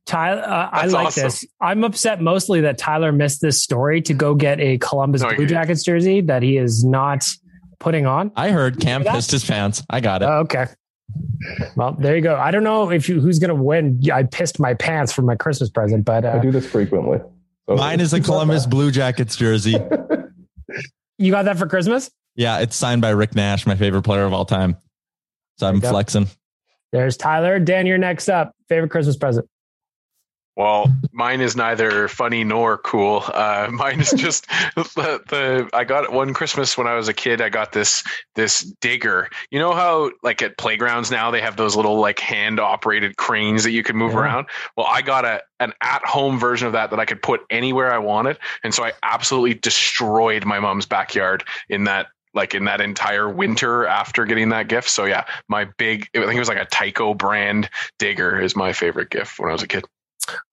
Tyler, 0.07 0.43
uh, 0.43 0.71
I 0.71 0.87
like 0.87 1.09
awesome. 1.09 1.25
this. 1.25 1.45
I'm 1.61 1.83
upset 1.83 2.21
mostly 2.21 2.61
that 2.63 2.79
Tyler 2.79 3.11
missed 3.11 3.41
this 3.41 3.61
story 3.61 4.01
to 4.03 4.15
go 4.15 4.35
get 4.35 4.61
a 4.61 4.79
Columbus 4.79 5.23
no, 5.23 5.35
Blue 5.35 5.47
Jackets 5.47 5.83
jersey 5.83 6.21
that 6.23 6.43
he 6.43 6.57
is 6.57 6.85
not 6.85 7.27
putting 7.81 8.07
on. 8.07 8.31
I 8.37 8.51
heard 8.51 8.79
Cam 8.79 9.03
pissed 9.03 9.33
his 9.33 9.45
pants. 9.45 9.83
I 9.91 10.01
got 10.01 10.23
it. 10.23 10.27
Oh, 10.27 10.39
okay. 10.41 10.67
Well, 11.75 11.97
there 11.99 12.15
you 12.15 12.23
go. 12.23 12.37
I 12.37 12.51
don't 12.53 12.65
know 12.65 12.91
if 12.91 13.09
you 13.09 13.21
who's 13.21 13.39
going 13.39 13.57
to 13.57 13.61
win. 13.61 14.01
I 14.13 14.23
pissed 14.23 14.61
my 14.61 14.75
pants 14.75 15.13
for 15.13 15.23
my 15.23 15.35
Christmas 15.35 15.71
present, 15.71 16.05
but 16.05 16.25
uh, 16.25 16.37
I 16.37 16.39
do 16.39 16.53
this 16.53 16.67
frequently. 16.67 17.19
So 17.69 17.75
Mine 17.75 18.01
is 18.01 18.13
a 18.13 18.21
Columbus 18.21 18.67
Blue 18.67 18.93
Jackets 18.93 19.35
jersey. 19.35 19.77
You 21.19 21.31
got 21.31 21.45
that 21.45 21.59
for 21.59 21.67
Christmas? 21.67 22.11
Yeah, 22.35 22.59
it's 22.59 22.77
signed 22.77 23.03
by 23.03 23.11
Rick 23.11 23.35
Nash, 23.35 23.67
my 23.67 23.77
favorite 23.77 24.03
player 24.03 24.25
of 24.25 24.33
all 24.33 24.45
time. 24.45 24.77
So 25.59 25.67
I'm 25.67 25.81
flexing. 25.81 26.27
There's 26.93 27.17
Tyler. 27.17 27.59
Dan, 27.59 27.87
you're 27.87 27.99
next 27.99 28.29
up. 28.29 28.53
Favorite 28.69 28.91
Christmas 28.91 29.17
present? 29.17 29.49
Well, 30.57 30.91
mine 31.13 31.43
is 31.43 31.55
neither 31.55 32.09
funny 32.09 32.43
nor 32.43 32.79
cool. 32.79 33.23
Uh, 33.27 33.69
mine 33.73 34.01
is 34.01 34.11
just 34.13 34.49
the, 34.75 35.21
the, 35.29 35.69
I 35.75 35.85
got 35.85 36.05
it 36.05 36.13
one 36.13 36.33
Christmas 36.33 36.79
when 36.79 36.87
I 36.87 36.95
was 36.95 37.09
a 37.09 37.13
kid. 37.13 37.43
I 37.43 37.51
got 37.51 37.73
this 37.73 38.03
this 38.35 38.63
digger. 38.81 39.29
You 39.51 39.59
know 39.59 39.75
how 39.75 40.13
like 40.23 40.41
at 40.41 40.57
playgrounds 40.57 41.11
now 41.11 41.31
they 41.31 41.43
have 41.43 41.57
those 41.57 41.77
little 41.77 42.01
like 42.01 42.19
hand 42.19 42.59
operated 42.59 43.19
cranes 43.19 43.65
that 43.65 43.73
you 43.73 43.83
can 43.83 43.97
move 43.97 44.13
yeah. 44.13 44.21
around. 44.21 44.47
Well, 44.77 44.87
I 44.91 45.03
got 45.03 45.27
a 45.27 45.43
an 45.61 45.75
at 45.83 46.05
home 46.07 46.39
version 46.39 46.67
of 46.67 46.73
that 46.73 46.91
that 46.91 46.99
I 46.99 47.05
could 47.05 47.23
put 47.23 47.43
anywhere 47.51 47.93
I 47.93 47.99
wanted, 47.99 48.39
and 48.65 48.75
so 48.75 48.83
I 48.83 48.93
absolutely 49.03 49.55
destroyed 49.55 50.47
my 50.47 50.59
mom's 50.59 50.87
backyard 50.87 51.45
in 51.69 51.85
that 51.85 52.07
like 52.33 52.55
in 52.55 52.65
that 52.65 52.81
entire 52.81 53.29
winter 53.29 53.87
after 53.87 54.25
getting 54.25 54.51
that 54.51 54.69
gift. 54.69 54.89
So 54.89 55.05
yeah, 55.05 55.25
my 55.49 55.67
big 55.77 56.09
I 56.15 56.21
think 56.21 56.35
it 56.35 56.39
was 56.39 56.49
like 56.49 56.59
a 56.59 56.67
Tyco 56.67 57.17
brand 57.17 57.69
digger 57.99 58.41
is 58.41 58.57
my 58.57 58.73
favorite 58.73 59.11
gift 59.11 59.39
when 59.39 59.51
I 59.51 59.53
was 59.53 59.63
a 59.63 59.67
kid. 59.67 59.85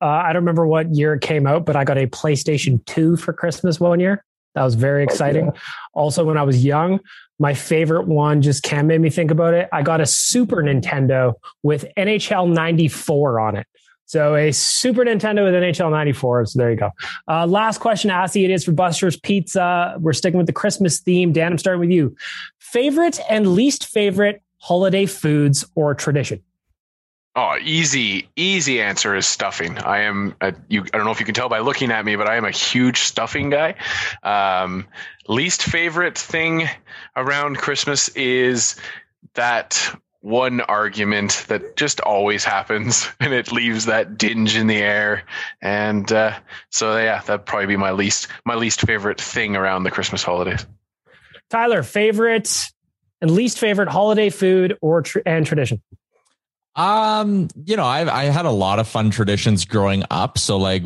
Uh, 0.01 0.05
I 0.05 0.34
don't 0.34 0.43
remember 0.43 0.65
what 0.65 0.93
year 0.95 1.13
it 1.13 1.21
came 1.21 1.47
out, 1.47 1.65
but 1.65 1.76
I 1.76 1.84
got 1.84 1.97
a 1.97 2.07
PlayStation 2.07 2.84
2 2.86 3.17
for 3.17 3.34
Christmas 3.34 3.80
one 3.80 3.99
year. 3.99 4.24
That 4.55 4.63
was 4.63 4.76
very 4.76 5.03
exciting. 5.03 5.49
Oh, 5.49 5.51
yeah. 5.53 5.61
Also, 5.93 6.24
when 6.24 6.38
I 6.38 6.43
was 6.43 6.63
young, 6.63 6.99
my 7.39 7.53
favorite 7.53 8.07
one 8.07 8.41
just 8.41 8.63
can't 8.63 8.88
make 8.88 9.01
me 9.01 9.09
think 9.09 9.32
about 9.32 9.53
it. 9.53 9.67
I 9.71 9.82
got 9.82 9.99
a 9.99 10.05
Super 10.05 10.57
Nintendo 10.57 11.34
with 11.63 11.86
NHL 11.97 12.53
94 12.53 13.39
on 13.39 13.57
it. 13.57 13.67
So 14.05 14.36
a 14.36 14.51
Super 14.51 15.03
Nintendo 15.03 15.43
with 15.43 15.55
NHL 15.55 15.89
94. 15.89 16.45
So 16.45 16.59
there 16.59 16.69
you 16.69 16.78
go. 16.78 16.91
Uh, 17.28 17.47
last 17.47 17.80
question 17.80 18.11
to 18.11 18.39
It 18.39 18.51
is 18.51 18.63
for 18.63 18.71
Buster's 18.71 19.19
Pizza. 19.19 19.95
We're 19.99 20.13
sticking 20.13 20.38
with 20.38 20.45
the 20.45 20.53
Christmas 20.53 20.99
theme. 20.99 21.34
Dan, 21.34 21.51
I'm 21.51 21.57
starting 21.57 21.80
with 21.80 21.89
you. 21.89 22.15
Favorite 22.59 23.19
and 23.30 23.55
least 23.55 23.88
favorite 23.88 24.43
holiday 24.57 25.05
foods 25.05 25.65
or 25.76 25.95
tradition? 25.95 26.43
Oh, 27.36 27.57
easy, 27.63 28.29
easy 28.36 28.79
answer 28.79 29.15
is 29.15 29.25
stuffing. 29.25 29.79
I 29.79 30.01
am 30.01 30.36
a, 30.39 30.53
you. 30.67 30.84
I 30.93 30.97
don't 30.97 31.05
know 31.05 31.11
if 31.11 31.19
you 31.19 31.25
can 31.25 31.34
tell 31.34 31.49
by 31.49 31.59
looking 31.59 31.89
at 31.89 32.05
me, 32.05 32.15
but 32.15 32.27
I 32.27 32.36
am 32.36 32.45
a 32.45 32.51
huge 32.51 32.99
stuffing 32.99 33.49
guy. 33.49 33.73
Um, 34.21 34.88
least 35.27 35.63
favorite 35.63 36.15
thing 36.15 36.69
around 37.15 37.57
Christmas 37.57 38.09
is 38.09 38.75
that 39.34 39.95
one 40.21 40.61
argument 40.61 41.45
that 41.47 41.75
just 41.75 41.99
always 42.01 42.43
happens, 42.43 43.09
and 43.19 43.34
it 43.34 43.51
leaves 43.51 43.86
that 43.86 44.15
dinge 44.15 44.55
in 44.55 44.67
the 44.67 44.77
air. 44.77 45.23
And 45.59 46.11
uh, 46.11 46.38
so, 46.69 46.95
yeah, 46.97 47.21
that'd 47.21 47.47
probably 47.47 47.67
be 47.67 47.77
my 47.77 47.91
least 47.91 48.27
my 48.45 48.53
least 48.53 48.81
favorite 48.81 49.19
thing 49.19 49.55
around 49.55 49.84
the 49.84 49.91
Christmas 49.91 50.21
holidays. 50.21 50.67
Tyler, 51.49 51.81
favorite 51.81 52.69
and 53.21 53.31
least 53.31 53.57
favorite 53.57 53.89
holiday 53.89 54.29
food 54.29 54.77
or 54.81 55.01
tr- 55.01 55.19
and 55.25 55.47
tradition. 55.47 55.81
Um, 56.76 57.49
you 57.65 57.76
know, 57.78 57.86
I 57.86 58.21
I 58.21 58.24
had 58.26 58.45
a 58.45 58.51
lot 58.51 58.80
of 58.80 58.88
fun 58.88 59.11
traditions 59.11 59.65
growing 59.65 60.03
up. 60.09 60.38
So 60.38 60.57
like 60.57 60.84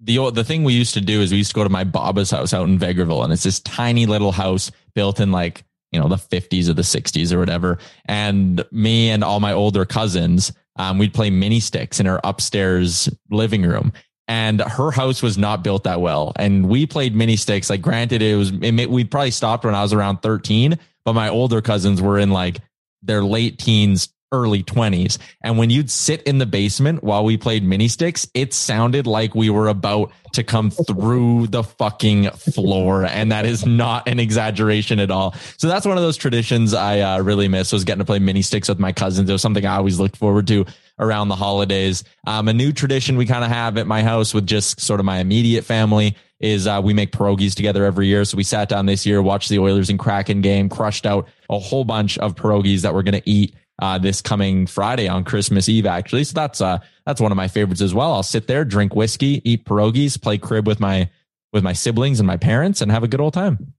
the 0.00 0.30
the 0.30 0.44
thing 0.44 0.64
we 0.64 0.74
used 0.74 0.94
to 0.94 1.00
do 1.00 1.20
is 1.20 1.30
we 1.30 1.38
used 1.38 1.50
to 1.50 1.54
go 1.54 1.64
to 1.64 1.70
my 1.70 1.84
Baba's 1.84 2.30
house 2.30 2.52
out 2.52 2.68
in 2.68 2.78
Vegreville, 2.78 3.24
and 3.24 3.32
it's 3.32 3.42
this 3.42 3.60
tiny 3.60 4.06
little 4.06 4.32
house 4.32 4.70
built 4.94 5.20
in 5.20 5.32
like 5.32 5.64
you 5.92 6.00
know 6.00 6.08
the 6.08 6.16
50s 6.16 6.68
or 6.68 6.74
the 6.74 6.82
60s 6.82 7.32
or 7.32 7.38
whatever. 7.38 7.78
And 8.06 8.64
me 8.70 9.10
and 9.10 9.24
all 9.24 9.40
my 9.40 9.52
older 9.52 9.84
cousins, 9.84 10.52
um, 10.76 10.98
we'd 10.98 11.14
play 11.14 11.30
mini 11.30 11.60
sticks 11.60 12.00
in 12.00 12.06
our 12.06 12.20
upstairs 12.24 13.08
living 13.30 13.62
room. 13.62 13.92
and 14.28 14.60
her 14.60 14.92
house 14.92 15.22
was 15.22 15.36
not 15.36 15.64
built 15.64 15.82
that 15.82 16.00
well. 16.00 16.32
And 16.36 16.68
we 16.68 16.86
played 16.86 17.16
mini 17.16 17.34
sticks. 17.34 17.68
Like, 17.68 17.82
granted, 17.82 18.22
it 18.22 18.36
was, 18.36 18.52
it, 18.62 18.88
we 18.88 19.02
probably 19.02 19.32
stopped 19.32 19.64
when 19.64 19.74
I 19.74 19.82
was 19.82 19.92
around 19.92 20.18
13, 20.18 20.78
but 21.04 21.14
my 21.14 21.28
older 21.28 21.60
cousins 21.60 22.00
were 22.00 22.16
in 22.16 22.30
like 22.30 22.60
their 23.02 23.24
late 23.24 23.58
teens, 23.58 24.08
early 24.32 24.62
20s. 24.62 25.18
And 25.42 25.58
when 25.58 25.70
you'd 25.70 25.90
sit 25.90 26.22
in 26.22 26.38
the 26.38 26.46
basement 26.46 27.02
while 27.02 27.24
we 27.24 27.36
played 27.36 27.64
mini 27.64 27.88
sticks, 27.88 28.28
it 28.34 28.54
sounded 28.54 29.06
like 29.06 29.34
we 29.34 29.50
were 29.50 29.68
about 29.68 30.12
to 30.32 30.44
come 30.44 30.70
through 30.70 31.48
the 31.48 31.62
fucking 31.62 32.30
floor. 32.30 33.04
And 33.04 33.32
that 33.32 33.46
is 33.46 33.66
not 33.66 34.08
an 34.08 34.20
exaggeration 34.20 35.00
at 35.00 35.10
all. 35.10 35.34
So 35.56 35.66
that's 35.68 35.86
one 35.86 35.96
of 35.96 36.02
those 36.02 36.16
traditions 36.16 36.72
I 36.72 37.00
uh, 37.00 37.20
really 37.20 37.48
miss 37.48 37.72
was 37.72 37.84
getting 37.84 38.00
to 38.00 38.04
play 38.04 38.18
mini 38.18 38.42
sticks 38.42 38.68
with 38.68 38.78
my 38.78 38.92
cousins. 38.92 39.28
It 39.28 39.32
was 39.32 39.42
something 39.42 39.66
I 39.66 39.76
always 39.76 39.98
looked 39.98 40.16
forward 40.16 40.46
to 40.48 40.64
around 40.98 41.28
the 41.28 41.36
holidays. 41.36 42.04
Um, 42.26 42.46
a 42.48 42.52
new 42.52 42.72
tradition 42.72 43.16
we 43.16 43.26
kind 43.26 43.44
of 43.44 43.50
have 43.50 43.78
at 43.78 43.86
my 43.86 44.02
house 44.02 44.32
with 44.32 44.46
just 44.46 44.80
sort 44.80 45.00
of 45.00 45.06
my 45.06 45.18
immediate 45.18 45.64
family 45.64 46.16
is 46.38 46.66
uh, 46.66 46.80
we 46.82 46.94
make 46.94 47.12
pierogies 47.12 47.54
together 47.54 47.84
every 47.84 48.06
year. 48.06 48.24
So 48.24 48.36
we 48.36 48.44
sat 48.44 48.68
down 48.68 48.86
this 48.86 49.04
year, 49.04 49.20
watched 49.20 49.48
the 49.48 49.58
Oilers 49.58 49.90
and 49.90 49.98
Kraken 49.98 50.40
game, 50.40 50.68
crushed 50.68 51.06
out 51.06 51.28
a 51.48 51.58
whole 51.58 51.84
bunch 51.84 52.18
of 52.18 52.34
pierogies 52.34 52.82
that 52.82 52.94
we're 52.94 53.02
going 53.02 53.20
to 53.20 53.30
eat 53.30 53.54
uh, 53.80 53.98
this 53.98 54.20
coming 54.20 54.66
Friday 54.66 55.08
on 55.08 55.24
Christmas 55.24 55.68
Eve, 55.68 55.86
actually. 55.86 56.24
So 56.24 56.34
that's 56.34 56.60
uh, 56.60 56.78
that's 57.06 57.20
one 57.20 57.32
of 57.32 57.36
my 57.36 57.48
favorites 57.48 57.80
as 57.80 57.94
well. 57.94 58.12
I'll 58.12 58.22
sit 58.22 58.46
there, 58.46 58.64
drink 58.64 58.94
whiskey, 58.94 59.40
eat 59.44 59.64
pierogies, 59.64 60.20
play 60.20 60.38
crib 60.38 60.66
with 60.66 60.80
my 60.80 61.10
with 61.52 61.64
my 61.64 61.72
siblings 61.72 62.20
and 62.20 62.26
my 62.26 62.36
parents, 62.36 62.80
and 62.80 62.90
have 62.90 63.02
a 63.02 63.08
good 63.08 63.20
old 63.20 63.34
time. 63.34 63.72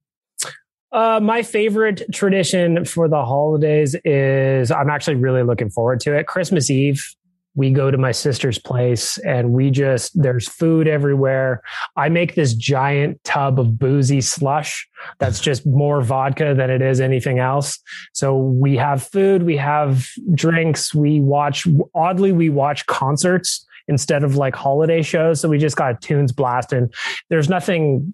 Uh, 0.91 1.21
my 1.21 1.41
favorite 1.41 2.03
tradition 2.11 2.83
for 2.83 3.07
the 3.07 3.23
holidays 3.23 3.95
is 4.03 4.71
I'm 4.71 4.89
actually 4.89 5.15
really 5.15 5.43
looking 5.43 5.69
forward 5.69 6.01
to 6.01 6.13
it. 6.17 6.27
Christmas 6.27 6.69
Eve 6.69 7.15
we 7.55 7.71
go 7.71 7.91
to 7.91 7.97
my 7.97 8.11
sister's 8.11 8.57
place 8.57 9.17
and 9.19 9.51
we 9.51 9.71
just 9.71 10.19
there's 10.21 10.47
food 10.47 10.87
everywhere. 10.87 11.61
I 11.95 12.09
make 12.09 12.35
this 12.35 12.53
giant 12.53 13.21
tub 13.23 13.59
of 13.59 13.77
boozy 13.77 14.21
slush 14.21 14.87
that's 15.19 15.39
just 15.49 15.65
more 15.65 16.01
vodka 16.01 16.53
than 16.55 16.69
it 16.69 16.81
is 16.81 17.01
anything 17.01 17.39
else. 17.39 17.77
So 18.13 18.37
we 18.37 18.77
have 18.77 19.03
food 19.03 19.43
we 19.43 19.57
have 19.57 20.07
drinks 20.33 20.95
we 20.95 21.19
watch 21.19 21.67
oddly 21.93 22.31
we 22.31 22.49
watch 22.49 22.85
concerts 22.85 23.65
instead 23.87 24.23
of 24.23 24.35
like 24.35 24.55
holiday 24.55 25.01
shows. 25.01 25.41
So 25.41 25.49
we 25.49 25.57
just 25.57 25.75
got 25.75 26.01
tunes 26.01 26.31
blasting. 26.31 26.89
There's 27.29 27.49
nothing 27.49 28.13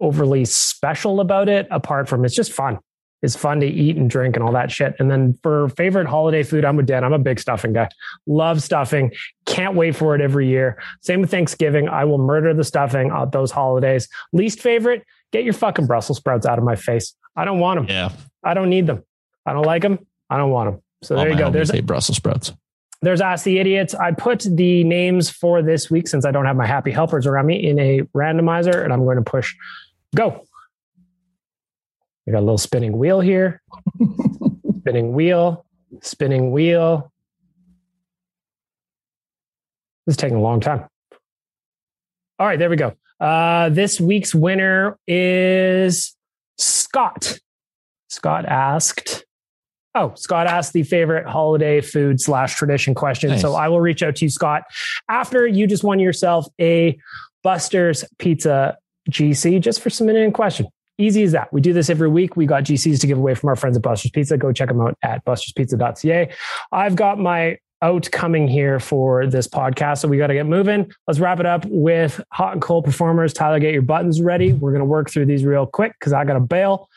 overly 0.00 0.44
special 0.46 1.20
about 1.20 1.48
it 1.48 1.66
apart 1.70 2.08
from 2.08 2.24
it's 2.24 2.34
just 2.34 2.52
fun 2.52 2.78
is 3.22 3.36
fun 3.36 3.60
to 3.60 3.66
eat 3.66 3.96
and 3.96 4.08
drink 4.08 4.36
and 4.36 4.44
all 4.44 4.52
that 4.52 4.70
shit. 4.70 4.94
And 4.98 5.10
then 5.10 5.38
for 5.42 5.68
favorite 5.70 6.06
holiday 6.06 6.42
food, 6.42 6.64
I'm 6.64 6.76
with 6.76 6.86
Dan. 6.86 7.04
I'm 7.04 7.12
a 7.12 7.18
big 7.18 7.38
stuffing 7.38 7.72
guy. 7.72 7.88
Love 8.26 8.62
stuffing. 8.62 9.12
Can't 9.46 9.74
wait 9.74 9.96
for 9.96 10.14
it 10.14 10.20
every 10.20 10.48
year. 10.48 10.82
Same 11.02 11.20
with 11.20 11.30
Thanksgiving. 11.30 11.88
I 11.88 12.04
will 12.04 12.18
murder 12.18 12.54
the 12.54 12.64
stuffing 12.64 13.10
at 13.10 13.32
those 13.32 13.50
holidays. 13.50 14.08
Least 14.32 14.60
favorite, 14.60 15.04
get 15.32 15.44
your 15.44 15.54
fucking 15.54 15.86
Brussels 15.86 16.18
sprouts 16.18 16.46
out 16.46 16.58
of 16.58 16.64
my 16.64 16.76
face. 16.76 17.14
I 17.36 17.44
don't 17.44 17.58
want 17.58 17.80
them. 17.80 17.88
Yeah. 17.88 18.10
I 18.42 18.54
don't 18.54 18.70
need 18.70 18.86
them. 18.86 19.04
I 19.46 19.52
don't 19.52 19.66
like 19.66 19.82
them. 19.82 20.06
I 20.28 20.36
don't 20.36 20.50
want 20.50 20.72
them. 20.72 20.82
So 21.02 21.14
there 21.14 21.26
All 21.26 21.32
you 21.32 21.38
go. 21.38 21.50
There's 21.50 21.72
a 21.72 21.80
Brussels 21.80 22.16
sprouts. 22.16 22.52
There's 23.02 23.22
Ask 23.22 23.44
the 23.44 23.58
Idiots. 23.58 23.94
I 23.94 24.12
put 24.12 24.40
the 24.40 24.84
names 24.84 25.30
for 25.30 25.62
this 25.62 25.90
week 25.90 26.06
since 26.06 26.26
I 26.26 26.30
don't 26.30 26.44
have 26.44 26.56
my 26.56 26.66
happy 26.66 26.90
helpers 26.90 27.26
around 27.26 27.46
me 27.46 27.56
in 27.66 27.78
a 27.78 28.00
randomizer 28.14 28.84
and 28.84 28.92
I'm 28.92 29.04
going 29.04 29.16
to 29.16 29.22
push 29.22 29.54
go. 30.14 30.44
We 32.26 32.32
got 32.32 32.40
a 32.40 32.40
little 32.40 32.58
spinning 32.58 32.96
wheel 32.98 33.20
here. 33.20 33.62
spinning 34.80 35.12
wheel, 35.12 35.64
spinning 36.02 36.52
wheel. 36.52 37.12
This 40.06 40.14
is 40.14 40.16
taking 40.16 40.36
a 40.36 40.40
long 40.40 40.60
time. 40.60 40.86
All 42.38 42.46
right, 42.46 42.58
there 42.58 42.70
we 42.70 42.76
go. 42.76 42.94
Uh, 43.20 43.68
this 43.68 44.00
week's 44.00 44.34
winner 44.34 44.98
is 45.06 46.16
Scott. 46.58 47.38
Scott 48.08 48.46
asked, 48.46 49.24
Oh, 49.94 50.12
Scott 50.14 50.46
asked 50.46 50.72
the 50.72 50.84
favorite 50.84 51.26
holiday 51.26 51.80
food 51.80 52.20
slash 52.20 52.54
tradition 52.54 52.94
question. 52.94 53.30
Nice. 53.30 53.40
So 53.40 53.54
I 53.54 53.68
will 53.68 53.80
reach 53.80 54.02
out 54.02 54.16
to 54.16 54.24
you, 54.24 54.30
Scott, 54.30 54.62
after 55.08 55.46
you 55.46 55.66
just 55.66 55.82
won 55.82 55.98
yourself 55.98 56.46
a 56.60 56.98
Buster's 57.42 58.04
Pizza 58.18 58.76
GC 59.10 59.60
just 59.60 59.80
for 59.80 59.90
submitting 59.90 60.28
a 60.28 60.32
question. 60.32 60.68
Easy 61.00 61.22
as 61.22 61.32
that. 61.32 61.52
We 61.52 61.60
do 61.60 61.72
this 61.72 61.88
every 61.88 62.08
week. 62.08 62.36
We 62.36 62.46
got 62.46 62.64
GCs 62.64 63.00
to 63.00 63.06
give 63.06 63.18
away 63.18 63.34
from 63.34 63.48
our 63.48 63.56
friends 63.56 63.76
at 63.76 63.82
Buster's 63.82 64.10
Pizza. 64.10 64.36
Go 64.36 64.52
check 64.52 64.68
them 64.68 64.80
out 64.80 64.96
at 65.02 65.24
busterspizza.ca. 65.24 66.30
I've 66.72 66.94
got 66.94 67.18
my 67.18 67.58
out 67.82 68.10
coming 68.10 68.46
here 68.46 68.78
for 68.78 69.26
this 69.26 69.48
podcast. 69.48 69.98
So 69.98 70.08
we 70.08 70.18
got 70.18 70.26
to 70.26 70.34
get 70.34 70.46
moving. 70.46 70.92
Let's 71.06 71.18
wrap 71.18 71.40
it 71.40 71.46
up 71.46 71.64
with 71.66 72.22
hot 72.30 72.52
and 72.52 72.62
cold 72.62 72.84
performers. 72.84 73.32
Tyler, 73.32 73.58
get 73.58 73.72
your 73.72 73.82
buttons 73.82 74.20
ready. 74.20 74.52
We're 74.52 74.72
going 74.72 74.80
to 74.80 74.86
work 74.86 75.10
through 75.10 75.26
these 75.26 75.44
real 75.44 75.66
quick 75.66 75.94
because 75.98 76.12
I 76.12 76.24
got 76.24 76.34
to 76.34 76.40
bail. 76.40 76.88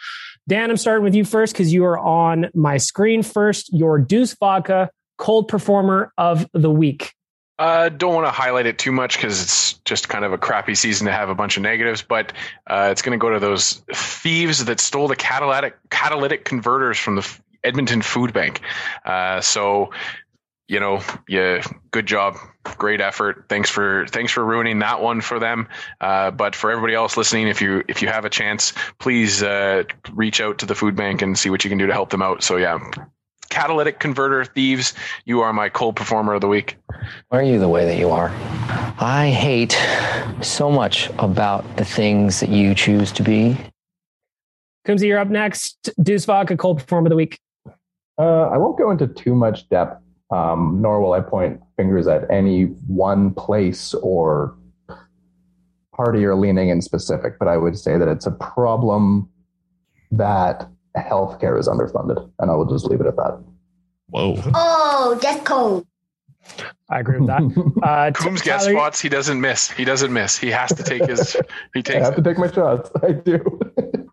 Dan, 0.47 0.69
I'm 0.69 0.77
starting 0.77 1.05
with 1.05 1.15
you 1.15 1.23
first 1.23 1.53
because 1.53 1.71
you 1.71 1.85
are 1.85 1.97
on 1.97 2.49
my 2.53 2.77
screen 2.77 3.23
first. 3.23 3.73
Your 3.73 3.97
Deuce 3.97 4.35
Vodka 4.35 4.89
cold 5.17 5.47
performer 5.47 6.11
of 6.17 6.45
the 6.53 6.69
week. 6.69 7.12
Uh, 7.59 7.89
don't 7.89 8.15
want 8.15 8.25
to 8.25 8.31
highlight 8.31 8.65
it 8.65 8.79
too 8.79 8.91
much 8.91 9.15
because 9.15 9.41
it's 9.41 9.73
just 9.85 10.09
kind 10.09 10.25
of 10.25 10.33
a 10.33 10.37
crappy 10.37 10.73
season 10.73 11.05
to 11.05 11.13
have 11.13 11.29
a 11.29 11.35
bunch 11.35 11.55
of 11.55 11.61
negatives, 11.61 12.01
but 12.01 12.33
uh, 12.67 12.89
it's 12.91 13.03
going 13.03 13.17
to 13.17 13.21
go 13.21 13.29
to 13.29 13.39
those 13.39 13.83
thieves 13.93 14.65
that 14.65 14.79
stole 14.79 15.07
the 15.07 15.15
catalytic 15.15 15.77
catalytic 15.91 16.45
converters 16.45 16.97
from 16.97 17.15
the 17.15 17.39
Edmonton 17.63 18.01
Food 18.01 18.33
Bank. 18.33 18.61
Uh, 19.05 19.39
so, 19.39 19.91
you 20.67 20.79
know, 20.79 21.01
yeah, 21.27 21.63
good 21.91 22.07
job, 22.07 22.37
great 22.63 23.01
effort. 23.01 23.45
Thanks 23.49 23.69
for 23.69 24.07
thanks 24.07 24.31
for 24.31 24.43
ruining 24.43 24.79
that 24.79 25.01
one 25.01 25.21
for 25.21 25.39
them. 25.39 25.67
Uh, 26.01 26.31
but 26.31 26.55
for 26.55 26.71
everybody 26.71 26.95
else 26.95 27.17
listening, 27.17 27.47
if 27.47 27.61
you 27.61 27.83
if 27.87 28.01
you 28.01 28.07
have 28.07 28.25
a 28.25 28.29
chance, 28.29 28.73
please 28.97 29.43
uh, 29.43 29.83
reach 30.11 30.41
out 30.41 30.57
to 30.59 30.65
the 30.65 30.75
food 30.75 30.95
bank 30.95 31.21
and 31.21 31.37
see 31.37 31.51
what 31.51 31.63
you 31.63 31.69
can 31.69 31.77
do 31.77 31.85
to 31.85 31.93
help 31.93 32.09
them 32.09 32.23
out. 32.23 32.41
So 32.41 32.57
yeah, 32.57 32.79
catalytic 33.53 33.99
converter 33.99 34.43
thieves. 34.43 34.95
You 35.25 35.41
are 35.41 35.53
my 35.53 35.69
cold 35.69 35.95
performer 35.95 36.33
of 36.33 36.41
the 36.41 36.47
week. 36.47 36.75
Why 37.29 37.39
are 37.39 37.43
you 37.43 37.59
the 37.59 37.69
way 37.69 37.85
that 37.85 37.99
you 37.99 38.09
are? 38.09 38.29
I 38.99 39.29
hate 39.29 39.77
so 40.41 40.71
much 40.71 41.11
about 41.19 41.77
the 41.77 41.85
things 41.85 42.39
that 42.39 42.49
you 42.49 42.73
choose 42.73 43.11
to 43.11 43.21
be. 43.21 43.55
Coombsy, 44.87 45.05
you're 45.05 45.19
up 45.19 45.29
next. 45.29 45.91
Deuce 46.01 46.25
Vodka, 46.25 46.57
cold 46.57 46.79
performer 46.79 47.05
of 47.05 47.11
the 47.11 47.15
week. 47.15 47.39
Uh, 48.17 48.49
I 48.49 48.57
won't 48.57 48.75
go 48.75 48.89
into 48.89 49.05
too 49.05 49.35
much 49.35 49.69
depth, 49.69 50.01
um, 50.31 50.79
nor 50.81 50.99
will 50.99 51.13
I 51.13 51.19
point 51.19 51.61
fingers 51.77 52.07
at 52.07 52.29
any 52.31 52.63
one 52.87 53.35
place 53.35 53.93
or 53.93 54.57
party 55.93 56.25
or 56.25 56.33
leaning 56.33 56.69
in 56.69 56.81
specific, 56.81 57.37
but 57.37 57.47
I 57.47 57.57
would 57.57 57.77
say 57.77 57.99
that 57.99 58.07
it's 58.07 58.25
a 58.25 58.31
problem 58.31 59.29
that 60.09 60.67
healthcare 61.01 61.59
is 61.59 61.67
underfunded, 61.67 62.29
and 62.39 62.51
I 62.51 62.55
will 62.55 62.65
just 62.65 62.85
leave 62.85 63.01
it 63.01 63.07
at 63.07 63.15
that. 63.15 63.43
Whoa! 64.09 64.35
Oh, 64.53 65.19
that's 65.21 65.43
cold. 65.47 65.87
I 66.89 66.99
agree 66.99 67.19
with 67.19 67.27
that. 67.27 67.41
Uh, 67.83 68.11
Coombs 68.11 68.41
gets 68.41 68.65
spots. 68.65 69.01
He 69.01 69.09
doesn't 69.09 69.39
miss. 69.41 69.69
He 69.71 69.83
doesn't 69.83 70.13
miss. 70.13 70.37
He 70.37 70.49
has 70.51 70.73
to 70.73 70.83
take 70.83 71.05
his. 71.05 71.35
He 71.73 71.81
takes. 71.83 71.97
I 71.97 72.03
have 72.03 72.13
it. 72.13 72.15
to 72.17 72.21
take 72.23 72.37
my 72.37 72.51
shots. 72.51 72.91
I 73.03 73.11
do. 73.11 73.59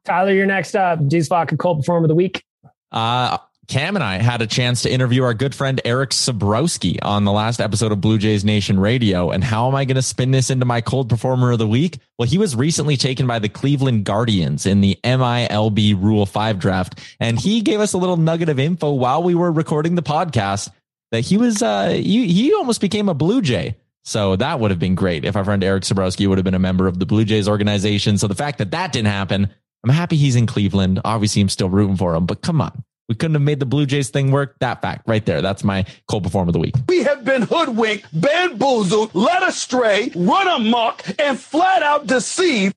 Tyler, 0.05 0.33
you're 0.33 0.47
next 0.47 0.74
up. 0.74 1.07
Deuce 1.07 1.28
Vodka 1.28 1.57
Cold 1.57 1.78
Performer 1.81 2.07
of 2.07 2.09
the 2.09 2.14
Week. 2.14 2.45
Uh, 2.91 3.39
Cam 3.71 3.95
and 3.95 4.03
I 4.03 4.21
had 4.21 4.43
a 4.43 4.49
chance 4.49 4.83
to 4.83 4.91
interview 4.91 5.23
our 5.23 5.33
good 5.33 5.55
friend 5.55 5.81
Erik 5.85 6.11
Sabrowski 6.11 6.99
on 7.03 7.25
the 7.25 7.31
last 7.31 7.61
episode 7.61 7.93
of 7.93 8.01
Blue 8.01 8.18
Jays 8.18 8.45
Nation 8.45 8.81
Radio. 8.81 9.31
And 9.31 9.45
how 9.45 9.68
am 9.68 9.77
I 9.77 9.85
going 9.85 9.95
to 9.95 10.03
spin 10.03 10.33
this 10.33 10.51
into 10.51 10.66
my 10.66 10.81
cold 10.81 11.09
performer 11.09 11.53
of 11.53 11.61
the 11.61 11.68
week? 11.68 11.99
Well, 12.18 12.27
he 12.27 12.37
was 12.37 12.57
recently 12.57 12.97
taken 12.97 13.29
by 13.29 13.39
the 13.39 13.49
Cleveland 13.49 14.05
Guardians 14.05 14.66
in 14.66 14.81
the 14.81 14.99
MILB 15.05 16.03
Rule 16.03 16.27
5 16.27 16.59
draft. 16.59 16.99
And 17.21 17.39
he 17.39 17.61
gave 17.61 17.79
us 17.79 17.93
a 17.93 17.99
little 17.99 18.16
nugget 18.16 18.49
of 18.49 18.59
info 18.59 18.91
while 18.91 19.23
we 19.23 19.37
were 19.37 19.53
recording 19.53 19.95
the 19.95 20.03
podcast 20.03 20.68
that 21.12 21.21
he 21.21 21.37
was, 21.37 21.62
uh, 21.62 21.91
he, 21.91 22.27
he 22.27 22.53
almost 22.53 22.81
became 22.81 23.09
a 23.09 23.14
Blue 23.14 23.41
Jay. 23.41 23.77
So 24.03 24.35
that 24.35 24.59
would 24.59 24.73
have 24.73 24.81
been 24.81 24.97
great 24.97 25.25
if 25.25 25.37
our 25.37 25.45
friend 25.45 25.62
Erik 25.62 25.85
Sabrowski 25.85 26.27
would 26.27 26.39
have 26.39 26.45
been 26.45 26.55
a 26.55 26.59
member 26.59 26.89
of 26.89 26.99
the 26.99 27.07
Blue 27.07 27.25
Jays 27.25 27.47
organization. 27.47 28.18
So 28.18 28.27
the 28.27 28.35
fact 28.35 28.59
that 28.59 28.73
that 28.73 28.93
didn't 28.93 29.12
happen, 29.12 29.49
I'm 29.85 29.91
happy 29.91 30.16
he's 30.16 30.35
in 30.35 30.47
Cleveland. 30.47 31.01
Obviously, 31.05 31.41
I'm 31.41 31.49
still 31.49 31.71
rooting 31.71 31.97
for 31.97 32.16
him, 32.16 32.27
but 32.27 32.43
come 32.43 32.61
on. 32.61 32.83
We 33.11 33.16
couldn't 33.16 33.34
have 33.34 33.42
made 33.42 33.58
the 33.58 33.66
Blue 33.66 33.87
Jays 33.87 34.08
thing 34.08 34.30
work. 34.30 34.54
That 34.61 34.80
fact 34.80 35.03
right 35.08 35.26
there. 35.26 35.42
That's 35.42 35.64
my 35.64 35.84
cold 36.07 36.22
performer 36.22 36.50
of 36.50 36.53
the 36.53 36.61
week. 36.61 36.76
We 36.88 37.03
have 37.03 37.24
been 37.24 37.42
hoodwinked, 37.42 38.07
bamboozled, 38.12 39.12
led 39.16 39.42
astray, 39.42 40.12
run 40.14 40.46
amok, 40.46 41.04
and 41.18 41.37
flat 41.37 41.82
out 41.82 42.07
deceived. 42.07 42.72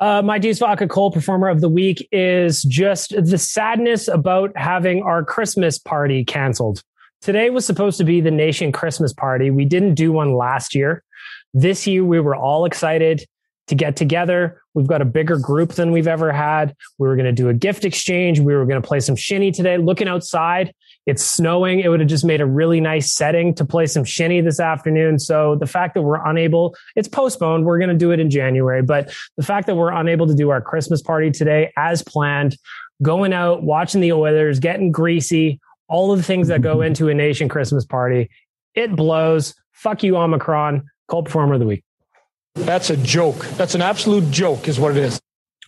Uh, 0.00 0.22
my 0.22 0.38
Deuce 0.38 0.60
Vodka 0.60 0.88
cold 0.88 1.12
performer 1.12 1.50
of 1.50 1.60
the 1.60 1.68
week 1.68 2.08
is 2.10 2.62
just 2.62 3.10
the 3.22 3.36
sadness 3.36 4.08
about 4.08 4.56
having 4.56 5.02
our 5.02 5.22
Christmas 5.22 5.78
party 5.78 6.24
canceled. 6.24 6.82
Today 7.20 7.50
was 7.50 7.66
supposed 7.66 7.98
to 7.98 8.04
be 8.04 8.22
the 8.22 8.30
nation 8.30 8.72
Christmas 8.72 9.12
party. 9.12 9.50
We 9.50 9.66
didn't 9.66 9.94
do 9.94 10.10
one 10.10 10.36
last 10.36 10.74
year. 10.74 11.04
This 11.52 11.86
year, 11.86 12.02
we 12.02 12.18
were 12.18 12.36
all 12.36 12.64
excited 12.64 13.26
to 13.68 13.74
get 13.74 13.96
together. 13.96 14.60
We've 14.74 14.86
got 14.86 15.02
a 15.02 15.04
bigger 15.04 15.38
group 15.38 15.72
than 15.72 15.92
we've 15.92 16.08
ever 16.08 16.32
had. 16.32 16.74
We 16.98 17.08
were 17.08 17.16
going 17.16 17.26
to 17.26 17.32
do 17.32 17.48
a 17.48 17.54
gift 17.54 17.84
exchange. 17.84 18.40
We 18.40 18.54
were 18.54 18.66
going 18.66 18.80
to 18.80 18.86
play 18.86 19.00
some 19.00 19.16
shinny 19.16 19.52
today. 19.52 19.78
Looking 19.78 20.08
outside, 20.08 20.74
It's 21.08 21.24
snowing. 21.24 21.80
It 21.80 21.88
would 21.88 22.00
have 22.00 22.08
just 22.08 22.26
made 22.26 22.42
a 22.42 22.46
really 22.46 22.82
nice 22.82 23.14
setting 23.14 23.54
to 23.54 23.64
play 23.64 23.86
some 23.86 24.04
shinny 24.04 24.42
this 24.42 24.60
afternoon. 24.60 25.18
So 25.18 25.56
the 25.56 25.66
fact 25.66 25.94
that 25.94 26.02
we're 26.02 26.22
unable, 26.22 26.76
it's 26.96 27.08
postponed. 27.08 27.64
We're 27.64 27.78
going 27.78 27.88
to 27.88 27.96
do 27.96 28.10
it 28.10 28.20
in 28.20 28.28
January, 28.28 28.82
but 28.82 29.10
the 29.38 29.42
fact 29.42 29.68
that 29.68 29.74
we're 29.74 29.90
unable 29.90 30.26
to 30.26 30.34
do 30.34 30.50
our 30.50 30.60
Christmas 30.60 31.00
party 31.00 31.30
today 31.30 31.72
as 31.78 32.02
planned, 32.02 32.58
going 33.00 33.32
out, 33.32 33.62
watching 33.62 34.02
the 34.02 34.12
Oilers, 34.12 34.60
getting 34.60 34.92
greasy, 34.92 35.60
all 35.88 36.12
of 36.12 36.18
the 36.18 36.24
things 36.24 36.48
that 36.48 36.60
go 36.60 36.74
mm-hmm. 36.76 36.88
into 36.88 37.08
a 37.08 37.14
nation 37.14 37.48
Christmas 37.48 37.86
party, 37.86 38.28
it 38.74 38.94
blows. 38.94 39.54
Fuck 39.72 40.02
you, 40.02 40.18
Omicron. 40.18 40.90
Cult 41.08 41.24
performer 41.24 41.54
of 41.54 41.60
the 41.60 41.66
week. 41.66 41.84
That's 42.64 42.90
a 42.90 42.96
joke. 42.96 43.44
That's 43.56 43.74
an 43.74 43.82
absolute 43.82 44.30
joke, 44.30 44.68
is 44.68 44.78
what 44.78 44.96
it 44.96 44.98
is. 44.98 45.20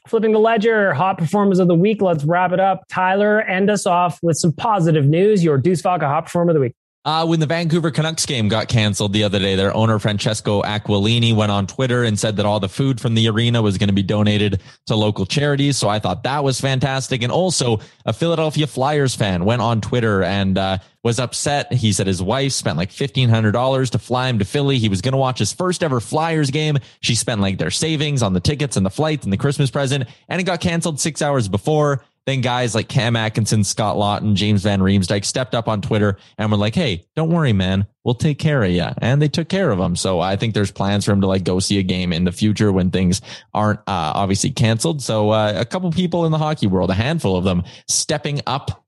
Flipping 0.09 0.33
the 0.33 0.39
ledger, 0.39 0.93
hot 0.95 1.19
performers 1.19 1.59
of 1.59 1.69
the 1.69 1.75
week. 1.75 2.03
Let's 2.03 2.25
wrap 2.25 2.53
it 2.53 2.61
up. 2.61 2.85
Tyler, 2.89 3.43
end 3.43 3.71
us 3.71 3.87
off 3.87 4.19
with 4.23 4.37
some 4.37 4.53
positive 4.53 5.05
news. 5.05 5.45
Your 5.45 5.59
Deuce 5.59 5.83
Vodka 5.83 6.09
hot 6.09 6.25
performer 6.25 6.51
of 6.51 6.55
the 6.55 6.61
week. 6.61 6.75
Uh, 7.03 7.25
when 7.25 7.41
the 7.41 7.47
Vancouver 7.47 7.91
Canucks 7.91 8.27
game 8.27 8.49
got 8.49 8.69
canceled 8.69 9.15
the 9.15 9.25
other 9.25 9.39
day, 9.39 9.57
their 9.57 9.75
owner 9.75 9.99
Francesco 9.99 10.61
Aquilini 10.61 11.35
went 11.35 11.51
on 11.51 11.67
Twitter 11.67 12.05
and 12.05 12.19
said 12.19 12.37
that 12.37 12.45
all 12.45 12.61
the 12.61 12.69
food 12.69 13.01
from 13.01 13.15
the 13.15 13.27
arena 13.27 13.63
was 13.63 13.79
going 13.79 13.89
to 13.89 13.95
be 13.95 14.03
donated 14.03 14.61
to 14.85 14.95
local 14.95 15.25
charities. 15.25 15.79
So 15.79 15.89
I 15.89 15.99
thought 15.99 16.25
that 16.25 16.45
was 16.45 16.61
fantastic. 16.61 17.23
And 17.23 17.33
also, 17.33 17.81
a 18.05 18.13
Philadelphia 18.13 18.67
Flyers 18.67 19.15
fan 19.15 19.47
went 19.47 19.63
on 19.63 19.81
Twitter 19.81 20.23
and 20.23 20.59
uh, 20.59 20.77
was 21.03 21.19
upset. 21.19 21.73
He 21.73 21.95
said 21.95 22.07
his 22.07 22.21
wife 22.21 22.53
spent 22.53 22.77
like 22.77 22.91
fifteen 22.91 23.31
hundred 23.31 23.53
dollars 23.53 23.89
to 23.91 23.99
fly 23.99 24.29
him 24.29 24.39
to 24.39 24.45
Philly. 24.45 24.77
He 24.77 24.91
was 24.91 25.01
going 25.01 25.13
to 25.13 25.19
watch 25.19 25.39
his 25.39 25.55
first 25.55 25.83
ever 25.83 26.01
Flyers 26.01 26.51
game. 26.51 26.77
She 27.01 27.15
spent 27.15 27.41
like 27.41 27.57
their 27.57 27.71
savings 27.71 28.23
on 28.23 28.35
the 28.35 28.41
tickets 28.41 28.77
and 28.77 28.85
the 28.85 28.91
flights 28.91 29.25
and 29.25 29.33
the 29.33 29.39
Christmas 29.39 29.71
present, 29.71 30.05
and 30.29 30.39
it 30.39 30.45
got 30.45 30.61
canceled 30.61 31.01
six 31.01 31.23
hours 31.23 31.49
before. 31.49 32.05
Then 32.31 32.43
guys 32.43 32.77
like 32.77 32.87
Cam 32.87 33.17
Atkinson, 33.17 33.65
Scott 33.65 33.97
Laughton, 33.97 34.35
James 34.35 34.63
Van 34.63 34.79
Riemsdyk 34.79 35.25
stepped 35.25 35.53
up 35.53 35.67
on 35.67 35.83
Twitter 35.83 36.17
and 36.39 36.49
were 36.49 36.57
like, 36.57 36.77
Hey, 36.77 37.05
don't 37.17 37.29
worry, 37.29 37.53
man. 37.53 37.89
We'll 38.05 38.15
take 38.15 38.39
care 38.39 38.63
of 38.63 38.71
you. 38.71 38.87
And 38.99 39.21
they 39.21 39.27
took 39.27 39.49
care 39.49 39.73
of 39.73 39.81
him. 39.81 39.97
So 39.97 40.21
I 40.21 40.37
think 40.37 40.55
there's 40.55 40.71
plans 40.71 41.05
for 41.05 41.11
him 41.11 41.23
to 41.23 41.27
like 41.27 41.43
go 41.43 41.59
see 41.59 41.81
a 41.81 41.83
game 41.83 42.13
in 42.13 42.23
the 42.23 42.31
future 42.31 42.71
when 42.71 42.93
things 42.93 43.21
aren't 43.53 43.81
uh, 43.81 44.13
obviously 44.15 44.51
canceled. 44.51 45.03
So 45.03 45.31
uh, 45.31 45.55
a 45.57 45.65
couple 45.65 45.91
people 45.91 46.25
in 46.25 46.31
the 46.31 46.39
hockey 46.39 46.69
world, 46.69 46.91
a 46.91 46.95
handful 46.95 47.37
of 47.37 47.43
them 47.43 47.65
stepping 47.89 48.43
up. 48.47 48.85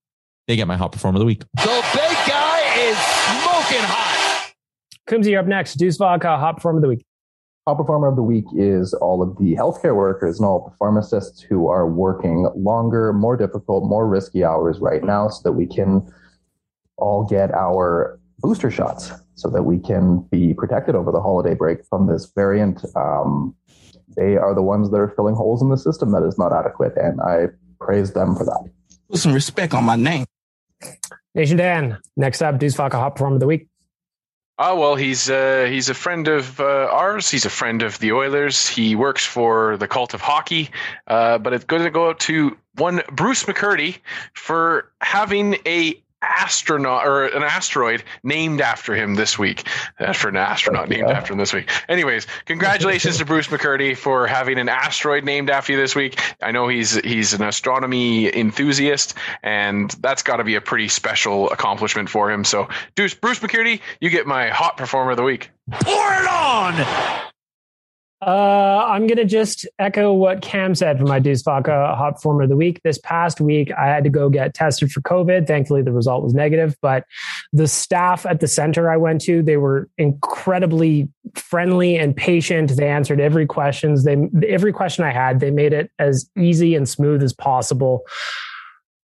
They 0.46 0.54
get 0.54 0.68
my 0.68 0.76
hot 0.76 0.92
performer 0.92 1.16
of 1.16 1.20
the 1.20 1.26
week. 1.26 1.40
The 1.56 1.84
big 1.94 2.16
guy 2.28 2.60
is 2.78 2.96
smoking 2.96 3.84
hot. 3.88 4.52
Coombsy, 5.08 5.30
you're 5.30 5.40
up 5.40 5.46
next. 5.48 5.74
Deuce 5.74 5.96
Vodka, 5.96 6.38
hot 6.38 6.58
performer 6.58 6.78
of 6.78 6.82
the 6.82 6.88
week. 6.90 7.04
Top 7.68 7.76
performer 7.76 8.08
of 8.08 8.16
the 8.16 8.22
week 8.22 8.44
is 8.56 8.92
all 8.92 9.22
of 9.22 9.38
the 9.38 9.54
healthcare 9.54 9.94
workers 9.94 10.40
and 10.40 10.46
all 10.46 10.68
the 10.68 10.76
pharmacists 10.78 11.40
who 11.40 11.68
are 11.68 11.88
working 11.88 12.50
longer, 12.56 13.12
more 13.12 13.36
difficult, 13.36 13.84
more 13.84 14.08
risky 14.08 14.42
hours 14.42 14.80
right 14.80 15.04
now 15.04 15.28
so 15.28 15.40
that 15.44 15.52
we 15.52 15.66
can 15.66 16.04
all 16.96 17.24
get 17.24 17.52
our 17.54 18.18
booster 18.40 18.68
shots 18.68 19.12
so 19.36 19.48
that 19.48 19.62
we 19.62 19.78
can 19.78 20.26
be 20.30 20.54
protected 20.54 20.96
over 20.96 21.12
the 21.12 21.20
holiday 21.20 21.54
break 21.54 21.86
from 21.86 22.08
this 22.08 22.32
variant. 22.34 22.84
Um, 22.96 23.54
they 24.16 24.36
are 24.36 24.54
the 24.56 24.62
ones 24.62 24.90
that 24.90 24.96
are 24.96 25.12
filling 25.14 25.36
holes 25.36 25.62
in 25.62 25.70
the 25.70 25.78
system 25.78 26.10
that 26.12 26.24
is 26.24 26.36
not 26.38 26.52
adequate, 26.52 26.96
and 26.96 27.20
I 27.20 27.46
praise 27.80 28.12
them 28.12 28.34
for 28.34 28.44
that. 28.44 28.70
Put 29.08 29.20
some 29.20 29.32
respect 29.32 29.72
on 29.72 29.84
my 29.84 29.96
name. 29.96 30.26
Nation 31.34 31.56
Dan, 31.56 31.98
next 32.16 32.42
up, 32.42 32.58
Deuce 32.58 32.74
Vodka, 32.74 32.98
hot 32.98 33.14
performer 33.14 33.36
of 33.36 33.40
the 33.40 33.46
week. 33.46 33.68
Oh 34.64 34.76
well, 34.76 34.94
he's 34.94 35.28
uh, 35.28 35.66
he's 35.68 35.88
a 35.88 35.94
friend 35.94 36.28
of 36.28 36.60
uh, 36.60 36.88
ours. 36.92 37.28
He's 37.28 37.44
a 37.44 37.50
friend 37.50 37.82
of 37.82 37.98
the 37.98 38.12
Oilers. 38.12 38.68
He 38.68 38.94
works 38.94 39.26
for 39.26 39.76
the 39.76 39.88
Cult 39.88 40.14
of 40.14 40.20
Hockey. 40.20 40.70
Uh, 41.08 41.38
but 41.38 41.52
it's 41.52 41.64
going 41.64 41.82
to 41.82 41.90
go 41.90 42.10
out 42.10 42.20
to 42.20 42.56
one 42.76 43.02
Bruce 43.10 43.42
McCurdy 43.42 43.98
for 44.34 44.92
having 45.00 45.56
a 45.66 46.00
astronaut 46.22 47.06
or 47.06 47.26
an 47.26 47.42
asteroid 47.42 48.02
named 48.22 48.60
after 48.60 48.94
him 48.94 49.14
this 49.14 49.38
week. 49.38 49.66
Uh, 49.98 50.12
for 50.12 50.28
an 50.28 50.36
astronaut 50.36 50.88
named 50.88 51.10
after 51.10 51.32
him 51.32 51.38
this 51.38 51.52
week. 51.52 51.70
Anyways, 51.88 52.26
congratulations 52.46 53.18
to 53.18 53.24
Bruce 53.24 53.48
McCurdy 53.48 53.96
for 53.96 54.26
having 54.26 54.58
an 54.58 54.68
asteroid 54.68 55.24
named 55.24 55.50
after 55.50 55.72
you 55.72 55.78
this 55.78 55.94
week. 55.94 56.20
I 56.40 56.52
know 56.52 56.68
he's 56.68 56.94
he's 56.94 57.34
an 57.34 57.42
astronomy 57.42 58.34
enthusiast, 58.34 59.14
and 59.42 59.90
that's 60.00 60.22
got 60.22 60.36
to 60.36 60.44
be 60.44 60.54
a 60.54 60.60
pretty 60.60 60.88
special 60.88 61.50
accomplishment 61.50 62.08
for 62.08 62.30
him. 62.30 62.44
So, 62.44 62.68
Bruce 62.94 63.14
Bruce 63.14 63.38
McCurdy, 63.40 63.80
you 64.00 64.10
get 64.10 64.26
my 64.26 64.48
hot 64.48 64.76
performer 64.76 65.12
of 65.12 65.16
the 65.16 65.22
week. 65.22 65.50
Pour 65.70 66.12
it 66.12 66.28
on. 66.28 67.28
Uh, 68.24 68.86
I'm 68.88 69.08
going 69.08 69.18
to 69.18 69.24
just 69.24 69.66
echo 69.80 70.12
what 70.12 70.42
Cam 70.42 70.76
said 70.76 70.98
for 71.00 71.06
my 71.06 71.18
Deuce 71.18 71.42
Vodka 71.42 71.92
hot 71.96 72.14
performer 72.14 72.44
of 72.44 72.50
the 72.50 72.56
week. 72.56 72.80
This 72.84 72.98
past 72.98 73.40
week, 73.40 73.72
I 73.72 73.88
had 73.88 74.04
to 74.04 74.10
go 74.10 74.30
get 74.30 74.54
tested 74.54 74.92
for 74.92 75.00
COVID. 75.00 75.48
Thankfully, 75.48 75.82
the 75.82 75.90
result 75.90 76.22
was 76.22 76.32
negative, 76.32 76.76
but 76.80 77.04
the 77.52 77.66
staff 77.66 78.24
at 78.24 78.38
the 78.38 78.46
center 78.46 78.88
I 78.88 78.96
went 78.96 79.22
to, 79.22 79.42
they 79.42 79.56
were 79.56 79.88
incredibly 79.98 81.08
friendly 81.34 81.96
and 81.96 82.14
patient. 82.14 82.76
They 82.76 82.88
answered 82.88 83.20
every 83.20 83.46
questions. 83.46 84.04
They, 84.04 84.16
every 84.46 84.72
question 84.72 85.04
I 85.04 85.10
had, 85.10 85.40
they 85.40 85.50
made 85.50 85.72
it 85.72 85.90
as 85.98 86.30
easy 86.38 86.76
and 86.76 86.88
smooth 86.88 87.24
as 87.24 87.32
possible. 87.32 88.02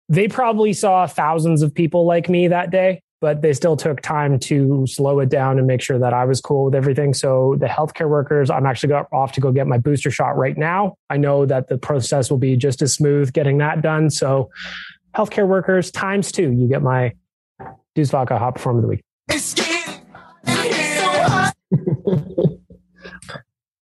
They 0.08 0.28
probably 0.28 0.74
saw 0.74 1.08
thousands 1.08 1.64
of 1.64 1.74
people 1.74 2.06
like 2.06 2.30
me 2.30 2.48
that 2.50 2.70
day 2.70 3.02
but 3.22 3.42
they 3.42 3.54
still 3.54 3.76
took 3.76 4.02
time 4.02 4.40
to 4.40 4.86
slow 4.88 5.20
it 5.20 5.30
down 5.30 5.58
and 5.58 5.68
make 5.68 5.82
sure 5.82 6.00
that 6.00 6.14
I 6.14 6.26
was 6.26 6.40
cool 6.40 6.66
with 6.66 6.76
everything. 6.76 7.14
So 7.14 7.56
the 7.60 7.68
healthcare 7.68 8.10
workers, 8.10 8.50
I'm 8.50 8.66
actually 8.66 8.94
off 8.94 9.34
to 9.34 9.42
go 9.42 9.52
get 9.52 9.68
my 9.68 9.78
booster 9.78 10.10
shot 10.12 10.38
right 10.38 10.58
now. 10.58 10.96
I 11.10 11.18
know 11.18 11.46
that 11.46 11.68
the 11.68 11.78
process 11.78 12.30
will 12.30 12.38
be 12.38 12.56
just 12.56 12.82
as 12.82 12.94
smooth 12.94 13.34
getting 13.34 13.58
that 13.58 13.82
done. 13.82 14.10
So 14.10 14.50
healthcare 15.16 15.48
workers 15.48 15.92
times 15.92 16.32
two, 16.32 16.52
you 16.52 16.68
get 16.68 16.82
my 16.82 17.14
Deuce 17.96 18.12
Vodka 18.12 18.38
hot 18.38 18.56
performer 18.56 18.80
of 18.80 18.84
the 18.84 18.90
week. 18.90 19.02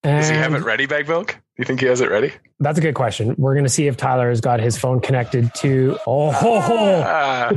Does 0.07 0.29
he 0.29 0.37
have 0.37 0.55
it 0.55 0.63
ready, 0.63 0.87
Bag 0.87 1.09
Milk? 1.09 1.29
Do 1.33 1.37
you 1.59 1.65
think 1.65 1.81
he 1.81 1.87
has 1.87 2.01
it 2.01 2.11
ready? 2.11 2.33
That's 2.61 2.79
a 2.79 2.81
good 2.81 2.95
question. 2.95 3.35
We're 3.39 3.55
going 3.55 3.65
to 3.65 3.71
see 3.71 3.87
if 3.89 3.97
Tyler 3.97 4.29
has 4.29 4.41
got 4.41 4.61
his 4.61 4.79
phone 4.79 5.01
connected 5.01 5.53
to. 5.57 5.99
Oh, 6.07 6.31
Ah, 6.33 7.51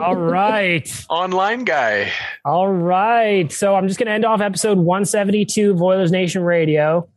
all 0.00 0.16
right. 0.16 0.90
online 1.08 1.64
guy. 1.64 2.10
All 2.44 2.68
right. 2.68 3.50
So 3.52 3.74
I'm 3.76 3.86
just 3.86 3.98
going 3.98 4.06
to 4.06 4.12
end 4.12 4.24
off 4.24 4.40
episode 4.40 4.78
172 4.78 5.70
of 5.72 5.82
Oilers 5.82 6.10
Nation 6.10 6.42
Radio. 6.42 7.08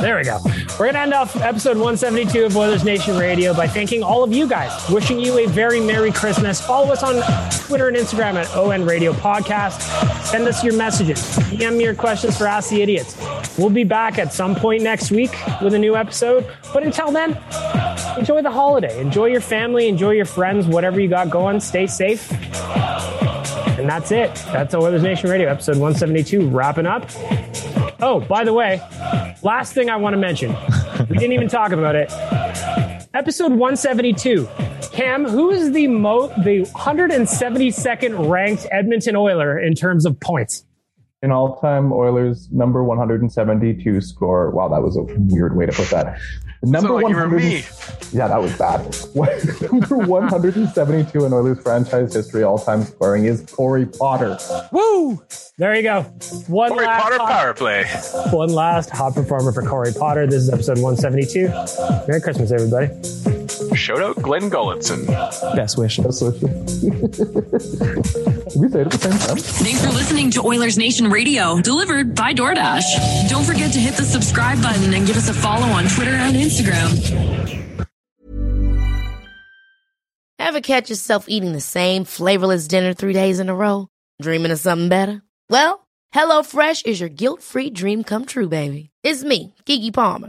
There 0.00 0.16
we 0.16 0.22
go. 0.22 0.38
We're 0.78 0.86
going 0.86 0.94
to 0.94 1.00
end 1.00 1.12
off 1.12 1.34
episode 1.36 1.76
172 1.76 2.44
of 2.44 2.56
Oilers 2.56 2.84
Nation 2.84 3.16
Radio 3.16 3.52
by 3.52 3.66
thanking 3.66 4.04
all 4.04 4.22
of 4.22 4.32
you 4.32 4.46
guys, 4.46 4.88
wishing 4.90 5.18
you 5.18 5.38
a 5.38 5.46
very 5.46 5.80
Merry 5.80 6.12
Christmas. 6.12 6.60
Follow 6.60 6.92
us 6.92 7.02
on 7.02 7.16
Twitter 7.66 7.88
and 7.88 7.96
Instagram 7.96 8.34
at 8.34 8.48
ON 8.54 8.84
Radio 8.84 9.12
Podcast. 9.12 9.80
Send 10.22 10.46
us 10.46 10.62
your 10.62 10.76
messages. 10.76 11.18
DM 11.50 11.82
your 11.82 11.96
questions 11.96 12.38
for 12.38 12.46
Ask 12.46 12.70
the 12.70 12.80
Idiots. 12.80 13.16
We'll 13.58 13.70
be 13.70 13.82
back 13.82 14.18
at 14.18 14.32
some 14.32 14.54
point 14.54 14.84
next 14.84 15.10
week 15.10 15.36
with 15.60 15.74
a 15.74 15.78
new 15.78 15.96
episode. 15.96 16.46
But 16.72 16.84
until 16.84 17.10
then, 17.10 17.30
enjoy 18.16 18.42
the 18.42 18.52
holiday. 18.52 19.00
Enjoy 19.00 19.26
your 19.26 19.40
family. 19.40 19.88
Enjoy 19.88 20.12
your 20.12 20.26
friends. 20.26 20.66
Whatever 20.68 21.00
you 21.00 21.08
got 21.08 21.28
going, 21.28 21.58
stay 21.58 21.88
safe. 21.88 22.30
And 23.78 23.88
that's 23.88 24.12
it. 24.12 24.32
That's 24.52 24.74
Oilers 24.74 25.02
Nation 25.02 25.28
Radio, 25.28 25.48
episode 25.48 25.76
172, 25.76 26.48
wrapping 26.50 26.86
up. 26.86 27.10
Oh, 28.00 28.20
by 28.20 28.44
the 28.44 28.52
way, 28.52 28.80
last 29.42 29.72
thing 29.72 29.90
I 29.90 29.96
want 29.96 30.14
to 30.14 30.18
mention. 30.18 30.54
We 31.10 31.16
didn't 31.16 31.32
even 31.32 31.48
talk 31.48 31.72
about 31.72 31.96
it. 31.96 32.12
Episode 33.12 33.50
172. 33.50 34.48
Cam, 34.92 35.24
who 35.24 35.50
is 35.50 35.72
the 35.72 35.88
mo 35.88 36.28
the 36.44 36.62
172nd 36.76 38.30
ranked 38.30 38.66
Edmonton 38.70 39.16
Oiler 39.16 39.58
in 39.58 39.74
terms 39.74 40.06
of 40.06 40.18
points? 40.20 40.64
In 41.22 41.32
all 41.32 41.56
time, 41.56 41.92
Oilers 41.92 42.48
number 42.52 42.84
172 42.84 44.00
score. 44.00 44.50
Wow, 44.50 44.68
that 44.68 44.82
was 44.82 44.96
a 44.96 45.02
weird 45.02 45.56
way 45.56 45.66
to 45.66 45.72
put 45.72 45.90
that. 45.90 46.20
Number 46.62 46.94
like 46.94 47.08
you 47.08 47.14
were 47.16 47.28
100 47.28 47.36
me. 47.36 47.64
Yeah, 48.12 48.26
that 48.28 48.40
was 48.40 48.56
bad. 48.58 48.80
number 49.72 49.96
172 49.98 51.24
in 51.24 51.32
Oilers 51.32 51.60
franchise 51.62 52.12
history, 52.14 52.42
all 52.42 52.58
time 52.58 52.82
scoring 52.82 53.26
is 53.26 53.42
Corey 53.42 53.86
Potter. 53.86 54.36
Woo! 54.72 55.22
There 55.56 55.74
you 55.76 55.82
go. 55.82 56.02
One 56.48 56.70
Corey 56.70 56.86
last 56.86 57.02
Potter 57.02 57.18
hot- 57.18 57.30
power 57.30 57.54
play. 57.54 57.84
One 58.32 58.48
last 58.50 58.90
hot 58.90 59.14
performer 59.14 59.52
for 59.52 59.62
Corey 59.62 59.92
Potter. 59.92 60.26
This 60.26 60.42
is 60.42 60.50
episode 60.50 60.78
172. 60.78 61.48
Merry 62.08 62.20
Christmas, 62.20 62.50
everybody. 62.50 63.37
Shout 63.88 64.02
out 64.02 64.20
Glenn 64.20 64.50
Gulutzan. 64.50 65.06
Best 65.56 65.78
wishes. 65.78 66.04
That's 66.04 66.20
what 66.20 66.38
Did 66.38 66.50
we 68.60 68.68
say 68.68 68.82
it 68.82 68.86
at 68.86 68.92
the 68.92 68.98
same 69.00 69.18
time? 69.18 69.38
Thanks 69.38 69.82
for 69.82 69.90
listening 69.92 70.30
to 70.32 70.42
Oilers 70.42 70.76
Nation 70.76 71.08
Radio, 71.08 71.58
delivered 71.62 72.14
by 72.14 72.34
DoorDash. 72.34 73.30
Don't 73.30 73.44
forget 73.44 73.72
to 73.72 73.78
hit 73.78 73.94
the 73.94 74.02
subscribe 74.02 74.60
button 74.60 74.92
and 74.92 75.06
give 75.06 75.16
us 75.16 75.30
a 75.30 75.32
follow 75.32 75.68
on 75.68 75.84
Twitter 75.84 76.10
and 76.10 76.36
Instagram. 76.36 77.86
Ever 80.38 80.60
catch 80.60 80.90
yourself 80.90 81.24
eating 81.26 81.52
the 81.52 81.62
same 81.62 82.04
flavorless 82.04 82.68
dinner 82.68 82.92
three 82.92 83.14
days 83.14 83.40
in 83.40 83.48
a 83.48 83.54
row? 83.54 83.88
Dreaming 84.20 84.52
of 84.52 84.58
something 84.58 84.90
better? 84.90 85.22
Well, 85.48 85.88
HelloFresh 86.14 86.84
is 86.84 87.00
your 87.00 87.08
guilt-free 87.08 87.70
dream 87.70 88.04
come 88.04 88.26
true, 88.26 88.50
baby. 88.50 88.90
It's 89.02 89.24
me, 89.24 89.54
Keke 89.64 89.94
Palmer. 89.94 90.28